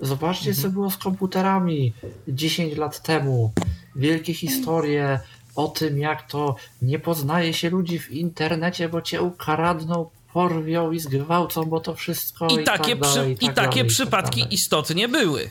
Zobaczcie, 0.00 0.50
mhm. 0.50 0.62
co 0.62 0.70
było 0.70 0.90
z 0.90 0.96
komputerami 0.96 1.92
10 2.28 2.76
lat 2.76 3.02
temu. 3.02 3.52
Wielkie 3.96 4.34
historie 4.34 5.20
o 5.54 5.68
tym, 5.68 5.98
jak 5.98 6.30
to 6.30 6.56
nie 6.82 6.98
poznaje 6.98 7.54
się 7.54 7.70
ludzi 7.70 7.98
w 7.98 8.10
internecie, 8.10 8.88
bo 8.88 9.02
cię 9.02 9.22
ukradną, 9.22 10.10
porwią 10.32 10.92
i 10.92 11.00
zgwałcą, 11.00 11.64
bo 11.64 11.80
to 11.80 11.94
wszystko. 11.94 12.48
I, 12.48 12.54
i 12.54 12.64
takie, 12.64 12.96
tak 12.96 13.14
dalej, 13.14 13.32
i, 13.32 13.46
tak 13.46 13.54
takie 13.54 13.70
dalej, 13.70 13.88
przypadki 13.88 14.42
tak 14.42 14.52
istotnie 14.52 15.08
były. 15.08 15.50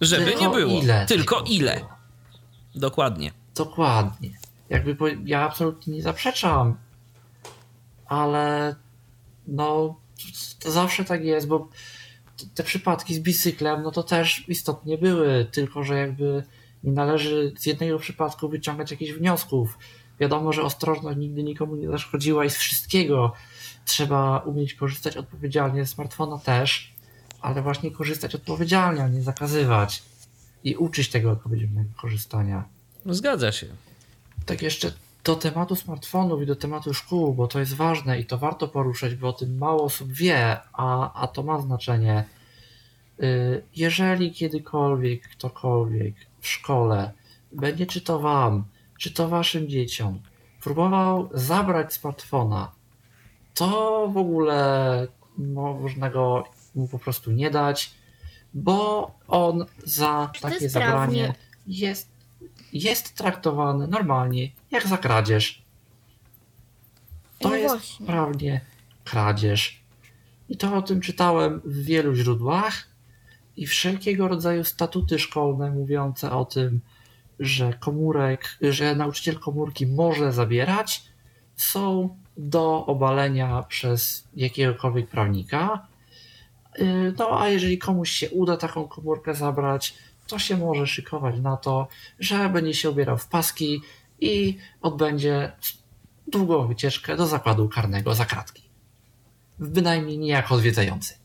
Żeby 0.00 0.24
Tylko 0.24 0.40
nie 0.40 0.48
było. 0.48 0.82
Ile 0.82 1.06
Tylko 1.06 1.40
ile. 1.40 1.76
Było. 1.76 1.88
Dokładnie. 2.74 3.32
Dokładnie. 3.54 4.30
Jakby 4.70 4.96
ja 5.24 5.40
absolutnie 5.40 5.94
nie 5.94 6.02
zaprzeczam, 6.02 6.76
ale 8.06 8.76
no 9.46 9.96
zawsze 10.66 11.04
tak 11.04 11.24
jest, 11.24 11.46
bo 11.46 11.68
te 12.54 12.62
przypadki 12.62 13.14
z 13.14 13.18
bicyklem, 13.18 13.82
no 13.82 13.90
to 13.90 14.02
też 14.02 14.48
istotnie 14.48 14.98
były, 14.98 15.46
tylko 15.52 15.84
że 15.84 15.98
jakby 15.98 16.44
nie 16.84 16.92
należy 16.92 17.52
z 17.58 17.66
jednego 17.66 17.98
przypadku 17.98 18.48
wyciągać 18.48 18.90
jakichś 18.90 19.12
wniosków. 19.12 19.78
Wiadomo, 20.20 20.52
że 20.52 20.62
ostrożność 20.62 21.18
nigdy 21.18 21.42
nikomu 21.42 21.76
nie 21.76 21.88
zaszkodziła 21.88 22.44
i 22.44 22.50
z 22.50 22.56
wszystkiego 22.56 23.32
trzeba 23.84 24.38
umieć 24.38 24.74
korzystać 24.74 25.16
odpowiedzialnie, 25.16 25.86
z 25.86 25.90
smartfona 25.90 26.38
też, 26.38 26.94
ale 27.40 27.62
właśnie 27.62 27.90
korzystać 27.90 28.34
odpowiedzialnie, 28.34 29.02
a 29.02 29.08
nie 29.08 29.22
zakazywać 29.22 30.02
i 30.64 30.76
uczyć 30.76 31.10
tego 31.10 31.30
odpowiedzialnego 31.30 31.90
korzystania. 32.00 32.64
Zgadza 33.06 33.52
się. 33.52 33.66
Tak 34.46 34.62
jeszcze 34.62 34.92
do 35.24 35.36
tematu 35.36 35.76
smartfonów 35.76 36.42
i 36.42 36.46
do 36.46 36.56
tematu 36.56 36.94
szkół, 36.94 37.34
bo 37.34 37.48
to 37.48 37.60
jest 37.60 37.74
ważne 37.74 38.20
i 38.20 38.26
to 38.26 38.38
warto 38.38 38.68
poruszać, 38.68 39.14
bo 39.14 39.28
o 39.28 39.32
tym 39.32 39.58
mało 39.58 39.84
osób 39.84 40.12
wie, 40.12 40.60
a, 40.72 41.12
a 41.22 41.26
to 41.26 41.42
ma 41.42 41.60
znaczenie. 41.60 42.24
Y, 43.22 43.62
jeżeli 43.76 44.32
kiedykolwiek 44.32 45.28
ktokolwiek 45.28 46.14
w 46.40 46.48
szkole 46.48 47.12
będzie 47.52 47.86
czy 47.86 48.00
to 48.00 48.18
wam, 48.18 48.64
czy 48.98 49.10
to 49.10 49.28
waszym 49.28 49.68
dzieciom 49.68 50.20
próbował 50.62 51.28
zabrać 51.34 51.94
smartfona, 51.94 52.72
to 53.54 54.08
w 54.08 54.16
ogóle 54.16 55.06
można 55.38 56.10
go 56.10 56.44
mu 56.74 56.88
po 56.88 56.98
prostu 56.98 57.30
nie 57.30 57.50
dać, 57.50 57.94
bo 58.54 59.10
on 59.28 59.66
za 59.84 60.30
takie 60.40 60.68
zabranie 60.68 61.34
jest 61.66 62.12
jest 62.72 63.16
traktowany 63.16 63.86
normalnie 63.86 64.50
jak 64.70 64.86
za 64.86 64.98
kradzież. 64.98 65.62
To 67.38 67.48
no 67.48 67.54
jest 67.54 67.74
właśnie. 67.74 68.06
prawnie 68.06 68.60
kradzież. 69.04 69.82
I 70.48 70.56
to 70.56 70.76
o 70.76 70.82
tym 70.82 71.00
czytałem 71.00 71.60
w 71.64 71.84
wielu 71.84 72.14
źródłach 72.14 72.88
i 73.56 73.66
wszelkiego 73.66 74.28
rodzaju 74.28 74.64
statuty 74.64 75.18
szkolne 75.18 75.70
mówiące 75.70 76.32
o 76.32 76.44
tym, 76.44 76.80
że 77.40 77.72
komórek, 77.72 78.58
że 78.60 78.94
nauczyciel 78.94 79.38
komórki 79.38 79.86
może 79.86 80.32
zabierać, 80.32 81.04
są 81.56 82.16
do 82.36 82.86
obalenia 82.86 83.62
przez 83.62 84.28
jakiegokolwiek 84.36 85.08
prawnika. 85.08 85.86
Y, 86.78 87.14
no 87.18 87.40
a 87.40 87.48
jeżeli 87.48 87.78
komuś 87.78 88.10
się 88.10 88.30
uda 88.30 88.56
taką 88.56 88.88
komórkę 88.88 89.34
zabrać, 89.34 89.94
to 90.26 90.38
się 90.38 90.56
może 90.56 90.86
szykować 90.86 91.40
na 91.40 91.56
to, 91.56 91.88
że 92.18 92.48
będzie 92.48 92.74
się 92.74 92.90
ubierał 92.90 93.18
w 93.18 93.26
paski 93.26 93.80
i 94.20 94.58
odbędzie 94.82 95.52
długą 96.26 96.66
wycieczkę 96.66 97.16
do 97.16 97.26
zakładu 97.26 97.68
karnego 97.68 98.14
za 98.14 98.24
kratki. 98.24 98.62
Bynajmniej 99.58 100.18
nie 100.18 100.28
jako 100.28 100.54
odwiedzający. 100.54 101.21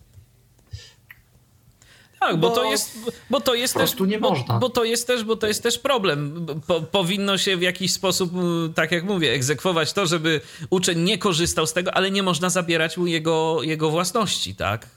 Tak, 2.20 2.38
bo, 2.38 2.50
bo, 2.50 2.56
to 2.56 2.64
jest, 2.64 3.12
bo 3.30 3.42
to 3.42 3.56
jest 3.56 3.74
też, 3.74 4.00
nie 4.00 4.20
bo, 4.20 4.30
można. 4.30 4.60
bo 4.60 4.70
to 4.70 4.84
jest 4.84 5.08
też, 5.08 5.24
bo 5.24 5.36
to 5.36 5.48
jest 5.48 5.64
też 5.64 5.80
problem. 5.80 6.46
Po, 6.68 6.82
powinno 6.82 7.38
się 7.38 7.58
w 7.58 7.62
jakiś 7.62 7.94
sposób, 7.94 8.32
tak 8.76 8.92
jak 8.92 9.04
mówię, 9.04 9.32
egzekwować 9.32 9.94
to, 9.94 10.06
żeby 10.06 10.42
uczeń 10.70 11.00
nie 11.00 11.18
korzystał 11.18 11.68
z 11.68 11.74
tego, 11.74 11.94
ale 11.94 12.12
nie 12.12 12.24
można 12.24 12.50
zabierać 12.50 12.98
mu 12.98 13.08
jego, 13.08 13.64
jego 13.64 13.90
własności, 13.90 14.56
tak? 14.56 14.88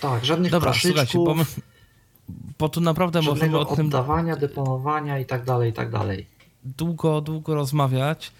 Tak, 0.00 0.24
żadnych 0.24 0.52
Dobra, 0.52 0.72
słuchajcie, 0.74 1.18
bo, 1.18 1.34
my, 1.34 1.44
bo 2.58 2.68
tu 2.68 2.80
naprawdę 2.80 3.22
możemy 3.22 3.58
o 3.58 3.64
tym... 3.64 3.86
oddawania, 3.86 4.36
deponowania 4.36 5.18
i 5.18 5.26
tak 5.26 5.44
dalej, 5.44 5.70
i 5.70 5.72
tak 5.72 5.90
dalej. 5.90 6.26
Długo, 6.64 7.20
długo 7.20 7.54
rozmawiać, 7.54 8.32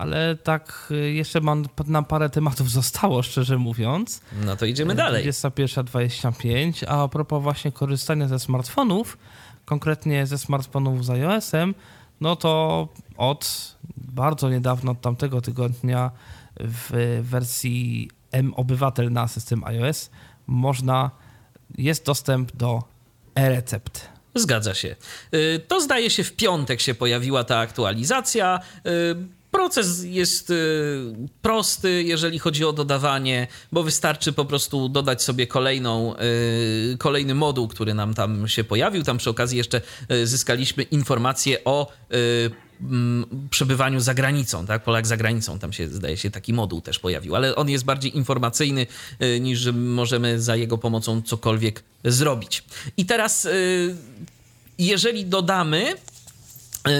ale 0.00 0.36
tak 0.36 0.88
y, 0.90 1.12
jeszcze 1.12 1.40
mam, 1.40 1.64
nam 1.86 2.04
parę 2.04 2.30
tematów 2.30 2.70
zostało, 2.80 3.22
szczerze 3.22 3.58
mówiąc. 3.58 4.20
No 4.44 4.56
to 4.56 4.66
idziemy 4.66 4.94
dalej. 4.94 5.32
21.25, 5.32 6.84
a 6.88 7.02
a 7.02 7.08
propos 7.08 7.42
właśnie 7.42 7.72
korzystania 7.72 8.28
ze 8.28 8.38
smartfonów, 8.38 9.18
konkretnie 9.64 10.26
ze 10.26 10.38
smartfonów 10.38 11.04
z 11.04 11.10
iOS-em, 11.10 11.74
no 12.20 12.36
to 12.36 12.88
od 13.16 13.74
bardzo 13.96 14.50
niedawno, 14.50 14.92
od 14.92 15.00
tamtego 15.00 15.40
tygodnia 15.40 16.10
w 16.60 17.20
wersji 17.22 18.10
M-Obywatel 18.32 19.12
na 19.12 19.28
system 19.28 19.64
iOS 19.64 20.10
można, 20.46 21.10
jest 21.78 22.06
dostęp 22.06 22.56
do 22.56 22.82
e-recept. 23.34 24.08
Zgadza 24.34 24.74
się. 24.74 24.96
Y, 25.34 25.60
to 25.68 25.80
zdaje 25.80 26.10
się 26.10 26.24
w 26.24 26.32
piątek 26.32 26.80
się 26.80 26.94
pojawiła 26.94 27.44
ta 27.44 27.58
aktualizacja. 27.58 28.60
Proces 29.50 30.04
jest 30.04 30.50
y, 30.50 30.54
prosty, 31.42 32.02
jeżeli 32.02 32.38
chodzi 32.38 32.64
o 32.64 32.72
dodawanie, 32.72 33.46
bo 33.72 33.82
wystarczy 33.82 34.32
po 34.32 34.44
prostu 34.44 34.88
dodać 34.88 35.22
sobie 35.22 35.46
kolejną, 35.46 36.14
y, 36.16 36.96
kolejny 36.98 37.34
moduł, 37.34 37.68
który 37.68 37.94
nam 37.94 38.14
tam 38.14 38.48
się 38.48 38.64
pojawił. 38.64 39.02
Tam 39.02 39.18
przy 39.18 39.30
okazji 39.30 39.58
jeszcze 39.58 39.80
y, 40.12 40.26
zyskaliśmy 40.26 40.82
informacje 40.82 41.64
o 41.64 41.92
mm, 42.80 43.48
przebywaniu 43.50 44.00
za 44.00 44.14
granicą, 44.14 44.66
tak? 44.66 44.84
Polak 44.84 45.06
za 45.06 45.16
granicą, 45.16 45.58
tam 45.58 45.72
się 45.72 45.88
zdaje 45.88 46.16
się 46.16 46.30
taki 46.30 46.52
moduł 46.52 46.80
też 46.80 46.98
pojawił, 46.98 47.36
ale 47.36 47.56
on 47.56 47.68
jest 47.68 47.84
bardziej 47.84 48.16
informacyjny 48.16 48.86
niż 49.40 49.58
że 49.58 49.72
możemy 49.72 50.40
za 50.40 50.56
jego 50.56 50.78
pomocą 50.78 51.22
cokolwiek 51.22 51.82
zrobić. 52.04 52.64
I 52.96 53.06
teraz 53.06 53.48
jeżeli 54.78 55.24
dodamy 55.26 55.94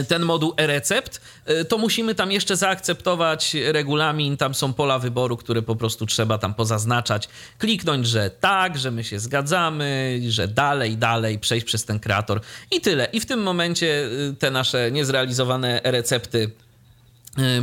ten 0.08 0.22
moduł 0.22 0.54
e-recept, 0.56 1.20
e, 1.44 1.64
to 1.64 1.78
musimy 1.78 2.14
tam 2.14 2.32
jeszcze 2.32 2.56
zaakceptować 2.56 3.56
regulamin, 3.72 4.36
tam 4.36 4.54
są 4.54 4.72
pola 4.72 4.98
wyboru, 4.98 5.36
które 5.36 5.62
po 5.62 5.76
prostu 5.76 6.06
trzeba 6.06 6.38
tam 6.38 6.54
pozaznaczać, 6.54 7.28
kliknąć, 7.58 8.06
że 8.06 8.30
tak, 8.30 8.78
że 8.78 8.90
my 8.90 9.04
się 9.04 9.18
zgadzamy, 9.18 10.20
że 10.28 10.48
dalej, 10.48 10.96
dalej, 10.96 11.38
przejść 11.38 11.66
przez 11.66 11.84
ten 11.84 12.00
kreator 12.00 12.40
i 12.70 12.80
tyle. 12.80 13.04
I 13.04 13.20
w 13.20 13.26
tym 13.26 13.42
momencie 13.42 14.08
e, 14.30 14.34
te 14.38 14.50
nasze 14.50 14.90
niezrealizowane 14.90 15.84
e-recepty 15.84 16.40
Y, 16.40 16.69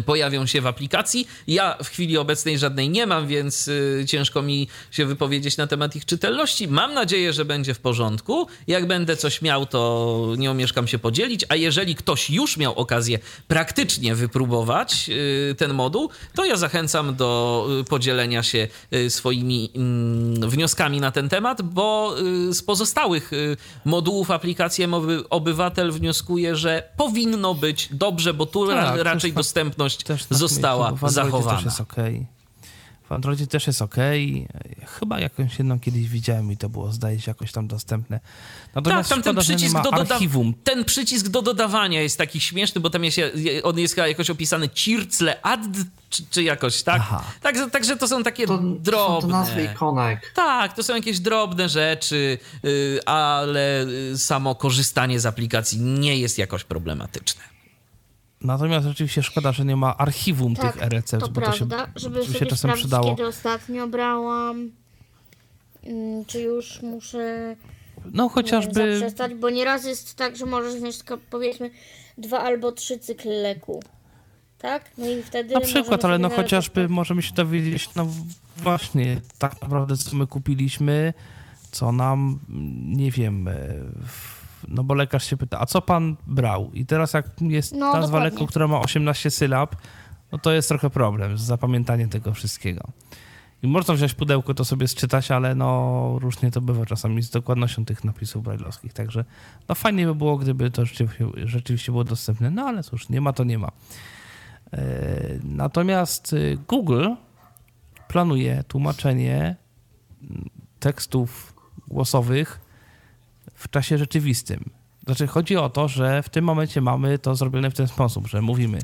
pojawią 0.05 0.45
się 0.45 0.61
w 0.61 0.67
aplikacji. 0.67 1.27
Ja 1.47 1.77
w 1.83 1.89
chwili 1.89 2.17
obecnej 2.17 2.57
żadnej 2.57 2.89
nie 2.89 3.05
mam, 3.05 3.27
więc 3.27 3.67
y, 3.67 4.05
ciężko 4.07 4.41
mi 4.41 4.67
się 4.91 5.05
wypowiedzieć 5.05 5.57
na 5.57 5.67
temat 5.67 5.95
ich 5.95 6.05
czytelności. 6.05 6.67
Mam 6.67 6.93
nadzieję, 6.93 7.33
że 7.33 7.45
będzie 7.45 7.73
w 7.73 7.79
porządku. 7.79 8.47
Jak 8.67 8.87
będę 8.87 9.17
coś 9.17 9.41
miał, 9.41 9.65
to 9.65 10.33
nie 10.37 10.51
omieszkam 10.51 10.87
się 10.87 10.99
podzielić, 10.99 11.45
a 11.49 11.55
jeżeli 11.55 11.95
ktoś 11.95 12.29
już 12.29 12.57
miał 12.57 12.73
okazję 12.73 13.19
praktycznie 13.47 14.15
wypróbować 14.15 15.09
y, 15.09 15.55
ten 15.57 15.73
moduł, 15.73 16.09
to 16.35 16.45
ja 16.45 16.55
zachęcam 16.55 17.15
do 17.15 17.67
podzielenia 17.89 18.43
się 18.43 18.67
swoimi 19.09 19.71
mm, 19.75 20.49
wnioskami 20.49 21.01
na 21.01 21.11
ten 21.11 21.29
temat, 21.29 21.61
bo 21.61 22.15
z 22.51 22.61
pozostałych 22.61 23.31
modułów 23.85 24.31
aplikacji 24.31 24.87
Obywatel 25.29 25.91
wnioskuje, 25.91 26.55
że 26.55 26.83
powinno 26.97 27.53
być 27.53 27.89
dobrze, 27.91 28.33
bo 28.33 28.45
tu 28.45 28.67
tak, 28.67 28.99
raczej 28.99 29.33
dostępne 29.33 29.66
dostępność 29.69 30.03
tak 30.03 30.37
została 30.37 30.91
myślę, 30.91 31.09
zachowana. 31.09 31.55
Też 31.55 31.65
jest 31.65 31.81
okay. 31.81 32.25
W 33.09 33.11
Androidzie 33.11 33.47
też 33.47 33.67
jest 33.67 33.81
ok. 33.81 33.95
Chyba 34.99 35.19
jakąś 35.19 35.57
jedną 35.57 35.79
kiedyś 35.79 36.07
widziałem 36.09 36.51
i 36.51 36.57
to 36.57 36.69
było, 36.69 36.91
zdaje 36.91 37.21
się, 37.21 37.31
jakoś 37.31 37.51
tam 37.51 37.67
dostępne. 37.67 38.19
Natomiast 38.75 39.09
tak, 39.09 39.23
tam 39.23 39.35
ten 39.35 39.43
przycisk, 39.43 39.75
do 39.83 39.93
archiwum. 39.93 40.53
ten 40.63 40.85
przycisk 40.85 41.27
do 41.27 41.41
dodawania 41.41 42.01
jest 42.01 42.17
taki 42.17 42.39
śmieszny, 42.39 42.81
bo 42.81 42.89
tam 42.89 43.03
jest, 43.03 43.17
on 43.63 43.79
jest 43.79 43.97
jakoś 43.97 44.29
opisany 44.29 44.69
circle 44.69 45.41
add, 45.41 45.61
czy, 46.09 46.23
czy 46.29 46.43
jakoś, 46.43 46.83
tak? 46.83 47.01
Także, 47.41 47.69
także 47.69 47.97
to 47.97 48.07
są 48.07 48.23
takie 48.23 48.47
to, 48.47 48.57
drobne. 48.57 49.21
To 49.21 49.27
nazwy 49.27 49.63
ikonek. 49.63 50.31
Tak, 50.35 50.73
to 50.73 50.83
są 50.83 50.95
jakieś 50.95 51.19
drobne 51.19 51.69
rzeczy, 51.69 52.37
y, 52.65 52.99
ale 53.05 53.85
y, 54.13 54.17
samo 54.17 54.55
korzystanie 54.55 55.19
z 55.19 55.25
aplikacji 55.25 55.81
nie 55.81 56.17
jest 56.17 56.37
jakoś 56.37 56.63
problematyczne. 56.63 57.56
Natomiast 58.41 58.87
rzeczywiście 58.87 59.23
szkoda, 59.23 59.51
że 59.51 59.65
nie 59.65 59.75
ma 59.75 59.97
archiwum 59.97 60.55
tak, 60.55 60.73
tych 60.73 60.83
e-recept, 60.83 61.23
to 61.23 61.31
bo 61.31 61.41
prawda, 61.41 61.77
to 61.77 61.85
się, 61.85 61.91
żeby 61.95 62.25
sobie 62.25 62.39
się 62.39 62.45
czasem 62.45 62.73
przydało. 62.73 63.09
kiedy 63.09 63.27
ostatnio 63.27 63.87
brałam, 63.87 64.71
mm, 65.83 66.25
czy 66.25 66.41
już 66.41 66.81
muszę 66.81 67.55
no 68.13 68.29
chociażby 68.29 68.99
zaprzestać, 68.99 69.33
bo 69.33 69.49
nieraz 69.49 69.85
jest 69.85 70.15
tak, 70.15 70.37
że 70.37 70.45
możesz 70.45 70.75
wziąć 70.75 70.97
tylko 70.97 71.17
powiedzmy 71.29 71.71
dwa 72.17 72.39
albo 72.39 72.71
trzy 72.71 72.99
cykly 72.99 73.41
leku. 73.41 73.83
Tak? 74.57 74.91
No 74.97 75.09
i 75.09 75.23
wtedy. 75.23 75.53
Na 75.53 75.61
przykład, 75.61 76.05
ale 76.05 76.19
no 76.19 76.29
chociażby 76.29 76.89
możemy 76.89 77.21
się 77.21 77.33
dowiedzieć, 77.33 77.89
no 77.95 78.07
właśnie, 78.57 79.21
tak 79.37 79.61
naprawdę 79.61 79.97
co 79.97 80.15
my 80.15 80.27
kupiliśmy, 80.27 81.13
co 81.71 81.91
nam, 81.91 82.39
nie 82.85 83.11
wiem, 83.11 83.49
w 84.07 84.36
no 84.67 84.83
bo 84.83 84.93
lekarz 84.93 85.23
się 85.23 85.37
pyta, 85.37 85.59
a 85.59 85.65
co 85.65 85.81
pan 85.81 86.15
brał? 86.27 86.71
I 86.73 86.85
teraz 86.85 87.13
jak 87.13 87.41
jest 87.41 87.71
no, 87.73 87.79
nazwa 87.79 88.01
dokładnie. 88.01 88.29
leku, 88.29 88.47
która 88.47 88.67
ma 88.67 88.79
18 88.79 89.31
sylab, 89.31 89.75
no 90.31 90.37
to 90.37 90.51
jest 90.51 90.69
trochę 90.69 90.89
problem 90.89 91.37
z 91.37 91.41
zapamiętaniem 91.41 92.09
tego 92.09 92.33
wszystkiego. 92.33 92.87
I 93.63 93.67
można 93.67 93.93
wziąć 93.93 94.13
pudełko, 94.13 94.53
to 94.53 94.65
sobie 94.65 94.87
sczytać, 94.87 95.31
ale 95.31 95.55
no 95.55 96.19
różnie 96.21 96.51
to 96.51 96.61
bywa 96.61 96.85
czasami 96.85 97.23
z 97.23 97.29
dokładnością 97.29 97.85
tych 97.85 98.03
napisów 98.03 98.43
brajlowskich. 98.43 98.93
Także 98.93 99.25
no 99.69 99.75
fajnie 99.75 100.05
by 100.05 100.15
było, 100.15 100.37
gdyby 100.37 100.71
to 100.71 100.85
rzeczywiście, 100.85 101.27
rzeczywiście 101.43 101.91
było 101.91 102.03
dostępne. 102.03 102.51
No 102.51 102.63
ale 102.63 102.83
cóż, 102.83 103.09
nie 103.09 103.21
ma 103.21 103.33
to 103.33 103.43
nie 103.43 103.57
ma. 103.57 103.71
E, 104.73 104.79
natomiast 105.43 106.33
y, 106.33 106.57
Google 106.67 107.07
planuje 108.07 108.63
tłumaczenie 108.67 109.55
tekstów 110.79 111.53
głosowych 111.87 112.66
w 113.57 113.69
czasie 113.69 113.97
rzeczywistym. 113.97 114.69
Znaczy, 115.05 115.27
chodzi 115.27 115.57
o 115.57 115.69
to, 115.69 115.87
że 115.87 116.23
w 116.23 116.29
tym 116.29 116.45
momencie 116.45 116.81
mamy 116.81 117.19
to 117.19 117.35
zrobione 117.35 117.71
w 117.71 117.73
ten 117.73 117.87
sposób, 117.87 118.27
że 118.27 118.41
mówimy, 118.41 118.79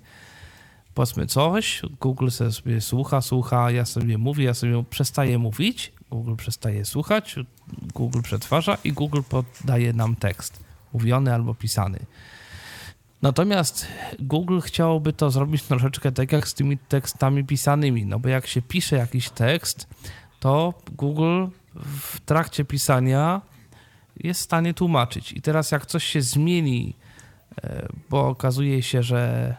powiedzmy 0.94 1.26
coś, 1.26 1.82
Google 2.02 2.30
sobie 2.30 2.82
słucha, 2.82 3.22
słucha, 3.22 3.72
ja 3.72 3.86
sobie 3.86 4.18
mówię, 4.18 4.46
ja 4.46 4.54
sobie 4.54 4.84
przestaję 4.90 5.40
mówić, 5.40 5.94
Google 6.12 6.36
przestaje 6.36 6.86
słuchać, 6.86 7.36
Google 7.94 8.22
przetwarza 8.22 8.78
i 8.84 8.94
Google 8.94 9.22
podaje 9.30 9.94
nam 9.94 10.16
tekst, 10.16 10.64
mówiony 10.94 11.34
albo 11.34 11.56
pisany. 11.56 12.00
Natomiast 13.22 13.88
Google 14.20 14.60
chciałoby 14.60 15.14
to 15.14 15.32
zrobić 15.32 15.64
troszeczkę 15.64 16.12
tak 16.12 16.32
jak 16.32 16.48
z 16.48 16.54
tymi 16.54 16.78
tekstami 16.78 17.44
pisanymi, 17.44 18.06
no 18.06 18.20
bo 18.20 18.30
jak 18.30 18.48
się 18.48 18.62
pisze 18.62 18.96
jakiś 18.96 19.30
tekst, 19.30 19.88
to 20.40 20.74
Google 20.92 21.46
w 21.76 22.20
trakcie 22.20 22.66
pisania 22.66 23.42
jest 24.16 24.42
w 24.42 24.44
stanie 24.44 24.74
tłumaczyć. 24.74 25.32
I 25.32 25.42
teraz 25.42 25.72
jak 25.72 25.86
coś 25.86 26.04
się 26.04 26.22
zmieni, 26.22 26.96
e, 27.64 27.88
bo 28.10 28.28
okazuje 28.28 28.82
się, 28.82 29.04
że 29.04 29.56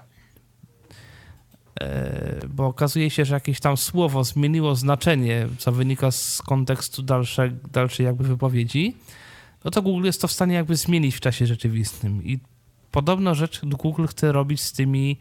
e, 1.81 2.41
bo 2.49 2.67
okazuje 2.67 3.11
się, 3.11 3.25
że 3.25 3.35
jakieś 3.35 3.61
tam 3.61 3.77
słowo 3.77 4.25
zmieniło 4.25 4.75
znaczenie, 4.75 5.49
co 5.59 5.73
wynika 5.73 6.11
z 6.11 6.43
kontekstu 6.43 7.03
dalszej, 7.03 7.53
dalszej 7.73 8.07
jakby 8.07 8.25
wypowiedzi, 8.25 8.97
no 9.65 9.71
to 9.71 9.83
Google 9.83 10.05
jest 10.05 10.21
to 10.21 10.29
w 10.29 10.33
stanie 10.33 10.55
jakby 10.55 10.77
zmienić 10.77 11.17
w 11.17 11.21
czasie 11.21 11.47
rzeczywistym. 11.47 12.25
I 12.25 12.39
podobno 12.91 13.35
rzecz 13.35 13.61
Google 13.65 14.07
chce 14.07 14.33
robić 14.33 14.61
z 14.61 14.73
tymi 14.73 15.19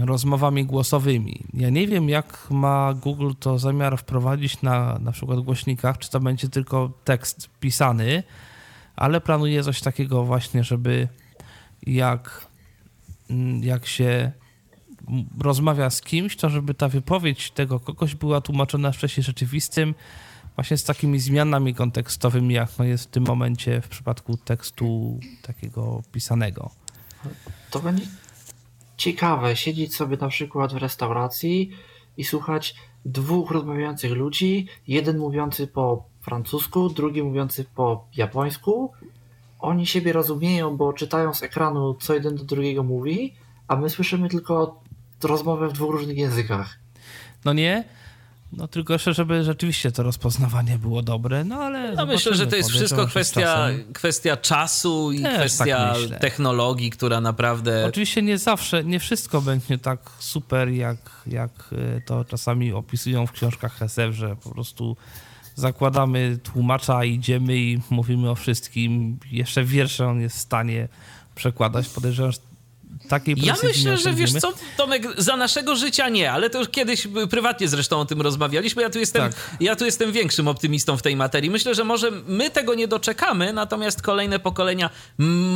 rozmowami 0.00 0.64
głosowymi. 0.64 1.44
Ja 1.54 1.70
nie 1.70 1.86
wiem, 1.86 2.08
jak 2.08 2.46
ma 2.50 2.94
Google 2.94 3.30
to 3.40 3.58
zamiar 3.58 3.98
wprowadzić 3.98 4.62
na 4.62 4.98
na 4.98 5.12
przykład 5.12 5.40
głośnikach, 5.40 5.98
czy 5.98 6.10
to 6.10 6.20
będzie 6.20 6.48
tylko 6.48 6.92
tekst 7.04 7.50
pisany, 7.60 8.22
ale 8.96 9.20
planuje 9.20 9.62
coś 9.62 9.80
takiego 9.80 10.24
właśnie, 10.24 10.64
żeby 10.64 11.08
jak, 11.86 12.46
jak 13.60 13.86
się 13.86 14.32
rozmawia 15.38 15.90
z 15.90 16.00
kimś, 16.00 16.36
to 16.36 16.50
żeby 16.50 16.74
ta 16.74 16.88
wypowiedź 16.88 17.50
tego 17.50 17.80
kogoś 17.80 18.14
była 18.14 18.40
tłumaczona 18.40 18.92
w 18.92 18.98
czasie 18.98 19.22
rzeczywistym, 19.22 19.94
właśnie 20.56 20.76
z 20.76 20.84
takimi 20.84 21.18
zmianami 21.18 21.74
kontekstowymi, 21.74 22.54
jak 22.54 22.78
no 22.78 22.84
jest 22.84 23.04
w 23.04 23.06
tym 23.06 23.24
momencie 23.24 23.80
w 23.80 23.88
przypadku 23.88 24.36
tekstu 24.36 25.20
takiego 25.42 26.02
pisanego. 26.12 26.70
To 27.70 27.80
będzie 27.80 28.06
ciekawe 29.02 29.56
siedzieć 29.56 29.96
sobie 29.96 30.16
na 30.16 30.28
przykład 30.28 30.72
w 30.72 30.76
restauracji 30.76 31.70
i 32.16 32.24
słuchać 32.24 32.74
dwóch 33.04 33.50
rozmawiających 33.50 34.12
ludzi, 34.12 34.66
jeden 34.88 35.18
mówiący 35.18 35.66
po 35.66 36.04
francusku, 36.20 36.88
drugi 36.88 37.22
mówiący 37.22 37.64
po 37.74 38.06
japońsku. 38.16 38.92
Oni 39.58 39.86
siebie 39.86 40.12
rozumieją, 40.12 40.76
bo 40.76 40.92
czytają 40.92 41.34
z 41.34 41.42
ekranu, 41.42 41.94
co 41.94 42.14
jeden 42.14 42.36
do 42.36 42.44
drugiego 42.44 42.82
mówi, 42.82 43.34
a 43.68 43.76
my 43.76 43.90
słyszymy 43.90 44.28
tylko 44.28 44.82
rozmowę 45.22 45.68
w 45.68 45.72
dwóch 45.72 45.92
różnych 45.92 46.16
językach. 46.16 46.78
No 47.44 47.52
nie? 47.52 47.84
No 48.52 48.68
tylko 48.68 48.92
jeszcze, 48.92 49.14
żeby 49.14 49.44
rzeczywiście 49.44 49.92
to 49.92 50.02
rozpoznawanie 50.02 50.78
było 50.78 51.02
dobre, 51.02 51.44
no 51.44 51.56
ale... 51.56 51.94
No 51.94 52.06
myślę, 52.06 52.34
że 52.34 52.46
to 52.46 52.56
jest 52.56 52.70
wszystko 52.70 53.06
kwestia, 53.06 53.68
kwestia 53.92 54.36
czasu 54.36 55.12
i 55.12 55.22
Też 55.22 55.34
kwestia 55.34 55.94
tak 56.10 56.20
technologii, 56.20 56.90
która 56.90 57.20
naprawdę... 57.20 57.86
Oczywiście 57.86 58.22
nie 58.22 58.38
zawsze, 58.38 58.84
nie 58.84 59.00
wszystko 59.00 59.40
będzie 59.40 59.78
tak 59.78 59.98
super, 60.18 60.68
jak, 60.68 60.96
jak 61.26 61.50
e, 61.72 62.00
to 62.00 62.24
czasami 62.24 62.72
opisują 62.72 63.26
w 63.26 63.32
książkach 63.32 63.82
SF, 63.82 64.14
że 64.14 64.36
po 64.36 64.50
prostu 64.50 64.96
zakładamy 65.54 66.38
tłumacza, 66.42 67.04
idziemy 67.04 67.56
i 67.58 67.80
mówimy 67.90 68.30
o 68.30 68.34
wszystkim. 68.34 69.18
Jeszcze 69.30 69.64
wiersze 69.64 70.06
on 70.06 70.20
jest 70.20 70.36
w 70.36 70.40
stanie 70.40 70.88
przekładać. 71.34 71.88
Podejrzewam, 71.88 72.32
że 72.32 72.38
takiej 73.08 73.34
Ja 73.42 73.54
myślę, 73.62 73.96
że 73.96 74.12
wiesz 74.12 74.32
co, 74.32 74.52
Tomek, 74.76 75.02
za 75.18 75.36
naszego 75.36 75.76
życia 75.76 76.08
nie, 76.08 76.32
ale 76.32 76.50
to 76.50 76.58
już 76.58 76.68
kiedyś 76.68 77.08
prywatnie 77.30 77.68
zresztą 77.68 78.00
o 78.00 78.04
tym 78.04 78.20
rozmawialiśmy. 78.20 78.82
Ja 78.82 78.90
tu 78.90 78.98
jestem, 78.98 79.32
tak. 79.32 79.56
ja 79.60 79.76
tu 79.76 79.84
jestem 79.84 80.12
większym 80.12 80.48
optymistą 80.48 80.96
w 80.96 81.02
tej 81.02 81.16
materii. 81.16 81.50
Myślę, 81.50 81.74
że 81.74 81.84
może 81.84 82.10
my 82.26 82.50
tego 82.50 82.74
nie 82.74 82.88
doczekamy, 82.88 83.52
natomiast 83.52 84.02
kolejne 84.02 84.38
pokolenia 84.38 84.90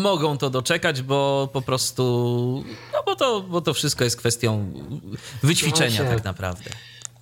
mogą 0.03 0.39
to 0.39 0.51
doczekać, 0.51 1.03
bo 1.03 1.49
po 1.53 1.63
prostu, 1.63 2.65
no 2.93 3.03
bo 3.07 3.17
to, 3.17 3.41
bo 3.41 3.61
to 3.61 3.75
wszystko 3.75 4.05
jest 4.05 4.17
kwestią 4.17 4.73
wyćwiczenia 5.43 6.05
tak 6.05 6.25
naprawdę. 6.25 6.71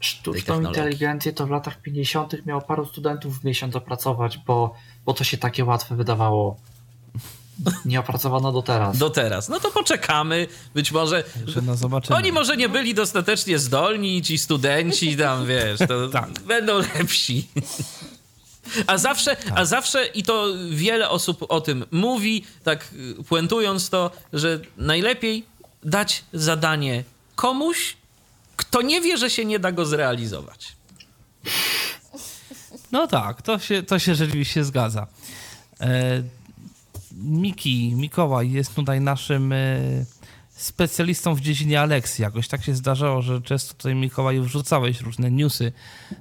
Sztuczną 0.01 0.61
inteligencję 0.61 1.32
to 1.32 1.47
w 1.47 1.51
latach 1.51 1.82
50. 1.82 2.47
miało 2.47 2.61
paru 2.61 2.86
studentów 2.86 3.41
w 3.41 3.45
miesiąc 3.45 3.77
opracować, 3.77 4.39
bo, 4.39 4.74
bo 5.05 5.15
to 5.15 5.24
się 5.24 5.39
takie 5.39 5.65
łatwe 5.65 5.97
wydawało 5.97 6.57
nie 7.85 8.01
opracowano 8.01 8.52
do 8.52 8.62
teraz. 8.62 8.98
Do 8.98 9.10
teraz. 9.10 9.48
No 9.48 9.60
to 9.60 9.70
poczekamy. 9.70 10.47
Być 10.74 10.93
może. 10.93 11.24
Oni 12.10 12.32
może 12.32 12.56
nie 12.56 12.68
byli 12.68 12.94
dostatecznie 12.94 13.59
zdolni, 13.59 14.22
ci 14.22 14.39
studenci 14.39 15.16
tam, 15.16 15.47
wiesz, 15.47 15.78
to 15.89 16.09
tak. 16.20 16.31
będą 16.31 16.78
lepsi. 16.78 17.48
A 18.86 18.98
zawsze, 18.98 19.36
tak. 19.36 19.52
a 19.56 19.64
zawsze, 19.64 20.06
i 20.06 20.22
to 20.22 20.47
wiele 20.70 21.09
osób 21.09 21.44
o 21.48 21.60
tym 21.60 21.85
mówi, 21.90 22.44
tak 22.64 22.89
puentując 23.28 23.90
to, 23.90 24.10
że 24.32 24.60
najlepiej 24.76 25.44
dać 25.82 26.24
zadanie 26.32 27.05
komuś, 27.36 27.97
kto 28.56 28.82
nie 28.82 29.01
wie, 29.01 29.18
że 29.18 29.31
się 29.31 29.44
nie 29.44 29.59
da 29.59 29.72
go 29.72 29.86
zrealizować. 29.86 30.72
No 32.93 33.06
tak, 33.06 33.43
to 33.43 33.59
się, 33.59 33.82
to 33.82 33.98
się 33.98 34.14
rzeczywiście 34.14 34.64
zgadza. 34.64 35.06
E 35.81 36.22
Miki, 37.16 37.95
Mikołaj 37.97 38.51
jest 38.51 38.74
tutaj 38.74 39.01
naszym 39.01 39.53
e, 39.53 39.78
specjalistą 40.49 41.35
w 41.35 41.41
dziedzinie 41.41 41.81
Aleksji. 41.81 42.23
Jakoś 42.23 42.49
tak 42.49 42.65
się 42.65 42.74
zdarzało, 42.74 43.23
że 43.23 43.43
często 43.43 43.74
tutaj 43.74 43.95
Mikołaj 43.95 44.41
wrzucałeś 44.41 45.01
różne 45.01 45.31
newsy 45.31 45.73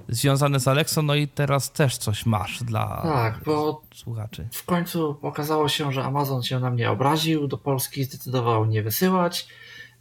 związane 0.08 0.60
z 0.60 0.68
Aleksą, 0.68 1.02
no 1.02 1.14
i 1.14 1.28
teraz 1.28 1.72
też 1.72 1.96
coś 1.96 2.26
masz 2.26 2.62
dla 2.62 3.00
tak, 3.02 3.40
bo 3.44 3.82
słuchaczy. 3.94 4.48
W 4.52 4.64
końcu 4.64 5.16
okazało 5.22 5.68
się, 5.68 5.92
że 5.92 6.04
Amazon 6.04 6.42
się 6.42 6.60
na 6.60 6.70
mnie 6.70 6.90
obraził, 6.90 7.48
do 7.48 7.58
Polski 7.58 8.04
zdecydował 8.04 8.66
nie 8.66 8.82
wysyłać, 8.82 9.46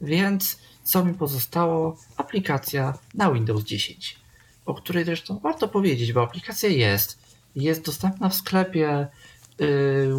więc 0.02 0.60
co 0.84 1.06
mi 1.06 1.14
pozostało? 1.14 1.98
Aplikacja 2.18 2.94
na 3.14 3.32
Windows 3.32 3.64
10, 3.64 4.20
o 4.66 4.74
której 4.74 5.06
zresztą 5.06 5.40
warto 5.40 5.68
powiedzieć, 5.68 6.14
bo 6.14 6.24
aplikacja 6.24 6.70
jest. 6.70 7.24
Jest 7.56 7.86
dostępna 7.86 8.30
w 8.30 8.36
sklepie 8.36 9.08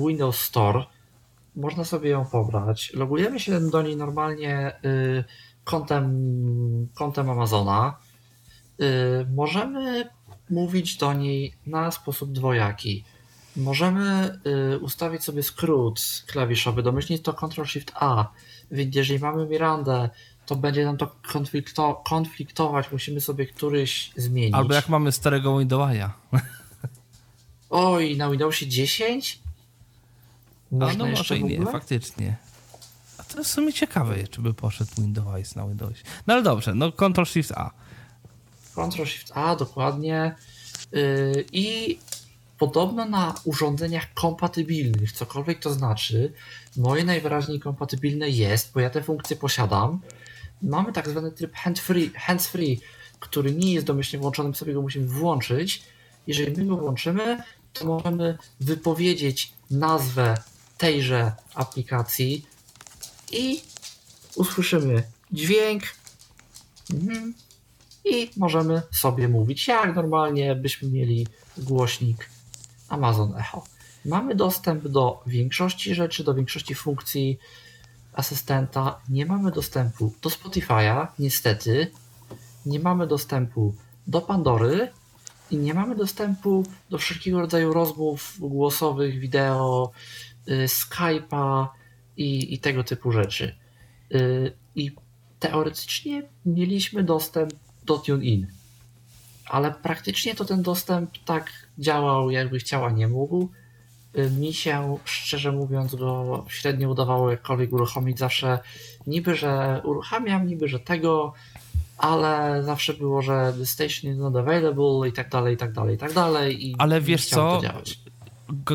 Windows 0.06 0.40
Store. 0.40 0.85
Można 1.56 1.85
sobie 1.85 2.11
ją 2.11 2.24
pobrać. 2.24 2.93
Logujemy 2.94 3.40
się 3.40 3.70
do 3.70 3.82
niej 3.82 3.97
normalnie 3.97 4.73
y, 4.85 5.24
kontem, 5.65 6.15
kontem 6.94 7.31
Amazona. 7.31 7.97
Y, 8.81 8.85
możemy 9.35 10.09
mówić 10.51 10.97
do 10.97 11.12
niej 11.12 11.55
na 11.66 11.90
sposób 11.90 12.32
dwojaki. 12.32 13.05
Możemy 13.56 14.39
ustawić 14.81 15.24
sobie 15.24 15.43
skrót 15.43 16.01
klawiszowy, 16.27 16.82
domyślnie 16.82 17.19
to 17.19 17.32
Ctrl-Shift-A, 17.32 18.24
więc 18.70 18.97
jeżeli 18.97 19.19
mamy 19.19 19.47
Mirandę, 19.47 20.11
to 20.47 20.56
będzie 20.56 20.85
nam 20.85 20.97
to 20.97 21.16
konflikto 21.32 22.02
konfliktować, 22.06 22.93
musimy 22.93 23.20
sobie 23.20 23.47
któryś 23.47 24.11
zmienić. 24.16 24.55
Albo 24.55 24.74
jak 24.74 24.89
mamy 24.89 25.12
starego 25.12 25.59
Windowsa. 25.59 26.12
Oj, 27.70 28.16
na 28.16 28.31
Windowsie 28.31 28.66
10? 28.66 29.39
Można 30.73 31.05
A 31.05 31.09
no 31.09 31.16
może 31.16 31.39
i 31.39 31.45
nie, 31.45 31.66
faktycznie. 31.66 32.36
A 33.19 33.23
to 33.23 33.39
jest 33.39 33.51
w 33.51 33.55
sumie 33.55 33.73
ciekawe, 33.73 34.28
czy 34.28 34.41
by 34.41 34.55
poszedł 34.55 34.91
Windows 34.99 35.57
na 35.57 35.66
Windowsie. 35.66 36.05
No 36.27 36.35
ale 36.35 36.43
dobrze, 36.43 36.74
no 36.74 36.93
Ctrl 36.93 37.24
Shift 37.24 37.53
A. 37.53 37.70
Ctrl 38.74 39.05
Shift 39.05 39.32
A, 39.35 39.57
dokładnie. 39.57 40.35
Yy, 40.93 41.45
I 41.53 41.99
podobno 42.59 43.05
na 43.05 43.35
urządzeniach 43.45 44.15
kompatybilnych, 44.15 45.12
cokolwiek 45.12 45.59
to 45.59 45.70
znaczy, 45.70 46.32
moje 46.77 47.05
najwyraźniej 47.05 47.61
kompatybilne 47.61 48.31
jest, 48.31 48.73
bo 48.73 48.81
ja 48.81 48.91
te 48.91 49.03
funkcje 49.03 49.36
posiadam. 49.36 50.01
Mamy 50.62 50.93
tak 50.93 51.09
zwany 51.09 51.32
tryb 51.32 51.55
hands-free, 51.55 52.11
hands 52.15 52.49
-free, 52.49 52.78
który 53.20 53.55
nie 53.55 53.73
jest 53.74 53.86
domyślnie 53.86 54.20
włączony, 54.20 54.55
sobie 54.55 54.74
go 54.74 54.82
musimy 54.82 55.07
włączyć. 55.07 55.82
Jeżeli 56.27 56.57
my 56.57 56.67
go 56.67 56.77
włączymy, 56.77 57.43
to 57.73 57.85
możemy 57.85 58.39
wypowiedzieć 58.61 59.53
nazwę 59.71 60.35
tejże 60.79 61.33
aplikacji 61.55 62.47
i 63.33 63.63
usłyszymy 64.37 65.03
dźwięk 65.33 65.83
mhm. 66.95 67.35
i 68.05 68.31
możemy 68.37 68.83
sobie 68.93 69.29
mówić, 69.29 69.69
jak 69.69 69.97
normalnie 69.97 70.55
byśmy 70.55 70.89
mieli 70.89 71.27
głośnik 71.59 72.29
Amazon 72.89 73.37
Echo. 73.37 73.65
Mamy 74.05 74.35
dostęp 74.35 74.89
do 74.89 75.23
większości 75.27 75.95
rzeczy, 75.95 76.25
do 76.25 76.35
większości 76.35 76.75
funkcji 76.75 77.39
asystenta. 78.13 79.01
Nie 79.09 79.27
mamy 79.27 79.51
dostępu 79.51 80.13
do 80.23 80.31
Spotify'a, 80.31 81.07
niestety. 81.19 81.91
Nie 82.67 82.81
mamy 82.81 83.07
dostępu 83.07 83.75
do 84.07 84.21
Pandory, 84.21 84.89
i 85.51 85.57
nie 85.57 85.75
mamy 85.75 85.95
dostępu 85.95 86.65
do 86.91 86.99
wszelkiego 86.99 87.41
rodzaju 87.41 87.73
rozmów 87.73 88.37
głosowych, 88.39 89.19
wideo, 89.19 89.93
y, 90.49 90.66
Skype'a 90.66 91.66
i, 92.16 92.55
i 92.55 92.59
tego 92.59 92.85
typu 92.85 93.12
rzeczy. 93.12 93.55
Y, 94.15 94.53
I 94.75 94.91
teoretycznie 95.39 96.23
mieliśmy 96.47 97.05
dostęp 97.05 97.53
do 97.85 97.99
TuneIn, 97.99 98.47
ale 99.47 99.75
praktycznie 99.83 100.35
to 100.35 100.45
ten 100.45 100.62
dostęp 100.62 101.11
tak 101.25 101.51
działał, 101.79 102.31
jakby 102.31 102.59
chciała, 102.59 102.91
nie 102.91 103.09
mógł. 103.09 103.49
Y, 104.19 104.31
mi 104.31 104.55
się, 104.55 104.99
szczerze 105.05 105.53
mówiąc, 105.53 105.95
go 105.95 106.45
średnio 106.49 106.91
udawało 106.91 107.31
jakkolwiek 107.31 107.73
uruchomić. 107.73 108.19
Zawsze 108.19 108.59
niby, 109.07 109.37
że 109.37 109.81
uruchamiam, 109.85 110.47
niby, 110.47 110.69
że 110.69 110.81
tego, 110.81 111.33
ale 111.99 112.62
zawsze 112.62 112.95
było, 112.95 113.23
że 113.23 113.55
the 113.59 113.66
station 113.66 114.11
is 114.11 114.19
not 114.19 114.37
available 114.37 115.09
i 115.09 115.12
tak 115.12 115.29
dalej, 115.29 115.55
i 115.55 115.57
tak 115.57 115.73
dalej, 115.73 115.95
i 115.95 115.99
tak 115.99 116.12
dalej. 116.12 116.66
I 116.66 116.75
ale 116.79 117.01
wiesz 117.01 117.27
co? 117.27 117.61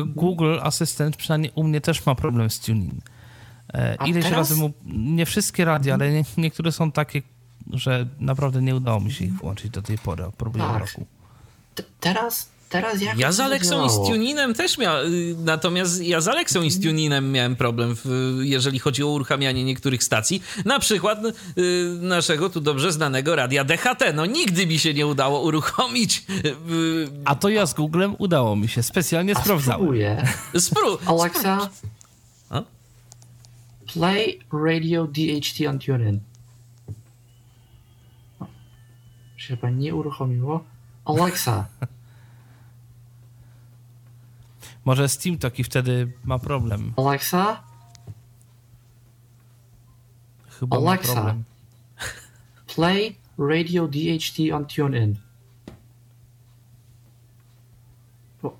Google 0.06 0.58
Assistant 0.62 1.16
przynajmniej 1.16 1.52
u 1.54 1.64
mnie 1.64 1.80
też 1.80 2.06
ma 2.06 2.14
problem 2.14 2.50
z 2.50 2.60
tuning. 2.60 3.04
E, 3.74 3.96
ileś 4.06 4.24
teraz? 4.24 4.38
razy 4.38 4.60
mu, 4.60 4.72
nie 4.86 5.26
wszystkie 5.26 5.64
radia, 5.64 5.94
ale 5.94 6.12
nie, 6.12 6.24
niektóre 6.36 6.72
są 6.72 6.92
takie, 6.92 7.22
że 7.72 8.06
naprawdę 8.20 8.62
nie 8.62 8.76
udało 8.76 9.00
mi 9.00 9.12
się 9.12 9.24
ich 9.24 9.32
włączyć 9.34 9.70
do 9.70 9.82
tej 9.82 9.98
pory, 9.98 10.24
próbuję 10.36 10.64
tak. 10.64 10.80
roku. 10.80 11.06
teraz 12.00 12.50
Teraz 12.70 13.02
jak 13.02 13.18
ja 13.18 13.32
z 13.32 13.40
Alexą 13.40 13.86
i 13.86 13.90
z 13.90 13.94
Tuninem 13.94 14.54
też 14.54 14.78
miałem, 14.78 15.12
natomiast 15.44 16.02
ja 16.02 16.20
z 16.20 16.28
Alexą 16.28 16.62
i 16.62 16.70
z 16.70 16.80
Tuninem 16.82 17.32
miałem 17.32 17.56
problem, 17.56 17.96
jeżeli 18.40 18.78
chodzi 18.78 19.02
o 19.02 19.06
uruchamianie 19.06 19.64
niektórych 19.64 20.04
stacji, 20.04 20.42
na 20.64 20.78
przykład 20.78 21.18
y, 21.24 21.32
naszego 22.00 22.50
tu 22.50 22.60
dobrze 22.60 22.92
znanego 22.92 23.36
radia 23.36 23.64
DHT. 23.64 24.02
No 24.14 24.26
nigdy 24.26 24.66
mi 24.66 24.78
się 24.78 24.94
nie 24.94 25.06
udało 25.06 25.40
uruchomić. 25.42 26.26
Y, 26.44 26.54
A 27.24 27.34
to 27.34 27.48
ja 27.48 27.66
z 27.66 27.74
Googlem 27.74 28.14
udało 28.18 28.56
mi 28.56 28.68
się, 28.68 28.82
specjalnie 28.82 29.36
A 29.36 29.40
sprawdzałem. 29.40 29.80
Spróbuję. 29.80 30.24
Spró 30.54 30.98
Alexa, 31.06 31.70
play 33.92 34.38
radio 34.52 35.06
DHT 35.06 35.66
on 35.68 35.78
TuneIn. 35.78 36.20
Się 39.36 39.56
chyba 39.56 39.70
nie 39.70 39.94
uruchomiło. 39.94 40.64
Alexa, 41.04 41.66
Może 44.90 45.08
Steam 45.08 45.38
taki 45.38 45.64
wtedy 45.64 46.12
ma 46.24 46.38
problem. 46.38 46.94
Alexa? 46.96 47.62
Chyba 50.48 50.76
Alexa, 50.76 51.14
problem. 51.14 51.44
play 52.74 53.16
Radio 53.38 53.88
DHT 53.88 54.52
on 54.54 54.66
TuneIn. 54.66 55.14
Bo, 58.42 58.56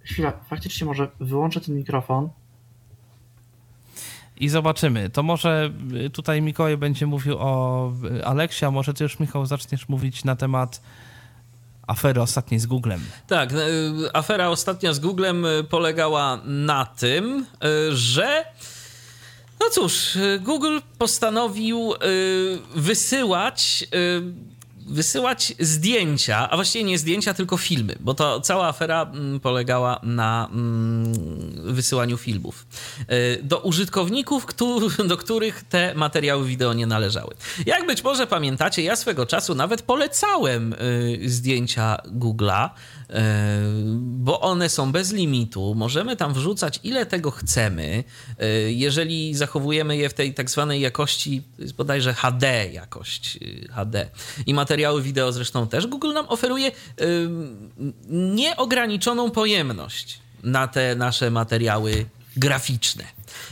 chwila, 0.00 0.32
faktycznie 0.32 0.86
może 0.86 1.10
wyłączę 1.20 1.60
ten 1.60 1.76
mikrofon. 1.76 2.28
I 4.36 4.48
zobaczymy. 4.48 5.10
To 5.10 5.22
może 5.22 5.70
tutaj 6.12 6.42
Mikołaj 6.42 6.76
będzie 6.76 7.06
mówił 7.06 7.36
o 7.38 7.92
Aleksie, 8.24 8.64
a 8.64 8.70
może 8.70 8.94
ty 8.94 9.04
już, 9.04 9.20
Michał, 9.20 9.46
zaczniesz 9.46 9.88
mówić 9.88 10.24
na 10.24 10.36
temat 10.36 10.80
afery 11.86 12.22
ostatniej 12.22 12.60
z 12.60 12.66
Googlem. 12.66 13.00
Tak, 13.26 13.50
afera 14.12 14.48
ostatnia 14.48 14.92
z 14.92 14.98
Googlem 14.98 15.46
polegała 15.70 16.40
na 16.44 16.86
tym, 16.86 17.46
że 17.90 18.44
no 19.60 19.70
cóż, 19.70 20.18
Google 20.40 20.78
postanowił 20.98 21.94
wysyłać 22.74 23.84
wysyłać 24.86 25.54
zdjęcia, 25.60 26.50
a 26.50 26.56
właściwie 26.56 26.84
nie 26.84 26.98
zdjęcia, 26.98 27.34
tylko 27.34 27.56
filmy, 27.56 27.96
bo 28.00 28.14
to 28.14 28.40
cała 28.40 28.68
afera 28.68 29.02
mm, 29.02 29.40
polegała 29.40 30.00
na 30.02 30.48
mm, 30.52 31.74
wysyłaniu 31.74 32.16
filmów 32.16 32.66
e, 33.08 33.42
do 33.42 33.58
użytkowników, 33.58 34.46
do 35.08 35.16
których 35.16 35.64
te 35.64 35.94
materiały 35.94 36.46
wideo 36.46 36.72
nie 36.72 36.86
należały. 36.86 37.34
Jak 37.66 37.86
być 37.86 38.04
może 38.04 38.26
pamiętacie, 38.26 38.82
ja 38.82 38.96
swego 38.96 39.26
czasu 39.26 39.54
nawet 39.54 39.82
polecałem 39.82 40.72
y, 40.72 41.20
zdjęcia 41.26 41.96
Google'a, 42.06 42.70
bo 43.96 44.40
one 44.40 44.68
są 44.68 44.92
bez 44.92 45.12
limitu. 45.12 45.74
Możemy 45.74 46.16
tam 46.16 46.34
wrzucać 46.34 46.80
ile 46.82 47.06
tego 47.06 47.30
chcemy. 47.30 48.04
E, 48.38 48.48
jeżeli 48.72 49.34
zachowujemy 49.34 49.96
je 49.96 50.08
w 50.08 50.14
tej 50.14 50.34
tak 50.34 50.50
zwanej 50.50 50.80
jakości, 50.80 51.42
bodajże 51.76 52.14
HD 52.14 52.66
jakość 52.72 53.38
y, 53.42 53.68
HD. 53.72 54.08
I 54.46 54.54
materiały 54.54 55.02
wideo 55.02 55.32
zresztą 55.32 55.68
też. 55.68 55.86
Google 55.86 56.12
nam 56.12 56.26
oferuje 56.28 56.70
nieograniczoną 58.08 59.30
pojemność 59.30 60.18
na 60.42 60.68
te 60.68 60.96
nasze 60.96 61.30
materiały 61.30 62.06
graficzne. 62.36 63.04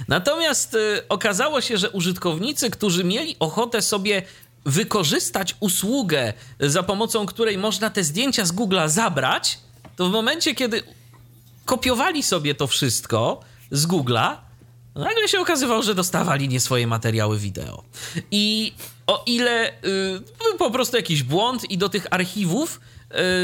Natomiast 0.09 0.75
y, 0.75 1.09
okazało 1.09 1.61
się, 1.61 1.79
że 1.79 1.91
użytkownicy, 1.91 2.71
którzy 2.71 3.05
mieli 3.05 3.37
ochotę 3.39 3.83
sobie 3.83 4.23
wykorzystać 4.65 5.57
usługę, 5.61 6.33
za 6.61 6.83
pomocą 6.83 7.27
której 7.27 7.59
można 7.59 7.91
te 7.91 8.05
zdjęcia 8.05 8.45
z 8.45 8.53
Google'a 8.53 8.89
zabrać, 8.89 9.59
to 9.97 10.09
w 10.09 10.13
momencie, 10.13 10.55
kiedy 10.55 10.83
kopiowali 11.65 12.23
sobie 12.23 12.55
to 12.55 12.67
wszystko 12.67 13.41
z 13.71 13.87
Google'a, 13.87 14.37
nagle 14.95 15.29
się 15.29 15.41
okazywało, 15.41 15.83
że 15.83 15.95
dostawali 15.95 16.49
nie 16.49 16.61
swoje 16.61 16.87
materiały 16.87 17.39
wideo. 17.39 17.83
I 18.31 18.75
o 19.07 19.23
ile 19.27 19.71
y, 19.71 20.59
po 20.59 20.71
prostu 20.71 20.97
jakiś 20.97 21.23
błąd 21.23 21.71
i 21.71 21.79
do 21.79 21.89
tych 21.89 22.07
archiwów 22.11 22.81
Y, 22.81 22.92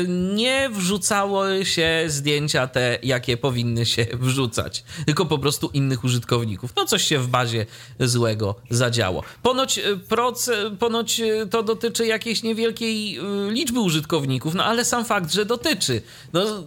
nie 0.08 0.70
wrzucało 0.70 1.64
się 1.64 2.04
zdjęcia 2.06 2.66
te, 2.66 2.98
jakie 3.02 3.36
powinny 3.36 3.86
się 3.86 4.06
wrzucać, 4.20 4.84
tylko 5.06 5.26
po 5.26 5.38
prostu 5.38 5.70
innych 5.72 6.04
użytkowników. 6.04 6.72
No 6.76 6.84
coś 6.84 7.04
się 7.04 7.18
w 7.18 7.28
bazie 7.28 7.66
złego 8.00 8.54
zadziało. 8.70 9.22
Ponoć, 9.42 9.78
y, 9.78 9.96
proce, 9.96 10.70
ponoć 10.78 11.20
y, 11.20 11.46
to 11.50 11.62
dotyczy 11.62 12.06
jakiejś 12.06 12.42
niewielkiej 12.42 13.18
liczby 13.50 13.80
użytkowników, 13.80 14.54
no 14.54 14.64
ale 14.64 14.84
sam 14.84 15.04
fakt, 15.04 15.32
że 15.32 15.44
dotyczy. 15.44 16.02
No, 16.32 16.64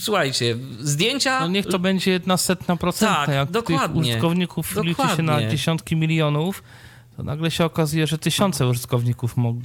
słuchajcie, 0.00 0.56
zdjęcia... 0.80 1.40
No 1.40 1.48
niech 1.48 1.66
to 1.66 1.78
będzie 1.78 2.10
jedna 2.10 2.36
setna 2.36 2.76
procenta, 2.76 3.26
tak, 3.26 3.34
jak 3.34 3.50
dokładnie, 3.50 3.86
tych 3.86 3.96
użytkowników 3.96 4.68
dokładnie. 4.68 4.90
liczy 4.90 5.16
się 5.16 5.22
na 5.22 5.50
dziesiątki 5.50 5.96
milionów, 5.96 6.62
to 7.16 7.22
nagle 7.22 7.50
się 7.50 7.64
okazuje, 7.64 8.06
że 8.06 8.18
tysiące 8.18 8.66
użytkowników 8.66 9.36
mogą 9.36 9.60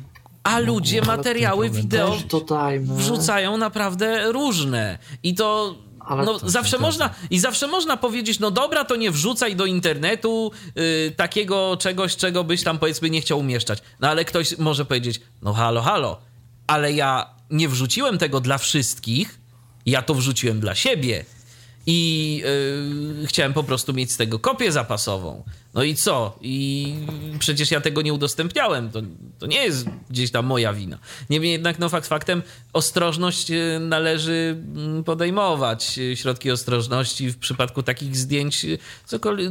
a 0.47 0.59
ludzie 0.59 1.01
materiały 1.01 1.69
wideo 1.69 2.17
wrzucają 2.81 3.57
naprawdę 3.57 4.31
różne. 4.31 4.97
I 5.23 5.35
to 5.35 5.75
no, 6.25 6.39
zawsze 6.39 6.79
można 6.79 7.09
i 7.29 7.39
zawsze 7.39 7.67
można 7.67 7.97
powiedzieć, 7.97 8.39
no 8.39 8.51
dobra, 8.51 8.85
to 8.85 8.95
nie 8.95 9.11
wrzucaj 9.11 9.55
do 9.55 9.65
internetu 9.65 10.51
yy, 10.75 11.13
takiego 11.15 11.77
czegoś, 11.79 12.15
czego 12.15 12.43
byś 12.43 12.63
tam 12.63 12.79
powiedzmy 12.79 13.09
nie 13.09 13.21
chciał 13.21 13.39
umieszczać. 13.39 13.79
No 13.99 14.09
ale 14.09 14.25
ktoś 14.25 14.57
może 14.57 14.85
powiedzieć, 14.85 15.21
no 15.41 15.53
halo, 15.53 15.81
halo, 15.81 16.19
ale 16.67 16.93
ja 16.93 17.29
nie 17.49 17.69
wrzuciłem 17.69 18.17
tego 18.17 18.39
dla 18.39 18.57
wszystkich, 18.57 19.39
ja 19.85 20.01
to 20.01 20.13
wrzuciłem 20.13 20.59
dla 20.59 20.75
siebie 20.75 21.25
i 21.87 22.41
yy, 23.19 23.27
chciałem 23.27 23.53
po 23.53 23.63
prostu 23.63 23.93
mieć 23.93 24.11
z 24.11 24.17
tego 24.17 24.39
kopię 24.39 24.71
zapasową. 24.71 25.43
No 25.73 25.83
i 25.83 25.95
co? 25.95 26.37
I 26.41 26.93
przecież 27.39 27.71
ja 27.71 27.81
tego 27.81 28.01
nie 28.01 28.13
udostępniałem. 28.13 28.91
To, 28.91 29.01
to 29.39 29.47
nie 29.47 29.63
jest 29.63 29.87
gdzieś 30.09 30.31
tam 30.31 30.45
moja 30.45 30.73
wina. 30.73 30.97
Niemniej 31.29 31.51
jednak, 31.51 31.79
no 31.79 31.89
fakt 31.89 32.07
faktem, 32.07 32.43
ostrożność 32.73 33.51
y, 33.51 33.79
należy 33.81 34.57
mm, 34.75 35.03
podejmować. 35.03 35.99
Środki 36.15 36.51
ostrożności 36.51 37.29
w 37.29 37.37
przypadku 37.37 37.83
takich 37.83 38.17
zdjęć 38.17 38.65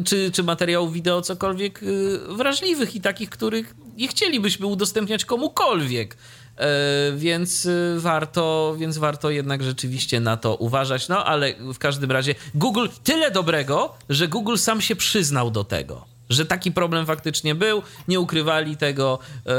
czy, 0.05 0.31
czy 0.31 0.43
materiałów 0.43 0.93
wideo 0.93 1.23
cokolwiek 1.23 1.83
y, 1.83 2.19
wrażliwych 2.37 2.95
i 2.95 3.01
takich, 3.01 3.31
których 3.31 3.75
nie 3.97 4.09
chcielibyśmy 4.09 4.67
udostępniać 4.67 5.25
komukolwiek. 5.25 6.17
E, 6.59 7.13
więc 7.17 7.67
y, 7.67 7.97
warto, 8.01 8.77
więc 8.79 8.99
warto 8.99 9.31
jednak 9.31 9.63
rzeczywiście 9.63 10.21
na 10.21 10.37
to 10.37 10.55
uważać. 10.55 11.09
No 11.09 11.25
ale 11.25 11.55
w 11.75 11.79
każdym 11.79 12.11
razie 12.13 12.35
Google 12.55 12.87
tyle 13.05 13.31
dobrego, 13.31 13.95
że 14.09 14.29
Google 14.29 14.57
sam 14.57 14.81
się 14.81 14.97
przyznał 14.97 15.51
do 15.51 15.65
tego. 15.65 16.05
Że 16.31 16.47
taki 16.47 16.73
problem 16.73 17.07
faktycznie 17.07 17.55
był, 17.55 17.83
nie 18.09 18.21
ukrywali 18.21 18.77
tego, 18.77 19.19
e, 19.47 19.53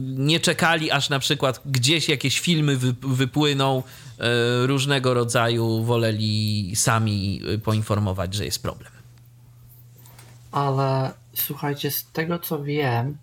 nie 0.00 0.40
czekali, 0.40 0.90
aż 0.90 1.08
na 1.08 1.18
przykład 1.18 1.60
gdzieś 1.66 2.08
jakieś 2.08 2.40
filmy 2.40 2.76
wypłyną 3.02 3.82
e, 4.18 4.66
różnego 4.66 5.14
rodzaju, 5.14 5.84
woleli 5.84 6.72
sami 6.76 7.40
poinformować, 7.64 8.34
że 8.34 8.44
jest 8.44 8.62
problem. 8.62 8.92
Ale 10.52 11.14
słuchajcie, 11.34 11.90
z 11.90 12.04
tego 12.12 12.38
co 12.38 12.62
wiem, 12.62 13.16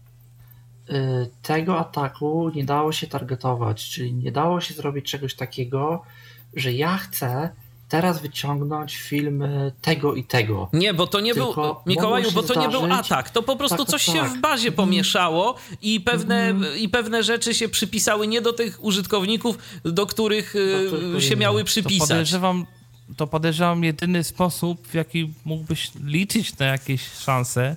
tego 1.41 1.79
ataku 1.79 2.51
nie 2.55 2.65
dało 2.65 2.91
się 2.91 3.07
targetować, 3.07 3.89
czyli 3.89 4.13
nie 4.13 4.31
dało 4.31 4.61
się 4.61 4.73
zrobić 4.73 5.05
czegoś 5.05 5.35
takiego, 5.35 6.01
że 6.55 6.73
ja 6.73 6.97
chcę 6.97 7.49
teraz 7.93 8.21
wyciągnąć 8.21 8.97
film 8.97 9.43
tego 9.81 10.15
i 10.15 10.23
tego. 10.23 10.69
Nie, 10.73 10.93
bo 10.93 11.07
to 11.07 11.19
nie 11.19 11.33
Tylko 11.33 11.73
był, 11.85 11.93
Mikołaju, 11.93 12.31
bo 12.31 12.41
to 12.41 12.53
zdarzyć... 12.53 12.73
nie 12.73 12.79
był 12.79 12.93
atak, 12.93 13.29
to 13.29 13.43
po 13.43 13.55
prostu 13.55 13.77
tak, 13.77 13.87
coś 13.87 14.05
tak, 14.05 14.15
się 14.15 14.23
w 14.23 14.41
bazie 14.41 14.67
mhm. 14.67 14.87
pomieszało 14.87 15.55
i 15.81 16.01
pewne, 16.01 16.49
mm. 16.49 16.77
i 16.77 16.89
pewne 16.89 17.23
rzeczy 17.23 17.53
się 17.53 17.69
przypisały 17.69 18.27
nie 18.27 18.41
do 18.41 18.53
tych 18.53 18.83
użytkowników, 18.83 19.57
do 19.83 20.05
których, 20.05 20.55
y, 20.55 20.89
do 20.91 20.97
których 20.97 21.23
się 21.23 21.35
miały 21.35 21.63
przypisać. 21.63 21.99
To 21.99 22.07
podejrzewam, 22.07 22.65
to 23.17 23.27
podejrzewam 23.27 23.83
jedyny 23.83 24.23
sposób, 24.23 24.87
w 24.87 24.93
jaki 24.93 25.33
mógłbyś 25.45 25.91
liczyć 26.03 26.57
na 26.57 26.65
jakieś 26.65 27.11
szanse, 27.11 27.75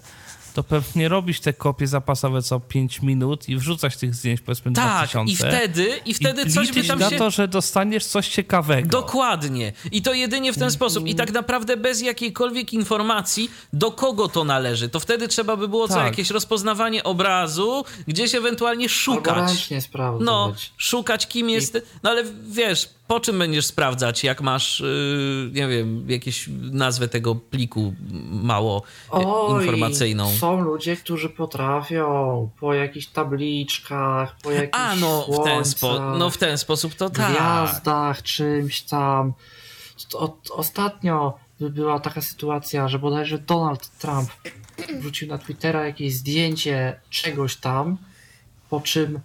to 0.57 0.65
pewnie 0.65 1.09
robić 1.09 1.41
te 1.41 1.53
kopie 1.53 1.87
zapasowe 1.87 2.43
co 2.43 2.61
5 2.61 3.03
minut 3.03 3.49
i 3.49 3.57
wrzucać 3.57 3.97
tych 3.97 4.15
zdjęć 4.15 4.41
powiedzmy 4.41 4.73
tak, 4.73 5.09
2000. 5.09 5.33
i 5.33 5.37
wtedy, 5.37 6.01
i 6.07 6.15
wtedy 6.15 6.43
I 6.43 6.51
coś 6.51 6.73
by 6.73 6.85
tam 6.85 6.99
na 6.99 7.11
to, 7.11 7.31
że 7.31 7.49
dostaniesz 7.49 8.05
coś 8.05 8.29
ciekawego. 8.29 8.89
Dokładnie. 8.89 9.73
I 9.93 10.03
to 10.03 10.13
jedynie 10.13 10.53
w 10.53 10.59
ten 10.59 10.71
sposób. 10.71 11.07
I 11.07 11.15
tak 11.15 11.33
naprawdę 11.33 11.77
bez 11.77 12.03
jakiejkolwiek 12.03 12.73
informacji, 12.73 13.51
do 13.73 13.91
kogo 13.91 14.29
to 14.29 14.45
należy. 14.45 14.89
To 14.89 15.01
wtedy 15.01 15.29
trzeba 15.29 15.57
by 15.57 15.69
było 15.69 15.89
tak. 15.89 15.97
co 15.97 16.05
jakieś 16.05 16.31
rozpoznawanie 16.31 17.05
obrazu, 17.05 17.85
gdzieś 18.09 18.35
ewentualnie 18.35 18.89
szukać. 18.89 19.35
Albo 19.35 19.47
ręcznie 19.47 19.81
sprawdzać. 19.81 20.27
No, 20.27 20.55
szukać 20.77 21.27
kim 21.29 21.51
jest... 21.51 21.79
No 22.03 22.11
ale 22.11 22.25
wiesz, 22.49 22.89
po 23.09 23.21
czym 23.21 23.39
będziesz 23.39 23.67
sprawdzać, 23.67 24.25
jak 24.25 24.41
masz, 24.41 24.81
yy, 24.81 25.51
nie 25.53 25.69
wiem, 25.69 26.11
jakieś 26.11 26.49
nazwę 26.73 27.09
tego 27.09 27.35
pliku 27.35 27.95
mało 28.31 28.83
Oj, 29.11 29.65
informacyjną? 29.65 30.31
Są 30.31 30.61
ludzie, 30.61 30.97
którzy 30.97 31.29
potrafią 31.29 32.51
po 32.61 32.75
jakichś 32.75 33.07
tabliczkach, 33.07 34.37
po 34.43 34.51
jakichś 34.51 34.71
A, 34.73 34.97
no, 34.97 35.23
słońcach, 35.23 35.45
w 35.45 35.45
ten 35.45 35.65
spo- 35.65 36.19
no 36.19 36.31
w 36.31 36.39
ten 36.39 36.59
sposób 36.59 36.95
to 36.95 37.11
tak. 37.11 37.33
gwiazdach, 37.33 38.23
czymś 38.23 38.83
tam. 38.83 39.33
O, 40.15 40.37
ostatnio 40.51 41.39
była 41.61 42.01
taka 42.01 42.21
sytuacja, 42.21 42.89
że 42.89 42.99
bodajże 42.99 43.39
Donald 43.39 43.99
Trump 43.99 44.31
wrzucił 45.01 45.29
na 45.29 45.39
Twittera 45.39 45.87
jakieś 45.87 46.15
zdjęcie 46.15 47.01
czegoś 47.11 47.57
tam, 47.57 47.97
po 48.71 48.81
czym 48.81 49.21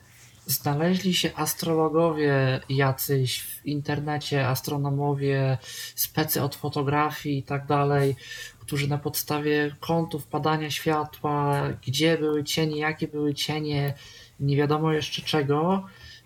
znaleźli 0.46 1.14
się 1.14 1.32
astrologowie 1.36 2.60
jacyś 2.70 3.40
w 3.40 3.66
internecie, 3.66 4.48
astronomowie, 4.48 5.58
specy 5.96 6.42
od 6.42 6.56
fotografii 6.56 7.38
i 7.38 7.44
tak 7.44 7.66
dalej, 7.66 8.16
którzy 8.60 8.88
na 8.88 8.98
podstawie 8.98 9.76
kątów 9.80 10.28
padania 10.28 10.70
światła, 10.70 11.64
gdzie 11.88 12.18
były 12.18 12.44
cienie, 12.44 12.78
jakie 12.78 13.08
były 13.08 13.34
cienie, 13.34 13.94
nie 14.40 14.58
wiadomo 14.58 14.94
jeszcze 14.94 15.22
czego, 15.22 15.86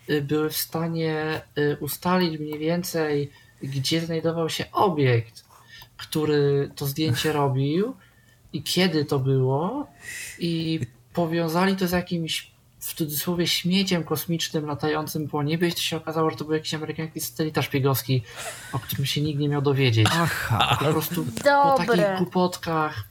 y, 0.09 0.21
były 0.21 0.49
w 0.49 0.57
stanie 0.57 1.41
y, 1.57 1.77
ustalić 1.79 2.39
mniej 2.39 2.59
więcej, 2.59 3.31
gdzie 3.63 4.01
znajdował 4.01 4.49
się 4.49 4.71
obiekt, 4.71 5.45
który 5.97 6.71
to 6.75 6.85
zdjęcie 6.85 7.33
robił 7.33 7.95
i 8.53 8.63
kiedy 8.63 9.05
to 9.05 9.19
było 9.19 9.87
i 10.39 10.79
powiązali 11.13 11.75
to 11.75 11.87
z 11.87 11.91
jakimś 11.91 12.54
w 12.85 12.93
cudzysłowie 12.93 13.47
śmieciem 13.47 14.03
kosmicznym 14.03 14.65
latającym 14.65 15.27
po 15.27 15.43
niebie 15.43 15.71
to 15.71 15.77
się 15.77 15.97
okazało, 15.97 16.29
że 16.29 16.37
to 16.37 16.45
był 16.45 16.53
jakiś 16.53 16.73
amerykański 16.73 17.21
satelita 17.21 17.61
szpiegowski, 17.61 18.23
o 18.73 18.79
którym 18.79 19.05
się 19.05 19.21
nikt 19.21 19.39
nie 19.39 19.49
miał 19.49 19.61
dowiedzieć. 19.61 20.07
Aha. 20.11 20.77
Po 20.79 20.85
prostu 20.85 21.25
Dobre. 21.25 21.85
po 21.85 21.85
takich 21.85 22.17
głupotkach 22.17 23.03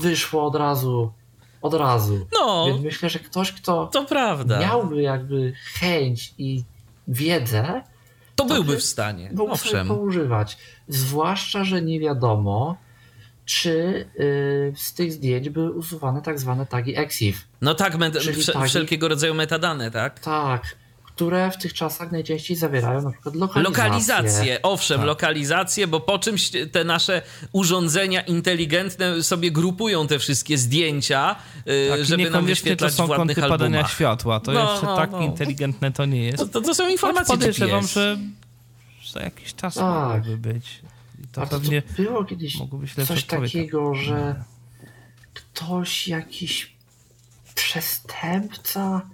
wyszło 0.00 0.46
od 0.46 0.54
razu. 0.54 1.12
Od 1.62 1.74
razu. 1.74 2.26
No. 2.40 2.66
Więc 2.66 2.82
myślę, 2.82 3.10
że 3.10 3.18
ktoś, 3.18 3.52
kto 3.52 3.86
to 3.86 4.04
prawda. 4.04 4.60
miałby 4.60 5.02
jakby 5.02 5.52
chęć 5.74 6.34
i 6.38 6.64
wiedzę, 7.08 7.82
to 8.36 8.44
byłby 8.44 8.76
w 8.76 8.84
stanie. 8.84 9.30
Mógł 9.34 9.52
Owszem. 9.52 9.88
poużywać. 9.88 10.58
Zwłaszcza, 10.88 11.64
że 11.64 11.82
nie 11.82 12.00
wiadomo, 12.00 12.76
czy 13.48 14.06
y, 14.20 14.72
z 14.76 14.94
tych 14.94 15.12
zdjęć 15.12 15.48
były 15.48 15.72
usuwane 15.72 16.22
tak 16.22 16.40
zwane 16.40 16.66
tagi 16.66 16.96
EXIF. 16.96 17.44
No 17.60 17.74
tak, 17.74 17.96
tagi, 17.98 18.68
wszelkiego 18.68 19.08
rodzaju 19.08 19.34
metadane, 19.34 19.90
tak? 19.90 20.20
Tak, 20.20 20.76
które 21.06 21.50
w 21.50 21.56
tych 21.56 21.74
czasach 21.74 22.12
najczęściej 22.12 22.56
zawierają 22.56 23.02
na 23.02 23.10
przykład 23.10 23.34
lokalizację. 23.34 23.84
Lokalizację, 23.84 24.62
owszem, 24.62 24.96
tak. 24.98 25.06
lokalizację, 25.06 25.86
bo 25.86 26.00
po 26.00 26.18
czymś 26.18 26.50
te 26.72 26.84
nasze 26.84 27.22
urządzenia 27.52 28.20
inteligentne 28.20 29.22
sobie 29.22 29.50
grupują 29.50 30.06
te 30.06 30.18
wszystkie 30.18 30.58
zdjęcia, 30.58 31.36
y, 31.68 31.88
tak, 31.90 32.04
żeby 32.04 32.30
nam 32.30 32.46
wyświetlać 32.46 32.96
to 32.96 33.08
są 33.08 33.14
kąty 33.14 33.34
padania 33.34 33.88
światła. 33.88 34.40
To 34.40 34.52
no, 34.52 34.72
jeszcze 34.72 34.86
no, 34.86 34.96
tak 34.96 35.10
no. 35.10 35.20
inteligentne 35.20 35.92
to 35.92 36.04
nie 36.06 36.24
jest. 36.24 36.52
To, 36.52 36.60
to, 36.60 36.74
są 36.74 36.88
informacje 36.88 37.34
Podejrzewam, 37.34 37.86
że 37.86 38.18
za 39.12 39.20
jakiś 39.20 39.54
czas 39.54 39.74
tak. 39.74 39.84
mogłyby 39.84 40.52
być. 40.52 40.80
To, 41.40 41.46
pewnie 41.46 41.82
to 41.82 42.02
było 42.02 42.24
kiedyś 42.24 42.58
coś 43.06 43.24
takiego, 43.24 43.94
że 43.94 44.44
ktoś, 45.34 46.08
jakiś 46.08 46.76
przestępca 47.54 49.10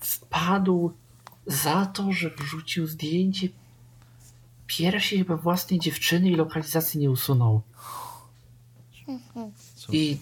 wpadł 0.00 0.92
za 1.46 1.86
to, 1.86 2.12
że 2.12 2.30
wrzucił 2.30 2.86
zdjęcie 2.86 3.48
piersi 4.66 5.18
chyba 5.18 5.36
własnej 5.36 5.80
dziewczyny 5.80 6.30
i 6.30 6.36
lokalizacji 6.36 7.00
nie 7.00 7.10
usunął. 7.10 7.62
I 9.92 10.18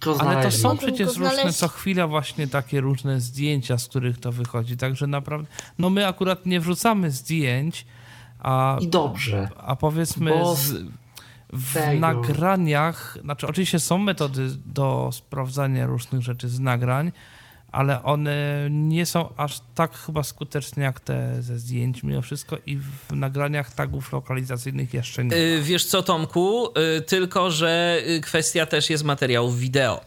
to 0.00 0.20
Ale 0.20 0.42
to 0.42 0.50
są 0.50 0.78
przecież 0.78 1.16
różne 1.16 1.52
co 1.52 1.68
chwila 1.68 2.06
właśnie 2.06 2.46
takie 2.46 2.80
różne 2.80 3.20
zdjęcia, 3.20 3.78
z 3.78 3.88
których 3.88 4.18
to 4.18 4.32
wychodzi. 4.32 4.76
Także 4.76 5.06
naprawdę, 5.06 5.48
no 5.78 5.90
my 5.90 6.06
akurat 6.06 6.46
nie 6.46 6.60
wrzucamy 6.60 7.10
zdjęć, 7.10 7.86
a, 8.38 8.78
I 8.80 8.88
dobrze. 8.88 9.48
A 9.56 9.76
powiedzmy 9.76 10.32
z, 10.56 10.84
w 11.52 11.74
tego. 11.74 12.00
nagraniach, 12.00 13.18
znaczy 13.22 13.46
oczywiście 13.46 13.80
są 13.80 13.98
metody 13.98 14.48
do 14.66 15.10
sprawdzania 15.12 15.86
różnych 15.86 16.22
rzeczy 16.22 16.48
z 16.48 16.60
nagrań, 16.60 17.12
ale 17.72 18.02
one 18.02 18.68
nie 18.70 19.06
są 19.06 19.28
aż 19.36 19.60
tak 19.74 19.98
chyba 19.98 20.22
skuteczne 20.22 20.82
jak 20.82 21.00
te 21.00 21.42
ze 21.42 21.58
zdjęć 21.58 22.02
mimo 22.02 22.22
wszystko 22.22 22.56
i 22.66 22.76
w 22.76 23.12
nagraniach 23.12 23.74
tagów 23.74 24.12
lokalizacyjnych 24.12 24.94
jeszcze 24.94 25.24
nie. 25.24 25.36
Y, 25.36 25.62
wiesz 25.62 25.84
co 25.84 26.02
Tomku, 26.02 26.68
y, 26.68 27.00
tylko 27.00 27.50
że 27.50 27.98
y, 28.08 28.20
kwestia 28.20 28.66
też 28.66 28.90
jest 28.90 29.04
materiałów 29.04 29.58
wideo. 29.58 30.00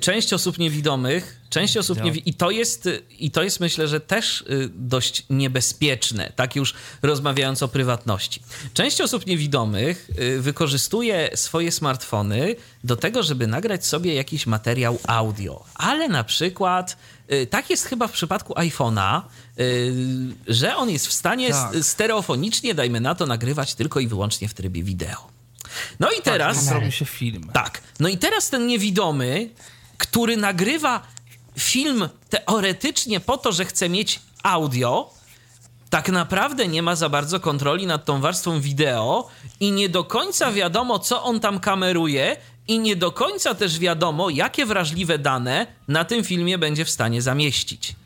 Część 0.00 0.32
osób 0.32 0.58
niewidomych 0.58 1.41
Część 1.52 1.76
osób 1.76 2.04
nie 2.04 2.10
I 2.10 2.34
to, 2.34 2.50
jest, 2.50 2.88
I 3.18 3.30
to 3.30 3.42
jest, 3.42 3.60
myślę, 3.60 3.88
że 3.88 4.00
też 4.00 4.44
dość 4.74 5.24
niebezpieczne, 5.30 6.32
tak 6.36 6.56
już 6.56 6.74
rozmawiając 7.02 7.62
o 7.62 7.68
prywatności. 7.68 8.42
Część 8.74 9.00
osób 9.00 9.26
niewidomych 9.26 10.10
wykorzystuje 10.38 11.30
swoje 11.34 11.72
smartfony 11.72 12.56
do 12.84 12.96
tego, 12.96 13.22
żeby 13.22 13.46
nagrać 13.46 13.86
sobie 13.86 14.14
jakiś 14.14 14.46
materiał 14.46 14.98
audio, 15.06 15.64
ale 15.74 16.08
na 16.08 16.24
przykład 16.24 16.96
Y, 17.32 17.46
tak 17.46 17.70
jest 17.70 17.86
chyba 17.86 18.08
w 18.08 18.12
przypadku 18.12 18.54
iPhone'a, 18.54 19.20
y, 19.60 19.92
że 20.48 20.76
on 20.76 20.90
jest 20.90 21.06
w 21.06 21.12
stanie 21.12 21.50
tak. 21.50 21.72
stereofonicznie, 21.82 22.74
dajmy 22.74 23.00
na 23.00 23.14
to, 23.14 23.26
nagrywać 23.26 23.74
tylko 23.74 24.00
i 24.00 24.06
wyłącznie 24.06 24.48
w 24.48 24.54
trybie 24.54 24.82
wideo. 24.82 25.28
No 26.00 26.10
i 26.10 26.14
tak, 26.14 26.24
teraz. 26.24 26.64
Tak, 26.64 26.74
robi 26.74 26.92
się 26.92 27.04
film. 27.04 27.50
Tak. 27.52 27.82
No 28.00 28.08
i 28.08 28.18
teraz 28.18 28.50
ten 28.50 28.66
niewidomy, 28.66 29.50
który 29.98 30.36
nagrywa 30.36 31.06
film 31.58 32.08
teoretycznie 32.28 33.20
po 33.20 33.36
to, 33.36 33.52
że 33.52 33.64
chce 33.64 33.88
mieć 33.88 34.20
audio, 34.42 35.10
tak 35.90 36.08
naprawdę 36.08 36.68
nie 36.68 36.82
ma 36.82 36.96
za 36.96 37.08
bardzo 37.08 37.40
kontroli 37.40 37.86
nad 37.86 38.04
tą 38.04 38.20
warstwą 38.20 38.60
wideo 38.60 39.28
i 39.60 39.72
nie 39.72 39.88
do 39.88 40.04
końca 40.04 40.52
wiadomo, 40.52 40.98
co 40.98 41.22
on 41.22 41.40
tam 41.40 41.60
kameruje 41.60 42.36
i 42.68 42.78
nie 42.78 42.96
do 42.96 43.12
końca 43.12 43.54
też 43.54 43.78
wiadomo, 43.78 44.30
jakie 44.30 44.66
wrażliwe 44.66 45.18
dane 45.18 45.66
na 45.88 46.04
tym 46.04 46.24
filmie 46.24 46.58
będzie 46.58 46.84
w 46.84 46.90
stanie 46.90 47.22
zamieścić. 47.22 47.96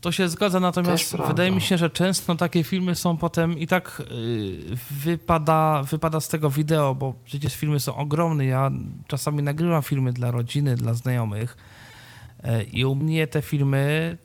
To 0.00 0.12
się 0.12 0.28
zgadza, 0.28 0.60
natomiast 0.60 1.16
wydaje 1.16 1.50
mi 1.50 1.60
się, 1.60 1.78
że 1.78 1.90
często 1.90 2.34
takie 2.34 2.64
filmy 2.64 2.94
są 2.94 3.16
potem 3.16 3.58
i 3.58 3.66
tak 3.66 4.02
yy, 4.10 4.76
wypada, 4.90 5.82
wypada 5.90 6.20
z 6.20 6.28
tego 6.28 6.50
wideo, 6.50 6.94
bo 6.94 7.14
przecież 7.24 7.56
filmy 7.56 7.80
są 7.80 7.96
ogromne. 7.96 8.46
Ja 8.46 8.70
czasami 9.06 9.42
nagrywam 9.42 9.82
filmy 9.82 10.12
dla 10.12 10.30
rodziny, 10.30 10.76
dla 10.76 10.94
znajomych 10.94 11.56
i 12.72 12.84
u 12.84 12.94
mnie 12.94 13.26
te 13.26 13.42
filmy 13.42 14.16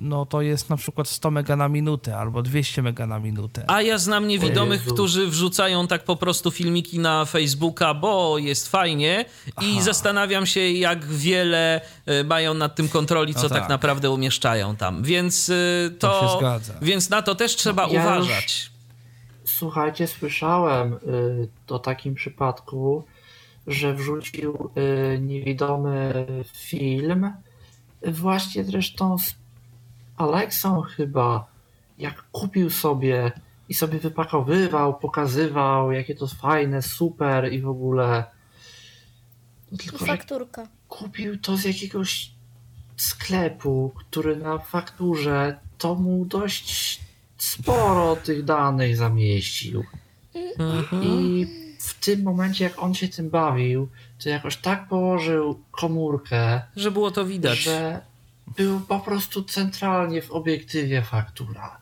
no 0.00 0.26
to 0.26 0.42
jest 0.42 0.70
na 0.70 0.76
przykład 0.76 1.08
100 1.08 1.30
mega 1.30 1.56
na 1.56 1.68
minutę 1.68 2.16
albo 2.16 2.42
200 2.42 2.82
mega 2.82 3.06
na 3.06 3.18
minutę. 3.18 3.64
A 3.66 3.82
ja 3.82 3.98
znam 3.98 4.28
niewidomych, 4.28 4.84
którzy 4.84 5.26
wrzucają 5.26 5.86
tak 5.86 6.04
po 6.04 6.16
prostu 6.16 6.50
filmiki 6.50 6.98
na 6.98 7.24
Facebooka, 7.24 7.94
bo 7.94 8.38
jest 8.38 8.68
fajnie 8.68 9.24
i 9.46 9.72
Aha. 9.72 9.82
zastanawiam 9.82 10.46
się, 10.46 10.60
jak 10.60 11.04
wiele 11.04 11.80
e, 12.06 12.24
mają 12.24 12.54
nad 12.54 12.74
tym 12.74 12.88
kontroli, 12.88 13.34
co 13.34 13.42
no 13.42 13.48
tak. 13.48 13.58
tak. 13.58 13.68
naprawdę 13.68 14.10
umieszczają 14.10 14.76
tam. 14.76 15.02
Więc 15.02 15.50
e, 15.50 15.90
to, 15.90 16.20
to 16.20 16.28
się 16.28 16.38
zgadza. 16.38 16.74
więc 16.82 17.10
na 17.10 17.22
to 17.22 17.34
też 17.34 17.56
trzeba 17.56 17.82
ja 17.82 18.00
uważać. 18.00 18.70
Już, 19.44 19.52
słuchajcie, 19.52 20.06
słyszałem 20.06 20.92
y, 20.92 21.48
o 21.68 21.78
takim 21.78 22.14
przypadku, 22.14 23.04
że 23.66 23.94
wrzucił 23.94 24.70
y, 25.14 25.18
niewidomy 25.20 26.26
film 26.52 27.32
właśnie 28.06 28.64
zresztą 28.64 29.18
z 29.18 29.34
Alexą 30.16 30.80
chyba, 30.80 31.46
jak 31.98 32.22
kupił 32.32 32.70
sobie 32.70 33.32
i 33.68 33.74
sobie 33.74 33.98
wypakowywał, 33.98 34.98
pokazywał, 34.98 35.92
jakie 35.92 36.14
to 36.14 36.26
fajne, 36.26 36.82
super 36.82 37.52
i 37.52 37.60
w 37.60 37.68
ogóle. 37.68 38.24
No 39.72 39.78
tylko, 39.78 40.04
I 40.04 40.08
fakturka. 40.08 40.68
Kupił 40.88 41.38
to 41.38 41.56
z 41.56 41.64
jakiegoś 41.64 42.30
sklepu, 42.96 43.92
który 43.96 44.36
na 44.36 44.58
fakturze 44.58 45.58
to 45.78 45.94
mu 45.94 46.24
dość 46.24 47.00
sporo 47.38 48.16
tych 48.16 48.44
danych 48.44 48.96
zamieścił. 48.96 49.84
Mhm. 50.34 51.04
I 51.04 51.46
w 52.00 52.04
tym 52.04 52.22
momencie, 52.22 52.64
jak 52.64 52.82
on 52.82 52.94
się 52.94 53.08
tym 53.08 53.30
bawił, 53.30 53.88
to 54.22 54.28
jakoś 54.28 54.56
tak 54.56 54.88
położył 54.88 55.60
komórkę, 55.70 56.62
że 56.76 56.90
było 56.90 57.10
to 57.10 57.24
widać. 57.24 57.58
Że 57.58 58.00
był 58.56 58.80
po 58.80 59.00
prostu 59.00 59.42
centralnie 59.42 60.22
w 60.22 60.30
obiektywie 60.30 61.02
faktura. 61.02 61.80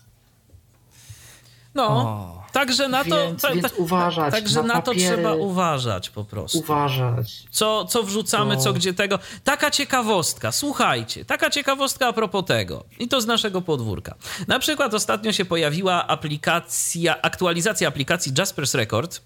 No, 1.74 2.42
także 2.52 2.88
na 2.88 3.04
to. 3.04 3.26
Więc, 3.26 3.42
ta, 3.42 3.54
więc 3.54 3.72
uważać. 3.76 4.32
Także 4.32 4.62
na, 4.62 4.74
na 4.74 4.82
to 4.82 4.94
trzeba 4.94 5.34
uważać 5.34 6.10
po 6.10 6.24
prostu. 6.24 6.58
Uważać. 6.58 7.46
Co, 7.50 7.84
co 7.84 8.02
wrzucamy, 8.02 8.56
to... 8.56 8.62
co 8.62 8.72
gdzie 8.72 8.94
tego. 8.94 9.18
Taka 9.44 9.70
ciekawostka, 9.70 10.52
słuchajcie, 10.52 11.24
taka 11.24 11.50
ciekawostka 11.50 12.06
a 12.06 12.12
propos 12.12 12.44
tego. 12.44 12.84
I 12.98 13.08
to 13.08 13.20
z 13.20 13.26
naszego 13.26 13.62
podwórka. 13.62 14.14
Na 14.48 14.58
przykład 14.58 14.94
ostatnio 14.94 15.32
się 15.32 15.44
pojawiła 15.44 16.06
aplikacja, 16.06 17.22
aktualizacja 17.22 17.88
aplikacji 17.88 18.32
Jasper's 18.32 18.76
Record 18.76 19.20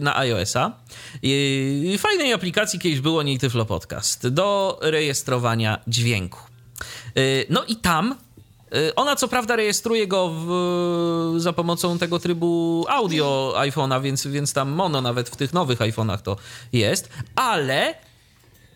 na 0.00 0.16
iOS-a. 0.16 0.72
Fajnej 1.98 2.32
aplikacji 2.32 2.78
kiedyś 2.78 3.00
było 3.00 3.22
niej 3.22 3.38
Tyflo 3.38 3.64
Podcast 3.64 4.28
do 4.28 4.78
rejestrowania 4.82 5.78
dźwięku. 5.86 6.40
Y, 7.18 7.46
no 7.50 7.64
i 7.64 7.76
tam 7.76 8.14
y, 8.74 8.94
ona 8.94 9.16
co 9.16 9.28
prawda 9.28 9.56
rejestruje 9.56 10.06
go 10.06 10.32
w, 10.34 11.34
za 11.36 11.52
pomocą 11.52 11.98
tego 11.98 12.18
trybu 12.18 12.84
audio 12.88 13.54
iPhone'a, 13.56 14.02
więc, 14.02 14.26
więc 14.26 14.52
tam 14.52 14.70
mono 14.70 15.00
nawet 15.00 15.28
w 15.28 15.36
tych 15.36 15.52
nowych 15.52 15.78
iPhone'ach 15.78 16.18
to 16.18 16.36
jest, 16.72 17.08
ale 17.36 17.94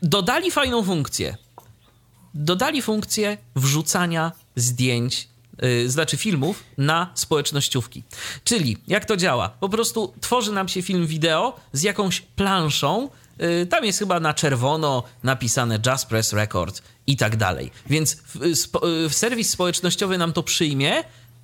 dodali 0.02 0.50
fajną 0.50 0.84
funkcję. 0.84 1.36
Dodali 2.34 2.82
funkcję 2.82 3.38
wrzucania 3.56 4.32
zdjęć, 4.56 5.28
znaczy 5.86 6.16
filmów 6.16 6.64
na 6.78 7.10
społecznościówki. 7.14 8.02
Czyli 8.44 8.76
jak 8.88 9.04
to 9.04 9.16
działa? 9.16 9.48
Po 9.48 9.68
prostu 9.68 10.12
tworzy 10.20 10.52
nam 10.52 10.68
się 10.68 10.82
film 10.82 11.06
wideo 11.06 11.56
z 11.72 11.82
jakąś 11.82 12.20
planszą, 12.20 13.08
Y, 13.42 13.66
tam 13.66 13.84
jest 13.84 13.98
chyba 13.98 14.20
na 14.20 14.34
czerwono 14.34 15.02
napisane 15.22 15.78
Just 15.86 16.06
Press 16.06 16.32
Record 16.32 16.82
i 17.06 17.16
tak 17.16 17.36
dalej. 17.36 17.70
Więc 17.86 18.16
y, 19.06 19.10
serwis 19.10 19.50
społecznościowy 19.50 20.18
nam 20.18 20.32
to 20.32 20.42
przyjmie, 20.42 21.00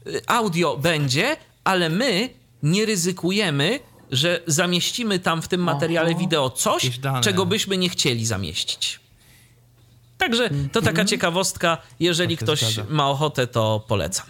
y, 0.07 0.21
audio 0.27 0.77
będzie, 0.77 1.37
ale 1.65 1.91
my 1.91 2.31
nie 2.63 2.87
ryzykujemy, 2.87 3.81
że 4.11 4.41
zamieścimy 4.47 5.19
tam 5.19 5.43
w 5.43 5.49
tym 5.49 5.61
materiale 5.61 6.15
wideo 6.15 6.51
coś, 6.51 7.01
czego 7.21 7.47
byśmy 7.47 7.79
nie 7.79 7.89
chcieli 7.89 8.27
zamieścić. 8.27 9.01
Także 10.19 10.51
to 10.51 10.81
taka 10.81 10.91
mhm. 10.91 11.07
ciekawostka. 11.07 11.79
Jeżeli 12.01 12.37
tak 12.37 12.45
ktoś 12.45 12.61
zgadza. 12.61 12.95
ma 12.95 13.11
ochotę, 13.11 13.47
to 13.47 13.85
polecam. 13.89 14.27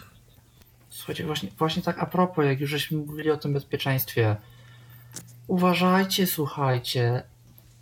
Słuchajcie, 0.90 1.24
właśnie, 1.24 1.48
właśnie 1.58 1.82
tak 1.82 1.98
a 1.98 2.06
propos, 2.06 2.44
jak 2.44 2.60
już 2.60 2.70
żeśmy 2.70 2.98
mówili 2.98 3.30
o 3.30 3.36
tym 3.36 3.52
bezpieczeństwie, 3.52 4.36
uważajcie, 5.46 6.26
słuchajcie, 6.26 7.22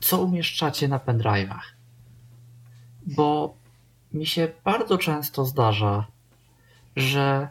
co 0.01 0.23
umieszczacie 0.23 0.89
na 0.89 0.99
pendrive'ach. 0.99 1.62
Bo 3.07 3.55
mi 4.12 4.27
się 4.27 4.49
bardzo 4.65 4.99
często 4.99 5.45
zdarza, 5.45 6.07
że 6.97 7.49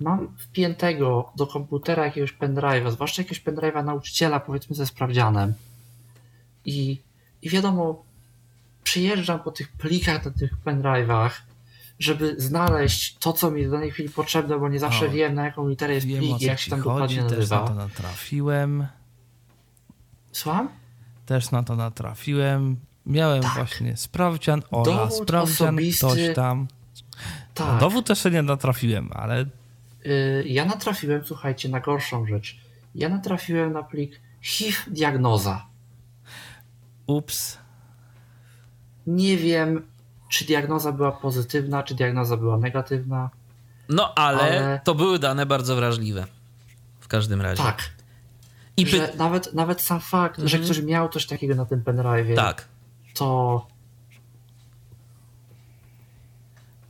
mam 0.00 0.36
wpiętego 0.38 1.32
do 1.36 1.46
komputera 1.46 2.04
jakiegoś 2.04 2.34
pendrive'a, 2.34 2.90
zwłaszcza 2.90 3.22
jakiegoś 3.22 3.44
pendrive'a 3.44 3.84
nauczyciela, 3.84 4.40
powiedzmy 4.40 4.76
ze 4.76 4.86
sprawdzianem. 4.86 5.54
I, 6.64 6.98
I 7.42 7.50
wiadomo, 7.50 8.04
przyjeżdżam 8.84 9.40
po 9.40 9.50
tych 9.50 9.72
plikach 9.72 10.24
na 10.24 10.30
tych 10.30 10.50
pendrive'ach, 10.64 11.30
żeby 11.98 12.34
znaleźć 12.38 13.16
to, 13.18 13.32
co 13.32 13.50
mi 13.50 13.66
w 13.66 13.70
danej 13.70 13.90
chwili 13.90 14.08
potrzebne, 14.08 14.58
bo 14.58 14.68
nie 14.68 14.78
zawsze 14.78 15.06
o, 15.06 15.10
wiem, 15.10 15.34
na 15.34 15.44
jaką 15.44 15.68
literę 15.68 15.94
jest 15.94 16.06
wiem, 16.06 16.18
plik, 16.18 16.40
jak 16.40 16.60
się 16.60 16.70
tam 16.70 16.80
chodzi, 16.80 17.16
dokładnie 17.16 17.22
nazywa. 17.22 17.40
Też 17.40 17.50
na 17.50 17.74
to 17.74 17.74
natrafiłem. 17.74 18.86
Słucham? 20.32 20.68
Też 21.26 21.50
na 21.50 21.62
to 21.62 21.76
natrafiłem. 21.76 22.76
Miałem 23.06 23.42
tak. 23.42 23.54
właśnie 23.54 23.96
sprawdzian, 23.96 24.62
Ola, 24.70 24.84
dowód 24.84 25.22
sprawdzian, 25.22 25.68
osobisty. 25.68 26.06
ktoś 26.06 26.34
tam. 26.34 26.68
Tak. 27.54 27.66
No, 27.66 27.78
dowód 27.78 28.06
też 28.06 28.24
nie 28.24 28.42
natrafiłem, 28.42 29.10
ale... 29.12 29.46
Yy, 30.04 30.44
ja 30.46 30.64
natrafiłem, 30.64 31.24
słuchajcie, 31.24 31.68
na 31.68 31.80
gorszą 31.80 32.26
rzecz. 32.26 32.56
Ja 32.94 33.08
natrafiłem 33.08 33.72
na 33.72 33.82
plik 33.82 34.20
HIV 34.42 34.76
diagnoza. 34.86 35.66
Ups. 37.06 37.58
Nie 39.06 39.36
wiem, 39.36 39.82
czy 40.28 40.44
diagnoza 40.44 40.92
była 40.92 41.12
pozytywna, 41.12 41.82
czy 41.82 41.94
diagnoza 41.94 42.36
była 42.36 42.58
negatywna. 42.58 43.30
No, 43.88 44.14
ale, 44.14 44.40
ale... 44.40 44.80
to 44.84 44.94
były 44.94 45.18
dane 45.18 45.46
bardzo 45.46 45.76
wrażliwe. 45.76 46.26
W 47.00 47.08
każdym 47.08 47.40
razie. 47.40 47.62
Tak. 47.62 47.90
I 48.76 48.86
py... 48.86 49.08
nawet, 49.16 49.54
nawet 49.54 49.80
sam 49.80 50.00
fakt, 50.00 50.38
że 50.38 50.56
mhm. 50.56 50.64
ktoś 50.64 50.82
miał 50.84 51.08
coś 51.08 51.26
takiego 51.26 51.54
na 51.54 51.64
tym 51.64 51.82
pendrive. 51.82 52.36
Tak. 52.36 52.68
To. 53.14 53.66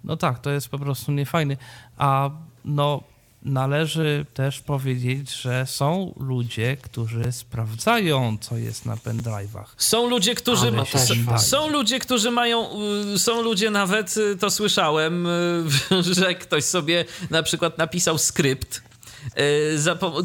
No 0.04 0.16
tak, 0.16 0.38
to 0.38 0.50
jest 0.50 0.68
po 0.68 0.78
prostu 0.78 1.12
niefajny. 1.12 1.56
A 1.98 2.30
no, 2.64 3.02
należy 3.42 4.26
też 4.34 4.60
powiedzieć, 4.60 5.32
że 5.32 5.66
są 5.66 6.14
ludzie, 6.20 6.76
którzy 6.82 7.32
sprawdzają, 7.32 8.36
co 8.40 8.56
jest 8.56 8.86
na 8.86 8.96
pendrive'ach. 8.96 9.64
Są 9.76 10.08
ludzie, 10.08 10.34
którzy 10.34 10.72
ma, 10.72 10.84
są 11.38 11.68
ludzie, 11.70 11.98
którzy 11.98 12.30
mają, 12.30 12.68
y, 13.14 13.18
są 13.18 13.42
ludzie 13.42 13.70
nawet, 13.70 14.16
y, 14.16 14.36
to 14.36 14.50
słyszałem, 14.50 15.26
y, 15.26 15.64
że 16.20 16.34
ktoś 16.34 16.64
sobie 16.64 17.04
na 17.30 17.42
przykład 17.42 17.78
napisał 17.78 18.18
skrypt, 18.18 18.82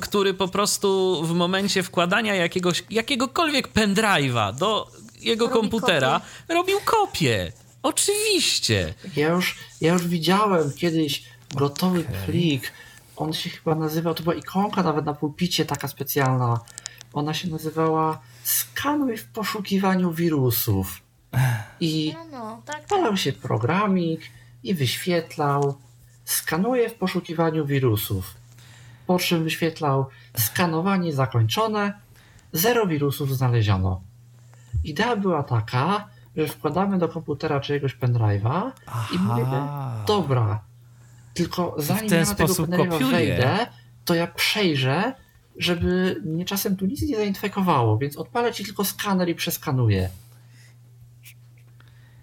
który 0.02 0.34
po 0.34 0.48
prostu 0.48 1.22
w 1.26 1.34
momencie 1.34 1.84
wkładania 1.84 2.36
jakiegoś, 2.36 2.84
jakiegokolwiek 2.90 3.74
pendrive'a 3.74 4.56
do 4.56 4.92
jego 5.20 5.46
Robi 5.46 5.60
komputera 5.60 6.20
kopię. 6.20 6.54
robił 6.56 6.80
kopię. 6.86 7.52
Oczywiście. 7.84 8.94
Ja 9.16 9.30
już, 9.30 9.56
ja 9.82 9.94
już 9.94 10.08
widziałem 10.08 10.74
kiedyś 10.74 11.24
gotowy 11.56 12.00
okay. 12.00 12.26
plik, 12.26 12.72
on 13.16 13.34
się 13.34 13.50
chyba 13.50 13.76
nazywał, 13.76 14.14
to 14.14 14.24
była 14.24 14.36
ikonka 14.36 14.84
nawet 14.84 15.06
na 15.06 15.14
pulpicie 15.14 15.66
taka 15.66 15.88
specjalna. 15.88 16.60
Ona 17.14 17.34
się 17.34 17.50
nazywała 17.50 18.20
Skanuj 18.44 19.18
w 19.18 19.26
poszukiwaniu 19.28 20.12
wirusów. 20.12 21.02
I 21.80 22.14
no, 22.14 22.26
no, 22.32 22.62
tak, 22.66 22.86
tak. 22.86 23.18
się 23.18 23.34
programik 23.34 24.22
i 24.64 24.74
wyświetlał 24.74 25.76
skanuje 26.26 26.90
w 26.90 26.94
poszukiwaniu 26.94 27.66
wirusów. 27.66 28.36
Po 29.08 29.20
czym 29.20 29.44
wyświetlał 29.44 30.06
skanowanie 30.38 31.14
zakończone, 31.14 31.94
zero 32.54 32.88
wirusów 32.88 33.38
znaleziono. 33.38 34.02
Idea 34.84 35.16
była 35.16 35.44
taka, 35.44 36.08
że 36.38 36.48
wkładamy 36.48 36.98
do 36.98 37.08
komputera 37.08 37.60
czyjegoś 37.60 37.98
pendrive'a 37.98 38.72
i 39.16 39.20
mówimy, 39.20 39.62
dobra, 40.08 40.60
tylko 41.36 41.76
zanim 41.78 42.12
ja 42.12 42.26
na 42.26 42.36
tego 42.36 42.54
pendrive'a 42.54 43.12
wejdę, 43.12 43.68
to 44.06 44.16
ja 44.16 44.28
przejrzę, 44.28 45.14
żeby 45.58 46.22
mnie 46.26 46.46
czasem 46.46 46.76
tu 46.76 46.86
nic 46.86 47.02
nie 47.02 47.16
zainfekowało, 47.16 47.98
więc 47.98 48.18
odpalę 48.18 48.54
ci 48.54 48.66
tylko 48.66 48.86
skaner 48.86 49.30
i 49.30 49.36
przeskanuję. 49.36 50.10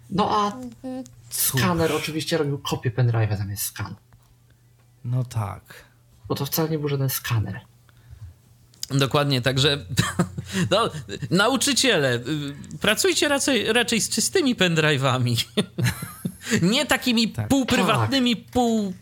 No 0.09 0.29
a 0.31 0.57
skaner 1.29 1.91
oczywiście 1.91 2.37
robił 2.37 2.57
kopię 2.57 2.91
pendrive'a 2.91 3.37
zamiast 3.37 3.63
skanu. 3.63 3.95
No 5.05 5.23
tak. 5.23 5.85
Bo 6.27 6.35
to 6.35 6.45
wcale 6.45 6.69
nie 6.69 6.79
był 6.79 6.89
żaden 6.89 7.09
skaner. 7.09 7.61
Dokładnie, 8.89 9.41
także 9.41 9.85
no, 10.71 10.89
nauczyciele, 11.29 12.19
pracujcie 12.81 13.27
raczej, 13.27 13.73
raczej 13.73 14.01
z 14.01 14.09
czystymi 14.09 14.55
pendrive'ami. 14.55 15.45
nie 16.61 16.85
takimi 16.85 17.29
tak. 17.29 17.47
półprywatnymi, 17.47 18.35
tak. 18.35 18.51
pół 18.51 18.93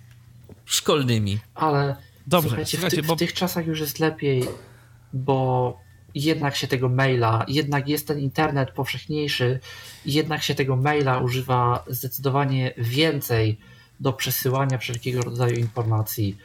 szkolnymi. 0.73 1.39
Ale 1.55 1.95
Dobrze, 2.27 2.49
słuchajcie, 2.49 2.77
słuchajcie 2.77 2.97
w, 2.97 3.01
ty, 3.01 3.07
bo... 3.07 3.15
w 3.15 3.19
tych 3.19 3.33
czasach 3.33 3.67
już 3.67 3.79
jest 3.79 3.99
lepiej, 3.99 4.43
bo 5.13 5.77
jednak 6.15 6.55
się 6.55 6.67
tego 6.67 6.89
maila, 6.89 7.45
jednak 7.47 7.89
jest 7.89 8.07
ten 8.07 8.19
internet 8.19 8.71
powszechniejszy, 8.71 9.59
jednak 10.05 10.43
się 10.43 10.55
tego 10.55 10.75
maila 10.75 11.19
używa 11.19 11.83
zdecydowanie 11.87 12.73
więcej 12.77 13.59
do 13.99 14.13
przesyłania 14.13 14.77
wszelkiego 14.77 15.21
rodzaju 15.21 15.55
informacji. 15.55 16.37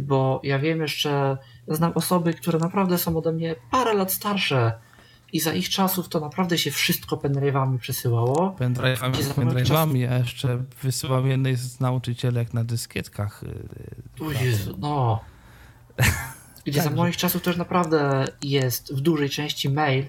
Bo 0.00 0.40
ja 0.44 0.58
wiem 0.58 0.80
jeszcze, 0.80 1.36
znam 1.68 1.92
osoby, 1.94 2.34
które 2.34 2.58
naprawdę 2.58 2.98
są 2.98 3.16
ode 3.16 3.32
mnie 3.32 3.54
parę 3.70 3.94
lat 3.94 4.12
starsze 4.12 4.72
i 5.34 5.40
za 5.40 5.52
ich 5.52 5.68
czasów 5.68 6.08
to 6.08 6.20
naprawdę 6.20 6.58
się 6.58 6.70
wszystko 6.70 7.16
pendrive'ami 7.16 7.78
przesyłało. 7.78 8.56
Pendrive'ami, 8.58 9.12
pendrive'ami, 9.12 9.96
ja 9.96 10.18
jeszcze 10.18 10.64
wysyłam 10.82 11.26
jednej 11.26 11.56
z 11.56 11.80
nauczycielek 11.80 12.54
na 12.54 12.64
dyskietkach. 12.64 13.44
O 14.20 14.30
Jezu, 14.30 14.76
no. 14.78 15.20
Gdzie 16.66 16.82
za 16.82 16.90
moich 16.90 17.16
czasów 17.16 17.42
też 17.42 17.56
naprawdę 17.56 18.24
jest 18.42 18.94
w 18.94 19.00
dużej 19.00 19.30
części 19.30 19.70
mail. 19.70 20.04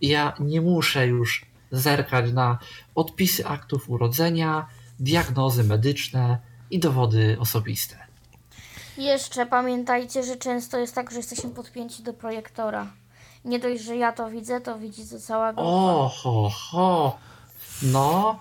Ja 0.00 0.34
nie 0.40 0.60
muszę 0.60 1.06
już 1.06 1.46
zerkać 1.70 2.32
na 2.32 2.58
odpisy 2.94 3.46
aktów 3.46 3.90
urodzenia, 3.90 4.66
diagnozy 5.00 5.64
medyczne 5.64 6.38
i 6.70 6.78
dowody 6.78 7.36
osobiste. 7.40 7.96
Jeszcze 8.98 9.46
pamiętajcie, 9.46 10.22
że 10.22 10.36
często 10.36 10.78
jest 10.78 10.94
tak, 10.94 11.10
że 11.10 11.16
jesteśmy 11.16 11.50
podpięci 11.50 12.02
do 12.02 12.14
projektora. 12.14 12.92
Nie 13.46 13.58
dość, 13.58 13.82
że 13.82 13.96
ja 13.96 14.12
to 14.12 14.30
widzę, 14.30 14.60
to 14.60 14.78
widzi 14.78 15.08
to 15.08 15.20
cała 15.20 15.52
grupa. 15.52 15.68
O, 15.68 16.08
ho, 16.08 16.50
ho. 16.50 17.18
No, 17.82 18.38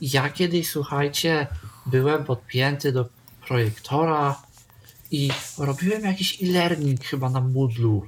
ja 0.00 0.30
kiedyś, 0.30 0.70
słuchajcie, 0.70 1.46
byłem 1.86 2.24
podpięty 2.24 2.92
do 2.92 3.08
projektora 3.46 4.42
i 5.10 5.30
robiłem 5.58 6.02
jakiś 6.04 6.42
e-learning 6.42 7.04
chyba 7.04 7.30
na 7.30 7.40
Moodlu. 7.40 8.06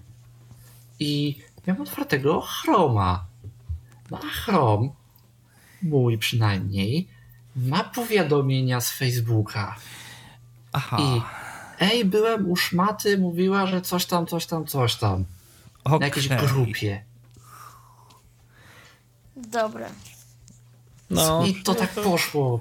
I 1.01 1.39
miałem 1.67 1.83
otwartego 1.83 2.41
Chroma. 2.41 3.25
No 4.11 4.19
a 4.19 4.27
Chrome, 4.27 4.89
mój 5.83 6.19
przynajmniej, 6.19 7.09
ma 7.57 7.85
powiadomienia 7.85 8.81
z 8.81 8.91
Facebooka. 8.91 9.77
Aha. 10.73 10.97
I 11.01 11.23
ej, 11.81 12.05
byłem 12.05 12.51
u 12.51 12.57
szmaty, 12.57 13.19
mówiła, 13.19 13.67
że 13.67 13.81
coś 13.81 14.07
tam, 14.07 14.27
coś 14.27 14.47
tam, 14.47 14.67
coś 14.67 14.97
tam. 14.97 15.25
Okay. 15.89 15.99
Na 15.99 16.07
jakiejś 16.07 16.29
grupie. 16.29 17.05
Dobra. 19.37 19.89
No. 21.11 21.47
I 21.47 21.55
to 21.55 21.75
tak 21.75 21.91
poszło. 21.91 22.61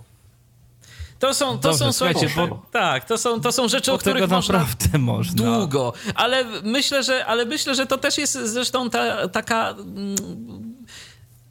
To 1.20 1.34
są, 1.34 1.46
to 1.46 1.70
Dobrze, 1.70 1.78
są 1.78 1.94
słuchajcie, 1.94 2.30
bo, 2.36 2.66
tak, 2.72 3.06
to 3.06 3.18
są, 3.18 3.42
to 3.42 3.52
są 3.52 3.68
rzeczy, 3.68 3.94
o 3.94 3.98
których 3.98 4.30
można, 4.30 4.66
można 5.00 5.58
długo, 5.58 5.94
ale 6.16 6.46
myślę, 6.64 7.04
że, 7.04 7.26
ale 7.26 7.46
myślę, 7.46 7.76
że 7.76 7.86
to 7.86 7.98
też 7.98 8.18
jest 8.18 8.34
zresztą 8.34 8.90
ta, 8.90 9.28
taka 9.28 9.70
mm, 9.70 10.67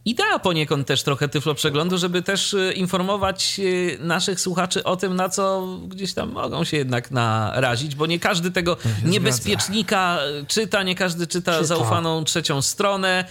idea 0.07 0.39
poniekąd 0.39 0.87
też 0.87 1.03
trochę 1.03 1.29
Tyflo 1.29 1.55
Przeglądu, 1.55 1.99
żeby 1.99 2.23
też 2.23 2.55
y, 2.55 2.73
informować 2.77 3.57
y, 3.59 3.99
naszych 4.01 4.41
słuchaczy 4.41 4.85
o 4.85 4.97
tym, 4.97 5.17
na 5.17 5.29
co 5.29 5.67
gdzieś 5.89 6.15
tam 6.15 6.33
mogą 6.33 6.65
się 6.65 6.77
jednak 6.77 7.11
narazić, 7.11 7.95
bo 7.95 8.07
nie 8.07 8.19
każdy 8.21 8.51
tego 8.51 8.77
niebezpiecznika 9.05 10.19
zgadza. 10.19 10.47
czyta, 10.47 10.83
nie 10.83 10.95
każdy 10.95 11.27
czyta, 11.27 11.53
czyta, 11.53 11.65
zaufaną 11.65 12.25
trzecią 12.25 12.63
stronę 12.63 13.25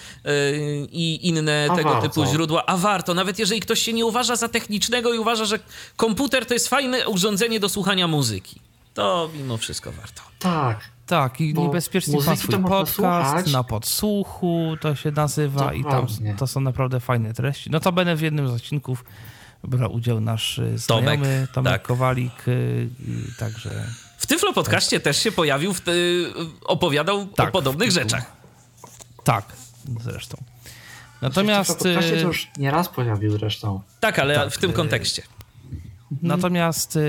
i 0.91 1.19
inne 1.27 1.67
a 1.71 1.75
tego 1.75 1.89
warto. 1.89 2.09
typu 2.09 2.25
źródła, 2.25 2.65
a 2.65 2.77
warto, 2.77 3.13
nawet 3.13 3.39
jeżeli 3.39 3.61
ktoś 3.61 3.79
się 3.79 3.93
nie 3.93 4.05
uważa 4.05 4.35
za 4.35 4.47
technicznego 4.47 5.13
i 5.13 5.19
uważa, 5.19 5.45
że 5.45 5.59
komputer 5.95 6.45
to 6.45 6.53
jest 6.53 6.67
fajne 6.67 7.07
urządzenie 7.07 7.59
do 7.59 7.69
słuchania 7.69 8.07
muzyki, 8.07 8.61
to 8.93 9.29
mimo 9.33 9.57
wszystko 9.57 9.91
warto. 9.91 10.21
Tak, 10.39 10.94
tak, 11.05 11.41
i 11.41 11.53
niebezpiecznie 11.53 12.17
ma 12.25 12.35
swój 12.35 12.59
podcast 12.59 13.47
na 13.47 13.63
podsłuchu, 13.63 14.77
to 14.81 14.95
się 14.95 15.11
nazywa 15.11 15.59
Dokładnie. 15.59 15.79
i 15.79 16.27
tam 16.27 16.37
to 16.37 16.47
są 16.47 16.61
naprawdę 16.61 16.99
fajne 16.99 17.33
treści. 17.33 17.69
No 17.69 17.79
to 17.79 17.91
będę 17.91 18.15
w 18.15 18.21
jednym 18.21 18.47
z 18.47 18.51
odcinków 18.51 19.03
brał 19.63 19.93
udział 19.93 20.21
nasz 20.21 20.57
y, 20.57 20.77
znajomy 20.77 21.17
Tomek, 21.17 21.51
Tomek 21.51 21.73
tak. 21.73 21.81
Kowalik, 21.81 22.47
y, 22.47 22.89
także... 23.39 23.85
W 24.17 24.27
Tyflo 24.27 24.53
podcaście 24.53 24.99
też 24.99 25.23
się 25.23 25.31
pojawił, 25.31 25.73
w 25.73 25.81
opowiadał 26.65 27.25
tak, 27.25 27.49
o 27.49 27.51
podobnych 27.51 27.91
rzeczach. 27.91 28.31
Tak, 29.23 29.45
zresztą. 30.01 30.37
Natomiast... 31.21 31.71
W 31.71 31.77
podcaście 31.77 32.21
to 32.21 32.27
już 32.27 32.47
nieraz 32.57 32.89
pojawił 32.89 33.31
zresztą. 33.31 33.81
Tak, 33.99 34.19
ale 34.19 34.35
tak, 34.35 34.51
w 34.51 34.57
tym 34.57 34.73
kontekście. 34.73 35.23
Mhm. 36.11 36.27
Natomiast 36.27 36.99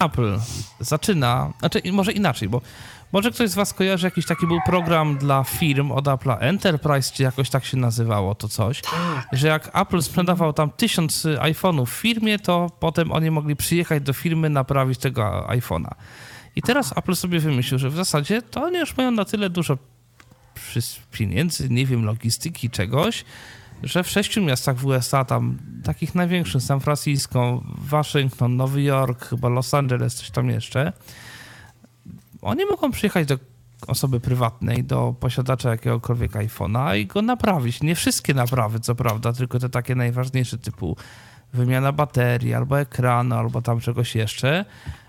Apple 0.00 0.38
zaczyna, 0.80 1.52
znaczy 1.60 1.82
może 1.92 2.12
inaczej, 2.12 2.48
bo 2.48 2.60
może 3.12 3.30
ktoś 3.30 3.50
z 3.50 3.54
Was 3.54 3.74
kojarzy, 3.74 4.06
jakiś 4.06 4.26
taki 4.26 4.46
był 4.46 4.60
program 4.66 5.18
dla 5.18 5.44
firm 5.44 5.92
od 5.92 6.04
Apple'a, 6.04 6.36
Enterprise, 6.40 7.12
czy 7.14 7.22
jakoś 7.22 7.50
tak 7.50 7.64
się 7.64 7.76
nazywało 7.76 8.34
to 8.34 8.48
coś, 8.48 8.82
tak. 8.82 9.28
że 9.32 9.48
jak 9.48 9.70
Apple 9.80 10.02
sprzedawał 10.02 10.52
tam 10.52 10.70
tysiąc 10.70 11.26
iPhone'ów 11.26 11.86
w 11.86 11.90
firmie, 11.90 12.38
to 12.38 12.70
potem 12.80 13.12
oni 13.12 13.30
mogli 13.30 13.56
przyjechać 13.56 14.02
do 14.02 14.12
firmy, 14.12 14.50
naprawić 14.50 14.98
tego 14.98 15.46
iPhone'a. 15.48 15.90
I 16.56 16.62
teraz 16.62 16.98
Apple 16.98 17.14
sobie 17.14 17.40
wymyślił, 17.40 17.78
że 17.78 17.90
w 17.90 17.96
zasadzie 17.96 18.42
to 18.42 18.62
oni 18.62 18.78
już 18.78 18.96
mają 18.96 19.10
na 19.10 19.24
tyle 19.24 19.50
dużo 19.50 19.78
pieniędzy, 21.12 21.70
nie 21.70 21.86
wiem, 21.86 22.04
logistyki, 22.04 22.70
czegoś, 22.70 23.24
że 23.82 24.04
w 24.04 24.08
sześciu 24.08 24.42
miastach 24.42 24.76
w 24.76 24.86
USA, 24.86 25.24
tam 25.24 25.58
takich 25.84 26.14
największych, 26.14 26.62
San 26.62 26.80
Francisco, 26.80 27.62
Waszyngton, 27.78 28.56
Nowy 28.56 28.82
Jork, 28.82 29.24
chyba 29.24 29.48
Los 29.48 29.74
Angeles, 29.74 30.14
coś 30.14 30.30
tam 30.30 30.50
jeszcze, 30.50 30.92
oni 32.42 32.64
mogą 32.64 32.90
przyjechać 32.90 33.26
do 33.26 33.38
osoby 33.86 34.20
prywatnej, 34.20 34.84
do 34.84 35.14
posiadacza 35.20 35.70
jakiegokolwiek 35.70 36.32
iPhone'a 36.32 36.98
i 36.98 37.06
go 37.06 37.22
naprawić. 37.22 37.82
Nie 37.82 37.94
wszystkie 37.94 38.34
naprawy, 38.34 38.80
co 38.80 38.94
prawda, 38.94 39.32
tylko 39.32 39.58
te 39.58 39.68
takie 39.68 39.94
najważniejsze, 39.94 40.58
typu 40.58 40.96
wymiana 41.52 41.92
baterii, 41.92 42.54
albo 42.54 42.80
ekranu, 42.80 43.34
albo 43.34 43.62
tam 43.62 43.80
czegoś 43.80 44.14
jeszcze, 44.14 44.64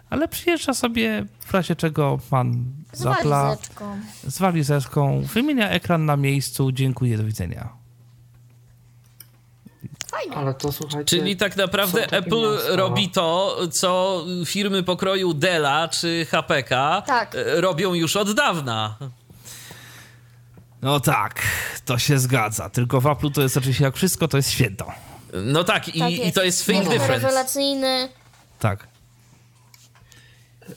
ale 0.09 0.27
przyjeżdża 0.27 0.73
sobie 0.73 1.25
w 1.39 1.53
razie 1.53 1.75
czego 1.75 2.19
pan 2.29 2.65
z 2.93 3.03
walizeczką. 3.03 3.97
z 4.27 4.39
walizeczką, 4.39 5.21
wymienia 5.33 5.69
ekran 5.69 6.05
na 6.05 6.17
miejscu, 6.17 6.71
dziękuję, 6.71 7.17
do 7.17 7.23
widzenia. 7.23 7.80
Fajnie. 10.11 10.35
Ale 10.35 10.53
to 10.53 10.71
słuchajcie. 10.71 11.05
Czyli 11.05 11.37
tak 11.37 11.57
naprawdę 11.57 12.11
Apple 12.11 12.53
miasta. 12.53 12.75
robi 12.75 13.09
to, 13.09 13.57
co 13.71 14.23
firmy 14.45 14.83
pokroju 14.83 15.33
Della 15.33 15.87
czy 15.87 16.25
HPK 16.29 17.03
tak. 17.07 17.35
E, 17.35 17.61
robią 17.61 17.93
już 17.93 18.15
od 18.15 18.33
dawna. 18.33 18.97
No 20.81 20.99
tak, 20.99 21.41
to 21.85 21.97
się 21.97 22.19
zgadza. 22.19 22.69
Tylko 22.69 23.01
w 23.01 23.07
Apple 23.07 23.31
to 23.31 23.41
jest 23.41 23.57
oczywiście 23.57 23.83
jak 23.83 23.95
wszystko, 23.95 24.27
to 24.27 24.37
jest 24.37 24.51
święto. 24.51 24.91
No 25.33 25.63
tak, 25.63 25.95
i, 25.95 25.99
tak 25.99 26.11
i 26.11 26.31
to 26.31 26.43
jest 26.43 26.65
think 26.65 26.85
no. 26.85 26.91
difference. 26.91 27.27
Rewelacyjny. 27.27 28.09
Tak. 28.59 28.87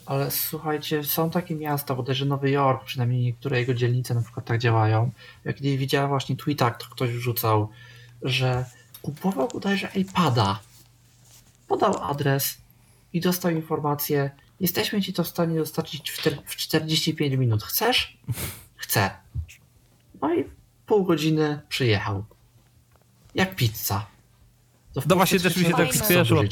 Ale 0.05 0.31
słuchajcie, 0.31 1.03
są 1.03 1.29
takie 1.29 1.55
miasta, 1.55 1.95
bodajże 1.95 2.25
Nowy 2.25 2.51
Jork, 2.51 2.83
przynajmniej 2.85 3.21
niektóre 3.21 3.59
jego 3.59 3.73
dzielnice 3.73 4.15
na 4.15 4.21
przykład 4.21 4.45
tak 4.45 4.59
działają. 4.59 5.11
Jak 5.45 5.61
nie 5.61 5.77
widziałem 5.77 6.09
właśnie 6.09 6.35
tweeta, 6.35 6.71
to 6.71 6.85
ktoś 6.89 7.09
wrzucał, 7.09 7.69
że 8.21 8.65
kupował 9.05 9.47
bodajże 9.47 9.89
iPada, 9.95 10.59
podał 11.67 12.03
adres 12.03 12.57
i 13.13 13.21
dostał 13.21 13.51
informację, 13.51 14.31
jesteśmy 14.59 15.01
ci 15.01 15.13
to 15.13 15.23
w 15.23 15.27
stanie 15.27 15.59
dostarczyć 15.59 16.11
w 16.45 16.55
45 16.55 17.35
minut. 17.35 17.63
Chcesz? 17.63 18.17
Chcę. 18.75 19.09
No 20.21 20.35
i 20.35 20.43
pół 20.85 21.03
godziny 21.03 21.59
przyjechał. 21.69 22.25
Jak 23.35 23.55
pizza. 23.55 24.05
no 25.05 25.15
właśnie 25.15 25.39
też 25.39 25.57
mi 25.57 25.65
się 25.65 25.73
tak 25.73 25.95
skojarzyło. 25.95 26.43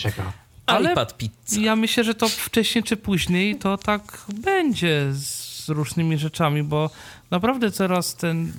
Ale 0.66 0.92
iPad 0.92 1.18
pizza. 1.18 1.62
ja 1.62 1.76
myślę, 1.76 2.04
że 2.04 2.16
to 2.16 2.30
wcześniej 2.30 2.84
czy 2.84 2.98
później 2.98 3.56
to 3.56 3.78
tak 3.78 4.26
będzie 4.34 5.14
z 5.14 5.70
różnymi 5.70 6.18
rzeczami, 6.18 6.64
bo 6.64 6.90
naprawdę 7.32 7.72
coraz 7.72 8.16
ten 8.16 8.54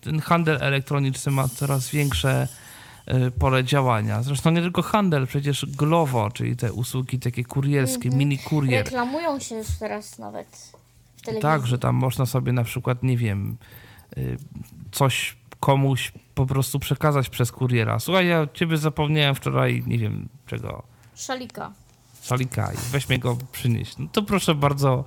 ten 0.00 0.20
handel 0.20 0.58
elektroniczny 0.60 1.32
ma 1.32 1.48
coraz 1.48 1.90
większe 1.90 2.48
e, 3.06 3.30
pole 3.30 3.64
działania. 3.64 4.22
Zresztą 4.22 4.50
nie 4.50 4.60
tylko 4.60 4.82
handel, 4.82 5.26
przecież 5.26 5.66
Glovo, 5.66 6.30
czyli 6.30 6.56
te 6.56 6.72
usługi 6.72 7.18
takie 7.18 7.44
kurierskie, 7.44 8.08
mm 8.08 8.14
-hmm. 8.14 8.18
mini 8.18 8.38
kurier. 8.38 8.84
Reklamują 8.84 9.38
się 9.38 9.54
już 9.54 9.68
teraz 9.78 10.18
nawet 10.18 10.72
w 11.16 11.22
telewizji. 11.22 11.42
Tak, 11.42 11.66
że 11.66 11.78
tam 11.78 11.94
można 11.94 12.26
sobie 12.26 12.52
na 12.52 12.64
przykład, 12.64 13.02
nie 13.02 13.16
wiem, 13.16 13.56
e, 14.16 14.20
coś 14.92 15.36
komuś 15.60 16.12
po 16.34 16.46
prostu 16.46 16.78
przekazać 16.78 17.28
przez 17.28 17.52
kuriera. 17.52 17.98
Słuchaj, 17.98 18.26
ja 18.26 18.46
ciebie 18.54 18.76
zapomniałem 18.76 19.34
wczoraj, 19.34 19.82
nie 19.86 19.98
wiem 19.98 20.28
czego. 20.46 20.82
Szalika. 21.14 21.72
Szalika 22.22 22.72
i 22.72 22.76
weź 22.92 23.08
mnie 23.08 23.18
go 23.18 23.36
przynieść. 23.52 23.98
No 23.98 24.06
to 24.12 24.22
proszę 24.22 24.54
bardzo, 24.54 25.04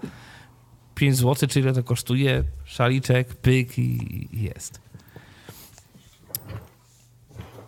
5 0.96 1.18
zł, 1.18 1.50
czy 1.50 1.60
ile 1.60 1.74
to 1.74 1.84
kosztuje, 1.84 2.44
szaliczek, 2.66 3.36
pyk 3.36 3.80
i 3.80 4.28
jest. 4.32 4.82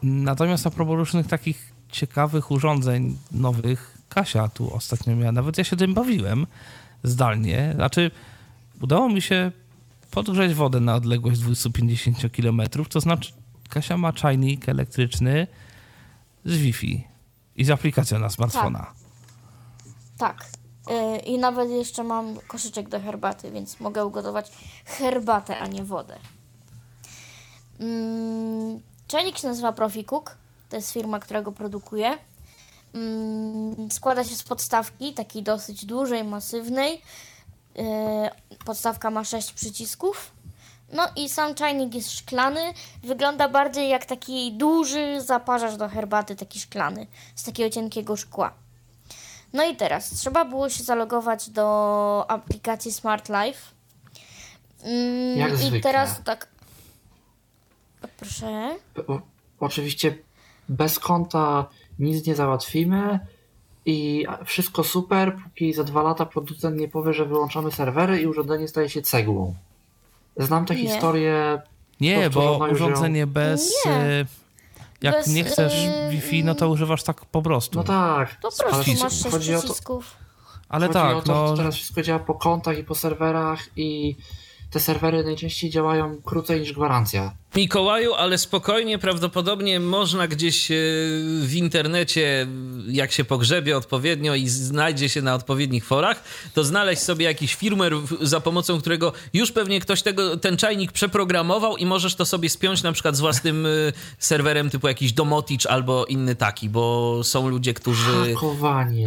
Natomiast 0.03 0.67
a 0.67 0.71
propos 0.71 0.95
różnych 0.95 1.27
takich 1.27 1.73
ciekawych 1.89 2.51
urządzeń 2.51 3.17
nowych, 3.31 3.97
Kasia 4.09 4.47
tu 4.47 4.73
ostatnio 4.73 5.15
miała, 5.15 5.31
nawet 5.31 5.57
ja 5.57 5.63
się 5.63 5.75
tym 5.75 5.93
bawiłem 5.93 6.47
zdalnie. 7.03 7.71
Znaczy, 7.75 8.11
udało 8.81 9.09
mi 9.09 9.21
się 9.21 9.51
podgrzać 10.11 10.53
wodę 10.53 10.79
na 10.79 10.95
odległość 10.95 11.39
250 11.39 12.17
km, 12.31 12.61
to 12.89 12.99
znaczy 12.99 13.33
Kasia 13.69 13.97
ma 13.97 14.13
czajnik 14.13 14.69
elektryczny 14.69 15.47
z 16.45 16.57
Wi-Fi 16.57 17.07
i 17.55 17.65
z 17.65 17.69
aplikacją 17.69 18.19
na 18.19 18.29
smartfona. 18.29 18.93
Tak. 20.17 20.39
tak. 20.39 20.64
Yy, 20.89 21.17
I 21.17 21.37
nawet 21.37 21.69
jeszcze 21.69 22.03
mam 22.03 22.39
koszyczek 22.47 22.89
do 22.89 22.99
herbaty, 22.99 23.51
więc 23.51 23.79
mogę 23.79 24.05
ugotować 24.05 24.51
herbatę, 24.85 25.59
a 25.59 25.67
nie 25.67 25.83
wodę. 25.83 26.17
Mm, 27.79 28.79
czajnik 29.07 29.37
się 29.37 29.47
nazywa 29.47 29.73
ProfiCook. 29.73 30.37
To 30.69 30.75
jest 30.75 30.91
firma, 30.91 31.19
która 31.19 31.41
go 31.41 31.51
produkuje. 31.51 32.17
Mm, 32.93 33.91
składa 33.91 34.23
się 34.23 34.35
z 34.35 34.43
podstawki, 34.43 35.13
takiej 35.13 35.43
dosyć 35.43 35.85
dużej, 35.85 36.23
masywnej. 36.23 37.01
Yy, 37.75 37.83
podstawka 38.65 39.11
ma 39.11 39.23
6 39.23 39.51
przycisków. 39.51 40.31
No 40.93 41.07
i 41.15 41.29
sam 41.29 41.55
czajnik 41.55 41.95
jest 41.95 42.11
szklany. 42.11 42.73
Wygląda 43.03 43.49
bardziej 43.49 43.89
jak 43.89 44.05
taki 44.05 44.53
duży 44.53 45.21
zaparzacz 45.21 45.75
do 45.75 45.89
herbaty, 45.89 46.35
taki 46.35 46.59
szklany, 46.59 47.07
z 47.35 47.43
takiego 47.43 47.69
cienkiego 47.69 48.15
szkła. 48.15 48.64
No 49.55 49.65
i 49.65 49.75
teraz 49.75 50.09
trzeba 50.09 50.45
było 50.45 50.69
się 50.69 50.83
zalogować 50.83 51.49
do 51.49 52.25
aplikacji 52.27 52.91
Smart 52.91 53.29
Life. 53.29 53.59
Mm, 54.83 55.37
Jak 55.37 55.53
I 55.53 55.57
zwykle. 55.57 55.79
teraz 55.79 56.23
tak. 56.23 56.47
Proszę. 58.17 58.75
O, 59.07 59.19
oczywiście 59.59 60.17
bez 60.69 60.99
konta 60.99 61.65
nic 61.99 62.27
nie 62.27 62.35
załatwimy 62.35 63.19
i 63.85 64.25
wszystko 64.45 64.83
super, 64.83 65.37
póki 65.43 65.73
za 65.73 65.83
dwa 65.83 66.03
lata 66.03 66.25
producent 66.25 66.77
nie 66.77 66.87
powie, 66.87 67.13
że 67.13 67.25
wyłączamy 67.25 67.71
serwery 67.71 68.21
i 68.21 68.27
urządzenie 68.27 68.67
staje 68.67 68.89
się 68.89 69.01
cegłą. 69.01 69.55
Znam 70.37 70.65
tę 70.65 70.75
historię. 70.75 71.61
Nie, 72.01 72.29
bo 72.29 72.67
urządzenie 72.71 73.19
ją... 73.19 73.27
bez. 73.27 73.71
Nie. 73.85 74.25
E, 75.05 75.07
jak 75.07 75.15
Bez, 75.15 75.27
nie 75.27 75.43
chcesz 75.43 75.83
yy, 75.83 76.09
Wi-Fi, 76.09 76.43
no 76.43 76.55
to 76.55 76.69
używasz 76.69 77.03
tak 77.03 77.25
po 77.25 77.41
prostu. 77.41 77.77
No 77.79 77.83
tak. 77.83 78.35
Po 78.35 78.41
prostu 78.41 78.65
masz 78.67 78.85
sześć 78.85 79.31
chodzi 79.31 79.53
przycisków. 79.53 80.15
O 80.15 80.17
to, 80.17 80.65
ale 80.69 80.87
chodzi 80.87 80.99
tak, 80.99 81.15
o 81.15 81.21
to, 81.21 81.33
no... 81.33 81.57
teraz 81.57 81.75
wszystko 81.75 82.01
działa 82.01 82.19
po 82.19 82.33
kontach 82.33 82.77
i 82.77 82.83
po 82.83 82.95
serwerach 82.95 83.59
i 83.75 84.15
te 84.71 84.79
serwery 84.79 85.23
najczęściej 85.23 85.69
działają 85.69 86.21
krócej 86.21 86.59
niż 86.59 86.73
gwarancja. 86.73 87.33
Mikołaju, 87.55 88.13
ale 88.13 88.37
spokojnie, 88.37 88.97
prawdopodobnie 88.97 89.79
można 89.79 90.27
gdzieś 90.27 90.71
e, 90.71 90.75
w 91.41 91.51
internecie, 91.53 92.47
jak 92.87 93.11
się 93.11 93.23
pogrzebie 93.25 93.77
odpowiednio 93.77 94.35
i 94.35 94.47
znajdzie 94.49 95.09
się 95.09 95.21
na 95.21 95.35
odpowiednich 95.35 95.85
forach, 95.85 96.23
to 96.53 96.63
znaleźć 96.63 97.01
sobie 97.01 97.25
jakiś 97.25 97.55
firmware, 97.55 97.93
za 98.21 98.39
pomocą 98.39 98.81
którego 98.81 99.13
już 99.33 99.51
pewnie 99.51 99.79
ktoś 99.79 100.01
tego, 100.01 100.37
ten 100.37 100.57
czajnik 100.57 100.91
przeprogramował 100.91 101.77
i 101.77 101.85
możesz 101.85 102.15
to 102.15 102.25
sobie 102.25 102.49
spiąć 102.49 102.83
na 102.83 102.91
przykład 102.91 103.15
z 103.15 103.19
własnym 103.19 103.65
e, 103.65 103.69
serwerem 104.19 104.69
typu 104.69 104.87
jakiś 104.87 105.13
Domoticz 105.13 105.65
albo 105.65 106.05
inny 106.05 106.35
taki, 106.35 106.69
bo 106.69 107.19
są 107.23 107.49
ludzie, 107.49 107.73
którzy... 107.73 108.33
Hakowanie 108.33 109.05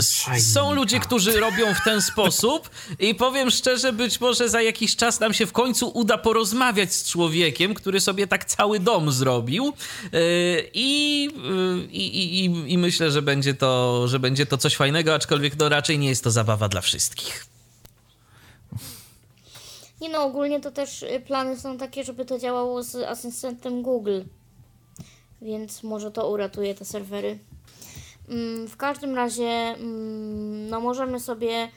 Są 0.53 0.75
ludzie, 0.75 1.01
którzy 1.01 1.41
robią 1.41 1.75
w 1.75 1.85
ten 1.85 2.03
sposób 2.03 2.71
i 2.99 3.15
powiem 3.15 3.51
szczerze, 3.51 3.93
być 3.93 4.21
może 4.21 4.49
za 4.49 4.63
jakiś 4.63 4.97
czas 4.97 5.21
nam 5.21 5.35
się 5.35 5.47
w 5.47 5.53
końcu 5.53 5.91
uda 5.95 6.19
porozmawiać 6.19 6.95
z 6.95 7.11
człowiekiem, 7.11 7.75
który 7.75 8.01
sobie 8.01 8.27
tak 8.27 8.38
tak 8.39 8.45
cały 8.45 8.81
dom 8.81 9.13
zrobił 9.13 9.73
e, 10.13 10.21
i, 10.75 11.29
e, 11.37 11.85
i, 11.91 12.45
i, 12.45 12.73
i 12.73 12.79
myślę, 12.79 13.11
że 13.11 13.23
będzie, 13.23 13.55
to, 13.55 14.09
że 14.09 14.19
będzie 14.19 14.47
to 14.47 14.59
coś 14.59 14.77
fajnego, 14.77 15.15
aczkolwiek 15.15 15.59
no 15.59 15.69
raczej 15.69 15.99
nie 15.99 16.09
jest 16.09 16.25
to 16.25 16.31
zabawa 16.31 16.69
dla 16.69 16.81
wszystkich. 16.81 17.47
Nie 20.01 20.09
no, 20.09 20.23
ogólnie 20.23 20.61
to 20.61 20.71
też 20.71 21.03
y, 21.03 21.23
plany 21.27 21.59
są 21.59 21.79
takie, 21.79 22.05
żeby 22.05 22.25
to 22.25 22.39
działało 22.39 22.83
z 22.83 22.97
asystentem 22.97 23.83
Google. 23.83 24.21
Więc 25.43 25.83
może 25.83 26.11
to 26.11 26.31
uratuje 26.31 26.75
te 26.75 26.85
serwery. 26.85 27.39
Mm, 28.29 28.69
w 28.69 28.77
każdym 28.77 29.15
razie, 29.15 29.45
mm, 29.45 30.69
no 30.69 30.81
możemy 30.81 31.21
sobie 31.21 31.69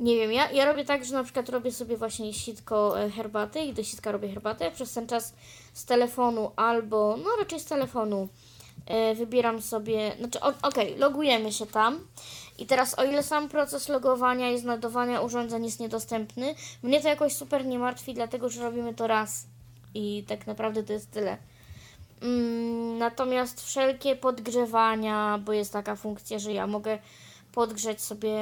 nie 0.00 0.16
wiem, 0.16 0.32
ja, 0.32 0.50
ja 0.50 0.64
robię 0.64 0.84
tak, 0.84 1.04
że 1.04 1.14
na 1.14 1.24
przykład 1.24 1.48
robię 1.48 1.72
sobie 1.72 1.96
właśnie 1.96 2.34
sitko 2.34 3.00
e, 3.00 3.10
herbaty 3.10 3.60
i 3.60 3.72
do 3.72 3.84
sitka 3.84 4.12
robię 4.12 4.28
herbatę. 4.28 4.70
Przez 4.70 4.92
ten 4.92 5.06
czas 5.06 5.34
z 5.80 5.84
telefonu 5.84 6.50
albo, 6.56 7.16
no 7.24 7.30
raczej 7.38 7.60
z 7.60 7.64
telefonu 7.64 8.28
e, 8.86 9.14
wybieram 9.14 9.62
sobie, 9.62 10.12
znaczy 10.18 10.40
okej, 10.40 10.58
okay, 10.62 10.96
logujemy 10.98 11.52
się 11.52 11.66
tam 11.66 12.00
i 12.58 12.66
teraz 12.66 12.98
o 12.98 13.04
ile 13.04 13.22
sam 13.22 13.48
proces 13.48 13.88
logowania 13.88 14.50
i 14.50 14.58
znajdowania 14.58 15.20
urządzeń 15.20 15.64
jest 15.64 15.80
niedostępny, 15.80 16.54
mnie 16.82 17.00
to 17.00 17.08
jakoś 17.08 17.32
super 17.32 17.66
nie 17.66 17.78
martwi, 17.78 18.14
dlatego 18.14 18.48
że 18.48 18.62
robimy 18.62 18.94
to 18.94 19.06
raz 19.06 19.46
i 19.94 20.24
tak 20.28 20.46
naprawdę 20.46 20.82
to 20.82 20.92
jest 20.92 21.10
tyle. 21.10 21.36
Mm, 22.22 22.98
natomiast 22.98 23.66
wszelkie 23.66 24.16
podgrzewania, 24.16 25.38
bo 25.44 25.52
jest 25.52 25.72
taka 25.72 25.96
funkcja, 25.96 26.38
że 26.38 26.52
ja 26.52 26.66
mogę 26.66 26.98
podgrzeć 27.52 28.00
sobie 28.00 28.38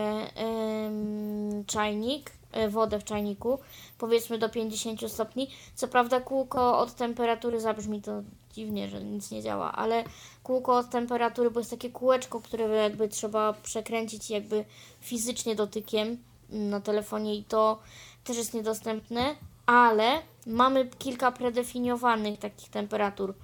czajnik, 1.66 2.37
wodę 2.68 3.00
w 3.00 3.04
czajniku, 3.04 3.58
powiedzmy 3.98 4.38
do 4.38 4.48
50 4.48 5.12
stopni. 5.12 5.50
Co 5.74 5.88
prawda 5.88 6.20
kółko 6.20 6.78
od 6.78 6.94
temperatury, 6.94 7.60
zabrzmi 7.60 8.02
to 8.02 8.22
dziwnie, 8.52 8.88
że 8.88 9.04
nic 9.04 9.30
nie 9.30 9.42
działa, 9.42 9.72
ale 9.72 10.04
kółko 10.42 10.76
od 10.76 10.90
temperatury, 10.90 11.50
bo 11.50 11.60
jest 11.60 11.70
takie 11.70 11.90
kółeczko, 11.90 12.40
które 12.40 12.68
jakby 12.68 13.08
trzeba 13.08 13.52
przekręcić 13.52 14.30
jakby 14.30 14.64
fizycznie 15.00 15.54
dotykiem 15.54 16.18
na 16.50 16.80
telefonie 16.80 17.34
i 17.34 17.44
to 17.44 17.78
też 18.24 18.36
jest 18.36 18.54
niedostępne, 18.54 19.34
ale 19.66 20.22
mamy 20.46 20.90
kilka 20.98 21.32
predefiniowanych 21.32 22.38
takich 22.38 22.68
temperatur. 22.70 23.34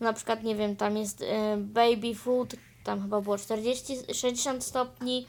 Na 0.00 0.12
przykład, 0.12 0.42
nie 0.42 0.56
wiem, 0.56 0.76
tam 0.76 0.96
jest 0.96 1.20
y, 1.22 1.26
baby 1.56 2.14
food, 2.14 2.54
tam 2.84 3.02
chyba 3.02 3.20
było 3.20 3.38
40, 3.38 3.96
60 4.14 4.64
stopni, 4.64 5.26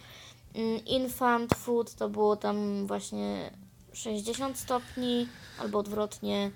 infant 0.86 1.56
food 1.56 1.96
to 1.96 2.10
było 2.10 2.36
tam 2.36 2.88
właśnie 2.88 3.52
60 3.94 4.58
stopni, 4.60 5.28
albo 5.60 5.80
odwrotnie. 5.80 6.52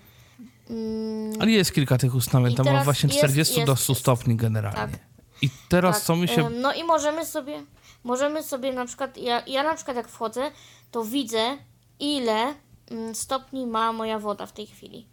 Mm. 0.69 1.41
Ale 1.41 1.51
jest 1.51 1.73
kilka 1.73 1.97
tych 1.97 2.15
ustawień, 2.15 2.55
tam 2.55 2.65
ma 2.65 2.83
właśnie 2.83 3.09
40 3.09 3.55
jest, 3.55 3.67
do 3.67 3.75
100 3.75 3.91
jest, 3.91 4.01
stopni 4.01 4.35
generalnie. 4.35 4.77
Tak. 4.77 5.09
I 5.41 5.49
teraz 5.69 5.95
tak. 5.95 6.05
co 6.05 6.15
mi 6.15 6.27
się... 6.27 6.49
No 6.49 6.73
i 6.73 6.83
możemy 6.83 7.25
sobie, 7.25 7.63
możemy 8.03 8.43
sobie 8.43 8.73
na 8.73 8.85
przykład, 8.85 9.17
ja, 9.17 9.43
ja 9.47 9.63
na 9.63 9.75
przykład 9.75 9.97
jak 9.97 10.07
wchodzę, 10.07 10.51
to 10.91 11.03
widzę 11.03 11.57
ile 11.99 12.53
mm, 12.91 13.15
stopni 13.15 13.67
ma 13.67 13.93
moja 13.93 14.19
woda 14.19 14.45
w 14.45 14.53
tej 14.53 14.67
chwili. 14.67 15.07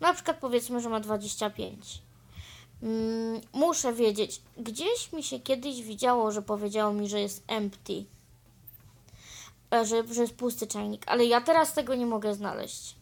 Na 0.00 0.14
przykład 0.14 0.36
powiedzmy, 0.40 0.80
że 0.80 0.88
ma 0.88 1.00
25. 1.00 2.02
Mm, 2.82 3.40
muszę 3.52 3.92
wiedzieć, 3.92 4.42
gdzieś 4.56 5.12
mi 5.12 5.22
się 5.22 5.40
kiedyś 5.40 5.82
widziało, 5.82 6.32
że 6.32 6.42
powiedziało 6.42 6.92
mi, 6.92 7.08
że 7.08 7.20
jest 7.20 7.44
empty, 7.48 8.04
że, 9.72 10.14
że 10.14 10.22
jest 10.22 10.36
pusty 10.36 10.66
czajnik, 10.66 11.02
ale 11.06 11.24
ja 11.24 11.40
teraz 11.40 11.72
tego 11.72 11.94
nie 11.94 12.06
mogę 12.06 12.34
znaleźć. 12.34 12.96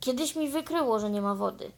Kiedyś 0.00 0.36
mi 0.36 0.48
wykryło, 0.48 0.98
że 0.98 1.10
nie 1.10 1.22
ma 1.22 1.34
wody. 1.34 1.72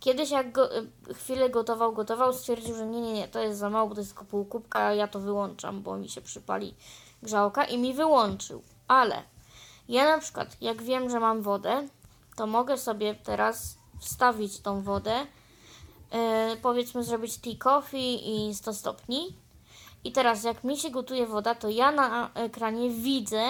Kiedyś 0.00 0.30
jak 0.30 0.52
go, 0.52 0.76
e, 0.76 0.82
chwilę 1.14 1.50
gotował, 1.50 1.92
gotował, 1.92 2.32
stwierdził, 2.32 2.74
że 2.74 2.86
nie, 2.86 3.00
nie, 3.00 3.12
nie, 3.12 3.28
to 3.28 3.40
jest 3.40 3.58
za 3.58 3.70
mało, 3.70 3.88
bo 3.88 3.94
to 3.94 4.00
jest 4.00 4.10
tylko 4.10 4.24
pół 4.24 4.44
kubka, 4.44 4.94
ja 4.94 5.08
to 5.08 5.20
wyłączam, 5.20 5.82
bo 5.82 5.96
mi 5.96 6.08
się 6.08 6.20
przypali 6.20 6.74
grzałka 7.22 7.64
i 7.64 7.78
mi 7.78 7.94
wyłączył. 7.94 8.62
Ale 8.88 9.22
ja 9.88 10.16
na 10.16 10.18
przykład, 10.18 10.56
jak 10.60 10.82
wiem, 10.82 11.10
że 11.10 11.20
mam 11.20 11.42
wodę, 11.42 11.88
to 12.36 12.46
mogę 12.46 12.78
sobie 12.78 13.14
teraz 13.14 13.78
wstawić 14.00 14.60
tą 14.60 14.82
wodę 14.82 15.26
E, 16.14 16.56
powiedzmy 16.62 17.04
zrobić 17.04 17.38
tea 17.38 17.54
coffee 17.58 18.48
i 18.48 18.54
100 18.54 18.74
stopni. 18.74 19.36
I 20.04 20.12
teraz 20.12 20.44
jak 20.44 20.64
mi 20.64 20.76
się 20.76 20.90
gotuje 20.90 21.26
woda, 21.26 21.54
to 21.54 21.68
ja 21.68 21.92
na 21.92 22.30
ekranie 22.34 22.90
widzę, 22.90 23.42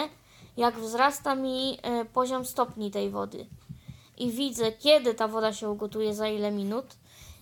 jak 0.56 0.80
wzrasta 0.80 1.34
mi 1.34 1.78
e, 1.82 2.04
poziom 2.04 2.44
stopni 2.44 2.90
tej 2.90 3.10
wody. 3.10 3.46
I 4.18 4.30
widzę, 4.30 4.72
kiedy 4.72 5.14
ta 5.14 5.28
woda 5.28 5.52
się 5.52 5.70
ugotuje, 5.70 6.14
za 6.14 6.28
ile 6.28 6.50
minut, 6.50 6.86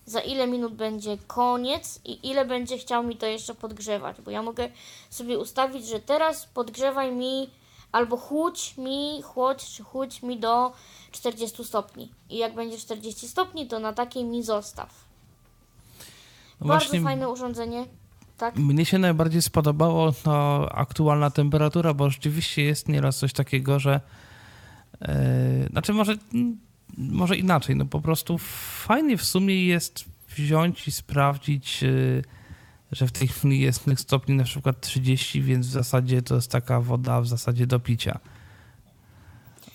za 0.06 0.20
ile 0.20 0.46
minut 0.46 0.74
będzie 0.74 1.18
koniec 1.26 2.00
i 2.04 2.28
ile 2.28 2.44
będzie 2.44 2.78
chciał 2.78 3.02
mi 3.02 3.16
to 3.16 3.26
jeszcze 3.26 3.54
podgrzewać. 3.54 4.20
Bo 4.20 4.30
ja 4.30 4.42
mogę 4.42 4.68
sobie 5.10 5.38
ustawić, 5.38 5.86
że 5.86 6.00
teraz 6.00 6.46
podgrzewaj 6.46 7.12
mi 7.12 7.50
albo 7.92 8.16
chłódź 8.16 8.76
mi, 8.76 9.22
chłodź 9.22 9.64
czy 9.64 9.82
chłódź 9.82 10.22
mi 10.22 10.38
do 10.38 10.72
40 11.12 11.64
stopni. 11.64 12.12
I 12.30 12.36
jak 12.36 12.54
będzie 12.54 12.78
40 12.78 13.28
stopni, 13.28 13.66
to 13.66 13.78
na 13.78 13.92
takiej 13.92 14.24
mi 14.24 14.42
zostaw. 14.42 14.88
No 16.60 16.66
Bardzo 16.66 16.84
właśnie, 16.86 17.00
fajne 17.00 17.28
urządzenie. 17.28 17.86
Tak? 18.42 18.56
Mnie 18.56 18.84
się 18.84 18.98
najbardziej 18.98 19.42
spodobało 19.42 20.14
no, 20.26 20.68
aktualna 20.68 21.30
temperatura, 21.30 21.94
bo 21.94 22.10
rzeczywiście 22.10 22.62
jest 22.62 22.88
nieraz 22.88 23.18
coś 23.18 23.32
takiego, 23.32 23.78
że 23.78 24.00
yy, 25.00 25.08
znaczy 25.70 25.92
może, 25.92 26.16
może 26.98 27.36
inaczej, 27.36 27.76
no 27.76 27.84
po 27.84 28.00
prostu 28.00 28.38
fajnie 28.86 29.16
w 29.16 29.24
sumie 29.24 29.66
jest 29.66 30.04
wziąć 30.36 30.88
i 30.88 30.92
sprawdzić, 30.92 31.82
yy, 31.82 32.22
że 32.92 33.06
w 33.06 33.12
tej 33.12 33.28
chwili 33.28 33.60
jest 33.60 33.84
stopni 33.96 34.34
na 34.34 34.44
przykład 34.44 34.80
30, 34.80 35.42
więc 35.42 35.66
w 35.66 35.70
zasadzie 35.70 36.22
to 36.22 36.34
jest 36.34 36.50
taka 36.50 36.80
woda 36.80 37.20
w 37.20 37.26
zasadzie 37.26 37.66
do 37.66 37.80
picia. 37.80 38.18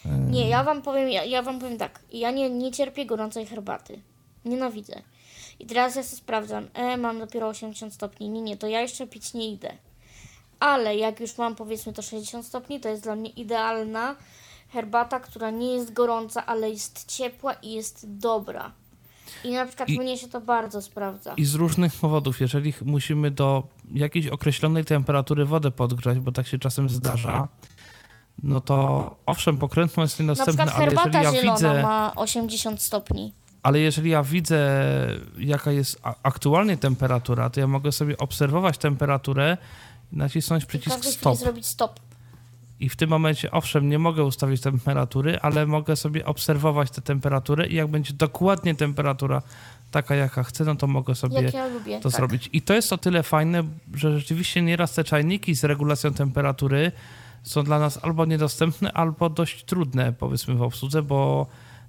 Nie, 0.05 0.49
ja 0.49 0.63
wam 0.63 0.81
powiem, 0.81 1.09
ja, 1.09 1.23
ja 1.23 1.41
wam 1.41 1.59
powiem 1.59 1.77
tak. 1.77 1.99
Ja 2.13 2.31
nie, 2.31 2.49
nie 2.49 2.71
cierpię 2.71 3.05
gorącej 3.05 3.45
herbaty. 3.45 4.01
Nienawidzę. 4.45 5.01
I 5.59 5.65
teraz 5.65 5.95
ja 5.95 6.03
sobie 6.03 6.17
sprawdzam, 6.17 6.67
e, 6.73 6.97
mam 6.97 7.19
dopiero 7.19 7.47
80 7.47 7.93
stopni, 7.93 8.29
nie, 8.29 8.41
nie, 8.41 8.57
to 8.57 8.67
ja 8.67 8.81
jeszcze 8.81 9.07
pić 9.07 9.33
nie 9.33 9.51
idę. 9.51 9.73
Ale 10.59 10.95
jak 10.95 11.19
już 11.19 11.37
mam 11.37 11.55
powiedzmy 11.55 11.93
to 11.93 12.01
60 12.01 12.45
stopni, 12.45 12.79
to 12.79 12.89
jest 12.89 13.03
dla 13.03 13.15
mnie 13.15 13.29
idealna 13.29 14.15
herbata, 14.69 15.19
która 15.19 15.49
nie 15.49 15.73
jest 15.73 15.93
gorąca, 15.93 16.45
ale 16.45 16.69
jest 16.69 17.15
ciepła 17.17 17.53
i 17.53 17.71
jest 17.71 18.17
dobra. 18.17 18.71
I 19.43 19.51
na 19.51 19.65
przykład 19.65 19.89
I, 19.89 19.99
mnie 19.99 20.17
się 20.17 20.27
to 20.27 20.41
bardzo 20.41 20.81
sprawdza. 20.81 21.33
I 21.37 21.45
z 21.45 21.55
różnych 21.55 21.93
powodów, 21.93 22.41
jeżeli 22.41 22.73
musimy 22.85 23.31
do 23.31 23.63
jakiejś 23.93 24.27
określonej 24.27 24.85
temperatury 24.85 25.45
wodę 25.45 25.71
podgrzać, 25.71 26.19
bo 26.19 26.31
tak 26.31 26.47
się 26.47 26.59
czasem 26.59 26.89
zdarza, 26.89 27.47
no 28.43 28.61
to 28.61 29.15
owszem, 29.25 29.57
pokrętło 29.57 30.03
jest 30.03 30.19
niedostępne, 30.19 30.65
na 30.65 30.71
przykład 30.71 30.85
herbata 30.85 31.19
ale 31.19 31.27
jeżeli 31.27 31.47
ja 31.47 31.53
widzę... 31.53 31.81
ma 31.81 32.13
80 32.15 32.81
stopni 32.81 33.33
ale 33.67 33.79
jeżeli 33.79 34.09
ja 34.09 34.23
widzę, 34.23 34.81
jaka 35.37 35.71
jest 35.71 36.01
aktualnie 36.23 36.77
temperatura, 36.77 37.49
to 37.49 37.59
ja 37.59 37.67
mogę 37.67 37.91
sobie 37.91 38.17
obserwować 38.17 38.77
temperaturę 38.77 39.57
i 40.13 40.17
nacisnąć 40.17 40.65
przycisk 40.65 41.05
I 41.05 41.11
stop. 41.11 41.37
zrobić 41.37 41.65
stop. 41.65 41.99
I 42.79 42.89
w 42.89 42.95
tym 42.95 43.09
momencie, 43.09 43.51
owszem, 43.51 43.89
nie 43.89 43.99
mogę 43.99 44.23
ustawić 44.23 44.61
temperatury, 44.61 45.39
ale 45.41 45.65
mogę 45.65 45.95
sobie 45.95 46.25
obserwować 46.25 46.91
tę 46.91 47.01
temperaturę 47.01 47.67
i 47.67 47.75
jak 47.75 47.87
będzie 47.87 48.13
dokładnie 48.13 48.75
temperatura 48.75 49.41
taka, 49.91 50.15
jaka 50.15 50.43
chcę, 50.43 50.63
no 50.63 50.75
to 50.75 50.87
mogę 50.87 51.15
sobie 51.15 51.51
ja 51.53 51.67
lubię, 51.67 51.99
to 51.99 52.09
tak. 52.09 52.17
zrobić. 52.17 52.49
I 52.53 52.61
to 52.61 52.73
jest 52.73 52.93
o 52.93 52.97
tyle 52.97 53.23
fajne, 53.23 53.63
że 53.93 54.19
rzeczywiście 54.19 54.61
nieraz 54.61 54.93
te 54.93 55.03
czajniki 55.03 55.55
z 55.55 55.63
regulacją 55.63 56.13
temperatury 56.13 56.91
są 57.43 57.63
dla 57.63 57.79
nas 57.79 57.99
albo 58.01 58.25
niedostępne, 58.25 58.91
albo 58.91 59.29
dość 59.29 59.63
trudne, 59.63 60.13
powiedzmy, 60.13 60.55
w 60.55 60.61
obsłudze, 60.61 61.01
bo 61.03 61.47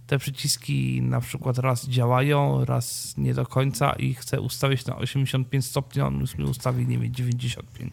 te 0.09 0.18
przyciski 0.18 1.02
na 1.02 1.20
przykład 1.20 1.59
raz 1.59 1.89
działają, 1.89 2.64
raz 2.64 3.14
nie 3.16 3.35
do 3.35 3.47
końca 3.47 3.93
i 3.93 4.14
chcę 4.14 4.40
ustawić 4.40 4.86
na 4.86 4.97
85 4.97 5.66
stopni, 5.66 6.02
on 6.02 6.20
już 6.20 6.39
mi 6.39 6.44
ustawi, 6.44 6.86
nie 6.86 6.98
wiem, 6.98 7.14
95. 7.14 7.93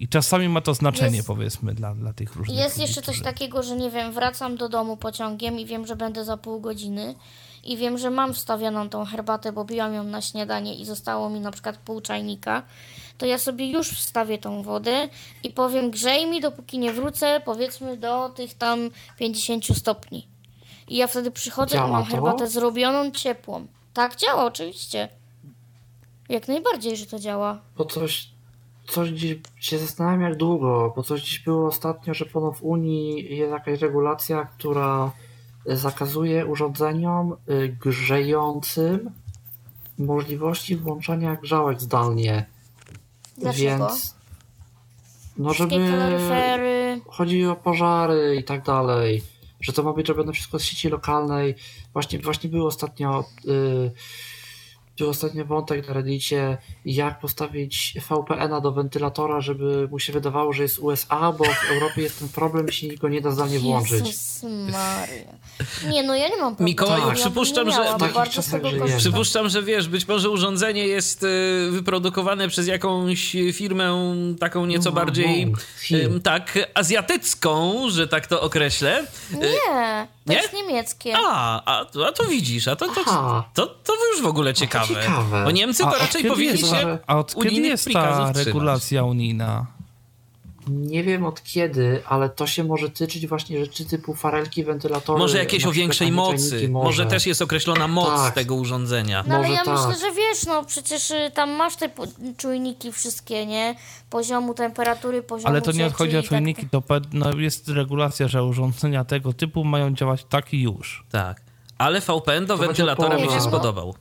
I 0.00 0.08
czasami 0.08 0.48
ma 0.48 0.60
to 0.60 0.74
znaczenie, 0.74 1.16
jest, 1.16 1.28
powiedzmy, 1.28 1.74
dla, 1.74 1.94
dla 1.94 2.12
tych 2.12 2.36
różnych 2.36 2.58
Jest 2.58 2.76
ludzi, 2.76 2.82
jeszcze 2.82 3.02
coś 3.02 3.22
takiego, 3.22 3.62
że 3.62 3.76
nie 3.76 3.90
wiem, 3.90 4.12
wracam 4.12 4.56
do 4.56 4.68
domu 4.68 4.96
pociągiem 4.96 5.58
i 5.58 5.66
wiem, 5.66 5.86
że 5.86 5.96
będę 5.96 6.24
za 6.24 6.36
pół 6.36 6.60
godziny 6.60 7.14
i 7.64 7.76
wiem, 7.76 7.98
że 7.98 8.10
mam 8.10 8.34
wstawioną 8.34 8.88
tą 8.88 9.04
herbatę, 9.04 9.52
bo 9.52 9.64
biłam 9.64 9.94
ją 9.94 10.04
na 10.04 10.20
śniadanie 10.20 10.74
i 10.74 10.86
zostało 10.86 11.30
mi 11.30 11.40
na 11.40 11.50
przykład 11.50 11.76
pół 11.76 12.00
czajnika, 12.00 12.62
to 13.18 13.26
ja 13.26 13.38
sobie 13.38 13.70
już 13.70 13.88
wstawię 13.90 14.38
tą 14.38 14.62
wodę 14.62 15.08
i 15.44 15.50
powiem 15.50 15.90
grzej 15.90 16.26
mi, 16.26 16.40
dopóki 16.40 16.78
nie 16.78 16.92
wrócę, 16.92 17.40
powiedzmy, 17.44 17.96
do 17.96 18.28
tych 18.28 18.54
tam 18.54 18.90
50 19.18 19.66
stopni. 19.76 20.29
I 20.90 20.96
ja 20.96 21.06
wtedy 21.06 21.30
przychodzę 21.30 21.74
działa 21.74 21.88
i 21.88 21.92
mam 21.92 22.04
to? 22.04 22.10
herbatę 22.10 22.48
zrobioną, 22.48 23.10
ciepłą. 23.10 23.66
Tak, 23.94 24.16
działa 24.16 24.44
oczywiście. 24.44 25.08
Jak 26.28 26.48
najbardziej, 26.48 26.96
że 26.96 27.06
to 27.06 27.18
działa. 27.18 27.58
Bo 27.76 27.84
coś, 27.84 28.30
coś 28.88 29.08
dziś 29.08 29.36
się 29.60 29.78
zastanawiam 29.78 30.20
jak 30.20 30.36
długo, 30.36 30.92
bo 30.96 31.02
coś 31.02 31.22
dziś 31.22 31.38
było 31.38 31.68
ostatnio, 31.68 32.14
że 32.14 32.26
ponad 32.26 32.56
w 32.56 32.62
Unii 32.62 33.36
jest 33.36 33.52
jakaś 33.52 33.80
regulacja, 33.80 34.44
która 34.44 35.12
zakazuje 35.66 36.46
urządzeniom 36.46 37.32
y, 37.32 37.76
grzejącym 37.80 39.10
możliwości 39.98 40.76
włączania 40.76 41.36
grzałek 41.36 41.80
zdalnie. 41.80 42.46
Dlaczego? 43.38 43.64
Więc 43.64 44.14
no 45.38 45.54
żeby 45.54 45.78
chodzi 47.06 47.46
o 47.46 47.56
pożary 47.56 48.36
i 48.40 48.44
tak 48.44 48.64
dalej 48.64 49.22
że 49.60 49.72
to 49.72 49.82
ma 49.82 49.92
być 49.92 50.08
robione 50.08 50.32
wszystko 50.32 50.58
z 50.58 50.62
sieci 50.62 50.88
lokalnej. 50.88 51.54
Właśnie, 51.92 52.18
właśnie 52.18 52.50
był 52.50 52.66
ostatnio 52.66 53.24
yy, 53.44 53.92
był 55.00 55.10
ostatnio 55.10 55.44
wątek 55.44 55.88
na 55.88 55.94
Reddicie, 55.94 56.58
jak 56.84 57.20
postawić 57.20 57.94
VPN-a 58.10 58.60
do 58.60 58.72
wentylatora, 58.72 59.40
żeby 59.40 59.88
mu 59.90 59.98
się 59.98 60.12
wydawało, 60.12 60.52
że 60.52 60.62
jest 60.62 60.78
USA, 60.78 61.32
bo 61.32 61.44
w 61.44 61.70
Europie 61.70 62.02
jest 62.02 62.18
ten 62.18 62.28
problem 62.28 62.66
i 62.68 62.72
się 62.72 62.86
go 62.88 63.08
nie 63.08 63.20
da 63.20 63.30
zdalnie 63.30 63.58
włączyć. 63.58 64.06
Jezus 64.06 64.42
Maria. 64.72 65.32
Nie, 65.90 66.02
no 66.02 66.14
ja 66.14 66.28
nie 66.28 66.36
mam 66.36 66.56
problemu. 66.56 66.64
Mikołaju, 66.68 67.08
ja 67.08 67.14
przypuszczam, 67.14 67.66
nie 67.66 67.72
że- 67.72 67.84
takich 67.98 68.32
czasach 68.34 68.62
żyjemy. 68.64 68.96
Przypuszczam, 68.98 69.48
że 69.48 69.62
wiesz, 69.62 69.88
być 69.88 70.08
może 70.08 70.30
urządzenie 70.30 70.86
jest 70.86 71.22
y, 71.22 71.68
wyprodukowane 71.70 72.48
przez 72.48 72.66
jakąś 72.66 73.36
firmę 73.52 74.14
taką 74.40 74.66
nieco 74.66 74.90
No, 74.90 74.94
bardziej 74.94 75.46
no, 75.90 75.98
y, 75.98 76.20
tak 76.20 76.58
azjatycką, 76.74 77.74
że 77.90 78.08
tak 78.08 78.26
to 78.26 78.40
określę. 78.42 79.00
Y, 79.32 79.36
Nie, 79.36 80.06
to 80.26 80.32
nie? 80.32 80.36
jest 80.36 80.52
niemieckie. 80.52 81.14
A, 81.16 81.62
a, 81.80 81.84
to- 81.84 82.06
a 82.08 82.12
to 82.12 82.24
widzisz, 82.24 82.68
a 82.68 82.76
to, 82.76 82.86
to, 82.86 83.00
Aha. 83.06 83.44
to, 83.54 83.66
to 83.66 83.92
już 84.12 84.22
w 84.22 84.26
ogóle 84.26 84.54
ciekawe. 84.54 84.89
Ciekawe. 84.94 85.44
Bo 85.44 85.50
Niemcy 85.50 85.84
A 85.84 85.90
to 85.90 85.96
od 85.96 86.00
raczej 86.02 86.24
powinni 86.24 86.60
jest, 86.60 86.70
się 86.70 86.98
a 87.06 87.18
od 87.18 87.34
kiedy 87.42 87.60
jest 87.60 87.88
ta 87.92 88.32
regulacja 88.32 89.04
unijna? 89.04 89.66
Nie 90.68 91.04
wiem 91.04 91.24
od 91.24 91.42
kiedy, 91.42 92.02
ale 92.06 92.28
to 92.28 92.46
się 92.46 92.64
może 92.64 92.90
tyczyć 92.90 93.26
właśnie 93.26 93.60
rzeczy 93.64 93.84
typu 93.84 94.14
farelki, 94.14 94.64
wentylatory. 94.64 95.18
Może 95.18 95.38
jakieś 95.38 95.66
o 95.66 95.72
większej 95.72 96.12
mocy. 96.12 96.68
Może. 96.68 97.06
też 97.06 97.26
jest 97.26 97.42
określona 97.42 97.88
moc 97.88 98.08
Tak. 98.08 98.34
tego 98.34 98.54
urządzenia. 98.54 99.24
No 99.26 99.34
ale 99.34 99.42
Może 99.42 99.54
ja 99.54 99.64
tak. 99.64 99.74
myślę, 99.78 100.08
że 100.08 100.14
wiesz, 100.14 100.46
no 100.46 100.64
przecież 100.64 101.10
y, 101.10 101.30
tam 101.34 101.50
masz 101.50 101.76
te 101.76 101.90
czujniki 102.36 102.92
wszystkie, 102.92 103.46
nie? 103.46 103.74
Poziomu 104.10 104.54
temperatury, 104.54 105.22
poziomu 105.22 105.48
Ale 105.48 105.62
to 105.62 105.72
nie 105.72 105.78
cieczy 105.78 105.94
chodzi 105.94 106.16
o 106.16 106.20
tak- 106.20 106.28
czujniki, 106.28 106.68
to 106.68 106.80
pe- 106.80 107.04
no, 107.12 107.32
jest 107.38 107.68
regulacja, 107.68 108.28
że 108.28 108.44
urządzenia 108.44 109.04
tego 109.04 109.32
typu 109.32 109.64
mają 109.64 109.94
działać 109.94 110.24
tak 110.28 110.54
i 110.54 110.62
już. 110.62 111.04
Tak. 111.10 111.40
Ale 111.78 112.00
VPN 112.00 112.46
do 112.46 112.54
To 112.58 112.62
wentylatora 112.62 113.16
mi 113.16 113.28
się 113.28 113.40
spodobał. 113.40 113.94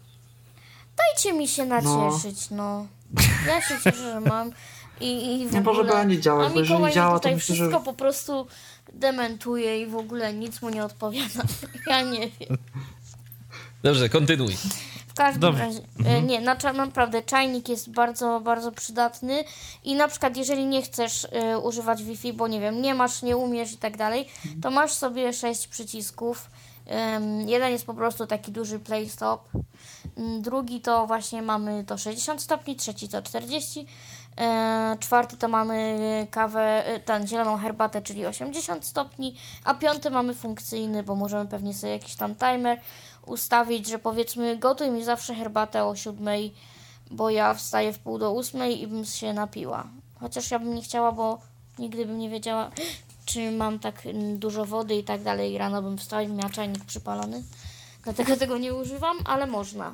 Dajcie 1.00 1.34
mi 1.34 1.48
się 1.48 1.66
nacieszyć, 1.66 2.50
no. 2.52 2.88
Ja 3.48 3.62
się 3.62 3.76
cieszę, 3.84 3.98
że 4.14 4.20
mam. 4.20 4.52
I, 5.02 5.42
i 5.42 5.48
w 5.48 5.54
Nie 5.54 5.62
może 5.62 5.82
ogóle... 5.82 5.96
będzie 5.96 6.20
działać, 6.22 6.48
A 6.48 6.50
bo 6.50 6.60
jeżeli 6.60 6.74
Mikołaj 6.74 6.94
działa, 6.94 7.12
to 7.14 7.20
tutaj 7.20 7.36
myślę, 7.36 7.56
że- 7.56 7.64
wszystko 7.64 7.84
po 7.86 7.94
prostu 7.94 8.48
dementuje 8.94 9.82
i 9.82 9.86
w 9.86 9.96
ogóle 9.96 10.34
nic 10.34 10.62
mu 10.62 10.70
nie 10.70 10.84
odpowiada. 10.86 11.44
Ja 11.88 12.02
nie 12.02 12.20
wiem. 12.20 12.58
Dobrze, 13.84 14.10
kontynuuj. 14.10 14.56
W 15.08 15.14
każdym 15.14 15.42
Dobrze. 15.42 15.64
razie, 15.64 15.80
e, 16.06 16.22
nie, 16.22 16.42
na, 16.42 16.56
cza- 16.56 16.74
naprawdę 16.76 17.22
czajnik 17.24 17.70
jest 17.70 17.90
bardzo, 17.92 18.40
bardzo 18.40 18.72
przydatny 18.72 19.44
i 19.84 19.96
na 19.96 20.08
przykład 20.08 20.38
jeżeli 20.38 20.66
nie 20.66 20.82
chcesz 20.82 21.28
e, 21.32 21.60
używać 21.60 22.04
Wi-Fi, 22.04 22.34
bo 22.34 22.48
nie 22.48 22.60
wiem, 22.62 22.82
nie 22.82 22.94
masz, 22.96 23.22
nie 23.22 23.38
umiesz 23.38 23.72
i 23.74 23.78
tak 23.78 23.98
dalej, 23.98 24.28
to 24.62 24.72
masz 24.72 24.94
sobie 24.94 25.34
sześć 25.34 25.68
przycisków. 25.68 26.50
Em, 26.86 27.50
jeden 27.50 27.72
jest 27.72 27.86
po 27.86 27.94
prostu 27.94 28.28
taki 28.28 28.52
duży 28.52 28.80
play 28.80 29.10
stop, 29.10 29.50
drugi 30.42 30.82
to 30.82 31.08
właśnie 31.08 31.42
mamy 31.42 31.84
to 31.84 31.98
60 31.98 32.42
stopni, 32.42 32.76
trzeci 32.76 33.10
to 33.10 33.22
40, 33.22 33.86
e, 34.38 34.98
czwarty 35.00 35.38
to 35.38 35.48
mamy 35.48 36.28
kawę, 36.32 36.86
e, 36.86 37.00
ten 37.00 37.28
zieloną 37.28 37.58
herbatę, 37.58 38.02
czyli 38.02 38.26
80 38.26 38.86
stopni, 38.86 39.36
a 39.64 39.74
piąty 39.74 40.10
mamy 40.10 40.34
funkcyjny, 40.34 41.04
bo 41.04 41.16
możemy 41.16 41.46
pewnie 41.46 41.74
sobie 41.74 41.94
jakiś 41.94 42.16
tam 42.16 42.36
timer 42.36 42.80
ustawić, 43.26 43.88
że 43.88 44.00
powiedzmy 44.00 44.58
gotuj 44.58 44.92
mi 44.92 45.04
zawsze 45.04 45.36
herbatę 45.36 45.86
o 45.86 45.96
siódmej, 45.96 46.54
bo 47.12 47.30
ja 47.30 47.54
wstaję 47.54 47.94
w 47.94 48.00
pół 48.00 48.18
do 48.18 48.32
ósmej 48.32 48.82
i 48.82 48.88
bym 48.88 49.06
się 49.06 49.34
napiła. 49.34 49.88
Chociaż 50.20 50.52
ja 50.52 50.60
bym 50.60 50.76
nie 50.76 50.82
chciała, 50.82 51.12
bo 51.12 51.40
nigdy 51.80 52.06
bym 52.06 52.20
nie 52.20 52.30
wiedziała, 52.30 52.72
czy 53.26 53.52
mam 53.52 53.80
tak 53.80 54.06
mm, 54.06 54.40
dużo 54.40 54.66
wody 54.66 54.96
i 54.96 55.04
tak 55.04 55.24
dalej. 55.24 55.58
Rano 55.58 55.82
bym 55.82 55.98
wstała 55.98 56.22
i 56.22 56.28
miała 56.28 56.50
czajnik 56.50 56.86
przypalony. 56.86 57.44
Dlatego 58.14 58.38
tego 58.38 58.58
nie 58.58 58.74
używam, 58.74 59.18
ale 59.26 59.48
można. 59.48 59.94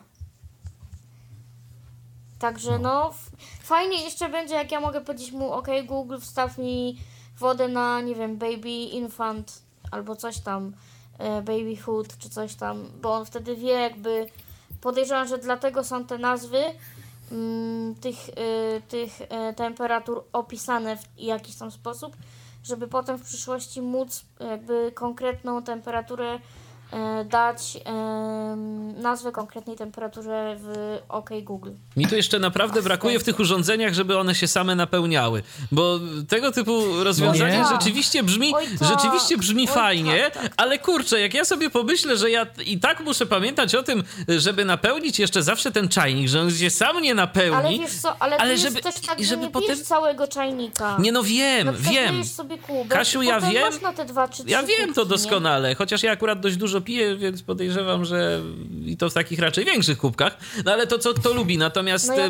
Także 2.39 2.79
no, 2.79 3.09
f- 3.09 3.31
fajnie 3.63 4.03
jeszcze 4.03 4.29
będzie, 4.29 4.55
jak 4.55 4.71
ja 4.71 4.79
mogę 4.79 5.01
powiedzieć 5.01 5.31
mu, 5.31 5.51
ok, 5.51 5.67
Google, 5.85 6.17
wstaw 6.19 6.57
mi 6.57 6.97
wodę 7.39 7.67
na, 7.67 8.01
nie 8.01 8.15
wiem, 8.15 8.37
baby 8.37 8.69
infant 8.69 9.61
albo 9.91 10.15
coś 10.15 10.39
tam, 10.39 10.73
e, 11.17 11.41
baby 11.41 11.77
food 11.77 12.17
czy 12.17 12.29
coś 12.29 12.55
tam, 12.55 12.85
bo 13.01 13.13
on 13.13 13.25
wtedy 13.25 13.55
wie 13.55 13.71
jakby, 13.73 14.29
podejrzewam, 14.81 15.27
że 15.27 15.37
dlatego 15.37 15.83
są 15.83 16.05
te 16.05 16.17
nazwy 16.17 16.63
mm, 17.31 17.95
tych, 17.95 18.17
e, 18.29 18.81
tych 18.81 19.11
e, 19.29 19.53
temperatur 19.53 20.23
opisane 20.33 20.97
w 20.97 21.03
jakiś 21.17 21.55
tam 21.55 21.71
sposób, 21.71 22.15
żeby 22.63 22.87
potem 22.87 23.17
w 23.17 23.21
przyszłości 23.25 23.81
móc 23.81 24.25
jakby 24.39 24.91
konkretną 24.95 25.63
temperaturę 25.63 26.39
dać 27.25 27.77
em, 27.85 29.01
nazwę 29.01 29.31
konkretnej 29.31 29.75
temperaturze 29.75 30.55
w 30.59 30.97
OK 31.09 31.29
Google. 31.43 31.71
Mi 31.97 32.07
tu 32.07 32.15
jeszcze 32.15 32.39
naprawdę 32.39 32.81
brakuje 32.81 33.19
w 33.19 33.23
tych 33.23 33.39
urządzeniach, 33.39 33.93
żeby 33.93 34.17
one 34.17 34.35
się 34.35 34.47
same 34.47 34.75
napełniały, 34.75 35.43
bo 35.71 35.99
tego 36.29 36.51
typu 36.51 37.03
rozwiązanie 37.03 37.57
nie? 37.57 37.65
rzeczywiście 37.65 38.23
brzmi, 38.23 38.53
Oj 38.55 38.65
tak. 38.79 38.87
rzeczywiście 38.89 39.37
brzmi 39.37 39.61
Oj 39.69 39.75
fajnie, 39.75 40.23
tak, 40.33 40.43
tak. 40.43 40.53
ale 40.57 40.79
kurczę, 40.79 41.19
jak 41.19 41.33
ja 41.33 41.45
sobie 41.45 41.69
pomyślę, 41.69 42.17
że 42.17 42.31
ja 42.31 42.45
i 42.65 42.79
tak 42.79 42.99
muszę 42.99 43.25
pamiętać 43.25 43.75
o 43.75 43.83
tym, 43.83 44.03
żeby 44.27 44.65
napełnić 44.65 45.19
jeszcze 45.19 45.43
zawsze 45.43 45.71
ten 45.71 45.89
czajnik, 45.89 46.27
że 46.27 46.41
on 46.41 46.51
się 46.51 46.69
sam 46.69 47.01
nie 47.01 47.15
napełni. 47.15 47.55
Ale 47.67 47.69
wiesz 47.79 47.93
co, 48.01 48.15
ale, 48.21 48.37
ale 48.37 48.57
żeby- 48.57 48.73
jest 48.73 48.83
też 48.95 49.07
tak, 49.07 49.19
i 49.19 49.23
że 49.23 49.29
żeby 49.29 49.41
nie 49.43 49.49
potem- 49.49 49.83
całego 49.83 50.27
czajnika. 50.27 50.97
Nie 50.99 51.11
no 51.11 51.23
wiem, 51.23 51.73
przykład 51.73 51.93
wiem. 51.93 52.25
sobie 52.25 52.57
kubek, 52.57 52.87
Kasiu, 52.87 53.21
ja 53.21 53.41
wiem. 53.41 53.71
Masz 53.71 53.81
na 53.81 53.93
te 53.93 54.05
dwa 54.05 54.27
trzy 54.27 54.43
Ja 54.47 54.63
wiem 54.63 54.77
to 54.79 54.85
kubki, 54.85 54.99
nie? 55.01 55.05
doskonale, 55.05 55.75
chociaż 55.75 56.03
ja 56.03 56.11
akurat 56.11 56.39
dość 56.39 56.55
dużo 56.57 56.81
piję, 56.85 57.15
więc 57.15 57.41
podejrzewam, 57.41 58.05
że 58.05 58.41
i 58.85 58.97
to 58.97 59.09
w 59.09 59.13
takich 59.13 59.39
raczej 59.39 59.65
większych 59.65 59.97
kubkach, 59.97 60.37
no 60.65 60.71
ale 60.71 60.87
to 60.87 60.99
co 60.99 61.13
kto 61.13 61.33
lubi, 61.33 61.57
natomiast... 61.57 62.07
No 62.07 62.15
ja. 62.15 62.29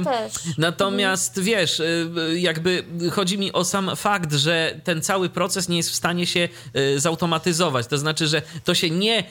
Natomiast 0.57 1.39
wiesz, 1.41 1.79
y, 1.79 2.09
y, 2.31 2.39
jakby 2.39 2.83
chodzi 3.11 3.37
mi 3.37 3.53
o 3.53 3.65
sam 3.65 3.91
fakt, 3.95 4.33
że 4.33 4.79
ten 4.83 5.01
cały 5.01 5.29
proces 5.29 5.69
nie 5.69 5.77
jest 5.77 5.91
w 5.91 5.95
stanie 5.95 6.27
się 6.27 6.49
y, 6.75 6.99
zautomatyzować. 6.99 7.87
To 7.87 7.97
znaczy, 7.97 8.27
że 8.27 8.41
to 8.63 8.73
się 8.73 8.89
nie, 8.89 9.23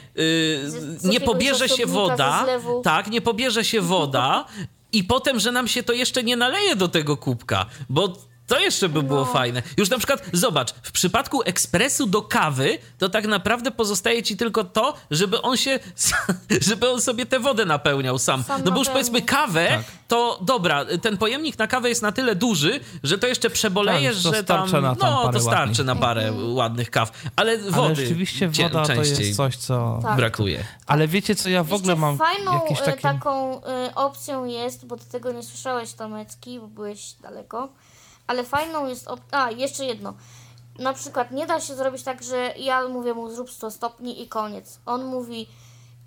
Z- 0.67 1.03
z 1.03 1.05
nie 1.05 1.21
pobierze 1.21 1.69
się 1.69 1.87
woda, 1.87 2.47
tak, 2.85 3.11
nie 3.11 3.21
pobierze 3.21 3.65
się 3.65 3.81
woda 3.81 4.45
i 4.93 5.05
potem, 5.05 5.41
że 5.41 5.53
nam 5.53 5.69
się 5.69 5.83
to 5.83 5.93
jeszcze 5.93 6.23
nie 6.23 6.37
naleje 6.37 6.77
do 6.77 6.89
tego 6.89 7.17
kubka, 7.17 7.67
bo 7.89 8.17
to 8.47 8.59
jeszcze 8.59 8.89
by 8.89 9.03
było 9.03 9.21
No. 9.21 9.33
fajne. 9.33 9.63
Już 9.77 9.91
na 9.91 9.99
przykład, 9.99 10.23
zobacz, 10.33 10.73
w 10.83 10.93
przypadku 10.93 11.43
ekspresu 11.45 12.07
do 12.07 12.23
kawy, 12.23 12.79
to 12.99 13.09
tak 13.09 13.27
naprawdę 13.27 13.71
pozostaje 13.71 14.23
ci 14.23 14.37
tylko 14.37 14.65
to, 14.65 14.95
żeby 15.11 15.43
on 15.43 15.57
się, 15.57 15.79
żeby 16.69 16.91
on 16.91 17.01
sobie 17.01 17.27
tę 17.27 17.41
wodę 17.41 17.65
napełniał 17.65 18.19
sam. 18.19 18.43
Sam 18.43 18.63
no 18.65 18.71
bo 18.71 18.79
już 18.79 18.89
powiedzmy 18.89 19.23
kawę, 19.23 19.67
Tak. 19.69 19.85
to 20.09 20.39
dobra, 20.43 20.85
ten 21.03 21.17
pojemnik 21.19 21.59
na 21.59 21.67
kawę 21.67 21.89
jest 21.89 22.03
na 22.03 22.13
tyle 22.13 22.35
duży, 22.35 22.81
że 23.03 23.19
to 23.19 23.27
jeszcze 23.27 23.51
przebolejesz, 23.51 24.15
Tak, 24.23 24.23
to 24.33 24.37
że 24.39 24.45
tam, 24.45 24.71
tam 24.71 24.83
no 24.83 24.97
parę 24.97 25.33
to 25.33 25.41
starczy 25.41 25.69
ładnych. 25.69 25.87
na 25.87 25.97
parę 25.97 26.33
ładnych 26.33 26.91
kaw, 26.91 27.13
ale 27.37 27.59
wody 27.59 27.87
Ale 27.87 27.95
rzeczywiście 27.97 28.51
cie- 28.53 28.63
woda 28.69 28.83
to 28.83 28.87
częściej 28.95 29.27
jest 29.27 29.37
coś, 29.37 29.57
co... 29.57 29.99
Tak. 30.03 30.17
brakuje. 30.17 30.65
Ale 30.87 31.09
wiecie 31.09 31.35
co, 31.35 31.49
ja 31.49 31.65
w 31.65 31.73
ogóle 31.73 31.93
Jeszcze 31.93 32.01
mam 32.01 32.19
fajną 32.19 32.53
jakieś 32.63 32.81
e, 32.81 32.85
takie... 32.85 33.03
taką 33.03 33.65
e, 33.65 33.95
opcją 33.95 34.45
jest, 34.45 34.87
bo 34.87 34.97
ty 34.97 35.05
tego 35.07 35.33
nie 35.33 35.43
słyszałeś 35.43 35.93
Tomecki, 35.93 36.61
bo 36.61 36.67
byłeś 36.67 37.13
daleko, 37.13 37.69
ale 38.27 38.45
fajną 38.45 38.87
jest 38.87 39.07
op- 39.07 39.29
a 39.31 39.51
jeszcze 39.51 39.85
jedno. 39.85 40.15
Na 40.79 40.93
przykład 40.93 41.31
nie 41.31 41.47
da 41.47 41.61
się 41.61 41.75
zrobić 41.75 42.03
tak, 42.03 42.23
że 42.23 42.55
ja 42.59 42.89
mówię 42.89 43.15
mu 43.15 43.31
zrób 43.31 43.51
100 43.51 43.71
stopni 43.71 44.23
i 44.23 44.29
koniec. 44.29 44.81
On 44.87 45.05
mówi, 45.05 45.47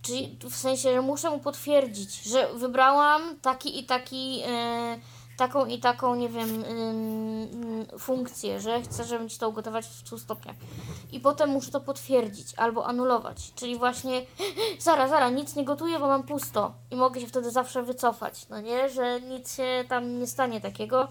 czyli 0.02 0.40
w 0.50 0.56
sensie, 0.56 0.94
że 0.94 1.02
muszę 1.02 1.30
mu 1.30 1.40
potwierdzić, 1.40 2.24
że 2.24 2.54
wybrałam 2.54 3.22
taki 3.42 3.80
i 3.80 3.86
taki 3.86 4.42
e, 4.46 5.00
taką 5.38 5.66
i 5.66 5.80
taką, 5.80 6.16
nie 6.16 6.30
wiem, 6.30 6.64
funkcję, 8.00 8.60
że 8.60 8.82
chcę, 8.82 9.04
żebym 9.04 9.30
ci 9.30 9.40
to 9.40 9.50
ugotować 9.50 9.86
w 9.86 10.08
100 10.08 10.18
stopniach. 10.18 10.56
I 11.12 11.20
potem 11.20 11.50
muszę 11.50 11.72
to 11.72 11.82
potwierdzić 11.82 12.54
albo 12.56 12.86
anulować. 12.86 13.54
Czyli 13.56 13.78
właśnie, 13.78 14.22
zara, 14.80 15.08
zara, 15.08 15.30
nic 15.30 15.56
nie 15.56 15.66
gotuję, 15.66 16.00
bo 16.00 16.08
mam 16.08 16.24
pusto. 16.24 16.74
I 16.92 16.96
mogę 16.96 17.22
się 17.22 17.28
wtedy 17.28 17.52
zawsze 17.52 17.84
wycofać, 17.84 18.50
no 18.50 18.62
nie? 18.62 18.90
Że 18.90 19.22
nic 19.22 19.56
się 19.56 19.84
tam 19.90 20.20
nie 20.20 20.28
stanie 20.28 20.62
takiego, 20.62 21.08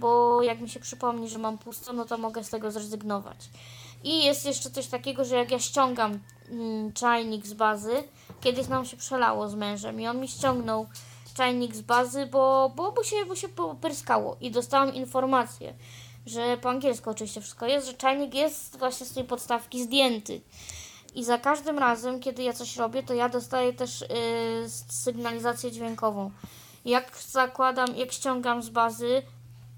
bo 0.00 0.42
jak 0.42 0.60
mi 0.60 0.68
się 0.68 0.80
przypomni, 0.80 1.28
że 1.28 1.38
mam 1.38 1.58
pusto, 1.58 1.92
no 1.92 2.04
to 2.04 2.18
mogę 2.18 2.44
z 2.44 2.50
tego 2.50 2.70
zrezygnować. 2.70 3.36
I 4.04 4.24
jest 4.24 4.46
jeszcze 4.46 4.70
coś 4.70 4.86
takiego, 4.86 5.24
że 5.24 5.36
jak 5.36 5.50
ja 5.50 5.58
ściągam 5.58 6.18
mm, 6.50 6.92
czajnik 6.92 7.46
z 7.46 7.54
bazy, 7.54 8.04
kiedyś 8.40 8.68
nam 8.68 8.84
się 8.84 8.96
przelało 8.96 9.48
z 9.48 9.54
mężem 9.54 10.00
i 10.00 10.06
on 10.06 10.20
mi 10.20 10.28
ściągnął 10.28 10.86
czajnik 11.34 11.74
z 11.74 11.80
bazy, 11.80 12.26
bo, 12.26 12.72
bo, 12.76 12.92
bo, 12.92 13.04
się, 13.04 13.16
bo 13.28 13.36
się 13.36 13.48
popryskało 13.48 14.36
i 14.40 14.50
dostałam 14.50 14.94
informację, 14.94 15.74
że 16.26 16.56
po 16.56 16.70
angielsku 16.70 17.10
oczywiście 17.10 17.40
wszystko 17.40 17.66
jest, 17.66 17.86
że 17.86 17.94
czajnik 17.94 18.34
jest 18.34 18.78
właśnie 18.78 19.06
z 19.06 19.12
tej 19.12 19.24
podstawki 19.24 19.82
zdjęty. 19.82 20.40
I 21.14 21.24
za 21.24 21.38
każdym 21.38 21.78
razem, 21.78 22.20
kiedy 22.20 22.42
ja 22.42 22.52
coś 22.52 22.76
robię, 22.76 23.02
to 23.02 23.14
ja 23.14 23.28
dostaję 23.28 23.72
też 23.72 24.00
yy, 24.00 24.08
sygnalizację 24.88 25.72
dźwiękową. 25.72 26.30
Jak 26.84 27.18
zakładam, 27.28 27.96
jak 27.96 28.12
ściągam 28.12 28.62
z 28.62 28.68
bazy, 28.68 29.22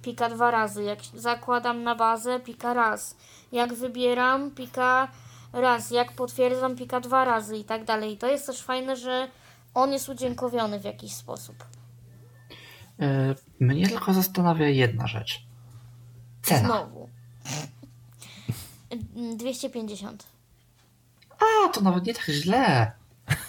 pika 0.02 0.28
dwa 0.28 0.50
razy. 0.50 0.82
Jak 0.82 0.98
zakładam 1.14 1.82
na 1.82 1.94
bazę, 1.94 2.40
pika 2.40 2.74
raz. 2.74 3.16
Jak 3.52 3.74
wybieram, 3.74 4.50
pika 4.50 5.08
raz. 5.52 5.90
Jak 5.90 6.12
potwierdzam, 6.12 6.76
pika 6.76 7.00
dwa 7.00 7.24
razy 7.24 7.56
i 7.56 7.64
tak 7.64 7.84
dalej. 7.84 8.12
I 8.12 8.16
to 8.16 8.26
jest 8.26 8.46
też 8.46 8.62
fajne, 8.62 8.96
że 8.96 9.28
on 9.74 9.92
jest 9.92 10.08
udźwiękowiony 10.08 10.80
w 10.80 10.84
jakiś 10.84 11.12
sposób. 11.12 11.56
E, 13.00 13.34
mnie 13.60 13.88
tylko 13.88 14.12
zastanawia 14.12 14.68
jedna 14.68 15.06
rzecz. 15.06 15.42
Cena. 16.42 16.68
Znowu. 16.68 17.08
250. 19.36 20.26
A, 21.30 21.68
to 21.68 21.80
nawet 21.80 22.06
nie 22.06 22.14
tak 22.14 22.24
źle. 22.24 22.92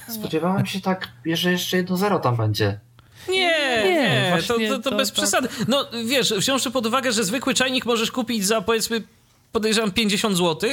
Spodziewałem 0.10 0.66
się 0.66 0.82
tak, 0.82 1.08
że 1.26 1.52
jeszcze 1.52 1.78
jedno 1.78 1.98
zero 1.98 2.20
tam 2.20 2.36
będzie. 2.36 2.80
Nie, 3.30 3.63
nie, 3.84 3.94
nie 3.94 4.42
to, 4.48 4.54
to, 4.54 4.60
to, 4.70 4.90
to, 4.90 4.98
bez 4.98 5.10
tak. 5.10 5.16
przesady. 5.16 5.48
No 5.68 5.86
wiesz, 6.06 6.34
wziąwszy 6.34 6.72
pod 6.72 6.86
uwagę, 6.86 7.12
że 7.12 7.24
zwykły 7.24 7.54
czajnik 7.54 7.86
możesz 7.86 8.12
kupić 8.12 8.46
za 8.46 8.62
powiedzmy, 8.62 9.04
podejrzewam 9.52 9.92
50 9.92 10.38
zł, 10.38 10.70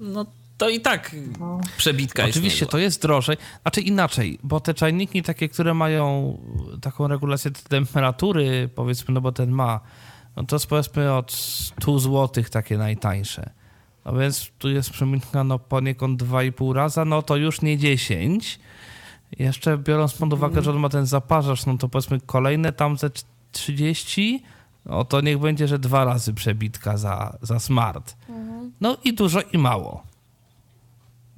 no 0.00 0.26
to 0.58 0.68
i 0.68 0.80
tak 0.80 1.16
no. 1.40 1.60
przebitka 1.76 2.24
Oczywiście 2.24 2.64
jest 2.64 2.70
to 2.70 2.78
jest 2.78 3.02
drożej. 3.02 3.36
Znaczy 3.62 3.80
inaczej, 3.80 4.38
bo 4.42 4.60
te 4.60 4.74
czajniki 4.74 5.22
takie, 5.22 5.48
które 5.48 5.74
mają 5.74 6.38
taką 6.82 7.08
regulację 7.08 7.50
temperatury, 7.68 8.68
powiedzmy, 8.74 9.14
no 9.14 9.20
bo 9.20 9.32
ten 9.32 9.50
ma, 9.50 9.80
no 10.36 10.44
to 10.44 10.56
jest 10.56 10.66
powiedzmy 10.66 11.14
od 11.14 11.32
100 11.32 11.98
zł 11.98 12.44
takie 12.50 12.78
najtańsze. 12.78 13.50
No 14.04 14.12
więc 14.12 14.50
tu 14.58 14.70
jest 14.70 14.90
przemytka 14.90 15.44
no 15.44 15.58
poniekąd 15.58 16.22
2,5 16.22 16.72
raza, 16.72 17.04
no 17.04 17.22
to 17.22 17.36
już 17.36 17.62
nie 17.62 17.78
10. 17.78 18.58
Jeszcze 19.38 19.78
biorąc 19.78 20.14
pod 20.14 20.32
uwagę, 20.32 20.62
że 20.62 20.70
on 20.70 20.78
ma 20.78 20.88
ten 20.88 21.06
zaparzacz, 21.06 21.66
no 21.66 21.78
to 21.78 21.88
powiedzmy 21.88 22.20
kolejne 22.20 22.72
tam 22.72 22.96
ze 22.96 23.10
30, 23.52 24.42
no 24.86 25.04
to 25.04 25.20
niech 25.20 25.38
będzie, 25.38 25.68
że 25.68 25.78
dwa 25.78 26.04
razy 26.04 26.34
przebitka 26.34 26.96
za, 26.96 27.38
za 27.42 27.58
smart. 27.58 28.16
Mhm. 28.28 28.72
No 28.80 28.96
i 29.04 29.14
dużo 29.14 29.40
i 29.52 29.58
mało. 29.58 30.02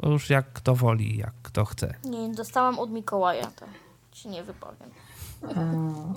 Już 0.02 0.30
jak 0.30 0.52
kto 0.52 0.74
woli, 0.74 1.16
jak 1.16 1.34
kto 1.42 1.64
chce. 1.64 1.94
Nie, 2.04 2.34
dostałam 2.34 2.78
od 2.78 2.90
Mikołaja, 2.90 3.46
to 3.46 3.66
się 4.12 4.28
nie 4.28 4.42
wypowiem. 4.42 4.90
E, 5.56 6.14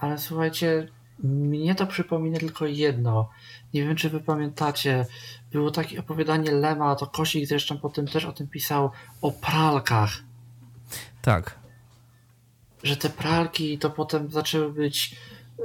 ale 0.00 0.18
słuchajcie, 0.18 0.88
mnie 1.18 1.74
to 1.74 1.86
przypomina 1.86 2.38
tylko 2.38 2.66
jedno. 2.66 3.28
Nie 3.74 3.84
wiem, 3.84 3.96
czy 3.96 4.10
wy 4.10 4.20
pamiętacie. 4.20 5.06
Było 5.52 5.70
takie 5.70 6.00
opowiadanie 6.00 6.52
Lema, 6.52 6.96
to 6.96 7.06
Kosik 7.06 7.46
zresztą 7.46 7.78
potem 7.78 8.06
też 8.06 8.24
o 8.24 8.32
tym 8.32 8.48
pisał, 8.48 8.90
o 9.22 9.32
pralkach. 9.32 10.10
Tak. 11.24 11.58
Że 12.82 12.96
te 12.96 13.10
pralki 13.10 13.78
to 13.78 13.90
potem 13.90 14.30
zaczęły 14.30 14.72
być 14.72 15.16
y, 15.58 15.62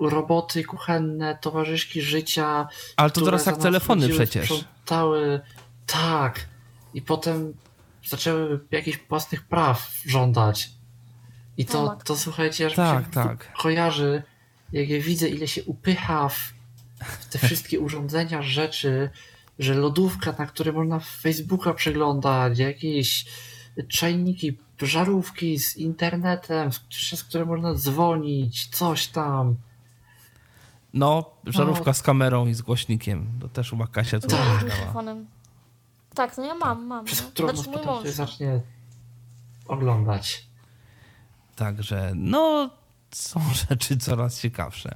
roboty 0.00 0.64
kuchenne, 0.64 1.38
towarzyszki 1.40 2.02
życia. 2.02 2.68
Ale 2.96 3.10
to 3.10 3.20
teraz 3.20 3.46
jak 3.46 3.56
telefony 3.56 4.08
przecież. 4.08 4.44
Sprzątały. 4.44 5.40
Tak. 5.86 6.48
I 6.94 7.02
potem 7.02 7.54
zaczęły 8.08 8.60
jakichś 8.70 8.98
własnych 9.08 9.42
praw 9.42 9.92
żądać. 10.06 10.70
I 11.56 11.64
to, 11.64 11.88
tak. 11.88 12.04
to 12.04 12.16
słuchajcie, 12.16 12.66
aż 12.66 12.74
tak, 12.74 13.04
się 13.04 13.10
tak. 13.10 13.52
kojarzy, 13.52 14.22
jak 14.72 14.88
ja 14.88 15.00
widzę, 15.00 15.28
ile 15.28 15.48
się 15.48 15.64
upycha 15.64 16.28
w, 16.28 16.54
w 17.00 17.26
te 17.26 17.38
wszystkie 17.38 17.80
urządzenia, 17.86 18.42
rzeczy, 18.42 19.10
że 19.58 19.74
lodówka, 19.74 20.34
na 20.38 20.46
które 20.46 20.72
można 20.72 20.98
Facebooka 21.00 21.74
przeglądać, 21.74 22.58
jakieś 22.58 23.24
czajniki, 23.88 24.58
żarówki 24.80 25.58
z 25.58 25.76
internetem, 25.76 26.70
przez 26.88 27.24
które 27.24 27.44
można 27.44 27.74
dzwonić, 27.74 28.68
coś 28.76 29.06
tam. 29.06 29.56
No, 30.94 31.30
żarówka 31.46 31.90
no. 31.90 31.94
z 31.94 32.02
kamerą 32.02 32.46
i 32.46 32.54
z 32.54 32.62
głośnikiem. 32.62 33.26
To 33.40 33.48
też 33.48 33.72
u 33.72 33.76
Makasia 33.76 34.20
tu 34.20 34.28
tak. 34.28 34.64
Tak, 36.14 36.36
no 36.38 36.44
ja 36.44 36.54
mam, 36.54 36.86
mam. 36.86 37.04
Przez 37.04 37.22
no. 37.22 37.28
którą 37.30 37.56
znaczy, 37.56 37.70
potem 37.70 38.04
się 38.04 38.12
zacznie 38.12 38.60
oglądać. 39.68 40.46
Także, 41.56 42.12
no, 42.14 42.70
są 43.10 43.40
rzeczy 43.68 43.96
coraz 43.96 44.40
ciekawsze. 44.40 44.94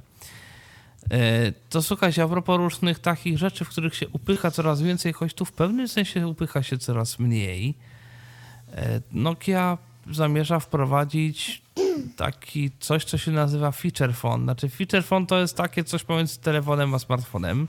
E, 1.11 1.51
to 1.69 1.81
słuchajcie, 1.81 2.23
a 2.23 2.27
propos 2.27 2.57
różnych 2.57 2.99
takich 2.99 3.37
rzeczy, 3.37 3.65
w 3.65 3.69
których 3.69 3.95
się 3.95 4.07
upycha 4.07 4.51
coraz 4.51 4.81
więcej, 4.81 5.13
choć 5.13 5.33
tu 5.33 5.45
w 5.45 5.51
pewnym 5.51 5.87
sensie 5.87 6.27
upycha 6.27 6.63
się 6.63 6.77
coraz 6.77 7.19
mniej, 7.19 7.77
Nokia 9.11 9.77
zamierza 10.11 10.59
wprowadzić 10.59 11.61
taki 12.15 12.71
coś, 12.79 13.05
co 13.05 13.17
się 13.17 13.31
nazywa 13.31 13.71
feature 13.71 14.13
phone. 14.13 14.43
Znaczy 14.43 14.69
feature 14.69 15.03
phone 15.03 15.25
to 15.25 15.39
jest 15.39 15.57
takie 15.57 15.83
coś 15.83 16.03
pomiędzy 16.03 16.39
telefonem 16.39 16.93
a 16.93 16.99
smartfonem. 16.99 17.67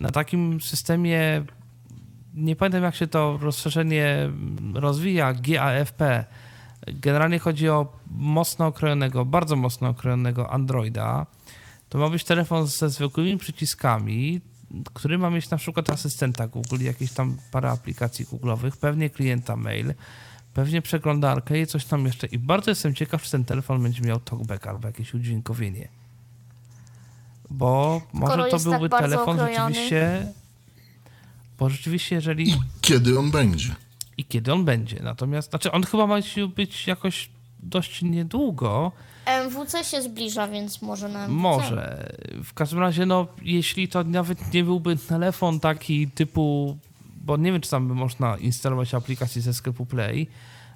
Na 0.00 0.10
takim 0.10 0.60
systemie 0.60 1.42
nie 2.34 2.56
pamiętam 2.56 2.82
jak 2.82 2.94
się 2.94 3.06
to 3.06 3.38
rozszerzenie 3.42 4.30
rozwija, 4.74 5.34
GAFP. 5.34 6.24
Generalnie 6.86 7.38
chodzi 7.38 7.68
o 7.68 7.92
mocno 8.10 8.66
okrojonego, 8.66 9.24
bardzo 9.24 9.56
mocno 9.56 9.88
okrojonego 9.88 10.50
Androida. 10.50 11.26
To 11.88 11.98
ma 11.98 12.08
być 12.08 12.24
telefon 12.24 12.66
ze 12.66 12.90
zwykłymi 12.90 13.38
przyciskami, 13.38 14.40
który 14.94 15.18
ma 15.18 15.30
mieć 15.30 15.50
na 15.50 15.56
przykład 15.56 15.90
asystenta 15.90 16.48
Google, 16.48 16.84
jakieś 16.84 17.12
tam 17.12 17.36
parę 17.50 17.70
aplikacji 17.70 18.26
Google'owych, 18.26 18.70
pewnie 18.70 19.10
klienta 19.10 19.56
mail, 19.56 19.94
pewnie 20.54 20.82
przeglądarkę 20.82 21.60
i 21.60 21.66
coś 21.66 21.84
tam 21.84 22.06
jeszcze. 22.06 22.26
I 22.26 22.38
bardzo 22.38 22.70
jestem 22.70 22.94
ciekaw, 22.94 23.22
czy 23.22 23.30
ten 23.30 23.44
telefon 23.44 23.82
będzie 23.82 24.02
miał 24.02 24.20
talkback 24.20 24.66
albo 24.66 24.86
jakieś 24.86 25.14
udźwiękowienie. 25.14 25.88
Bo 27.50 28.02
Skoro 28.08 28.36
może 28.36 28.50
to 28.50 28.58
byłby 28.58 28.88
tak 28.88 29.00
telefon 29.00 29.40
okrojony. 29.40 29.74
rzeczywiście 29.74 30.32
bo 31.60 31.68
rzeczywiście, 31.68 32.14
jeżeli. 32.14 32.50
I 32.50 32.54
kiedy 32.80 33.18
on 33.18 33.30
będzie? 33.30 33.74
I 34.16 34.24
kiedy 34.24 34.52
on 34.52 34.64
będzie. 34.64 35.00
Natomiast, 35.02 35.50
znaczy, 35.50 35.72
on 35.72 35.82
chyba 35.82 36.06
ma 36.06 36.16
być 36.56 36.86
jakoś 36.86 37.30
dość 37.62 38.02
niedługo. 38.02 38.92
MWC 39.38 39.84
się 39.84 40.02
zbliża, 40.02 40.48
więc 40.48 40.82
może 40.82 41.08
na 41.08 41.24
MWC. 41.24 41.42
Może. 41.42 42.12
W 42.44 42.54
każdym 42.54 42.78
razie, 42.78 43.06
no, 43.06 43.26
jeśli 43.42 43.88
to 43.88 44.04
nawet 44.04 44.54
nie 44.54 44.64
byłby 44.64 44.96
telefon 44.96 45.60
taki 45.60 46.10
typu, 46.10 46.78
bo 47.16 47.36
nie 47.36 47.52
wiem, 47.52 47.60
czy 47.60 47.70
tam 47.70 47.88
by 47.88 47.94
można 47.94 48.36
instalować 48.36 48.94
aplikację 48.94 49.42
ze 49.42 49.54
sklepu 49.54 49.86
Play, 49.86 50.26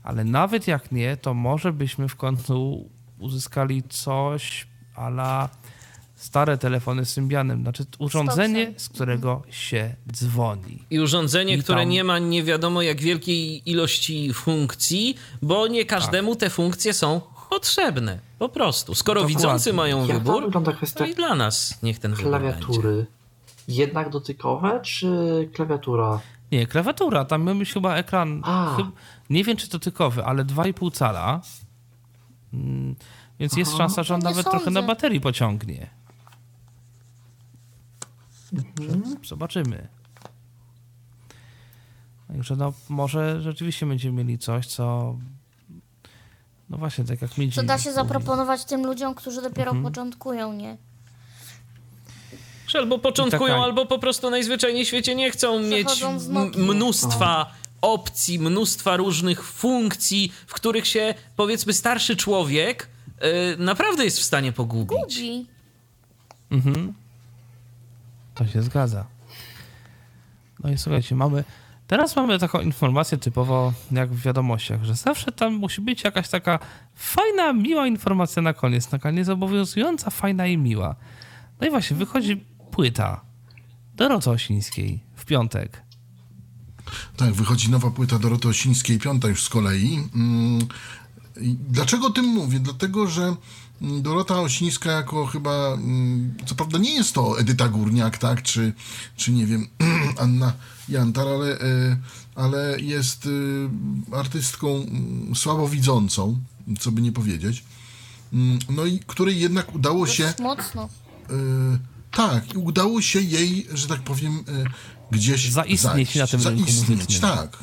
ale 0.03 0.25
nawet 0.25 0.67
jak 0.67 0.93
nie, 0.93 1.17
to 1.17 1.35
może 1.35 1.73
byśmy 1.73 2.09
w 2.09 2.17
końcu 2.17 2.89
uzyskali 3.19 3.83
coś 3.83 4.67
ala 4.95 5.49
stare 6.15 6.59
telefony 6.59 7.05
z 7.05 7.11
Symbianem, 7.11 7.63
znaczy 7.63 7.85
urządzenie, 7.99 8.73
z 8.77 8.89
którego 8.89 9.43
się 9.51 9.95
dzwoni. 10.13 10.85
I 10.91 11.01
urządzenie, 11.01 11.55
I 11.55 11.63
które 11.63 11.81
tam... 11.81 11.89
nie 11.89 12.05
ma 12.05 12.19
nie 12.19 12.43
wiadomo 12.43 12.83
jak 12.83 13.01
wielkiej 13.01 13.71
ilości 13.71 14.33
funkcji, 14.35 15.17
bo 15.43 15.67
nie 15.67 15.85
każdemu 15.85 16.31
tak. 16.35 16.41
te 16.41 16.51
funkcje 16.51 16.93
są 16.93 17.21
potrzebne. 17.55 18.19
Po 18.39 18.49
prostu. 18.49 18.95
Skoro 18.95 19.21
Dokładnie. 19.21 19.37
widzący 19.37 19.73
mają 19.73 20.07
jak 20.07 20.19
wybór, 20.19 20.53
to 20.97 21.05
i 21.05 21.15
dla 21.15 21.35
nas 21.35 21.83
niech 21.83 21.99
ten 21.99 22.15
wybór 22.15 22.31
Klawiatury. 22.31 22.95
Będzie. 22.97 23.11
Jednak 23.69 24.11
dotykowe, 24.11 24.81
czy 24.81 25.09
klawiatura? 25.55 26.21
Nie, 26.53 26.67
klawiatura. 26.67 27.25
Tam 27.25 27.43
mamy 27.43 27.65
chyba 27.65 27.97
ekran. 27.97 28.43
Chyba, 28.77 28.91
nie 29.31 29.45
wiem, 29.45 29.57
czy 29.57 29.69
dotykowy, 29.69 30.25
ale 30.25 30.45
2,5 30.45 30.93
cala. 30.93 31.41
Mm, 32.55 32.95
więc 33.39 33.53
Aha. 33.53 33.61
jest 33.61 33.77
szansa, 33.77 34.03
że 34.03 34.15
on 34.15 34.21
nawet 34.21 34.45
sądzę. 34.45 34.51
trochę 34.51 34.71
na 34.71 34.83
baterii 34.83 35.21
pociągnie. 35.21 35.91
Mhm. 38.81 39.17
Zobaczymy. 39.25 39.89
Także 42.29 42.57
no, 42.57 42.73
może 42.89 43.43
rzeczywiście 43.43 43.87
będziemy 43.87 44.25
mieli 44.25 44.39
coś, 44.39 44.67
co 44.67 45.17
no 46.70 46.78
właśnie, 46.78 47.05
tak 47.05 47.23
jak 47.23 47.39
mi 47.39 47.53
Co 47.53 47.62
da 47.62 47.78
się 47.78 47.93
zaproponować 47.93 48.65
tym 48.65 48.86
ludziom, 48.86 49.15
którzy 49.15 49.43
dopiero 49.43 49.70
mhm. 49.70 49.85
początkują, 49.85 50.53
nie? 50.53 50.77
Albo 52.74 52.99
początkują, 52.99 53.55
taka... 53.55 53.65
albo 53.65 53.86
po 53.86 53.99
prostu 53.99 54.31
najzwyczajniej 54.31 54.85
w 54.85 54.89
świecie 54.89 55.15
nie 55.15 55.31
chcą 55.31 55.61
mieć 55.61 56.05
mnóstwa 56.57 57.53
opcji, 57.81 58.39
mnóstwa 58.39 58.97
różnych 58.97 59.45
funkcji, 59.45 60.32
w 60.47 60.55
których 60.55 60.86
się 60.86 61.15
powiedzmy 61.36 61.73
starszy 61.73 62.16
człowiek 62.16 62.89
yy, 63.20 63.28
naprawdę 63.59 64.05
jest 64.05 64.19
w 64.19 64.23
stanie 64.23 64.53
pogubić. 64.53 64.99
Gubi. 64.99 65.47
Mhm. 66.51 66.95
To 68.35 68.47
się 68.47 68.62
zgadza. 68.62 69.07
No 70.65 70.70
i 70.70 70.78
słuchajcie, 70.78 71.15
mamy. 71.15 71.45
Teraz 71.86 72.16
mamy 72.16 72.39
taką 72.39 72.61
informację 72.61 73.19
typowo 73.19 73.73
jak 73.90 74.12
w 74.12 74.23
wiadomościach, 74.23 74.85
że 74.85 74.94
zawsze 74.94 75.32
tam 75.32 75.55
musi 75.55 75.81
być 75.81 76.05
jakaś 76.05 76.28
taka 76.28 76.59
fajna, 76.94 77.52
miła 77.52 77.86
informacja 77.86 78.43
na 78.43 78.52
koniec, 78.52 78.86
taka 78.86 79.11
niezobowiązująca, 79.11 80.11
fajna 80.11 80.47
i 80.47 80.59
miła. 80.59 80.97
No 81.61 81.66
i 81.66 81.70
właśnie, 81.70 81.97
wychodzi 81.97 82.44
płyta 82.70 83.20
Doroty 83.97 84.31
Osińskiej 84.31 85.01
w 85.15 85.24
piątek. 85.24 85.82
Tak, 87.16 87.32
wychodzi 87.32 87.70
nowa 87.70 87.90
płyta 87.90 88.19
Doroty 88.19 88.48
Osińskiej, 88.48 88.98
piąta 88.98 89.28
już 89.28 89.43
z 89.43 89.48
kolei. 89.48 90.09
Mm, 90.15 90.66
dlaczego 91.70 92.06
o 92.06 92.11
tym 92.11 92.24
mówię? 92.24 92.61
Dlatego, 92.61 93.06
że 93.06 93.36
Dorota 93.81 94.41
Osińska 94.41 94.93
jako 94.93 95.27
chyba, 95.27 95.75
mm, 95.75 96.35
co 96.47 96.55
prawda 96.55 96.79
nie 96.79 96.95
jest 96.95 97.15
to 97.15 97.41
Edyta 97.41 97.69
Górniak, 97.69 98.19
tak, 98.19 98.43
czy, 98.43 98.73
czy 99.17 99.33
nie 99.33 99.47
wiem, 99.47 99.69
Anna 100.19 100.53
Jantar, 100.89 101.29
ale, 101.29 101.61
e, 101.61 101.97
ale 102.35 102.81
jest 102.81 103.27
e, 103.27 104.17
artystką 104.17 104.69
mm, 104.69 105.37
słabowidzącą, 105.37 106.39
co 106.81 106.93
by 106.93 107.03
nie 107.03 107.13
powiedzieć. 107.13 107.65
mm, 108.33 108.59
no 108.69 108.87
i 108.87 109.01
której 109.07 109.41
jednak 109.41 109.75
udało 109.75 110.07
się... 110.07 110.35
Mocno. 110.43 110.89
tak, 112.11 112.55
i 112.55 112.59
udało 112.59 113.03
się 113.03 113.21
jej, 113.21 113.67
że 113.75 113.89
tak 113.89 114.03
powiem, 114.03 114.45
gdzieś 115.11 115.51
zaistnieć 115.51 115.81
zajść, 115.81 116.17
na 116.17 116.27
tym 116.27 116.41
zaistnieć, 116.41 116.69
rynku 116.69 116.93
muzycznym. 116.93 117.21
Tak, 117.21 117.59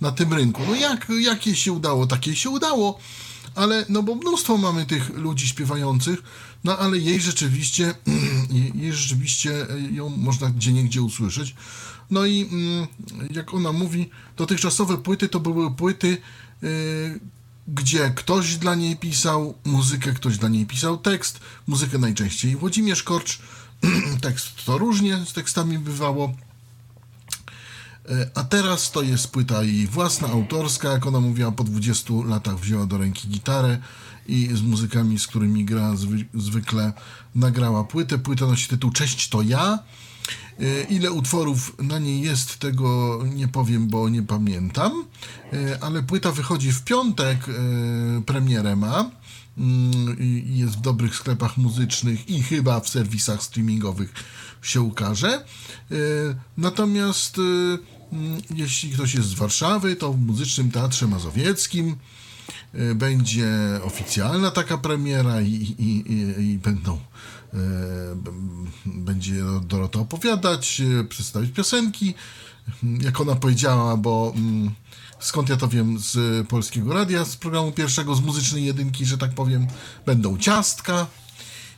na 0.00 0.12
tym 0.12 0.32
rynku. 0.32 0.62
No 0.66 0.74
jak, 0.74 1.06
jak 1.20 1.46
jej 1.46 1.56
się 1.56 1.72
udało, 1.72 2.06
takie 2.06 2.36
się 2.36 2.50
udało, 2.50 2.98
ale 3.54 3.86
no 3.88 4.02
bo 4.02 4.14
mnóstwo 4.14 4.56
mamy 4.56 4.86
tych 4.86 5.16
ludzi 5.16 5.48
śpiewających, 5.48 6.22
no 6.64 6.78
ale 6.78 6.98
jej 6.98 7.20
rzeczywiście, 7.20 7.94
jej 8.74 8.92
rzeczywiście 8.92 9.66
ją 9.90 10.08
można 10.08 10.50
gdzie 10.50 10.72
niegdzie 10.72 11.02
usłyszeć. 11.02 11.54
No 12.10 12.26
i 12.26 12.48
mm, 12.52 12.86
jak 13.30 13.54
ona 13.54 13.72
mówi, 13.72 14.10
dotychczasowe 14.36 14.98
płyty 14.98 15.28
to 15.28 15.40
były 15.40 15.70
płyty, 15.70 16.16
yy, 16.62 16.68
gdzie 17.68 18.12
ktoś 18.16 18.56
dla 18.56 18.74
niej 18.74 18.96
pisał 18.96 19.54
muzykę, 19.64 20.12
ktoś 20.12 20.38
dla 20.38 20.48
niej 20.48 20.66
pisał 20.66 20.98
tekst, 20.98 21.40
muzykę 21.66 21.98
najczęściej 21.98 22.56
Włodzimierz 22.56 23.02
Korcz, 23.02 23.38
tekst 24.22 24.64
to 24.66 24.78
różnie 24.78 25.16
z 25.26 25.32
tekstami 25.32 25.78
bywało, 25.78 26.32
E, 26.32 26.45
a 28.34 28.44
teraz 28.44 28.90
to 28.90 29.02
jest 29.02 29.28
płyta 29.28 29.62
jej 29.62 29.86
własna, 29.86 30.28
autorska, 30.28 30.92
jak 30.92 31.06
ona 31.06 31.20
mówiła, 31.20 31.52
po 31.52 31.64
20 31.64 32.14
latach 32.26 32.58
wzięła 32.58 32.86
do 32.86 32.98
ręki 32.98 33.28
gitarę 33.28 33.78
i 34.28 34.48
z 34.52 34.62
muzykami, 34.62 35.18
z 35.18 35.26
którymi 35.26 35.64
gra 35.64 35.96
zwy, 35.96 36.26
zwykle 36.34 36.92
nagrała 37.34 37.84
płytę. 37.84 38.18
Płyta 38.18 38.46
nosi 38.46 38.68
tytuł 38.68 38.90
Cześć 38.90 39.28
to 39.28 39.42
ja. 39.42 39.78
E, 40.60 40.82
ile 40.82 41.12
utworów 41.12 41.76
na 41.78 41.98
niej 41.98 42.20
jest, 42.20 42.58
tego 42.58 43.20
nie 43.34 43.48
powiem, 43.48 43.88
bo 43.88 44.08
nie 44.08 44.22
pamiętam, 44.22 45.04
e, 45.52 45.78
ale 45.80 46.02
płyta 46.02 46.32
wychodzi 46.32 46.72
w 46.72 46.84
piątek, 46.84 47.38
premierę 48.26 48.76
ma 48.76 49.10
mm, 49.58 50.16
jest 50.46 50.76
w 50.76 50.80
dobrych 50.80 51.16
sklepach 51.16 51.56
muzycznych 51.56 52.28
i 52.28 52.42
chyba 52.42 52.80
w 52.80 52.88
serwisach 52.88 53.42
streamingowych 53.42 54.12
się 54.62 54.80
ukaże. 54.80 55.44
Natomiast 56.56 57.40
jeśli 58.54 58.90
ktoś 58.90 59.14
jest 59.14 59.28
z 59.28 59.34
Warszawy, 59.34 59.96
to 59.96 60.12
w 60.12 60.20
Muzycznym 60.20 60.70
Teatrze 60.70 61.06
Mazowieckim 61.06 61.96
y, 62.74 62.94
będzie 62.94 63.48
oficjalna 63.82 64.50
taka 64.50 64.78
premiera 64.78 65.40
i, 65.40 65.52
i, 65.78 66.04
i, 66.42 66.58
będą 66.58 66.94
y, 66.94 66.98
będzie 68.86 69.34
Dorota 69.62 69.98
opowiadać, 69.98 70.80
y, 70.80 71.04
przedstawić 71.04 71.52
piosenki, 71.52 72.14
jak 73.00 73.20
ona 73.20 73.36
powiedziała, 73.36 73.96
bo 73.96 74.32
mm, 74.36 74.70
skąd 75.20 75.48
ja 75.48 75.56
to 75.56 75.68
wiem 75.68 75.98
z 75.98 76.48
Polskiego 76.48 76.94
Radia, 76.94 77.24
z 77.24 77.36
programu 77.36 77.72
pierwszego, 77.72 78.14
z 78.14 78.20
Muzycznej 78.20 78.64
Jedynki, 78.64 79.06
że 79.06 79.18
tak 79.18 79.34
powiem, 79.34 79.66
będą 80.06 80.38
ciastka, 80.38 81.06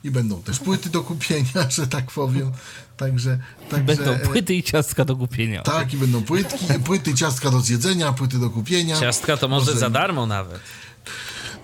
i 0.05 0.11
będą 0.11 0.43
też 0.43 0.59
płyty 0.59 0.91
do 0.91 1.03
kupienia, 1.03 1.71
że 1.77 1.87
tak 1.87 2.11
powiem. 2.11 2.53
Także, 2.99 3.39
także, 3.71 3.85
będą 3.85 4.13
e, 4.13 4.19
płyty 4.19 4.55
i 4.55 4.63
ciastka 4.63 5.05
do 5.05 5.17
kupienia. 5.17 5.63
Tak, 5.63 5.95
i 5.95 5.97
będą 5.97 6.23
płytki, 6.23 6.67
płyty, 6.85 7.15
ciastka 7.15 7.51
do 7.51 7.61
zjedzenia, 7.61 8.13
płyty 8.13 8.39
do 8.39 8.51
kupienia. 8.51 9.01
Ciastka 9.01 9.37
to 9.37 9.49
może, 9.49 9.67
może... 9.67 9.79
za 9.79 9.91
darmo 9.91 10.27
nawet. 10.27 10.61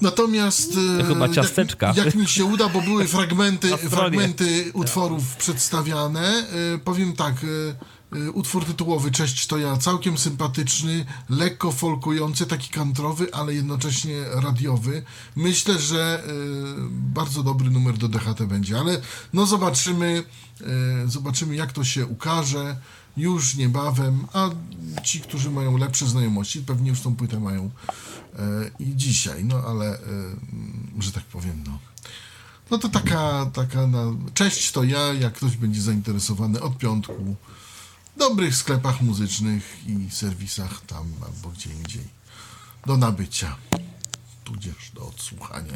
Natomiast 0.01 0.73
to 0.99 1.05
chyba 1.05 1.27
e, 1.27 1.31
ciasteczka. 1.31 1.87
Jak, 1.97 2.07
jak, 2.07 2.15
mi 2.15 2.27
się 2.27 2.45
uda, 2.45 2.69
bo 2.69 2.81
były 2.81 3.09
fragmenty, 3.09 3.77
fragmenty 3.77 4.71
utworów 4.73 5.37
przedstawiane, 5.37 6.47
e, 6.75 6.79
powiem 6.79 7.13
tak, 7.13 7.35
utwór 8.35 8.65
tytułowy 8.65 9.11
Cześć 9.11 9.47
to 9.47 9.59
ja, 9.59 9.77
całkiem 9.77 10.19
sympatyczny, 10.19 11.07
lekko 11.29 11.73
folkujący, 11.73 12.47
taki 12.47 12.69
kantrowy, 12.69 13.35
ale 13.35 13.55
jednocześnie 13.55 14.25
radiowy. 14.35 15.03
Myślę, 15.37 15.79
że 15.79 16.25
y, 16.25 16.31
bardzo 16.91 17.43
dobry 17.43 17.71
numer 17.71 17.99
do 17.99 18.09
DHT 18.09 18.43
będzie, 18.47 18.79
ale 18.79 19.01
no 19.33 19.47
zobaczymy, 19.47 20.25
y, 20.61 20.65
zobaczymy 21.11 21.57
jak 21.57 21.73
to 21.73 21.85
się 21.85 22.07
ukaże 22.07 22.77
już 23.17 23.57
niebawem, 23.57 24.27
a 24.33 24.51
ci, 25.03 25.21
którzy 25.21 25.51
mają 25.51 25.77
lepsze 25.77 26.07
znajomości, 26.07 26.61
pewnie 26.61 26.91
już 26.91 27.01
tą 27.01 27.17
płytę 27.17 27.41
mają 27.41 27.71
i 28.79 28.97
dzisiaj, 28.97 29.45
no 29.45 29.57
ale, 29.57 29.99
że 30.99 31.13
tak 31.13 31.25
powiem, 31.25 31.65
no. 31.67 31.79
No 32.71 32.79
to 32.79 32.89
taka, 32.89 33.51
taka 33.53 33.87
na... 33.87 33.99
Cześć 34.35 34.73
to 34.73 34.85
ja, 34.85 34.99
jak 34.99 35.33
ktoś 35.33 35.57
będzie 35.57 35.83
zainteresowany 35.83 36.61
od 36.61 36.79
piątku 36.79 37.37
dobrych 38.17 38.57
sklepach 38.57 39.01
muzycznych 39.01 39.89
i 39.89 40.11
serwisach 40.11 40.81
tam 40.87 41.13
albo 41.27 41.49
gdzie 41.49 41.71
indziej 41.71 42.05
do 42.87 42.97
nabycia, 42.97 43.57
tudzież 44.45 44.91
do 44.95 45.07
odsłuchania, 45.09 45.73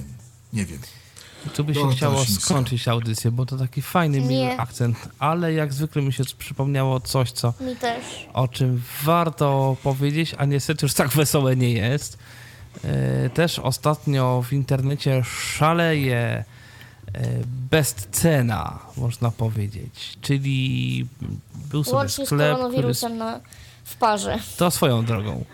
nie 0.53 0.67
wiem. 0.67 0.79
Tu 1.55 1.65
by 1.65 1.75
się 1.75 1.91
chciało 1.91 2.25
skończyć 2.25 2.89
audycję, 2.89 3.31
bo 3.31 3.47
to 3.47 3.57
taki 3.57 3.83
fajny, 3.83 4.21
miły 4.21 4.59
akcent, 4.59 5.09
ale 5.19 5.53
jak 5.53 5.73
zwykle 5.73 6.03
mi 6.03 6.13
się 6.13 6.25
przypomniało 6.39 7.01
coś, 7.01 7.33
co 7.33 7.55
mi 7.61 7.77
też. 7.77 8.05
o 8.33 8.49
czym 8.49 8.83
warto 9.05 9.77
powiedzieć, 9.83 10.35
a 10.39 10.45
niestety 10.45 10.87
już 10.87 10.95
tak 10.95 11.09
wesołe 11.09 11.57
nie 11.57 11.73
jest. 11.73 12.19
E, 12.85 13.31
też 13.31 13.59
ostatnio 13.59 14.45
w 14.49 14.53
internecie 14.53 15.23
szaleje 15.25 16.45
bestcena, 17.71 18.79
można 18.97 19.31
powiedzieć. 19.31 20.19
Czyli 20.21 21.07
był 21.71 21.85
sobie 21.85 21.97
Łącznie 21.97 22.27
sklep, 22.27 22.57
z 22.57 22.59
koronawirusem 22.59 23.13
który... 23.13 23.25
na, 23.25 23.41
w 23.85 23.97
parze. 23.97 24.39
To 24.57 24.71
swoją 24.71 25.05
drogą. 25.05 25.45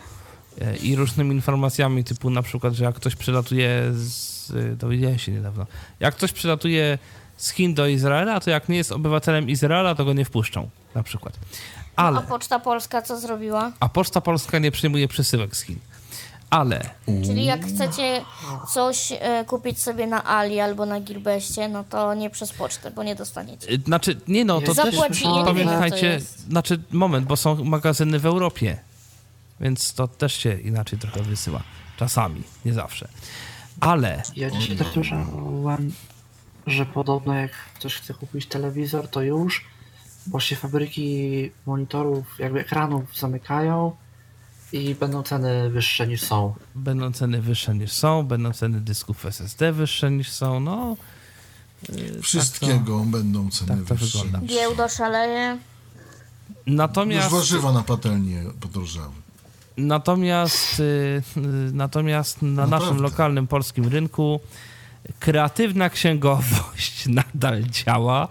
E, 0.60 0.76
I 0.76 0.97
różnymi 0.97 1.35
informacjami, 1.35 2.05
typu 2.05 2.31
na 2.31 2.43
przykład, 2.43 2.74
że 2.74 2.85
jak 2.85 2.94
ktoś 2.94 3.16
przylatuje 3.16 3.82
z... 3.93 4.78
dowiedziałem 4.78 5.18
się 5.18 5.32
niedawno. 5.32 5.66
Jak 6.01 6.14
ktoś 6.14 6.32
przylatuje 6.32 6.98
z 7.36 7.51
Chin 7.51 7.74
do 7.74 7.86
Izraela, 7.86 8.40
to 8.40 8.51
jak 8.51 8.68
nie 8.68 8.76
jest 8.76 8.93
obywatelem 8.93 9.48
Izraela, 9.48 9.94
to 9.94 10.05
go 10.05 10.12
nie 10.12 10.24
wpuszczą, 10.24 10.68
na 10.94 11.02
przykład. 11.02 11.35
Ale... 11.97 12.18
A 12.18 12.22
Poczta 12.22 12.59
Polska 12.59 13.02
co 13.02 13.20
zrobiła? 13.20 13.72
A 13.81 13.89
Poczta 13.89 14.20
Polska 14.20 14.59
nie 14.59 14.70
przyjmuje 14.70 15.09
przesyłek 15.09 15.56
z 15.56 15.62
Chin 15.62 15.78
ale... 16.55 16.90
Czyli 17.06 17.44
jak 17.44 17.66
chcecie 17.66 18.24
coś 18.72 19.12
e, 19.12 19.44
kupić 19.44 19.81
sobie 19.81 20.06
na 20.06 20.24
Ali 20.24 20.60
albo 20.60 20.86
na 20.86 21.01
Gilbeście, 21.01 21.68
no 21.68 21.85
to 21.85 22.14
nie 22.14 22.31
przez 22.31 22.52
pocztę, 22.52 22.90
bo 22.90 23.02
nie 23.02 23.14
dostaniecie. 23.14 23.70
Y, 23.72 23.78
znaczy, 23.78 24.20
nie 24.28 24.44
no, 24.44 24.60
to 24.60 24.74
Zapłaci, 24.74 25.24
też 25.24 25.44
pamiętajcie, 25.44 26.20
znaczy 26.48 26.82
moment, 26.93 27.26
bo 27.26 27.36
są 27.36 27.64
magazyny 27.64 28.18
w 28.18 28.26
Europie, 28.26 28.78
więc 29.60 29.94
to 29.94 30.09
też 30.09 30.35
się 30.35 30.60
inaczej 30.60 30.98
trochę 30.98 31.22
wysyła. 31.22 31.62
Czasami, 31.97 32.43
nie 32.64 32.72
zawsze. 32.72 33.09
Ale... 33.81 34.22
Ja 34.36 34.51
dzisiaj 34.51 34.76
tak 34.76 34.89
słyszałem, 34.89 35.93
że 36.66 36.86
podobno 36.86 37.35
jak 37.35 37.52
ktoś 37.74 37.94
chce 37.94 38.14
kupić 38.14 38.47
telewizor, 38.47 39.09
to 39.09 39.22
już, 39.22 39.64
bo 40.26 40.40
się 40.40 40.56
fabryki 40.56 41.51
monitorów, 41.66 42.39
jakby 42.39 42.60
ekranów 42.60 43.18
zamykają, 43.18 43.97
i 44.75 44.95
będą 44.95 45.23
ceny 45.23 45.71
wyższe 45.71 46.07
niż 46.07 46.23
są. 46.23 46.55
Będą 46.75 47.13
ceny 47.13 47.43
wyższe 47.43 47.75
niż 47.75 47.93
są, 47.93 48.23
będą 48.23 48.53
ceny 48.53 48.81
dysków 48.81 49.27
SSD 49.27 49.73
wyższe 49.73 50.11
niż 50.11 50.31
są, 50.31 50.61
no. 50.61 50.97
Yy, 51.89 52.23
Wszystkiego 52.23 52.75
tak 52.75 52.87
to, 52.87 53.19
będą 53.19 53.51
ceny 53.51 53.77
tak 53.77 53.87
to 53.89 53.95
wyższe. 53.95 54.19
Wygląda. 54.19 54.47
Giełda 54.47 54.89
szaleje. 54.89 55.59
Natomiast... 56.67 57.25
Już 57.25 57.41
warzywa 57.41 57.73
na 57.73 57.83
patelnię 57.83 58.43
podrożały. 58.61 59.13
Natomiast, 59.77 60.79
yy, 60.79 61.23
natomiast 61.73 62.43
na 62.43 62.49
Naprawdę. 62.49 62.87
naszym 62.87 63.03
lokalnym 63.03 63.47
polskim 63.47 63.89
rynku 63.89 64.41
kreatywna 65.21 65.91
księgowość 65.91 67.07
nadal 67.35 67.63
działa. 67.63 68.29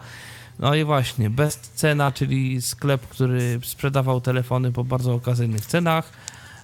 No 0.60 0.76
i 0.76 0.84
właśnie, 0.84 1.32
cena, 1.76 2.12
czyli 2.12 2.62
sklep, 2.62 3.08
który 3.08 3.60
sprzedawał 3.64 4.22
telefony 4.22 4.72
po 4.72 4.84
bardzo 4.84 5.14
okazyjnych 5.14 5.66
cenach. 5.66 6.12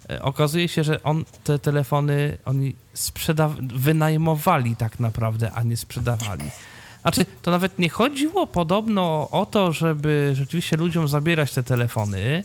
E, 0.10 0.22
okazuje 0.22 0.68
się, 0.68 0.84
że 0.84 1.04
on 1.04 1.26
te 1.44 1.60
telefony 1.60 2.38
oni 2.46 2.76
sprzeda- 2.94 3.56
wynajmowali 3.76 4.76
tak 4.76 5.00
naprawdę, 5.00 5.52
a 5.52 5.64
nie 5.64 5.78
sprzedawali. 5.78 6.44
Znaczy, 7.02 7.26
to 7.42 7.52
nawet 7.52 7.80
nie 7.80 7.90
chodziło 7.90 8.48
podobno 8.48 9.30
o 9.32 9.46
to, 9.46 9.72
żeby 9.72 10.32
rzeczywiście 10.34 10.78
ludziom 10.78 11.08
zabierać 11.08 11.54
te 11.54 11.64
telefony, 11.64 12.44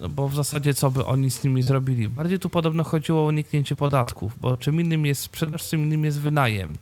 no 0.00 0.08
bo 0.08 0.28
w 0.28 0.34
zasadzie 0.34 0.74
co 0.74 0.90
by 0.90 1.06
oni 1.06 1.30
z 1.30 1.44
nimi 1.44 1.62
zrobili? 1.62 2.08
Bardziej 2.08 2.38
tu 2.38 2.48
podobno 2.48 2.84
chodziło 2.84 3.20
o 3.20 3.24
uniknięcie 3.24 3.76
podatków, 3.76 4.32
bo 4.40 4.56
czym 4.56 4.80
innym 4.80 5.06
jest 5.06 5.22
sprzedaż, 5.22 5.68
czym 5.68 5.80
innym 5.80 6.04
jest 6.04 6.20
wynajem. 6.20 6.76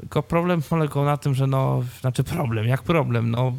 Tylko 0.00 0.22
problem 0.22 0.62
polegał 0.62 1.04
na 1.04 1.16
tym, 1.16 1.34
że 1.34 1.46
no, 1.46 1.82
znaczy 2.00 2.24
problem, 2.24 2.66
jak 2.66 2.82
problem, 2.82 3.30
no 3.30 3.52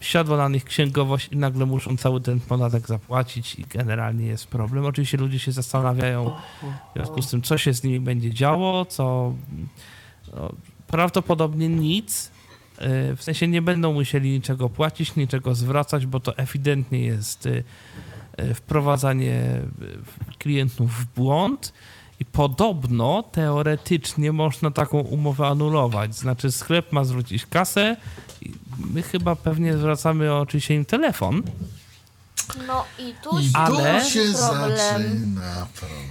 siadła 0.00 0.36
na 0.36 0.48
nich 0.48 0.64
księgowość 0.64 1.28
i 1.32 1.36
nagle 1.36 1.66
muszą 1.66 1.96
cały 1.96 2.20
ten 2.20 2.40
podatek 2.40 2.86
zapłacić 2.86 3.54
i 3.54 3.64
generalnie 3.64 4.26
jest 4.26 4.46
problem. 4.46 4.86
Oczywiście 4.86 5.16
ludzie 5.16 5.38
się 5.38 5.52
zastanawiają 5.52 6.30
w 6.90 6.94
związku 6.94 7.22
z 7.22 7.30
tym, 7.30 7.42
co 7.42 7.58
się 7.58 7.74
z 7.74 7.82
nimi 7.82 8.00
będzie 8.00 8.34
działo, 8.34 8.84
co 8.84 9.34
no, 10.32 10.52
prawdopodobnie 10.86 11.68
nic, 11.68 12.30
y, 13.10 13.16
w 13.16 13.22
sensie 13.22 13.48
nie 13.48 13.62
będą 13.62 13.92
musieli 13.92 14.30
niczego 14.30 14.68
płacić, 14.68 15.16
niczego 15.16 15.54
zwracać, 15.54 16.06
bo 16.06 16.20
to 16.20 16.36
ewidentnie 16.36 17.00
jest 17.00 17.46
y, 17.46 17.64
y, 18.40 18.54
wprowadzanie 18.54 19.60
klientów 20.38 20.94
w 20.94 21.14
błąd 21.14 21.72
I 22.20 22.24
podobno 22.24 23.22
teoretycznie 23.22 24.32
można 24.32 24.70
taką 24.70 25.00
umowę 25.00 25.46
anulować. 25.46 26.14
Znaczy 26.14 26.52
sklep 26.52 26.92
ma 26.92 27.04
zwrócić 27.04 27.46
kasę, 27.46 27.96
my 28.78 29.02
chyba 29.02 29.36
pewnie 29.36 29.76
zwracamy 29.76 30.34
oczywiście 30.34 30.74
im 30.74 30.84
telefon. 30.84 31.42
No 32.66 32.84
i 32.98 33.14
tu 33.22 33.38
I 33.38 33.50
ale 33.54 34.04
się 34.04 34.20
problem. 34.38 35.40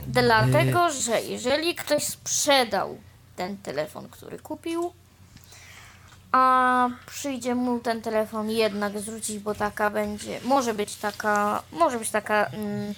Dlatego, 0.07 0.91
że 0.91 1.21
jeżeli 1.21 1.75
ktoś 1.75 2.03
sprzedał 2.03 2.97
ten 3.35 3.57
telefon, 3.57 4.09
który 4.09 4.39
kupił, 4.39 4.93
a 6.31 6.89
przyjdzie 7.05 7.55
mu 7.55 7.79
ten 7.79 8.01
telefon 8.01 8.49
jednak 8.49 8.99
zwrócić, 8.99 9.39
bo 9.39 9.55
taka 9.55 9.89
będzie, 9.89 10.39
może 10.45 10.73
być 10.73 10.95
taka, 10.95 11.63
może 11.71 11.99
być 11.99 12.09
taka 12.09 12.45
mm, 12.45 12.93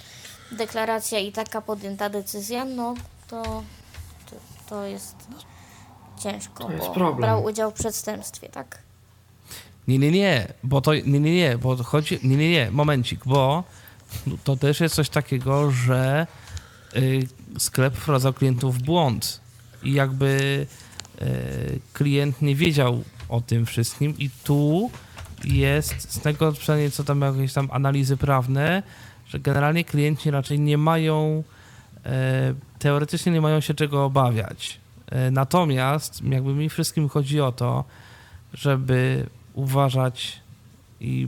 deklaracja 0.55 1.19
i 1.19 1.31
taka 1.31 1.61
podjęta 1.61 2.09
decyzja, 2.09 2.65
no 2.65 2.93
to 3.27 3.63
to, 4.29 4.35
to 4.69 4.85
jest 4.85 5.15
ciężko, 6.23 6.63
to 6.63 6.71
jest 6.71 6.87
bo 6.87 6.93
problem. 6.93 7.21
brał 7.21 7.43
udział 7.43 7.71
w 7.71 7.73
przestępstwie, 7.73 8.49
tak? 8.49 8.85
Nie, 9.87 9.99
nie, 9.99 10.11
nie, 10.11 10.47
bo 10.63 10.81
to, 10.81 10.93
nie, 10.93 11.19
nie, 11.19 11.35
nie, 11.35 11.57
bo 11.57 11.75
chodzi, 11.75 12.19
nie, 12.23 12.37
nie, 12.37 12.51
nie, 12.51 12.71
momencik, 12.71 13.25
bo 13.25 13.63
to 14.43 14.55
też 14.55 14.79
jest 14.79 14.95
coś 14.95 15.09
takiego, 15.09 15.71
że 15.71 16.27
y, 16.95 17.27
sklep 17.59 17.95
wprowadzał 17.95 18.33
klientów 18.33 18.77
w 18.77 18.83
błąd 18.83 19.39
i 19.83 19.93
jakby 19.93 20.67
y, 21.21 21.79
klient 21.93 22.41
nie 22.41 22.55
wiedział 22.55 23.03
o 23.29 23.41
tym 23.41 23.65
wszystkim 23.65 24.17
i 24.17 24.29
tu 24.43 24.91
jest, 25.43 26.13
z 26.13 26.19
tego 26.19 26.51
przynajmniej 26.51 26.91
co 26.91 27.03
tam 27.03 27.21
jakieś 27.21 27.53
tam 27.53 27.69
analizy 27.71 28.17
prawne, 28.17 28.83
że 29.35 29.39
generalnie 29.39 29.83
klienci 29.83 30.31
raczej 30.31 30.59
nie 30.59 30.77
mają, 30.77 31.43
e, 32.05 32.53
teoretycznie 32.79 33.31
nie 33.31 33.41
mają 33.41 33.59
się 33.59 33.73
czego 33.73 34.05
obawiać. 34.05 34.79
E, 35.11 35.31
natomiast 35.31 36.21
jakby 36.23 36.53
mi 36.53 36.69
wszystkim 36.69 37.09
chodzi 37.09 37.41
o 37.41 37.51
to, 37.51 37.83
żeby 38.53 39.25
uważać 39.53 40.39
i 40.99 41.27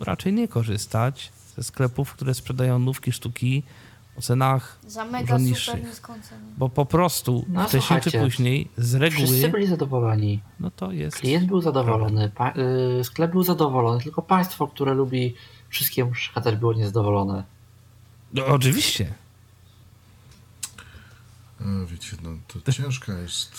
raczej 0.00 0.32
nie 0.32 0.48
korzystać 0.48 1.32
ze 1.56 1.62
sklepów, 1.62 2.12
które 2.12 2.34
sprzedają 2.34 2.78
nówki 2.78 3.12
sztuki 3.12 3.62
o 4.18 4.20
cenach 4.22 4.78
Za 4.86 5.04
mega 5.04 5.18
dużo 5.20 5.26
super 5.38 5.40
niższych. 5.40 5.84
niską 5.84 6.12
cenę. 6.22 6.40
Bo 6.58 6.68
po 6.68 6.86
prostu 6.86 7.44
No, 7.48 7.68
wcześniej 7.68 8.00
czy 8.00 8.10
później 8.18 8.68
z 8.76 8.94
reguły 8.94 9.26
Wszyscy 9.26 9.48
byli 9.48 9.66
zadowoleni. 9.66 10.40
no 10.60 10.70
to 10.70 10.92
jest 10.92 11.16
Klient 11.16 11.46
był 11.46 11.60
zadowolony, 11.60 12.30
pa- 12.34 12.52
y, 13.00 13.04
sklep 13.04 13.30
był 13.30 13.42
zadowolony, 13.42 14.02
tylko 14.02 14.22
państwo, 14.22 14.66
które 14.68 14.94
lubi 14.94 15.34
wszystkiemu 15.70 16.10
przeszkadzać, 16.10 16.56
było 16.56 16.72
niezadowolone. 16.72 17.44
no, 18.34 18.46
oczywiście. 18.46 19.14
E, 21.60 21.86
Wiecie, 21.86 22.16
no 22.22 22.30
to 22.62 22.72
ciężka 22.72 23.18
jest 23.18 23.52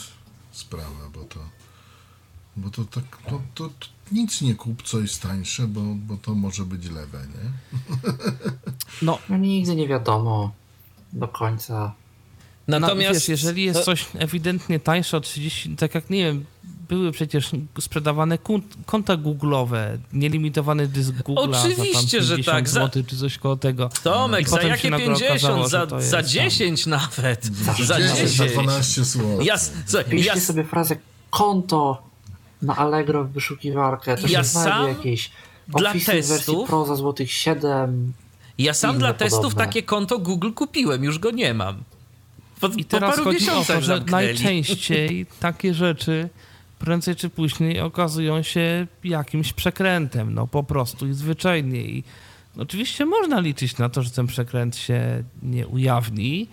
sprawa, 0.51 1.09
bo 1.13 1.23
to, 1.23 1.39
bo 2.55 2.69
to 2.69 2.85
tak, 2.85 3.03
no, 3.31 3.41
to, 3.55 3.67
to 3.79 3.87
nic 4.11 4.41
nie 4.41 4.55
kup, 4.55 4.83
co 4.83 4.99
jest 4.99 5.21
tańsze, 5.21 5.67
bo, 5.67 5.81
bo 5.81 6.17
to 6.17 6.35
może 6.35 6.65
być 6.65 6.85
lewe, 6.89 7.27
nie? 7.27 7.51
No, 9.01 9.19
No 9.29 9.37
nigdy 9.37 9.75
nie 9.75 9.87
wiadomo 9.87 10.51
do 11.13 11.27
końca. 11.27 11.93
Natomiast 12.67 13.07
no, 13.07 13.13
wiesz, 13.13 13.27
jeżeli 13.29 13.63
jest 13.63 13.79
to- 13.79 13.85
coś 13.85 14.07
ewidentnie 14.13 14.79
tańsze 14.79 15.17
o 15.17 15.21
30, 15.21 15.75
tak 15.75 15.95
jak 15.95 16.09
nie 16.09 16.23
wiem, 16.23 16.45
były 16.91 17.11
przecież 17.11 17.51
sprzedawane 17.79 18.37
konta 18.85 19.17
Google'owe, 19.17 19.97
nielimitowany 20.13 20.87
dysk 20.87 21.11
Google'a 21.13 21.53
za 21.53 21.61
tam 21.61 21.71
Oczywiście, 21.71 22.21
że 22.21 22.35
50 22.35 22.45
tak, 22.57 22.69
za- 22.69 22.81
zł 22.85 23.03
czy 23.07 23.17
coś 23.17 23.37
koło 23.37 23.55
tego. 23.57 23.89
Tomek, 24.03 24.49
za 24.49 24.61
jakie 24.61 24.89
nagle 24.89 25.05
50? 25.05 25.29
okazało, 25.31 25.67
za, 25.67 25.85
za 25.99 26.17
tam- 26.17 26.27
10 26.27 26.85
nawet. 26.85 27.45
Za 27.85 27.97
10 27.99 28.29
za 28.29 28.45
10. 28.45 28.51
12 28.53 29.03
zł. 29.03 29.41
Ja, 29.41 29.57
Wpiszcie 29.57 30.27
ja, 30.27 30.39
sobie 30.39 30.63
frazę 30.63 30.95
konto 31.29 32.01
na 32.61 32.75
Allegro 32.75 33.23
w 33.23 33.31
wyszukiwarkę, 33.31 34.17
to 34.17 34.27
Ja 34.27 34.39
się 34.39 34.43
sam 34.43 34.87
jakieś 34.87 35.31
dla 35.67 35.93
testów- 35.93 36.67
Pro 36.69 36.85
za 36.85 36.95
złotych 36.95 37.31
7. 37.31 38.13
ja 38.57 38.73
sam 38.73 38.97
dla 38.97 39.13
testów 39.13 39.41
podobne. 39.41 39.65
takie 39.65 39.83
konto 39.83 40.19
Google 40.19 40.51
kupiłem, 40.51 41.03
już 41.03 41.19
go 41.19 41.31
nie 41.31 41.53
mam. 41.53 41.83
Po, 42.61 42.67
I 42.67 42.83
po 42.83 42.89
teraz 42.89 43.11
paru 43.11 43.23
chodzi 43.23 43.49
o 43.49 43.63
to, 43.65 43.81
że 43.81 43.99
najczęściej 43.99 45.25
takie 45.39 45.73
rzeczy 45.73 46.29
prędzej 46.81 47.15
czy 47.15 47.29
później 47.29 47.79
okazują 47.79 48.43
się 48.43 48.87
jakimś 49.03 49.53
przekrętem, 49.53 50.33
no 50.33 50.47
po 50.47 50.63
prostu 50.63 51.07
i 51.07 51.13
zwyczajnie. 51.13 51.81
I 51.81 52.03
oczywiście 52.57 53.05
można 53.05 53.39
liczyć 53.39 53.77
na 53.77 53.89
to, 53.89 54.01
że 54.01 54.09
ten 54.09 54.27
przekręt 54.27 54.75
się 54.75 55.23
nie 55.43 55.67
ujawni, 55.67 56.47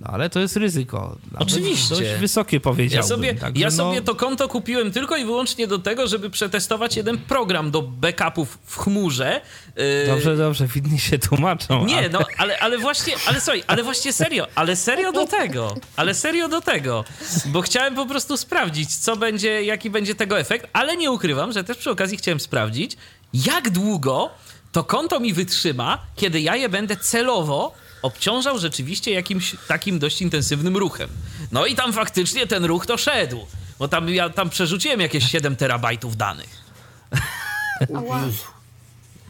no 0.00 0.06
ale 0.12 0.30
to 0.30 0.40
jest 0.40 0.56
ryzyko. 0.56 1.16
Nawet 1.32 1.48
Oczywiście. 1.48 1.94
Dość 1.94 2.10
wysokie 2.20 2.56
Ja 2.56 2.60
powiedziałbym. 2.60 3.08
sobie, 3.08 3.34
Także 3.34 3.60
ja 3.62 3.66
no, 3.68 3.76
sobie 3.76 4.02
to 4.02 4.14
konto 4.14 4.48
kupiłem 4.48 4.92
tylko 4.92 5.16
i 5.16 5.24
wyłącznie 5.24 5.66
do 5.66 5.78
tego, 5.78 6.06
żeby 6.06 6.30
przetestować 6.30 6.96
jeden 6.96 7.18
program 7.18 7.70
do 7.70 7.82
backupów 7.82 8.58
w 8.64 8.76
chmurze. 8.78 9.40
Yy, 9.76 9.84
Dobrze, 10.06 10.36
dobrze, 10.36 10.66
widni 10.66 10.98
się 10.98 11.18
tłumaczą. 11.18 11.84
Nie, 11.86 11.96
ale- 11.98 12.08
no, 12.08 12.18
ale, 12.38 12.58
ale 12.58 12.78
właśnie, 12.78 13.14
ale 13.26 13.40
słuchaj, 13.40 13.62
ale 13.66 13.82
właśnie 13.82 14.12
serio, 14.12 14.46
ale 14.54 14.76
serio 14.76 15.12
do 15.12 15.26
tego, 15.26 15.74
ale 15.96 16.14
serio 16.14 16.48
do 16.48 16.60
tego, 16.60 17.04
bo 17.46 17.62
chciałem 17.62 17.94
po 17.94 18.06
prostu 18.06 18.36
sprawdzić, 18.36 18.96
co 18.96 19.16
będzie, 19.16 19.64
jaki 19.64 19.90
będzie 19.90 20.14
tego 20.14 20.38
efekt, 20.38 20.66
ale 20.72 20.96
nie 20.96 21.10
ukrywam, 21.10 21.52
że 21.52 21.64
też 21.64 21.76
przy 21.76 21.90
okazji 21.90 22.16
chciałem 22.18 22.40
sprawdzić, 22.40 22.96
jak 23.34 23.70
długo 23.70 24.30
to 24.72 24.84
konto 24.84 25.20
mi 25.20 25.32
wytrzyma, 25.32 25.98
kiedy 26.16 26.40
ja 26.40 26.56
je 26.56 26.68
będę 26.68 26.96
celowo 26.96 27.74
obciążał 28.02 28.58
rzeczywiście 28.58 29.10
jakimś 29.10 29.56
takim 29.68 29.98
dość 29.98 30.22
intensywnym 30.22 30.76
ruchem. 30.76 31.08
No 31.52 31.66
i 31.66 31.74
tam 31.74 31.92
faktycznie 31.92 32.46
ten 32.46 32.64
ruch 32.64 32.86
to 32.86 32.96
szedł, 32.96 33.46
bo 33.78 33.88
tam 33.88 34.08
ja 34.08 34.30
tam 34.30 34.50
przerzuciłem 34.50 35.00
jakieś 35.00 35.30
7 35.30 35.56
terabajtów 35.56 36.16
danych. 36.16 36.62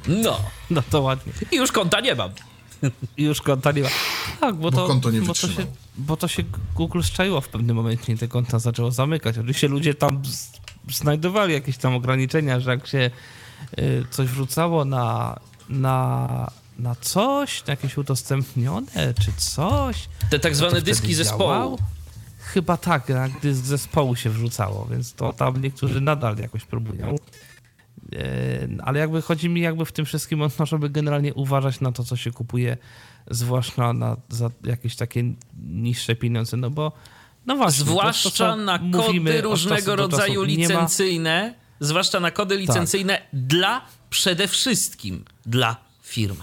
No, 0.09 0.40
No 0.70 0.82
to 0.90 1.01
ładnie. 1.01 1.32
i 1.53 1.57
już 1.57 1.73
konta 1.73 2.01
nie 2.01 2.15
mam. 2.15 2.31
I 3.16 3.23
już 3.23 3.43
konta 3.43 3.73
nie 3.73 3.82
ma. 3.82 3.89
Tak, 4.40 4.55
bo, 4.55 4.70
Bo 4.70 4.77
to, 4.77 4.86
konto 4.86 5.11
nie 5.11 5.20
bo, 5.20 5.35
to 5.35 5.49
się, 5.49 5.66
bo 5.97 6.16
to 6.16 6.28
się 6.28 6.43
Google 6.74 7.03
szczaiło 7.03 7.40
w 7.40 7.49
pewnym 7.49 7.77
momencie 7.77 8.12
i 8.12 8.19
te 8.19 8.28
konta 8.28 8.59
zaczęło 8.59 8.90
zamykać. 8.90 9.39
Oczywiście 9.39 9.69
ludzie 9.69 9.95
tam 9.95 10.23
znajdowali 10.93 11.53
jakieś 11.53 11.77
tam 11.77 11.95
ograniczenia, 11.95 12.61
że 12.61 12.70
jak 12.70 12.86
się 12.86 13.11
y, 13.78 14.05
coś 14.11 14.28
wrzucało 14.28 14.85
na, 14.85 15.39
na, 15.69 16.51
na 16.79 16.95
coś, 16.95 17.67
na 17.67 17.71
jakieś 17.71 17.97
udostępnione 17.99 19.15
czy 19.25 19.33
coś. 19.37 20.09
Te 20.31 20.39
tak 20.39 20.53
to 20.53 20.59
zwane 20.59 20.83
dyski 20.83 21.15
zespołu. 21.15 21.41
działało. 21.41 21.79
Chyba 22.39 22.77
tak, 22.77 23.09
jak 23.09 23.41
dysk 23.41 23.65
zespołu 23.65 24.17
się 24.17 24.31
wrzucało, 24.31 24.87
więc 24.91 25.13
to 25.13 25.33
tam 25.33 25.63
niektórzy 25.63 26.01
nadal 26.01 26.37
jakoś 26.37 26.65
próbują. 26.65 27.17
E, 28.13 28.69
Ale 28.83 28.99
jakby 28.99 29.23
chodzi 29.23 29.49
mi 29.49 29.61
jakby 29.61 29.85
w 29.85 29.93
tym 29.93 30.05
wszystkim 30.05 30.43
o 30.43 30.49
to, 30.51 30.67
żeby 30.67 30.91
generalnie 30.91 31.35
uważać 31.35 31.81
na 31.81 31.93
to, 31.93 32.05
co 32.05 32.17
się 32.17 32.31
kupuje, 32.31 32.77
zwłaszcza 33.31 33.93
na, 33.93 34.17
za 34.29 34.51
jakieś 34.65 34.97
takie 34.97 35.25
niższe 35.63 36.17
pieniądze, 36.17 36.57
no 36.57 36.71
bo 36.71 36.93
no 37.47 37.57
właśnie. 37.57 37.85
to- 37.85 37.91
to, 37.91 37.91
Zwłaszcza 37.91 38.31
co 38.31 38.57
na 38.57 38.79
kody 38.79 39.39
od 39.39 39.45
różnego 39.45 39.97
rodzaju 39.97 40.45
nie 40.45 40.57
ma- 40.57 40.63
licencyjne, 40.75 41.55
zwłaszcza 41.81 42.21
na 42.21 42.31
kody 42.31 42.57
licencyjne 42.57 43.23
dla 43.33 43.85
przede 44.11 44.49
wszystkim 44.49 45.25
dla 45.47 45.77
firm. 46.03 46.37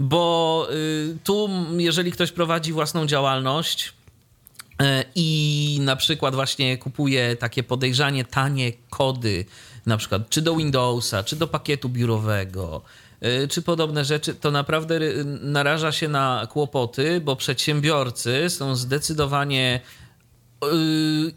Bo 0.00 0.68
y, 0.72 1.16
tu, 1.24 1.48
jeżeli 1.76 2.12
ktoś 2.12 2.32
prowadzi 2.32 2.72
własną 2.72 3.06
działalność 3.06 3.88
y, 3.88 4.84
i 5.14 5.78
na 5.82 5.96
przykład 5.96 6.34
właśnie 6.34 6.78
kupuje 6.78 7.36
takie 7.36 7.62
podejrzanie 7.62 8.24
tanie 8.24 8.72
kody, 8.90 9.44
na 9.86 9.96
przykład 9.96 10.30
czy 10.30 10.42
do 10.42 10.56
Windowsa, 10.56 11.24
czy 11.24 11.36
do 11.36 11.46
pakietu 11.46 11.88
biurowego, 11.88 12.82
y, 13.44 13.48
czy 13.48 13.62
podobne 13.62 14.04
rzeczy, 14.04 14.34
to 14.34 14.50
naprawdę 14.50 15.00
naraża 15.40 15.92
się 15.92 16.08
na 16.08 16.48
kłopoty, 16.50 17.20
bo 17.20 17.36
przedsiębiorcy 17.36 18.50
są 18.50 18.76
zdecydowanie 18.76 19.80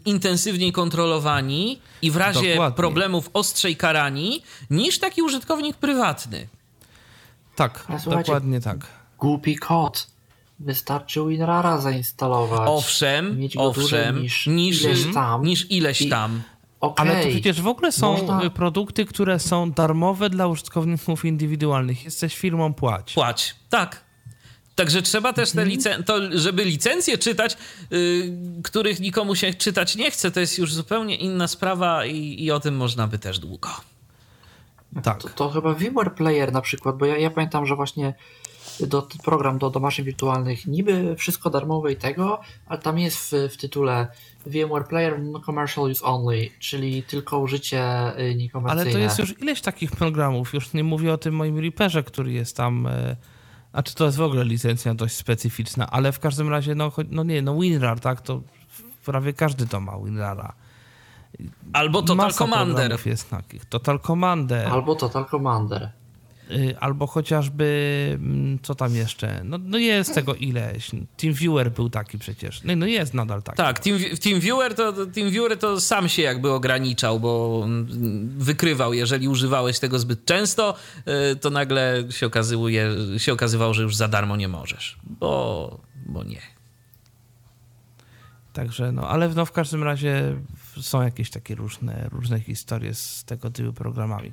intensywniej 0.04 0.72
kontrolowani 0.72 1.78
i 2.02 2.10
w 2.10 2.16
razie 2.16 2.50
Dokładnie. 2.50 2.76
problemów 2.76 3.30
ostrzej 3.32 3.76
karani 3.76 4.42
niż 4.70 4.98
taki 4.98 5.22
użytkownik 5.22 5.76
prywatny. 5.76 6.48
Tak, 7.56 7.86
dokładnie 8.10 8.60
tak. 8.60 8.86
Głupi 9.18 9.56
kod. 9.56 10.06
Wystarczy 10.60 11.20
WinRara 11.28 11.78
zainstalować. 11.78 12.60
Owszem, 12.70 13.38
mieć 13.38 13.56
go 13.56 13.70
dłużej 13.70 14.00
owszem, 14.00 14.22
niż, 14.22 14.46
niż, 14.46 14.82
ileś 14.82 15.14
tam. 15.14 15.42
niż 15.44 15.70
ileś 15.70 16.00
I- 16.02 16.08
tam. 16.08 16.42
Okej, 16.80 17.08
Ale 17.10 17.22
to 17.24 17.28
przecież 17.30 17.60
w 17.60 17.66
ogóle 17.66 17.92
są 17.92 18.12
Można- 18.12 18.42
y, 18.44 18.50
produkty, 18.50 19.04
które 19.04 19.38
są 19.38 19.70
darmowe 19.70 20.30
dla 20.30 20.46
użytkowników 20.46 21.24
indywidualnych. 21.24 22.04
Jesteś 22.04 22.36
firmą, 22.36 22.74
płać. 22.74 23.12
Płać. 23.14 23.54
Tak. 23.70 24.04
Także 24.74 25.02
trzeba 25.02 25.32
też 25.32 25.50
te 25.50 25.66
licen- 25.66 26.04
to, 26.04 26.38
żeby 26.38 26.64
licencje 26.64 27.18
czytać, 27.18 27.56
y, 27.92 28.32
których 28.64 29.00
nikomu 29.00 29.34
się 29.34 29.54
czytać 29.54 29.96
nie 29.96 30.10
chce, 30.10 30.30
to 30.30 30.40
jest 30.40 30.58
już 30.58 30.74
zupełnie 30.74 31.16
inna 31.16 31.48
sprawa 31.48 32.06
i, 32.06 32.44
i 32.44 32.50
o 32.50 32.60
tym 32.60 32.76
można 32.76 33.06
by 33.06 33.18
też 33.18 33.38
długo. 33.38 33.68
Tak. 35.02 35.22
To, 35.22 35.28
to 35.28 35.50
chyba 35.50 35.74
VMware 35.74 36.14
Player 36.14 36.52
na 36.52 36.60
przykład, 36.60 36.96
bo 36.96 37.06
ja, 37.06 37.18
ja 37.18 37.30
pamiętam, 37.30 37.66
że 37.66 37.76
właśnie 37.76 38.14
do, 38.80 39.08
program 39.24 39.58
do, 39.58 39.70
do 39.70 39.80
maszyn 39.80 40.04
wirtualnych 40.04 40.66
niby 40.66 41.16
wszystko 41.16 41.50
darmowe 41.50 41.92
i 41.92 41.96
tego, 41.96 42.40
ale 42.66 42.80
tam 42.80 42.98
jest 42.98 43.18
w, 43.18 43.32
w 43.52 43.56
tytule 43.56 44.06
VMware 44.46 44.88
Player 44.88 45.22
no 45.22 45.40
commercial 45.40 45.84
use 45.90 46.04
only, 46.04 46.50
czyli 46.58 47.02
tylko 47.02 47.38
użycie 47.38 47.82
y, 48.20 48.34
niekomercyjne. 48.34 48.82
Ale 48.82 48.92
to 48.92 48.98
jest 48.98 49.18
już 49.18 49.42
ileś 49.42 49.60
takich 49.60 49.90
programów, 49.90 50.54
już 50.54 50.72
nie 50.72 50.84
mówię 50.84 51.12
o 51.12 51.18
tym 51.18 51.34
moim 51.34 51.58
Reaperze, 51.58 52.02
który 52.02 52.32
jest 52.32 52.56
tam, 52.56 52.86
e, 52.86 53.16
a 53.72 53.82
czy 53.82 53.94
to 53.94 54.04
jest 54.04 54.16
w 54.16 54.22
ogóle 54.22 54.44
licencja 54.44 54.94
dość 54.94 55.14
specyficzna, 55.14 55.90
ale 55.90 56.12
w 56.12 56.18
każdym 56.18 56.48
razie, 56.48 56.74
no, 56.74 56.92
no 57.10 57.24
nie, 57.24 57.42
no 57.42 57.58
WinRAR, 57.58 58.00
tak, 58.00 58.20
to 58.20 58.42
prawie 59.04 59.32
każdy 59.32 59.66
to 59.66 59.80
ma 59.80 59.98
WinRARa. 59.98 60.54
Albo 61.72 62.02
Total 62.02 62.16
Masa 62.16 62.38
Commander. 62.38 62.98
jest 63.06 63.30
takich. 63.30 63.64
Total 63.64 64.00
Commander. 64.00 64.68
Albo 64.68 64.94
Total 64.94 65.26
Commander. 65.26 65.90
Y, 66.50 66.76
albo 66.80 67.06
chociażby, 67.06 68.18
mm, 68.20 68.58
co 68.62 68.74
tam 68.74 68.94
jeszcze? 68.94 69.40
No, 69.44 69.58
no 69.58 69.78
jest 69.78 70.14
tego 70.14 70.34
ileś. 70.34 70.90
TeamViewer 71.16 71.72
był 71.72 71.90
taki 71.90 72.18
przecież. 72.18 72.62
No, 72.64 72.76
no 72.76 72.86
jest 72.86 73.14
nadal 73.14 73.42
taki. 73.42 73.56
Tak, 73.56 73.78
Team, 73.78 73.98
TeamViewer, 74.22 74.74
to, 74.74 75.06
TeamViewer 75.06 75.58
to 75.58 75.80
sam 75.80 76.08
się 76.08 76.22
jakby 76.22 76.50
ograniczał, 76.50 77.20
bo 77.20 77.62
mm, 77.64 77.86
wykrywał, 78.38 78.94
jeżeli 78.94 79.28
używałeś 79.28 79.78
tego 79.78 79.98
zbyt 79.98 80.24
często, 80.24 80.74
y, 81.32 81.36
to 81.36 81.50
nagle 81.50 82.04
się, 82.10 82.26
okazuje, 82.26 82.90
się 83.18 83.32
okazywało, 83.32 83.74
że 83.74 83.82
już 83.82 83.96
za 83.96 84.08
darmo 84.08 84.36
nie 84.36 84.48
możesz, 84.48 84.98
bo, 85.04 85.80
bo 86.06 86.24
nie. 86.24 86.40
Także 88.52 88.92
no, 88.92 89.08
ale 89.08 89.28
no 89.28 89.44
w 89.44 89.52
każdym 89.52 89.82
razie 89.82 90.36
są 90.82 91.02
jakieś 91.02 91.30
takie 91.30 91.54
różne, 91.54 92.08
różne 92.12 92.40
historie 92.40 92.94
z 92.94 93.24
tego 93.24 93.50
typu 93.50 93.72
programami. 93.72 94.32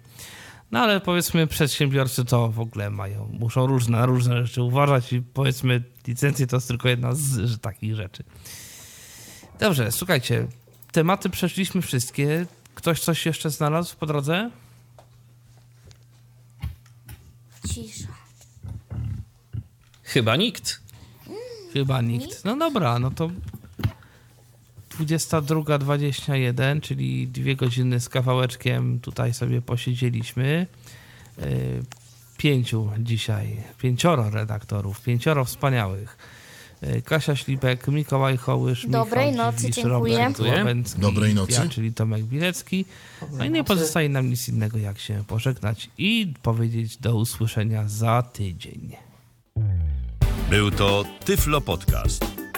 No 0.71 0.79
ale 0.79 1.01
powiedzmy 1.01 1.47
przedsiębiorcy 1.47 2.25
to 2.25 2.49
w 2.49 2.59
ogóle 2.59 2.89
mają, 2.89 3.29
muszą 3.39 3.67
różne, 3.67 4.05
różne 4.05 4.45
rzeczy 4.45 4.61
uważać 4.63 5.13
i 5.13 5.21
powiedzmy 5.21 5.83
licencje 6.07 6.47
to 6.47 6.57
jest 6.57 6.67
tylko 6.67 6.89
jedna 6.89 7.15
z 7.15 7.59
takich 7.61 7.95
rzeczy. 7.95 8.23
Dobrze, 9.59 9.91
słuchajcie, 9.91 10.47
tematy 10.91 11.29
przeszliśmy 11.29 11.81
wszystkie. 11.81 12.45
Ktoś 12.75 12.99
coś 12.99 13.25
jeszcze 13.25 13.49
znalazł 13.49 13.95
po 13.97 14.05
drodze? 14.05 14.51
Cisza. 17.67 18.07
Chyba 20.03 20.35
nikt. 20.35 20.81
Chyba 21.73 22.01
nikt. 22.01 22.45
No 22.45 22.57
dobra, 22.57 22.99
no 22.99 23.11
to 23.11 23.29
22.21, 25.01 26.81
czyli 26.81 27.27
dwie 27.27 27.55
godziny 27.55 27.99
z 27.99 28.09
kawałeczkiem 28.09 28.99
tutaj 28.99 29.33
sobie 29.33 29.61
posiedzieliśmy. 29.61 30.67
E, 31.37 31.45
pięciu 32.37 32.89
dzisiaj, 32.99 33.57
pięcioro 33.77 34.29
redaktorów, 34.29 35.01
pięcioro 35.01 35.45
wspaniałych. 35.45 36.17
E, 36.81 37.01
Kasia 37.01 37.35
Ślipek, 37.35 37.87
Mikołaj 37.87 38.37
Hołysz, 38.37 38.87
Dobrej 38.87 39.31
Michał 39.31 39.45
nocy, 39.45 39.61
Dziwisz, 39.61 39.75
dziękuję. 39.75 40.17
Robert 40.17 40.99
Dobrej 40.99 41.35
nocy. 41.35 41.53
Ja, 41.53 41.69
czyli 41.69 41.93
Tomek 41.93 42.23
Bilecki. 42.23 42.85
No 43.31 43.45
i 43.45 43.49
nie 43.49 43.63
pozostaje 43.63 44.09
nam 44.09 44.29
nic 44.29 44.49
innego, 44.49 44.77
jak 44.77 44.99
się 44.99 45.23
pożegnać 45.27 45.89
i 45.97 46.33
powiedzieć 46.41 46.97
do 46.97 47.15
usłyszenia 47.15 47.87
za 47.87 48.21
tydzień. 48.21 48.95
Był 50.49 50.71
to 50.71 51.05
Tyflo 51.25 51.61
Podcast. 51.61 52.40